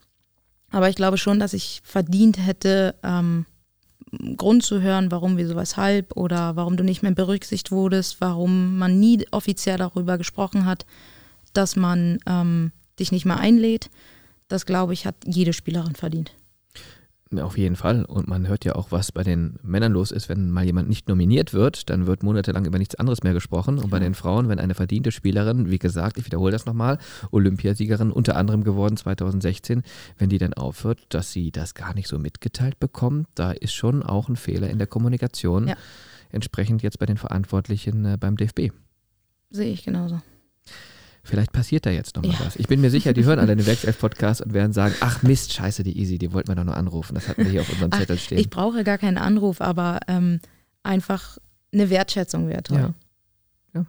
Aber 0.70 0.90
ich 0.90 0.96
glaube 0.96 1.18
schon, 1.18 1.40
dass 1.40 1.54
ich 1.54 1.82
verdient 1.84 2.38
hätte, 2.38 2.96
ähm, 3.04 3.46
Grund 4.38 4.64
zu 4.64 4.82
hören, 4.82 5.10
warum, 5.10 5.38
wieso, 5.38 5.56
weshalb 5.56 6.16
oder 6.16 6.56
warum 6.56 6.78
du 6.78 6.84
nicht 6.84 7.02
mehr 7.02 7.14
berücksichtigt 7.14 7.72
wurdest, 7.72 8.22
warum 8.22 8.78
man 8.78 9.00
nie 9.00 9.26
offiziell 9.32 9.78
darüber 9.78 10.20
gesprochen 10.20 10.66
hat, 10.66 10.86
dass 11.54 11.76
man 11.76 12.20
ähm, 12.28 12.72
dich 13.00 13.12
nicht 13.12 13.26
mehr 13.26 13.40
einlädt. 13.40 13.90
Das, 14.48 14.66
glaube 14.66 14.94
ich, 14.94 15.06
hat 15.06 15.16
jede 15.26 15.54
Spielerin 15.54 15.96
verdient. 15.96 16.34
Auf 17.42 17.58
jeden 17.58 17.76
Fall. 17.76 18.06
Und 18.06 18.28
man 18.28 18.48
hört 18.48 18.66
ja 18.66 18.76
auch, 18.76 18.92
was 18.92 19.12
bei 19.12 19.24
den 19.24 19.58
Männern 19.64 19.94
los 19.94 20.12
ist, 20.12 20.30
wenn 20.30 20.52
mal 20.52 20.66
jemand 20.66 20.90
nicht 20.90 21.08
nominiert 21.08 21.54
wird, 21.54 21.90
dann 21.90 22.06
wird 22.06 22.24
monatelang 22.24 22.66
über 22.66 22.78
nichts 22.78 22.96
anderes 22.96 23.24
mehr 23.24 23.34
gesprochen. 23.34 23.80
Und 23.80 23.90
bei 23.90 24.00
den 24.00 24.14
Frauen, 24.14 24.50
wenn 24.50 24.60
eine 24.60 24.76
verdiente 24.76 25.12
Spielerin, 25.12 25.72
wie 25.72 25.80
gesagt, 25.80 26.18
ich 26.18 26.26
wiederhole 26.26 26.52
das 26.52 26.66
nochmal, 26.66 27.00
Olympiasiegerin 27.32 28.12
unter 28.12 28.36
anderem 28.36 28.64
geworden 28.64 28.98
2016, 28.98 29.84
wenn 30.18 30.30
die 30.30 30.38
dann 30.38 30.54
aufhört, 30.54 31.00
dass 31.10 31.32
sie 31.32 31.52
das 31.52 31.74
gar 31.74 31.94
nicht 31.94 32.08
so 32.08 32.20
mitgeteilt 32.20 32.80
bekommt, 32.80 33.28
da 33.36 33.52
ist 33.52 33.74
schon 33.74 34.04
auch 34.04 34.30
ein 34.30 34.36
Fehler 34.36 34.70
in 34.70 34.78
der 34.78 34.88
Kommunikation. 34.88 35.68
Ja. 35.68 35.76
Entsprechend 36.32 36.82
jetzt 36.84 37.00
bei 37.00 37.06
den 37.06 37.18
Verantwortlichen 37.18 38.06
äh, 38.06 38.18
beim 38.20 38.38
DFB. 38.38 38.72
Sehe 39.50 39.72
ich 39.72 39.84
genauso. 39.84 40.22
Vielleicht 41.26 41.54
passiert 41.54 41.86
da 41.86 41.90
jetzt 41.90 42.16
nochmal 42.18 42.34
Ja. 42.34 42.46
was. 42.46 42.58
Ich 42.58 42.68
bin 42.68 42.82
mir 42.82 42.90
sicher, 42.90 43.14
die 43.14 43.24
hören 43.24 43.40
alle 43.40 43.56
den 43.56 43.66
Werkself-Podcast 43.66 44.42
und 44.42 44.54
werden 44.54 44.74
sagen, 44.74 44.94
ach 45.00 45.24
Mist, 45.24 45.54
scheiße, 45.54 45.84
die 45.84 45.98
Easy, 45.98 46.18
die 46.18 46.34
wollten 46.34 46.50
wir 46.50 46.56
doch 46.56 46.66
nur 46.66 46.76
anrufen. 46.76 47.16
Das 47.16 47.30
hatten 47.30 47.46
wir 47.46 47.52
hier 47.52 47.62
auf 47.62 47.70
unserem 47.70 47.92
Ach, 47.94 48.00
Zettel 48.00 48.18
stehen. 48.18 48.38
Ich 48.40 48.50
brauche 48.50 48.84
gar 48.84 48.98
keinen 48.98 49.18
Anruf, 49.18 49.62
aber 49.62 50.00
ähm, 50.10 50.42
einfach 50.84 51.38
eine 51.74 51.90
Wertschätzung 51.90 52.50
wäre 52.50 52.62
toll. 52.64 52.78
Ja. 52.78 52.94
Ja. 53.74 53.86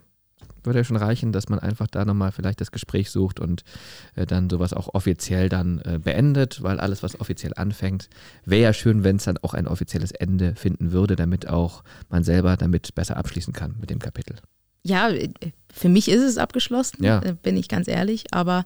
Würde 0.63 0.79
ja 0.79 0.83
schon 0.85 0.95
reichen, 0.95 1.33
dass 1.33 1.49
man 1.49 1.59
einfach 1.59 1.87
da 1.87 2.05
nochmal 2.05 2.31
vielleicht 2.31 2.61
das 2.61 2.71
Gespräch 2.71 3.11
sucht 3.11 3.41
und 3.41 3.63
äh, 4.15 4.25
dann 4.25 4.49
sowas 4.49 4.71
auch 4.71 4.93
offiziell 4.93 5.49
dann 5.49 5.79
äh, 5.81 5.99
beendet, 6.01 6.63
weil 6.63 6.79
alles, 6.79 7.03
was 7.03 7.19
offiziell 7.19 7.51
anfängt, 7.57 8.09
wäre 8.45 8.61
ja 8.63 8.73
schön, 8.73 9.03
wenn 9.03 9.17
es 9.17 9.25
dann 9.25 9.37
auch 9.39 9.53
ein 9.53 9.67
offizielles 9.67 10.11
Ende 10.11 10.55
finden 10.55 10.93
würde, 10.93 11.17
damit 11.17 11.49
auch 11.49 11.83
man 12.07 12.23
selber 12.23 12.55
damit 12.55 12.95
besser 12.95 13.17
abschließen 13.17 13.51
kann 13.53 13.75
mit 13.79 13.89
dem 13.89 13.99
Kapitel. 13.99 14.37
Ja, 14.85 15.09
äh, 15.09 15.29
für 15.73 15.89
mich 15.89 16.07
ist 16.07 16.21
es 16.21 16.37
abgeschlossen, 16.37 17.03
Ja. 17.03 17.19
äh, 17.21 17.33
bin 17.33 17.57
ich 17.57 17.67
ganz 17.67 17.87
ehrlich, 17.87 18.25
aber 18.31 18.65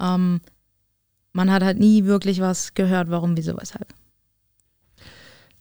ähm, 0.00 0.40
man 1.32 1.50
hat 1.52 1.62
halt 1.62 1.78
nie 1.78 2.04
wirklich 2.04 2.40
was 2.40 2.74
gehört, 2.74 3.10
warum, 3.10 3.36
wieso, 3.36 3.56
weshalb. 3.56 3.92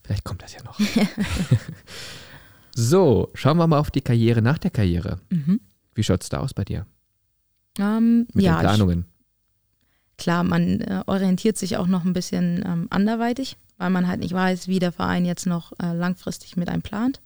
Vielleicht 0.03 0.23
kommt 0.23 0.41
das 0.41 0.53
ja 0.53 0.63
noch. 0.63 0.79
so, 2.75 3.29
schauen 3.33 3.57
wir 3.57 3.67
mal 3.67 3.79
auf 3.79 3.91
die 3.91 4.01
Karriere 4.01 4.41
nach 4.41 4.57
der 4.57 4.71
Karriere. 4.71 5.19
Mhm. 5.29 5.59
Wie 5.93 6.03
schaut 6.03 6.23
es 6.23 6.29
da 6.29 6.39
aus 6.39 6.53
bei 6.53 6.63
dir 6.63 6.85
Ähm, 7.77 8.27
mit 8.33 8.43
ja, 8.45 8.55
den 8.55 8.59
Planungen? 8.61 9.05
Ich, 10.11 10.17
klar, 10.23 10.43
man 10.43 10.81
äh, 10.81 11.03
orientiert 11.05 11.57
sich 11.57 11.77
auch 11.77 11.87
noch 11.87 12.05
ein 12.05 12.13
bisschen 12.13 12.63
ähm, 12.65 12.87
anderweitig, 12.89 13.57
weil 13.77 13.89
man 13.89 14.07
halt 14.07 14.21
nicht 14.21 14.33
weiß, 14.33 14.67
wie 14.67 14.79
der 14.79 14.91
Verein 14.91 15.25
jetzt 15.25 15.45
noch 15.45 15.73
äh, 15.79 15.93
langfristig 15.93 16.55
mit 16.57 16.69
einem 16.69 16.81
plant. 16.81 17.21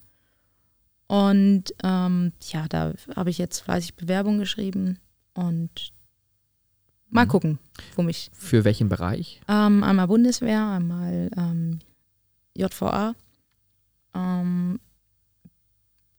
Und 1.07 1.65
ähm, 1.84 2.34
ja, 2.52 2.68
da 2.68 2.94
habe 3.15 3.30
ich 3.30 3.38
jetzt 3.38 3.60
fleißig 3.60 3.95
Bewerbung 3.95 4.40
geschrieben 4.40 4.98
und 5.34 5.91
mal 7.10 7.26
Mhm. 7.26 7.30
gucken, 7.30 7.60
wo 7.95 8.02
mich 8.02 8.32
Für 8.34 8.64
welchen 8.64 8.90
Bereich? 8.90 9.40
Ähm, 9.48 9.84
einmal 9.84 10.07
Bundeswehr, 10.07 10.65
einmal 10.68 11.30
ähm, 11.38 11.80
JVA. 12.56 13.14
Ähm, 14.15 14.80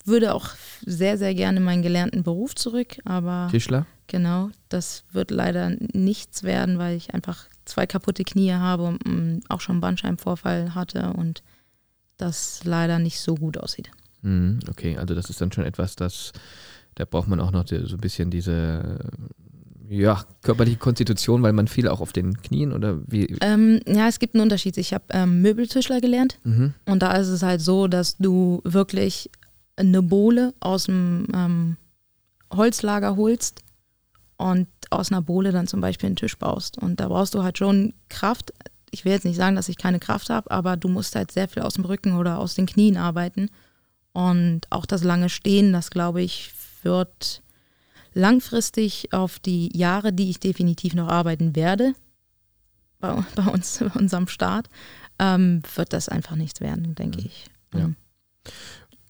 würde 0.05 0.35
auch 0.35 0.51
sehr, 0.85 1.19
sehr 1.19 1.35
gerne 1.35 1.59
meinen 1.61 1.83
gelernten 1.83 2.23
Beruf 2.23 2.55
zurück, 2.55 2.99
aber 3.05 3.49
Tischler? 3.51 3.87
genau, 4.07 4.51
das 4.69 5.03
wird 5.11 5.33
leider 5.33 5.71
nichts 5.93 6.45
werden, 6.45 6.79
weil 6.79 6.97
ich 6.97 7.13
einfach 7.13 7.49
zwei 7.65 7.87
kaputte 7.87 8.23
Knie 8.23 8.53
habe 8.53 8.85
und 8.85 9.05
mm, 9.05 9.41
auch 9.49 9.61
schon 9.61 9.75
einen 9.75 9.81
Bandscheibenvorfall 9.81 10.77
hatte 10.77 11.13
und 11.15 11.43
das 12.19 12.63
leider 12.63 13.01
nicht 13.01 13.19
so 13.19 13.35
gut 13.35 13.59
aussieht. 13.59 13.91
Mhm, 14.27 14.59
okay, 14.69 14.97
also 14.97 15.15
das 15.15 15.31
ist 15.31 15.41
dann 15.41 15.53
schon 15.53 15.65
etwas, 15.65 15.95
das, 15.95 16.33
da 16.97 17.05
braucht 17.05 17.29
man 17.29 17.41
auch 17.41 17.53
noch 17.53 17.67
so 17.67 17.77
ein 17.77 18.01
bisschen 18.01 18.31
diese 18.31 18.99
ja, 19.89 20.25
körperliche 20.43 20.79
Konstitution, 20.79 21.43
weil 21.43 21.53
man 21.53 21.69
viel 21.69 21.89
auch 21.89 22.01
auf 22.01 22.13
den 22.13 22.43
Knien 22.43 22.73
oder 22.73 22.99
wie. 23.07 23.37
Ähm, 23.41 23.81
ja, 23.87 24.09
es 24.09 24.19
gibt 24.19 24.35
einen 24.35 24.43
Unterschied. 24.43 24.77
Ich 24.79 24.93
habe 24.93 25.05
ähm, 25.11 25.43
Möbeltischler 25.43 26.01
gelernt 26.01 26.39
Mhm. 26.43 26.75
Und 26.87 27.03
da 27.03 27.13
ist 27.13 27.29
es 27.29 27.43
halt 27.43 27.61
so, 27.61 27.87
dass 27.87 28.17
du 28.17 28.61
wirklich 28.65 29.31
eine 29.77 30.03
Bohle 30.03 30.55
aus 30.59 30.85
dem 30.85 31.27
ähm, 31.33 31.77
Holzlager 32.53 33.17
holst 33.17 33.63
und 34.39 34.67
aus 34.91 35.11
einer 35.11 35.23
Bohle 35.23 35.53
dann 35.53 35.67
zum 35.67 35.81
Beispiel 35.81 36.09
einen 36.09 36.17
Tisch 36.17 36.37
baust. 36.37 36.79
Und 36.79 37.01
da 37.01 37.09
brauchst 37.09 37.35
du 37.35 37.43
halt 37.43 37.59
schon 37.59 37.95
Kraft. 38.09 38.53
Ich 38.91 39.05
will 39.05 39.13
jetzt 39.13 39.25
nicht 39.25 39.37
sagen, 39.37 39.57
dass 39.57 39.69
ich 39.69 39.79
keine 39.79 39.99
Kraft 39.99 40.31
habe, 40.31 40.51
aber 40.51 40.77
du 40.77 40.89
musst 40.89 41.15
halt 41.15 41.31
sehr 41.31 41.49
viel 41.49 41.63
aus 41.63 41.75
dem 41.75 41.85
Rücken 41.85 42.17
oder 42.17 42.39
aus 42.39 42.55
den 42.55 42.67
Knien 42.67 42.97
arbeiten. 42.97 43.51
Und 44.17 44.63
auch 44.71 44.87
das 44.87 45.05
lange 45.05 45.29
Stehen, 45.29 45.75
das 45.75 45.91
glaube 45.91 46.23
ich, 46.23 46.51
wird 46.83 47.43
langfristig 48.15 49.13
auf 49.13 49.39
die 49.39 49.77
Jahre, 49.77 50.11
die 50.11 50.31
ich 50.31 50.41
definitiv 50.41 50.95
noch 50.95 51.09
arbeiten 51.09 51.55
werde, 51.55 51.93
bei, 52.99 53.15
bei 53.37 53.45
uns, 53.45 53.79
bei 53.79 54.01
unserem 54.01 54.27
Start, 54.27 54.71
ähm, 55.19 55.61
wird 55.75 55.93
das 55.93 56.09
einfach 56.09 56.35
nichts 56.35 56.63
werden, 56.63 56.95
denke 56.95 57.21
ich. 57.21 57.45
Ja. 57.75 57.91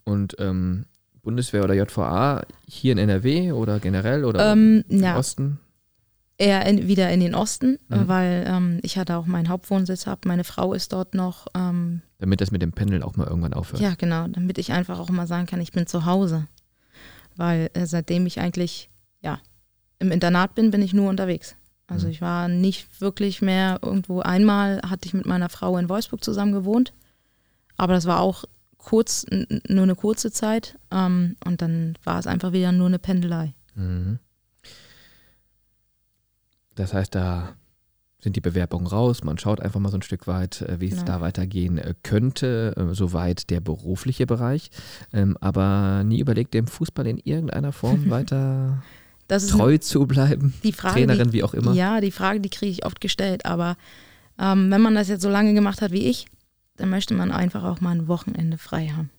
Und 0.03 0.35
ähm, 0.41 0.87
Bundeswehr 1.23 1.63
oder 1.63 1.75
JVA 1.75 2.43
hier 2.67 2.91
in 2.91 2.99
NRW 2.99 3.53
oder 3.53 3.79
generell 3.79 4.25
oder 4.25 4.53
Ähm, 4.53 4.83
im 4.89 5.05
ja, 5.05 5.17
Osten? 5.17 5.61
Eher 6.39 6.67
in, 6.67 6.87
wieder 6.87 7.11
in 7.11 7.21
den 7.21 7.35
Osten, 7.35 7.79
Mhm. 7.89 7.97
äh, 7.97 8.09
weil 8.09 8.45
ähm, 8.47 8.79
ich 8.83 8.99
hatte 8.99 9.17
auch 9.17 9.27
meinen 9.27 9.49
Hauptwohnsitz, 9.49 10.07
hab, 10.07 10.25
meine 10.27 10.45
Frau 10.45 10.75
ist 10.75 10.93
dort 10.93 11.15
noch. 11.15 11.47
Ähm, 11.55 12.03
Damit 12.19 12.41
das 12.41 12.51
mit 12.51 12.63
dem 12.63 12.73
Pendeln 12.73 13.03
auch 13.03 13.17
mal 13.17 13.27
irgendwann 13.27 13.55
aufhört. 13.55 13.81
ja, 13.83 13.95
genau, 13.95 14.27
damit 14.29 14.59
ich 14.59 14.73
einfach 14.73 14.99
auch 14.99 15.09
mal 15.11 15.27
sagen 15.27 15.47
kann, 15.47 15.61
ich 15.61 15.73
bin 15.73 15.87
zu 15.87 16.05
Hause. 16.05 16.47
Weil 17.37 17.71
äh, 17.75 17.87
seitdem 17.87 18.27
ich 18.27 18.41
eigentlich 18.41 18.91
ja, 19.23 19.41
im 19.99 20.11
Internat 20.13 20.55
bin, 20.55 20.71
bin 20.71 20.83
ich 20.83 20.93
nur 20.95 21.09
unterwegs. 21.09 21.57
Also 21.87 22.07
Mhm. 22.07 22.13
ich 22.13 22.21
war 22.21 22.49
nicht 22.49 23.01
wirklich 23.01 23.41
mehr 23.43 23.79
irgendwo. 23.83 24.21
Einmal 24.21 24.81
hatte 24.83 25.07
ich 25.07 25.15
mit 25.15 25.25
meiner 25.27 25.49
Frau 25.49 25.77
in 25.79 25.89
Wolfsburg 25.89 26.23
zusammen 26.25 26.53
gewohnt, 26.53 26.93
aber 27.77 27.93
das 27.95 28.05
war 28.07 28.21
auch 28.21 28.45
kurz, 28.79 29.25
nur 29.69 29.83
eine 29.83 29.95
kurze 29.95 30.31
Zeit. 30.31 30.79
Ähm, 30.91 31.37
und 31.45 31.63
dann 31.63 31.97
war 32.05 32.19
es 32.19 32.27
einfach 32.27 32.53
wieder 32.53 32.73
nur 32.73 32.87
eine 32.89 32.99
Pendelei. 32.99 33.55
Mhm. 33.75 34.19
Das 36.77 36.95
heißt, 36.95 37.15
da 37.15 37.55
sind 38.21 38.35
die 38.37 38.41
Bewerbungen 38.41 38.87
raus, 38.87 39.23
man 39.25 39.39
schaut 39.39 39.61
einfach 39.61 39.79
mal 39.79 39.91
so 39.91 39.99
ein 39.99 40.03
Stück 40.03 40.27
weit, 40.27 40.63
äh, 40.63 40.81
wie 40.81 40.87
es 40.87 40.95
Genau. 41.01 41.05
da 41.05 41.21
weitergehen 41.21 41.79
äh, 41.79 41.95
könnte, 42.03 42.75
äh, 42.77 42.95
soweit 42.95 43.51
der 43.51 43.61
berufliche 43.61 44.27
Bereich, 44.27 44.71
ähm, 45.13 45.37
aber 45.41 46.03
nie 46.05 46.21
überlegt, 46.21 46.55
dem 46.55 46.67
Fußball 46.67 47.07
in 47.07 47.19
irgendeiner 47.19 47.73
Form 47.73 48.09
weiter 48.11 48.83
treu 49.29 49.77
zu 49.79 50.07
bleiben, 50.07 50.55
die 50.63 50.73
Frage, 50.73 50.95
Trainerin 50.95 51.29
die, 51.29 51.33
wie 51.35 51.43
auch 51.43 51.53
immer. 51.53 51.73
Ja, 51.73 52.01
die 52.01 52.11
Frage, 52.13 52.41
die 52.41 52.49
kriege 52.49 52.71
ich 52.73 52.87
oft 52.87 53.01
gestellt. 53.01 53.45
Aber 53.45 53.77
ähm, 54.39 54.71
wenn 54.71 54.81
man 54.81 54.95
das 54.95 55.09
jetzt 55.09 55.23
so 55.23 55.29
lange 55.29 55.53
gemacht 55.53 55.83
hat 55.83 55.93
wie 55.93 56.07
ich, 56.07 56.27
dann 56.77 56.91
möchte 56.91 57.13
man 57.15 57.33
einfach 57.33 57.65
auch 57.65 57.81
mal 57.81 57.91
ein 57.91 58.09
Wochenende 58.09 58.57
frei 58.57 58.89
haben. 58.89 59.11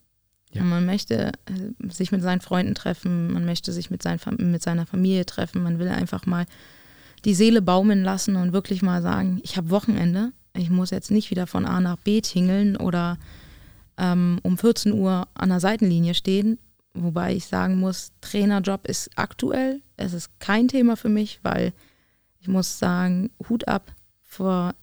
Ja. 0.54 0.64
Man 0.64 0.86
möchte 0.86 1.34
äh, 1.46 1.90
sich 1.90 2.12
mit 2.12 2.22
seinen 2.22 2.42
Freunden 2.42 2.74
treffen, 2.74 3.32
man 3.34 3.46
möchte 3.46 3.72
sich 3.74 3.92
mit, 3.92 4.02
sein, 4.02 4.20
mit 4.38 4.64
seiner 4.64 4.86
Familie 4.86 5.26
treffen, 5.26 5.62
man 5.62 5.78
will 5.78 5.90
einfach 5.90 6.26
mal 6.26 6.46
die 7.28 7.36
Seele 7.36 7.62
baumeln 7.62 8.04
lassen 8.04 8.38
und 8.38 8.54
wirklich 8.54 8.82
mal 8.82 9.02
sagen, 9.04 9.40
ich 9.44 9.58
habe 9.58 9.70
Wochenende, 9.70 10.32
ich 10.56 10.70
muss 10.70 10.90
jetzt 10.90 11.12
nicht 11.12 11.30
wieder 11.30 11.46
von 11.46 11.66
A 11.66 11.80
nach 11.82 11.98
B 11.98 12.22
tingeln 12.22 12.78
oder 12.78 13.18
ähm, 13.98 14.40
um 14.44 14.58
14 14.58 14.94
Uhr 14.94 15.28
an 15.34 15.50
der 15.50 15.60
Seitenlinie 15.60 16.14
stehen. 16.14 16.58
Wobei 16.94 17.36
ich 17.36 17.46
sagen 17.46 17.80
muss, 17.80 18.12
Trainerjob 18.22 18.88
ist 18.88 19.12
aktuell, 19.18 19.82
es 19.98 20.14
ist 20.14 20.40
kein 20.40 20.68
Thema 20.70 20.96
für 20.96 21.10
mich, 21.10 21.40
weil 21.44 21.74
ich 22.40 22.48
muss 22.48 22.80
sagen, 22.80 23.30
Hut 23.50 23.68
ab 23.68 23.92
vor 24.24 24.74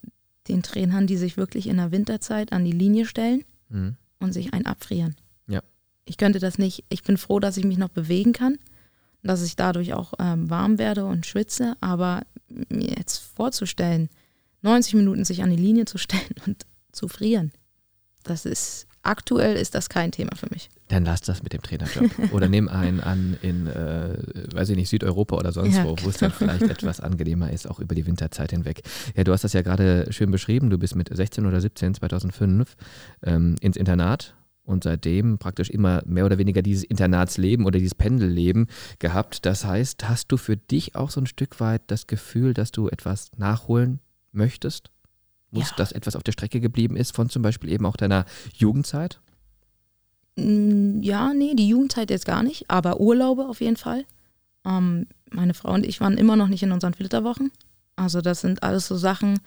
den 0.47 0.63
Trainern, 0.63 1.07
die 1.07 1.17
sich 1.17 1.37
wirklich 1.39 1.67
in 1.67 1.79
der 1.79 1.91
Winterzeit 1.93 2.53
an 2.53 2.65
die 2.65 2.73
Linie 2.73 3.07
stellen 3.07 3.43
Mhm. 3.71 3.97
und 4.21 4.33
sich 4.33 4.53
ein 4.53 4.67
abfrieren. 4.67 5.17
Ja. 5.47 5.63
Ich 6.05 6.19
könnte 6.19 6.39
das 6.41 6.59
nicht. 6.59 6.85
Ich 6.91 7.03
bin 7.03 7.17
froh, 7.17 7.41
dass 7.41 7.57
ich 7.57 7.65
mich 7.65 7.79
noch 7.79 7.89
bewegen 7.89 8.35
kann, 8.35 8.59
dass 9.25 9.43
ich 9.43 9.57
dadurch 9.57 9.95
auch 9.95 10.15
ähm, 10.19 10.51
warm 10.51 10.79
werde 10.79 11.05
und 11.05 11.27
schwitze, 11.27 11.77
aber 11.81 12.23
mir 12.49 12.95
jetzt 12.97 13.19
vorzustellen, 13.19 14.09
90 14.63 14.95
Minuten 14.95 15.25
sich 15.25 15.43
an 15.43 15.51
die 15.51 15.57
Linie 15.57 15.85
zu 15.87 15.99
stellen 15.99 16.35
und 16.47 16.67
zu 16.93 17.09
frieren, 17.09 17.53
das 18.23 18.47
ist 18.47 18.87
aktuell 19.05 19.57
ist 19.57 19.75
das 19.75 19.89
kein 19.89 20.13
Thema 20.13 20.35
für 20.35 20.49
mich. 20.51 20.71
Dann 20.89 21.05
lass 21.05 21.21
das 21.21 21.43
mit 21.43 21.53
dem 21.53 21.63
Trainerjob. 21.63 22.11
Oder 22.33 22.49
nimm 22.49 22.69
einen 22.69 23.01
an 23.01 23.37
in, 23.43 23.67
äh, 23.67 24.17
weiß 24.53 24.71
ich 24.71 24.77
nicht, 24.77 24.89
Südeuropa 24.89 25.37
oder 25.37 25.53
sonst 25.53 25.77
Ja, 25.77 25.85
wo, 25.85 25.97
wo 26.03 26.09
es 26.09 26.17
dann 26.17 26.33
vielleicht 26.33 26.63
etwas 26.63 27.01
angenehmer 27.01 27.51
ist, 27.51 27.69
auch 27.69 27.81
über 27.81 27.95
die 27.95 28.07
Winterzeit 28.07 28.51
hinweg. 28.51 28.83
Ja, 29.15 29.25
du 29.25 29.33
hast 29.33 29.45
das 29.45 29.53
ja 29.53 29.63
gerade 29.63 30.11
schön 30.11 30.31
beschrieben. 30.31 30.71
Du 30.71 30.79
bist 30.79 30.97
mit 30.97 31.15
16 31.15 31.47
oder 31.47 31.61
17, 31.61 31.95
2005, 31.95 32.77
ähm, 33.23 33.57
ins 33.61 33.77
Internat 33.77 34.35
und 34.65 34.85
seitdem 34.85 35.39
praktisch 35.39 35.71
immer 35.71 36.03
mehr 36.07 36.25
oder 36.27 36.39
weniger 36.39 36.63
dieses 36.63 36.85
Internatsleben 36.85 37.67
oder 37.67 37.79
dieses 37.79 37.95
Pendelleben 37.95 38.67
gehabt. 38.99 39.45
Das 39.47 39.65
heißt, 39.65 40.09
hast 40.09 40.29
du 40.33 40.37
für 40.37 40.57
dich 40.57 40.95
auch 40.97 41.11
so 41.11 41.21
ein 41.21 41.27
Stück 41.27 41.61
weit 41.61 41.83
das 41.89 42.07
Gefühl, 42.07 42.55
dass 42.55 42.73
du 42.73 42.89
etwas 42.89 43.31
nachholen 43.37 44.01
möchtest? 44.33 44.91
Muss 45.51 45.71
Ja. 45.71 45.77
das 45.77 45.93
etwas 45.93 46.17
auf 46.17 46.23
der 46.23 46.33
Strecke 46.33 46.61
geblieben 46.61 46.97
ist 46.97 47.15
von 47.15 47.29
zum 47.29 47.43
Beispiel 47.43 47.71
eben 47.71 47.87
auch 47.87 47.97
deiner 47.97 48.25
Jugendzeit? 48.55 49.21
Mm, 50.37 51.01
Ja, 51.03 51.33
nee, 51.35 51.55
die 51.55 51.69
Jugendzeit 51.69 52.11
jetzt 52.11 52.27
gar 52.27 52.43
nicht, 52.43 52.69
aber 52.71 53.01
Urlaube 53.01 53.47
auf 53.49 53.61
jeden 53.61 53.77
Fall. 53.77 54.05
Ähm, 54.65 55.07
meine 55.31 55.55
Frau 55.55 55.73
und 55.75 55.85
ich 55.87 56.01
waren 56.01 56.17
immer 56.19 56.37
noch 56.37 56.49
nicht 56.49 56.63
in 56.63 56.73
unseren 56.73 56.95
Flitterwochen. 56.95 57.53
Also 57.97 58.21
das 58.21 58.41
sind 58.41 58.63
alles 58.63 58.87
so 58.89 58.97
Sachen, 58.97 59.39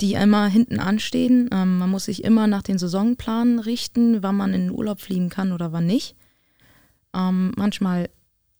die 0.00 0.14
immer 0.14 0.46
hinten 0.46 0.80
anstehen. 0.80 1.48
Ähm, 1.52 1.78
man 1.78 1.90
muss 1.90 2.06
sich 2.06 2.24
immer 2.24 2.46
nach 2.46 2.62
den 2.62 2.78
Saisonplänen 2.78 3.58
richten, 3.58 4.22
wann 4.22 4.36
man 4.36 4.54
in 4.54 4.62
den 4.62 4.70
Urlaub 4.70 5.00
fliegen 5.00 5.28
kann 5.28 5.52
oder 5.52 5.72
wann 5.72 5.86
nicht. 5.86 6.16
Ähm, 7.14 7.52
manchmal 7.56 8.10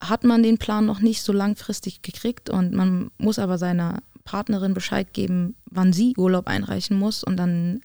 hat 0.00 0.24
man 0.24 0.42
den 0.42 0.58
Plan 0.58 0.86
noch 0.86 1.00
nicht 1.00 1.22
so 1.22 1.32
langfristig 1.32 2.02
gekriegt 2.02 2.50
und 2.50 2.72
man 2.72 3.10
muss 3.18 3.38
aber 3.38 3.58
seiner 3.58 4.00
Partnerin 4.24 4.74
Bescheid 4.74 5.12
geben, 5.12 5.54
wann 5.70 5.92
sie 5.92 6.14
Urlaub 6.16 6.46
einreichen 6.46 6.98
muss 6.98 7.24
und 7.24 7.36
dann 7.36 7.80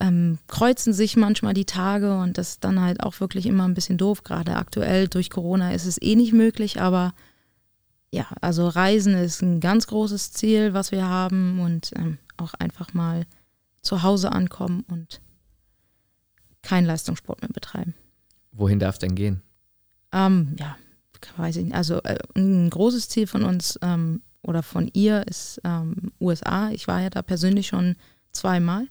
ähm, 0.00 0.38
kreuzen 0.46 0.92
sich 0.92 1.16
manchmal 1.16 1.54
die 1.54 1.64
Tage 1.64 2.16
und 2.18 2.38
das 2.38 2.50
ist 2.50 2.64
dann 2.64 2.80
halt 2.80 3.02
auch 3.02 3.18
wirklich 3.20 3.46
immer 3.46 3.64
ein 3.64 3.74
bisschen 3.74 3.98
doof. 3.98 4.22
Gerade 4.22 4.56
aktuell 4.56 5.08
durch 5.08 5.30
Corona 5.30 5.72
ist 5.72 5.86
es 5.86 6.00
eh 6.00 6.14
nicht 6.14 6.32
möglich, 6.32 6.80
aber 6.80 7.14
ja, 8.10 8.26
also 8.40 8.68
Reisen 8.68 9.14
ist 9.14 9.42
ein 9.42 9.60
ganz 9.60 9.86
großes 9.86 10.32
Ziel, 10.32 10.72
was 10.72 10.92
wir 10.92 11.06
haben 11.06 11.60
und 11.60 11.92
ähm, 11.96 12.18
auch 12.38 12.54
einfach 12.54 12.94
mal 12.94 13.26
zu 13.82 14.02
Hause 14.02 14.32
ankommen 14.32 14.84
und 14.88 15.20
keinen 16.62 16.86
Leistungssport 16.86 17.42
mehr 17.42 17.50
betreiben. 17.52 17.94
Wohin 18.52 18.78
darf 18.78 18.96
es 18.96 18.98
denn 18.98 19.14
gehen? 19.14 19.42
Ähm, 20.12 20.56
ja, 20.58 20.76
weiß 21.36 21.56
ich 21.56 21.64
nicht. 21.64 21.74
Also 21.74 22.02
äh, 22.02 22.18
ein 22.34 22.70
großes 22.70 23.08
Ziel 23.08 23.26
von 23.26 23.44
uns 23.44 23.78
ähm, 23.82 24.22
oder 24.42 24.62
von 24.62 24.90
ihr 24.92 25.26
ist 25.26 25.60
ähm, 25.64 26.12
USA. 26.20 26.70
Ich 26.70 26.88
war 26.88 27.00
ja 27.00 27.10
da 27.10 27.22
persönlich 27.22 27.68
schon 27.68 27.96
zweimal. 28.32 28.88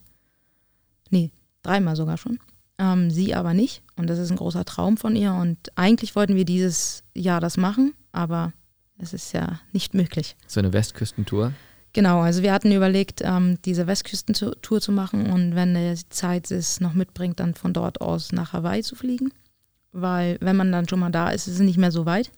Nee, 1.10 1.32
dreimal 1.62 1.96
sogar 1.96 2.16
schon. 2.16 2.38
Ähm, 2.78 3.10
sie 3.10 3.34
aber 3.34 3.54
nicht. 3.54 3.82
Und 3.96 4.08
das 4.08 4.18
ist 4.18 4.30
ein 4.30 4.36
großer 4.36 4.64
Traum 4.64 4.96
von 4.96 5.16
ihr. 5.16 5.32
Und 5.34 5.58
eigentlich 5.76 6.14
wollten 6.14 6.36
wir 6.36 6.44
dieses 6.44 7.02
Jahr 7.14 7.40
das 7.40 7.56
machen, 7.56 7.94
aber 8.12 8.52
es 8.98 9.12
ist 9.12 9.32
ja 9.32 9.60
nicht 9.72 9.94
möglich. 9.94 10.36
So 10.46 10.60
eine 10.60 10.72
Westküstentour? 10.72 11.52
Genau, 11.92 12.20
also 12.20 12.42
wir 12.42 12.52
hatten 12.52 12.70
überlegt, 12.70 13.22
ähm, 13.24 13.58
diese 13.64 13.86
Westküstentour 13.86 14.80
zu 14.80 14.92
machen 14.92 15.30
und 15.30 15.54
wenn 15.54 15.74
die 15.74 15.94
Zeit 16.10 16.50
es 16.50 16.80
noch 16.80 16.92
mitbringt, 16.92 17.40
dann 17.40 17.54
von 17.54 17.72
dort 17.72 18.00
aus 18.00 18.32
nach 18.32 18.52
Hawaii 18.52 18.82
zu 18.82 18.94
fliegen. 18.94 19.32
Weil 19.92 20.36
wenn 20.40 20.56
man 20.56 20.70
dann 20.70 20.88
schon 20.88 21.00
mal 21.00 21.10
da 21.10 21.30
ist, 21.30 21.48
ist 21.48 21.54
es 21.54 21.60
nicht 21.60 21.78
mehr 21.78 21.90
so 21.90 22.04
weit. 22.04 22.30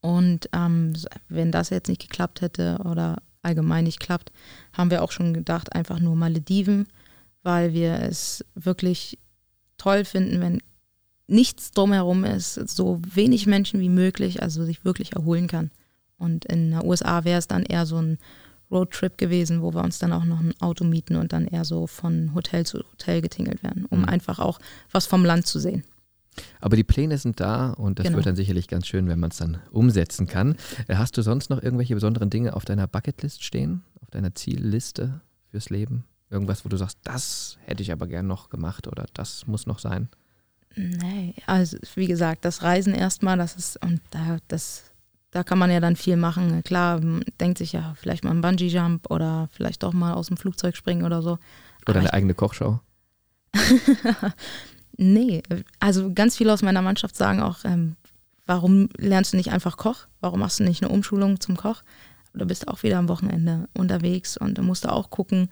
Und 0.00 0.48
ähm, 0.54 0.94
wenn 1.28 1.52
das 1.52 1.70
jetzt 1.70 1.88
nicht 1.88 2.00
geklappt 2.00 2.40
hätte 2.40 2.78
oder 2.84 3.22
allgemein 3.42 3.84
nicht 3.84 4.00
klappt, 4.00 4.32
haben 4.72 4.90
wir 4.90 5.02
auch 5.02 5.12
schon 5.12 5.34
gedacht, 5.34 5.74
einfach 5.74 6.00
nur 6.00 6.16
Malediven, 6.16 6.86
weil 7.42 7.72
wir 7.74 8.00
es 8.00 8.44
wirklich 8.54 9.18
toll 9.76 10.04
finden, 10.04 10.40
wenn 10.40 10.62
nichts 11.26 11.70
drumherum 11.70 12.24
ist, 12.24 12.54
so 12.68 13.00
wenig 13.14 13.46
Menschen 13.46 13.80
wie 13.80 13.88
möglich, 13.88 14.42
also 14.42 14.64
sich 14.64 14.84
wirklich 14.84 15.12
erholen 15.12 15.46
kann. 15.46 15.70
Und 16.20 16.44
in 16.44 16.70
den 16.70 16.84
USA 16.84 17.24
wäre 17.24 17.38
es 17.40 17.48
dann 17.48 17.64
eher 17.64 17.86
so 17.86 17.96
ein 18.00 18.18
Roadtrip 18.70 19.18
gewesen, 19.18 19.62
wo 19.62 19.74
wir 19.74 19.82
uns 19.82 19.98
dann 19.98 20.12
auch 20.12 20.24
noch 20.24 20.38
ein 20.38 20.54
Auto 20.60 20.84
mieten 20.84 21.16
und 21.16 21.32
dann 21.32 21.46
eher 21.48 21.64
so 21.64 21.88
von 21.88 22.32
Hotel 22.34 22.64
zu 22.64 22.78
Hotel 22.92 23.20
getingelt 23.20 23.64
werden, 23.64 23.84
um 23.86 24.00
Mhm. 24.02 24.04
einfach 24.04 24.38
auch 24.38 24.60
was 24.92 25.06
vom 25.06 25.24
Land 25.24 25.46
zu 25.48 25.58
sehen. 25.58 25.82
Aber 26.60 26.76
die 26.76 26.84
Pläne 26.84 27.18
sind 27.18 27.40
da 27.40 27.70
und 27.72 27.98
das 27.98 28.04
Genau. 28.04 28.16
wird 28.18 28.26
dann 28.26 28.36
sicherlich 28.36 28.68
ganz 28.68 28.86
schön, 28.86 29.08
wenn 29.08 29.18
man 29.18 29.30
es 29.32 29.38
dann 29.38 29.58
umsetzen 29.72 30.28
kann. 30.28 30.54
Äh, 30.86 30.94
Hast 30.94 31.16
du 31.18 31.22
sonst 31.22 31.50
noch 31.50 31.60
irgendwelche 31.60 31.94
besonderen 31.94 32.30
Dinge 32.30 32.54
auf 32.54 32.64
deiner 32.64 32.86
Bucketlist 32.86 33.42
stehen? 33.42 33.82
Auf 34.00 34.10
deiner 34.10 34.34
Zielliste 34.36 35.20
fürs 35.50 35.68
Leben? 35.70 36.04
Irgendwas, 36.30 36.64
wo 36.64 36.68
du 36.68 36.76
sagst, 36.76 36.98
das 37.02 37.58
hätte 37.64 37.82
ich 37.82 37.90
aber 37.90 38.06
gern 38.06 38.28
noch 38.28 38.50
gemacht 38.50 38.86
oder 38.86 39.06
das 39.14 39.48
muss 39.48 39.66
noch 39.66 39.80
sein? 39.80 40.08
Nee, 40.76 41.34
also 41.46 41.76
wie 41.96 42.06
gesagt, 42.06 42.44
das 42.44 42.62
Reisen 42.62 42.94
erstmal, 42.94 43.36
das 43.36 43.56
ist, 43.56 43.82
und 43.82 44.00
da, 44.10 44.38
das, 44.46 44.89
da 45.30 45.42
kann 45.44 45.58
man 45.58 45.70
ja 45.70 45.80
dann 45.80 45.96
viel 45.96 46.16
machen. 46.16 46.62
Klar, 46.64 47.00
man 47.00 47.24
denkt 47.40 47.58
sich 47.58 47.72
ja, 47.72 47.94
vielleicht 47.98 48.24
mal 48.24 48.30
ein 48.30 48.40
Bungee-Jump 48.40 49.10
oder 49.10 49.48
vielleicht 49.52 49.82
doch 49.82 49.92
mal 49.92 50.14
aus 50.14 50.28
dem 50.28 50.36
Flugzeug 50.36 50.76
springen 50.76 51.04
oder 51.04 51.22
so. 51.22 51.38
Oder 51.86 51.90
Aber 51.90 51.98
eine 52.00 52.12
eigene 52.12 52.34
Kochshow? 52.34 52.80
Nee, 55.02 55.42
also 55.78 56.12
ganz 56.12 56.36
viele 56.36 56.52
aus 56.52 56.60
meiner 56.60 56.82
Mannschaft 56.82 57.16
sagen 57.16 57.40
auch, 57.40 57.64
ähm, 57.64 57.96
warum 58.44 58.90
lernst 58.98 59.32
du 59.32 59.38
nicht 59.38 59.50
einfach 59.50 59.78
Koch? 59.78 60.06
Warum 60.20 60.40
machst 60.40 60.60
du 60.60 60.64
nicht 60.64 60.82
eine 60.82 60.92
Umschulung 60.92 61.40
zum 61.40 61.56
Koch? 61.56 61.82
Du 62.34 62.44
bist 62.44 62.68
auch 62.68 62.82
wieder 62.82 62.98
am 62.98 63.08
Wochenende 63.08 63.66
unterwegs 63.72 64.36
und 64.36 64.58
du 64.58 64.62
musst 64.62 64.86
auch 64.86 65.08
gucken, 65.08 65.48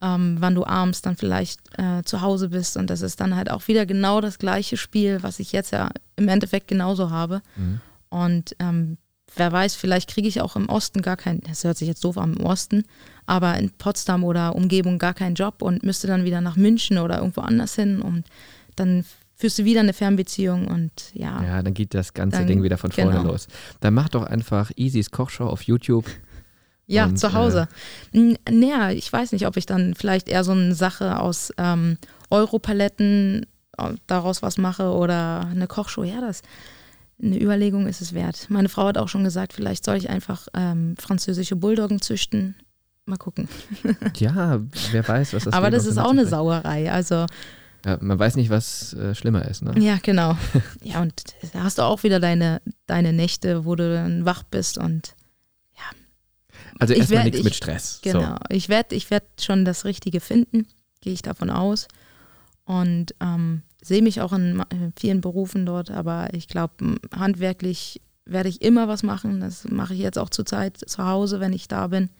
ähm, 0.00 0.36
wann 0.38 0.54
du 0.54 0.64
abends 0.64 1.02
dann 1.02 1.16
vielleicht 1.16 1.60
äh, 1.76 2.04
zu 2.04 2.20
Hause 2.20 2.50
bist. 2.50 2.76
Und 2.76 2.88
das 2.88 3.00
ist 3.00 3.20
dann 3.20 3.34
halt 3.34 3.50
auch 3.50 3.66
wieder 3.66 3.84
genau 3.84 4.20
das 4.20 4.38
gleiche 4.38 4.76
Spiel, 4.76 5.24
was 5.24 5.40
ich 5.40 5.50
jetzt 5.50 5.72
ja 5.72 5.90
im 6.14 6.28
Endeffekt 6.28 6.68
genauso 6.68 7.10
habe. 7.10 7.42
Mhm. 7.56 7.80
Und 8.10 8.56
ähm, 8.58 8.98
wer 9.36 9.52
weiß, 9.52 9.74
vielleicht 9.74 10.08
kriege 10.10 10.28
ich 10.28 10.40
auch 10.40 10.56
im 10.56 10.68
Osten 10.68 11.02
gar 11.02 11.16
keinen, 11.16 11.40
das 11.42 11.64
hört 11.64 11.76
sich 11.76 11.88
jetzt 11.88 12.04
doof 12.04 12.18
an, 12.18 12.34
im 12.34 12.44
Osten, 12.46 12.84
aber 13.26 13.56
in 13.58 13.70
Potsdam 13.70 14.24
oder 14.24 14.54
Umgebung 14.54 14.98
gar 14.98 15.14
keinen 15.14 15.34
Job 15.34 15.60
und 15.62 15.82
müsste 15.82 16.06
dann 16.06 16.24
wieder 16.24 16.40
nach 16.40 16.56
München 16.56 16.98
oder 16.98 17.18
irgendwo 17.18 17.42
anders 17.42 17.74
hin 17.74 18.00
und 18.00 18.24
dann 18.76 19.04
führst 19.34 19.58
du 19.58 19.64
wieder 19.64 19.80
eine 19.80 19.92
Fernbeziehung 19.92 20.66
und 20.66 20.90
ja. 21.12 21.42
Ja, 21.44 21.62
dann 21.62 21.74
geht 21.74 21.94
das 21.94 22.12
ganze 22.14 22.38
Dann- 22.38 22.46
Ding 22.48 22.62
wieder 22.62 22.78
von 22.78 22.90
vorne 22.90 23.12
genau. 23.18 23.30
los. 23.32 23.46
Dann 23.80 23.94
mach 23.94 24.08
doch 24.08 24.24
einfach 24.24 24.72
Easys 24.76 25.10
Kochshow 25.10 25.46
auf 25.46 25.62
YouTube. 25.62 26.06
Ja, 26.86 27.04
Und, 27.04 27.18
zu 27.18 27.34
Hause. 27.34 27.68
N- 28.12 28.38
Naja, 28.50 28.90
ich 28.90 29.12
weiß 29.12 29.32
nicht, 29.32 29.46
ob 29.46 29.56
ich 29.58 29.66
dann 29.66 29.94
vielleicht 29.94 30.26
eher 30.28 30.42
so 30.42 30.52
eine 30.52 30.74
Sache 30.74 31.20
aus 31.20 31.52
ähm, 31.58 31.98
Europaletten 32.30 33.46
äh, 33.76 33.92
daraus 34.06 34.42
was 34.42 34.56
mache 34.58 34.90
oder 34.92 35.46
eine 35.50 35.66
Kochshow. 35.66 36.02
Ja, 36.02 36.20
das 36.20 36.42
eine 37.22 37.40
Überlegung 37.40 37.86
ist 37.86 38.00
es 38.00 38.12
wert. 38.14 38.46
Meine 38.48 38.68
Frau 38.68 38.86
hat 38.86 38.98
auch 38.98 39.08
schon 39.08 39.24
gesagt, 39.24 39.52
vielleicht 39.52 39.84
soll 39.84 39.96
ich 39.96 40.08
einfach 40.10 40.46
ähm, 40.54 40.94
französische 40.98 41.56
Bulldoggen 41.56 42.00
züchten. 42.00 42.54
Mal 43.06 43.16
gucken. 43.16 43.48
Ja, 44.18 44.60
wer 44.92 45.06
weiß, 45.08 45.32
was 45.32 45.44
das 45.44 45.54
Aber 45.54 45.66
Leben 45.70 45.76
das 45.78 45.86
ist 45.86 45.94
so 45.96 46.00
auch 46.02 46.10
eine. 46.10 46.26
Sauerei. 46.26 46.92
Also, 46.92 47.26
Ja, 47.86 47.96
man 48.00 48.18
weiß 48.18 48.36
nicht, 48.36 48.50
was 48.50 48.92
äh, 48.94 49.14
schlimmer 49.14 49.46
ist. 49.48 49.62
Ne? 49.62 49.74
ja, 49.78 49.98
genau. 50.02 50.36
Ja, 50.82 51.00
und 51.02 51.14
da 51.52 51.62
hast 51.64 51.78
du 51.78 51.82
auch 51.82 52.02
wieder 52.02 52.20
deine, 52.20 52.60
deine 52.86 53.12
Nächte, 53.12 53.64
wo 53.64 53.74
du 53.76 53.92
dann 53.92 54.24
wach 54.24 54.42
bist 54.44 54.78
und 54.78 55.14
Also 56.80 56.92
Ich 56.94 57.00
erstmal 57.00 57.24
nichts 57.24 57.38
ich- 57.38 57.44
mit 57.44 57.54
Stress. 57.56 57.98
Genau. 58.02 58.36
Ich 58.50 58.68
werde 58.68 58.94
ich 58.94 59.10
werd 59.10 59.24
schon 59.40 59.64
das 59.64 59.84
Richtige 59.84 60.20
finden, 60.20 60.66
gehe 61.00 61.12
ich 61.12 61.22
davon 61.22 61.50
aus. 61.50 61.88
Und 62.64 63.14
ähm, 63.20 63.62
sehe 63.82 64.02
mich 64.02 64.20
auch 64.20 64.32
in 64.32 64.62
in 64.70 64.92
vielen 64.98 65.20
Berufen 65.20 65.66
dort, 65.66 65.90
aber 65.90 66.32
ich 66.34 66.48
glaube, 66.48 66.96
handwerklich 67.14 68.00
werde 68.24 68.48
ich 68.48 68.62
immer 68.62 68.88
was 68.88 69.02
machen. 69.02 69.40
Das 69.40 69.64
mache 69.64 69.94
ich 69.94 70.00
jetzt 70.00 70.18
auch 70.18 70.30
zurzeit 70.30 70.76
zu 70.76 71.04
Hause, 71.04 71.40
wenn 71.40 71.52
ich 71.52 71.68
da 71.68 71.86
bin. 71.88 72.10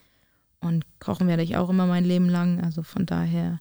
Und 0.60 0.85
kochen 0.98 1.28
werde 1.28 1.43
ich 1.43 1.56
auch 1.56 1.70
immer 1.70 1.86
mein 1.86 2.05
Leben 2.05 2.28
lang. 2.28 2.60
Also 2.62 2.82
von 2.82 3.06
daher 3.06 3.60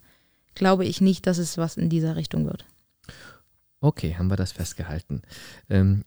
glaube 0.56 0.86
ich 0.86 1.02
nicht, 1.02 1.28
dass 1.28 1.38
es 1.38 1.58
was 1.58 1.78
in 1.78 1.90
dieser 1.90 2.16
Richtung 2.16 2.46
wird. 2.46 2.66
Okay, 3.80 4.16
haben 4.16 4.30
wir 4.30 4.38
das 4.38 4.52
festgehalten. 4.52 5.22
Ähm, 5.70 6.04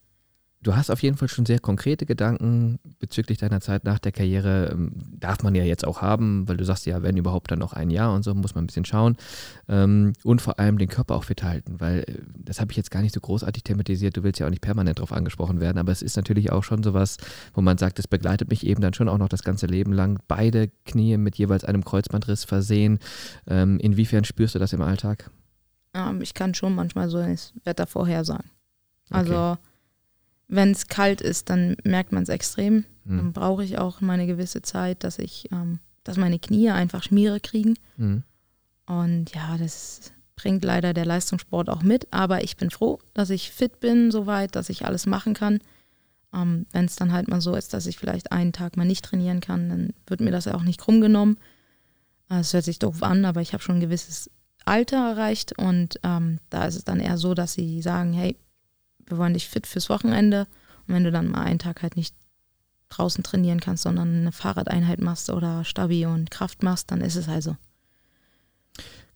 du 0.62 0.76
hast 0.76 0.90
auf 0.90 1.02
jeden 1.02 1.16
Fall 1.16 1.28
schon 1.28 1.46
sehr 1.46 1.58
konkrete 1.58 2.04
Gedanken 2.04 2.78
bezüglich 2.98 3.38
deiner 3.38 3.60
Zeit 3.60 3.84
nach 3.84 3.98
der 3.98 4.12
Karriere. 4.12 4.70
Ähm, 4.72 4.92
darf 5.18 5.42
man 5.42 5.54
ja 5.54 5.64
jetzt 5.64 5.86
auch 5.86 6.02
haben, 6.02 6.46
weil 6.48 6.56
du 6.56 6.64
sagst 6.64 6.86
ja, 6.86 7.02
wenn 7.02 7.16
überhaupt 7.16 7.50
dann 7.50 7.58
noch 7.58 7.72
ein 7.72 7.90
Jahr 7.90 8.14
und 8.14 8.22
so, 8.22 8.34
muss 8.34 8.54
man 8.54 8.64
ein 8.64 8.66
bisschen 8.66 8.84
schauen. 8.84 9.16
Ähm, 9.68 10.12
und 10.22 10.42
vor 10.42 10.58
allem 10.58 10.78
den 10.78 10.88
Körper 10.88 11.14
auch 11.14 11.24
fit 11.24 11.42
halten, 11.42 11.80
weil 11.80 12.00
äh, 12.00 12.18
das 12.36 12.60
habe 12.60 12.72
ich 12.72 12.76
jetzt 12.76 12.90
gar 12.90 13.00
nicht 13.00 13.14
so 13.14 13.20
großartig 13.20 13.64
thematisiert. 13.64 14.16
Du 14.16 14.22
willst 14.22 14.38
ja 14.38 14.46
auch 14.46 14.50
nicht 14.50 14.62
permanent 14.62 14.98
darauf 14.98 15.12
angesprochen 15.12 15.60
werden, 15.60 15.78
aber 15.78 15.92
es 15.92 16.02
ist 16.02 16.16
natürlich 16.16 16.52
auch 16.52 16.64
schon 16.64 16.82
sowas, 16.82 17.16
wo 17.54 17.62
man 17.62 17.78
sagt, 17.78 17.98
es 17.98 18.06
begleitet 18.06 18.50
mich 18.50 18.66
eben 18.66 18.82
dann 18.82 18.94
schon 18.94 19.08
auch 19.08 19.18
noch 19.18 19.28
das 19.28 19.42
ganze 19.42 19.66
Leben 19.66 19.92
lang. 19.92 20.18
Beide 20.28 20.68
Knie 20.84 21.16
mit 21.16 21.36
jeweils 21.36 21.64
einem 21.64 21.84
Kreuzbandriss 21.84 22.44
versehen. 22.44 22.98
Ähm, 23.46 23.78
inwiefern 23.78 24.24
spürst 24.24 24.54
du 24.54 24.58
das 24.58 24.72
im 24.72 24.82
Alltag? 24.82 25.30
Ich 26.20 26.34
kann 26.34 26.54
schon 26.54 26.74
manchmal 26.74 27.08
so 27.08 27.18
das 27.18 27.52
Wetter 27.64 27.86
vorhersagen. 27.86 28.50
Also 29.10 29.56
wenn 30.50 30.72
es 30.72 30.88
kalt 30.88 31.20
ist, 31.20 31.48
dann 31.50 31.76
merkt 31.84 32.12
man 32.12 32.22
es 32.24 32.28
extrem. 32.28 32.84
Dann 33.04 33.18
Hm. 33.18 33.32
brauche 33.32 33.64
ich 33.64 33.78
auch 33.78 34.00
meine 34.00 34.26
gewisse 34.26 34.62
Zeit, 34.62 35.04
dass 35.04 35.18
ich, 35.18 35.48
ähm, 35.52 35.78
dass 36.04 36.16
meine 36.16 36.38
Knie 36.38 36.70
einfach 36.70 37.02
Schmiere 37.02 37.40
kriegen. 37.40 37.74
Hm. 37.96 38.22
Und 38.86 39.34
ja, 39.34 39.56
das 39.56 40.12
bringt 40.36 40.64
leider 40.64 40.92
der 40.94 41.04
Leistungssport 41.06 41.68
auch 41.68 41.82
mit. 41.82 42.12
Aber 42.12 42.42
ich 42.44 42.56
bin 42.56 42.70
froh, 42.70 42.98
dass 43.14 43.30
ich 43.30 43.50
fit 43.50 43.80
bin, 43.80 44.10
soweit, 44.10 44.56
dass 44.56 44.68
ich 44.68 44.84
alles 44.84 45.06
machen 45.06 45.34
kann. 45.34 45.60
Ähm, 46.34 46.66
Wenn 46.72 46.84
es 46.84 46.96
dann 46.96 47.12
halt 47.12 47.28
mal 47.28 47.40
so 47.40 47.54
ist, 47.54 47.72
dass 47.74 47.86
ich 47.86 47.98
vielleicht 47.98 48.32
einen 48.32 48.52
Tag 48.52 48.76
mal 48.76 48.84
nicht 48.84 49.04
trainieren 49.04 49.40
kann, 49.40 49.68
dann 49.68 49.90
wird 50.06 50.20
mir 50.20 50.30
das 50.30 50.44
ja 50.44 50.54
auch 50.54 50.62
nicht 50.62 50.80
krumm 50.80 51.00
genommen. 51.00 51.38
Äh, 52.30 52.40
Es 52.40 52.52
hört 52.52 52.64
sich 52.64 52.78
doof 52.78 53.02
an, 53.02 53.24
aber 53.24 53.40
ich 53.40 53.52
habe 53.52 53.62
schon 53.62 53.76
ein 53.76 53.80
gewisses 53.80 54.30
Alter 54.64 55.10
erreicht 55.10 55.58
und 55.58 55.98
ähm, 56.04 56.38
da 56.50 56.64
ist 56.66 56.76
es 56.76 56.84
dann 56.84 57.00
eher 57.00 57.16
so, 57.18 57.34
dass 57.34 57.54
sie 57.54 57.80
sagen, 57.82 58.12
hey, 58.12 58.36
wir 59.10 59.18
wollen 59.18 59.34
dich 59.34 59.48
fit 59.48 59.66
fürs 59.66 59.88
Wochenende 59.90 60.46
und 60.86 60.94
wenn 60.94 61.04
du 61.04 61.10
dann 61.10 61.28
mal 61.28 61.42
einen 61.42 61.58
Tag 61.58 61.82
halt 61.82 61.96
nicht 61.96 62.14
draußen 62.88 63.22
trainieren 63.22 63.60
kannst, 63.60 63.82
sondern 63.84 64.08
eine 64.20 64.32
Fahrradeinheit 64.32 65.00
machst 65.00 65.30
oder 65.30 65.64
Stabi 65.64 66.06
und 66.06 66.30
Kraft 66.30 66.62
machst, 66.62 66.90
dann 66.90 67.00
ist 67.00 67.16
es 67.16 67.28
also. 67.28 67.56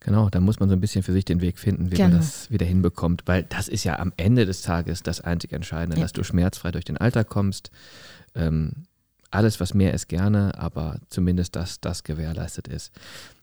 Genau, 0.01 0.29
da 0.29 0.39
muss 0.41 0.61
man 0.61 0.69
so 0.69 0.75
ein 0.77 0.81
bisschen 0.81 1.03
für 1.03 1.13
sich 1.13 1.25
den 1.25 1.41
Weg 1.41 1.59
finden, 1.59 1.91
wie 1.91 1.97
man 1.97 2.11
Genau. 2.11 2.19
das 2.23 2.51
wieder 2.51 2.67
hinbekommt, 2.67 3.23
weil 3.27 3.45
das 3.45 3.69
ist 3.69 3.85
ja 3.85 3.99
am 3.99 4.13
Ende 4.19 4.45
des 4.45 4.61
Tages 4.61 5.03
das 5.03 5.23
einzig 5.23 5.53
Entscheidende, 5.53 5.97
Ja. 5.97 6.03
dass 6.03 6.13
du 6.13 6.23
schmerzfrei 6.23 6.73
durch 6.73 6.85
den 6.85 6.99
Alltag 6.99 7.29
kommst. 7.29 7.71
Ähm, 8.35 8.85
alles, 9.31 9.61
was 9.61 9.73
mehr 9.73 9.95
ist, 9.95 10.09
gerne, 10.09 10.53
aber 10.59 11.01
zumindest, 11.09 11.57
dass 11.57 11.81
das 11.81 12.05
gewährleistet 12.05 12.69
ist. 12.69 12.93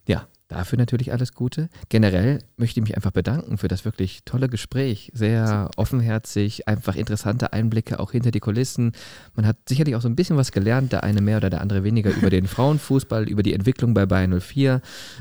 Ja, 0.06 0.28
dafür 0.52 0.78
natürlich 0.78 1.12
alles 1.12 1.32
Gute. 1.32 1.68
Generell 1.88 2.38
möchte 2.56 2.80
ich 2.80 2.86
mich 2.86 2.96
einfach 2.96 3.10
bedanken 3.10 3.58
für 3.58 3.68
das 3.68 3.84
wirklich 3.84 4.20
tolle 4.24 4.48
Gespräch. 4.48 5.10
Sehr 5.14 5.70
offenherzig, 5.76 6.68
einfach 6.68 6.94
interessante 6.94 7.52
Einblicke 7.52 7.98
auch 7.98 8.12
hinter 8.12 8.30
die 8.30 8.40
Kulissen. 8.40 8.92
Man 9.34 9.46
hat 9.46 9.56
sicherlich 9.68 9.96
auch 9.96 10.02
so 10.02 10.08
ein 10.08 10.16
bisschen 10.16 10.36
was 10.36 10.52
gelernt, 10.52 10.92
der 10.92 11.02
eine 11.02 11.20
mehr 11.20 11.38
oder 11.38 11.50
der 11.50 11.60
andere 11.60 11.84
weniger 11.84 12.10
über 12.14 12.30
den 12.30 12.46
Frauenfußball, 12.54 13.28
über 13.28 13.42
die 13.42 13.54
Entwicklung 13.54 13.94
bei 13.94 14.06
Bayern 14.06 14.38
04. 14.40 14.80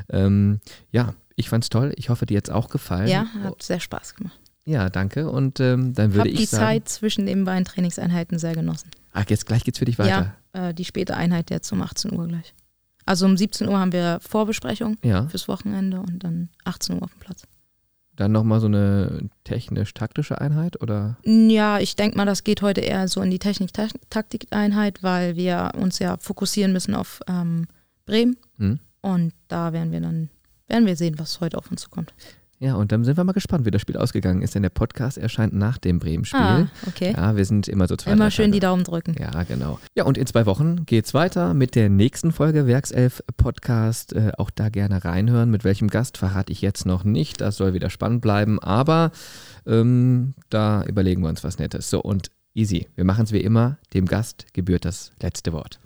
Ähm, 0.09 0.59
ja, 0.91 1.13
ich 1.35 1.49
fand's 1.49 1.69
toll. 1.69 1.93
Ich 1.95 2.09
hoffe, 2.09 2.25
dir 2.25 2.33
jetzt 2.33 2.51
auch 2.51 2.69
gefallen. 2.69 3.07
Ja, 3.07 3.25
hat 3.43 3.63
sehr 3.63 3.79
Spaß 3.79 4.15
gemacht. 4.15 4.39
Ja, 4.65 4.89
danke. 4.89 5.29
Und 5.29 5.59
ähm, 5.59 5.93
dann 5.93 6.13
würde 6.13 6.29
Hab 6.29 6.33
ich 6.33 6.39
die 6.41 6.45
sagen, 6.45 6.63
Zeit 6.63 6.89
zwischen 6.89 7.25
den 7.25 7.45
beiden 7.45 7.65
Trainingseinheiten 7.65 8.37
sehr 8.37 8.53
genossen. 8.53 8.91
ach, 9.13 9.25
jetzt 9.27 9.45
gleich 9.45 9.63
geht's 9.63 9.79
für 9.79 9.85
dich 9.85 9.97
weiter. 9.97 10.35
Ja, 10.53 10.69
äh, 10.69 10.73
die 10.73 10.85
späte 10.85 11.15
Einheit 11.15 11.49
jetzt 11.49 11.71
um 11.71 11.81
18 11.81 12.13
Uhr 12.13 12.27
gleich. 12.27 12.53
Also 13.05 13.25
um 13.25 13.35
17 13.37 13.67
Uhr 13.67 13.79
haben 13.79 13.91
wir 13.91 14.19
Vorbesprechung 14.21 14.97
Ja, 15.03 15.27
fürs 15.27 15.47
Wochenende 15.47 15.99
und 15.99 16.23
dann 16.23 16.49
18 16.65 16.95
Uhr 16.95 17.03
auf 17.03 17.11
dem 17.11 17.19
Platz. 17.19 17.43
dann 18.15 18.31
nochmal 18.31 18.59
so 18.59 18.67
eine 18.67 19.29
technisch-taktische 19.45 20.39
Einheit 20.39 20.81
oder? 20.81 21.17
Ja, 21.25 21.79
ich 21.79 21.95
denke 21.95 22.17
mal, 22.17 22.25
das 22.25 22.43
geht 22.43 22.61
heute 22.61 22.81
eher 22.81 23.07
so 23.07 23.21
in 23.21 23.31
die 23.31 23.39
Technik-Taktik-Einheit, 23.39 25.01
weil 25.03 25.35
wir 25.35 25.71
uns 25.75 25.99
ja 25.99 26.17
fokussieren 26.17 26.73
müssen 26.73 26.93
auf 26.95 27.21
ähm, 27.27 27.67
Bremen 28.05 28.37
Hm? 28.57 28.79
und 29.01 29.33
da 29.47 29.73
werden 29.73 29.91
wir 29.91 30.01
dann 30.01 30.29
werden 30.67 30.85
wir 30.85 30.95
sehen, 30.95 31.17
was 31.19 31.39
heute 31.41 31.57
auf 31.57 31.69
uns 31.71 31.81
zukommt. 31.81 32.13
Ja, 32.63 32.75
und 32.75 32.91
dann 32.91 33.03
sind 33.03 33.17
wir 33.17 33.23
mal 33.23 33.31
gespannt, 33.31 33.65
wie 33.65 33.71
das 33.71 33.81
Spiel 33.81 33.97
ausgegangen 33.97 34.43
ist, 34.43 34.53
denn 34.53 34.61
der 34.61 34.69
Podcast 34.69 35.17
erscheint 35.17 35.51
nach 35.51 35.79
dem 35.79 35.97
Bremen-Spiel. 35.97 36.39
Ah, 36.39 36.67
okay. 36.85 37.11
Ja, 37.17 37.35
wir 37.35 37.43
sind 37.43 37.67
immer 37.67 37.87
so 37.87 37.95
zwei 37.95 38.11
Immer 38.11 38.29
schön 38.29 38.45
Tage. 38.45 38.51
die 38.51 38.59
Daumen 38.59 38.83
drücken. 38.83 39.15
Ja, 39.19 39.41
genau. 39.43 39.79
Ja, 39.95 40.03
und 40.03 40.15
in 40.15 40.27
zwei 40.27 40.45
Wochen 40.45 40.85
geht's 40.85 41.15
weiter 41.15 41.55
mit 41.55 41.73
der 41.73 41.89
nächsten 41.89 42.31
Folge 42.31 42.67
Werkself 42.67 43.23
Podcast. 43.35 44.13
Äh, 44.13 44.33
auch 44.37 44.51
da 44.51 44.69
gerne 44.69 45.03
reinhören. 45.03 45.49
Mit 45.49 45.63
welchem 45.63 45.87
Gast 45.87 46.19
verrate 46.19 46.51
ich 46.51 46.61
jetzt 46.61 46.85
noch 46.85 47.03
nicht. 47.03 47.41
Das 47.41 47.57
soll 47.57 47.73
wieder 47.73 47.89
spannend 47.89 48.21
bleiben, 48.21 48.59
aber 48.59 49.11
ähm, 49.65 50.35
da 50.51 50.83
überlegen 50.83 51.23
wir 51.23 51.29
uns 51.29 51.43
was 51.43 51.57
Nettes. 51.57 51.89
So, 51.89 51.99
und 51.99 52.29
easy. 52.53 52.87
Wir 52.95 53.05
machen 53.05 53.23
es 53.23 53.31
wie 53.31 53.41
immer. 53.41 53.79
Dem 53.95 54.05
Gast 54.05 54.45
gebührt 54.53 54.85
das 54.85 55.13
letzte 55.19 55.51
Wort. 55.51 55.79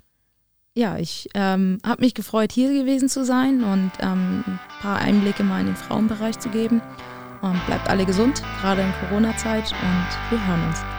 Ja, 0.78 0.98
ich 0.98 1.30
ähm, 1.32 1.78
habe 1.86 2.02
mich 2.02 2.12
gefreut, 2.12 2.52
hier 2.52 2.70
gewesen 2.70 3.08
zu 3.08 3.24
sein 3.24 3.64
und 3.64 3.92
ähm, 4.00 4.44
ein 4.46 4.60
paar 4.82 4.98
Einblicke 4.98 5.42
mal 5.42 5.60
in 5.60 5.68
den 5.68 5.76
Frauenbereich 5.76 6.38
zu 6.38 6.50
geben. 6.50 6.82
Und 7.40 7.64
bleibt 7.66 7.88
alle 7.88 8.04
gesund, 8.04 8.42
gerade 8.60 8.82
in 8.82 8.92
Corona-Zeit 9.08 9.72
und 9.72 10.30
wir 10.30 10.46
hören 10.46 10.68
uns. 10.68 10.95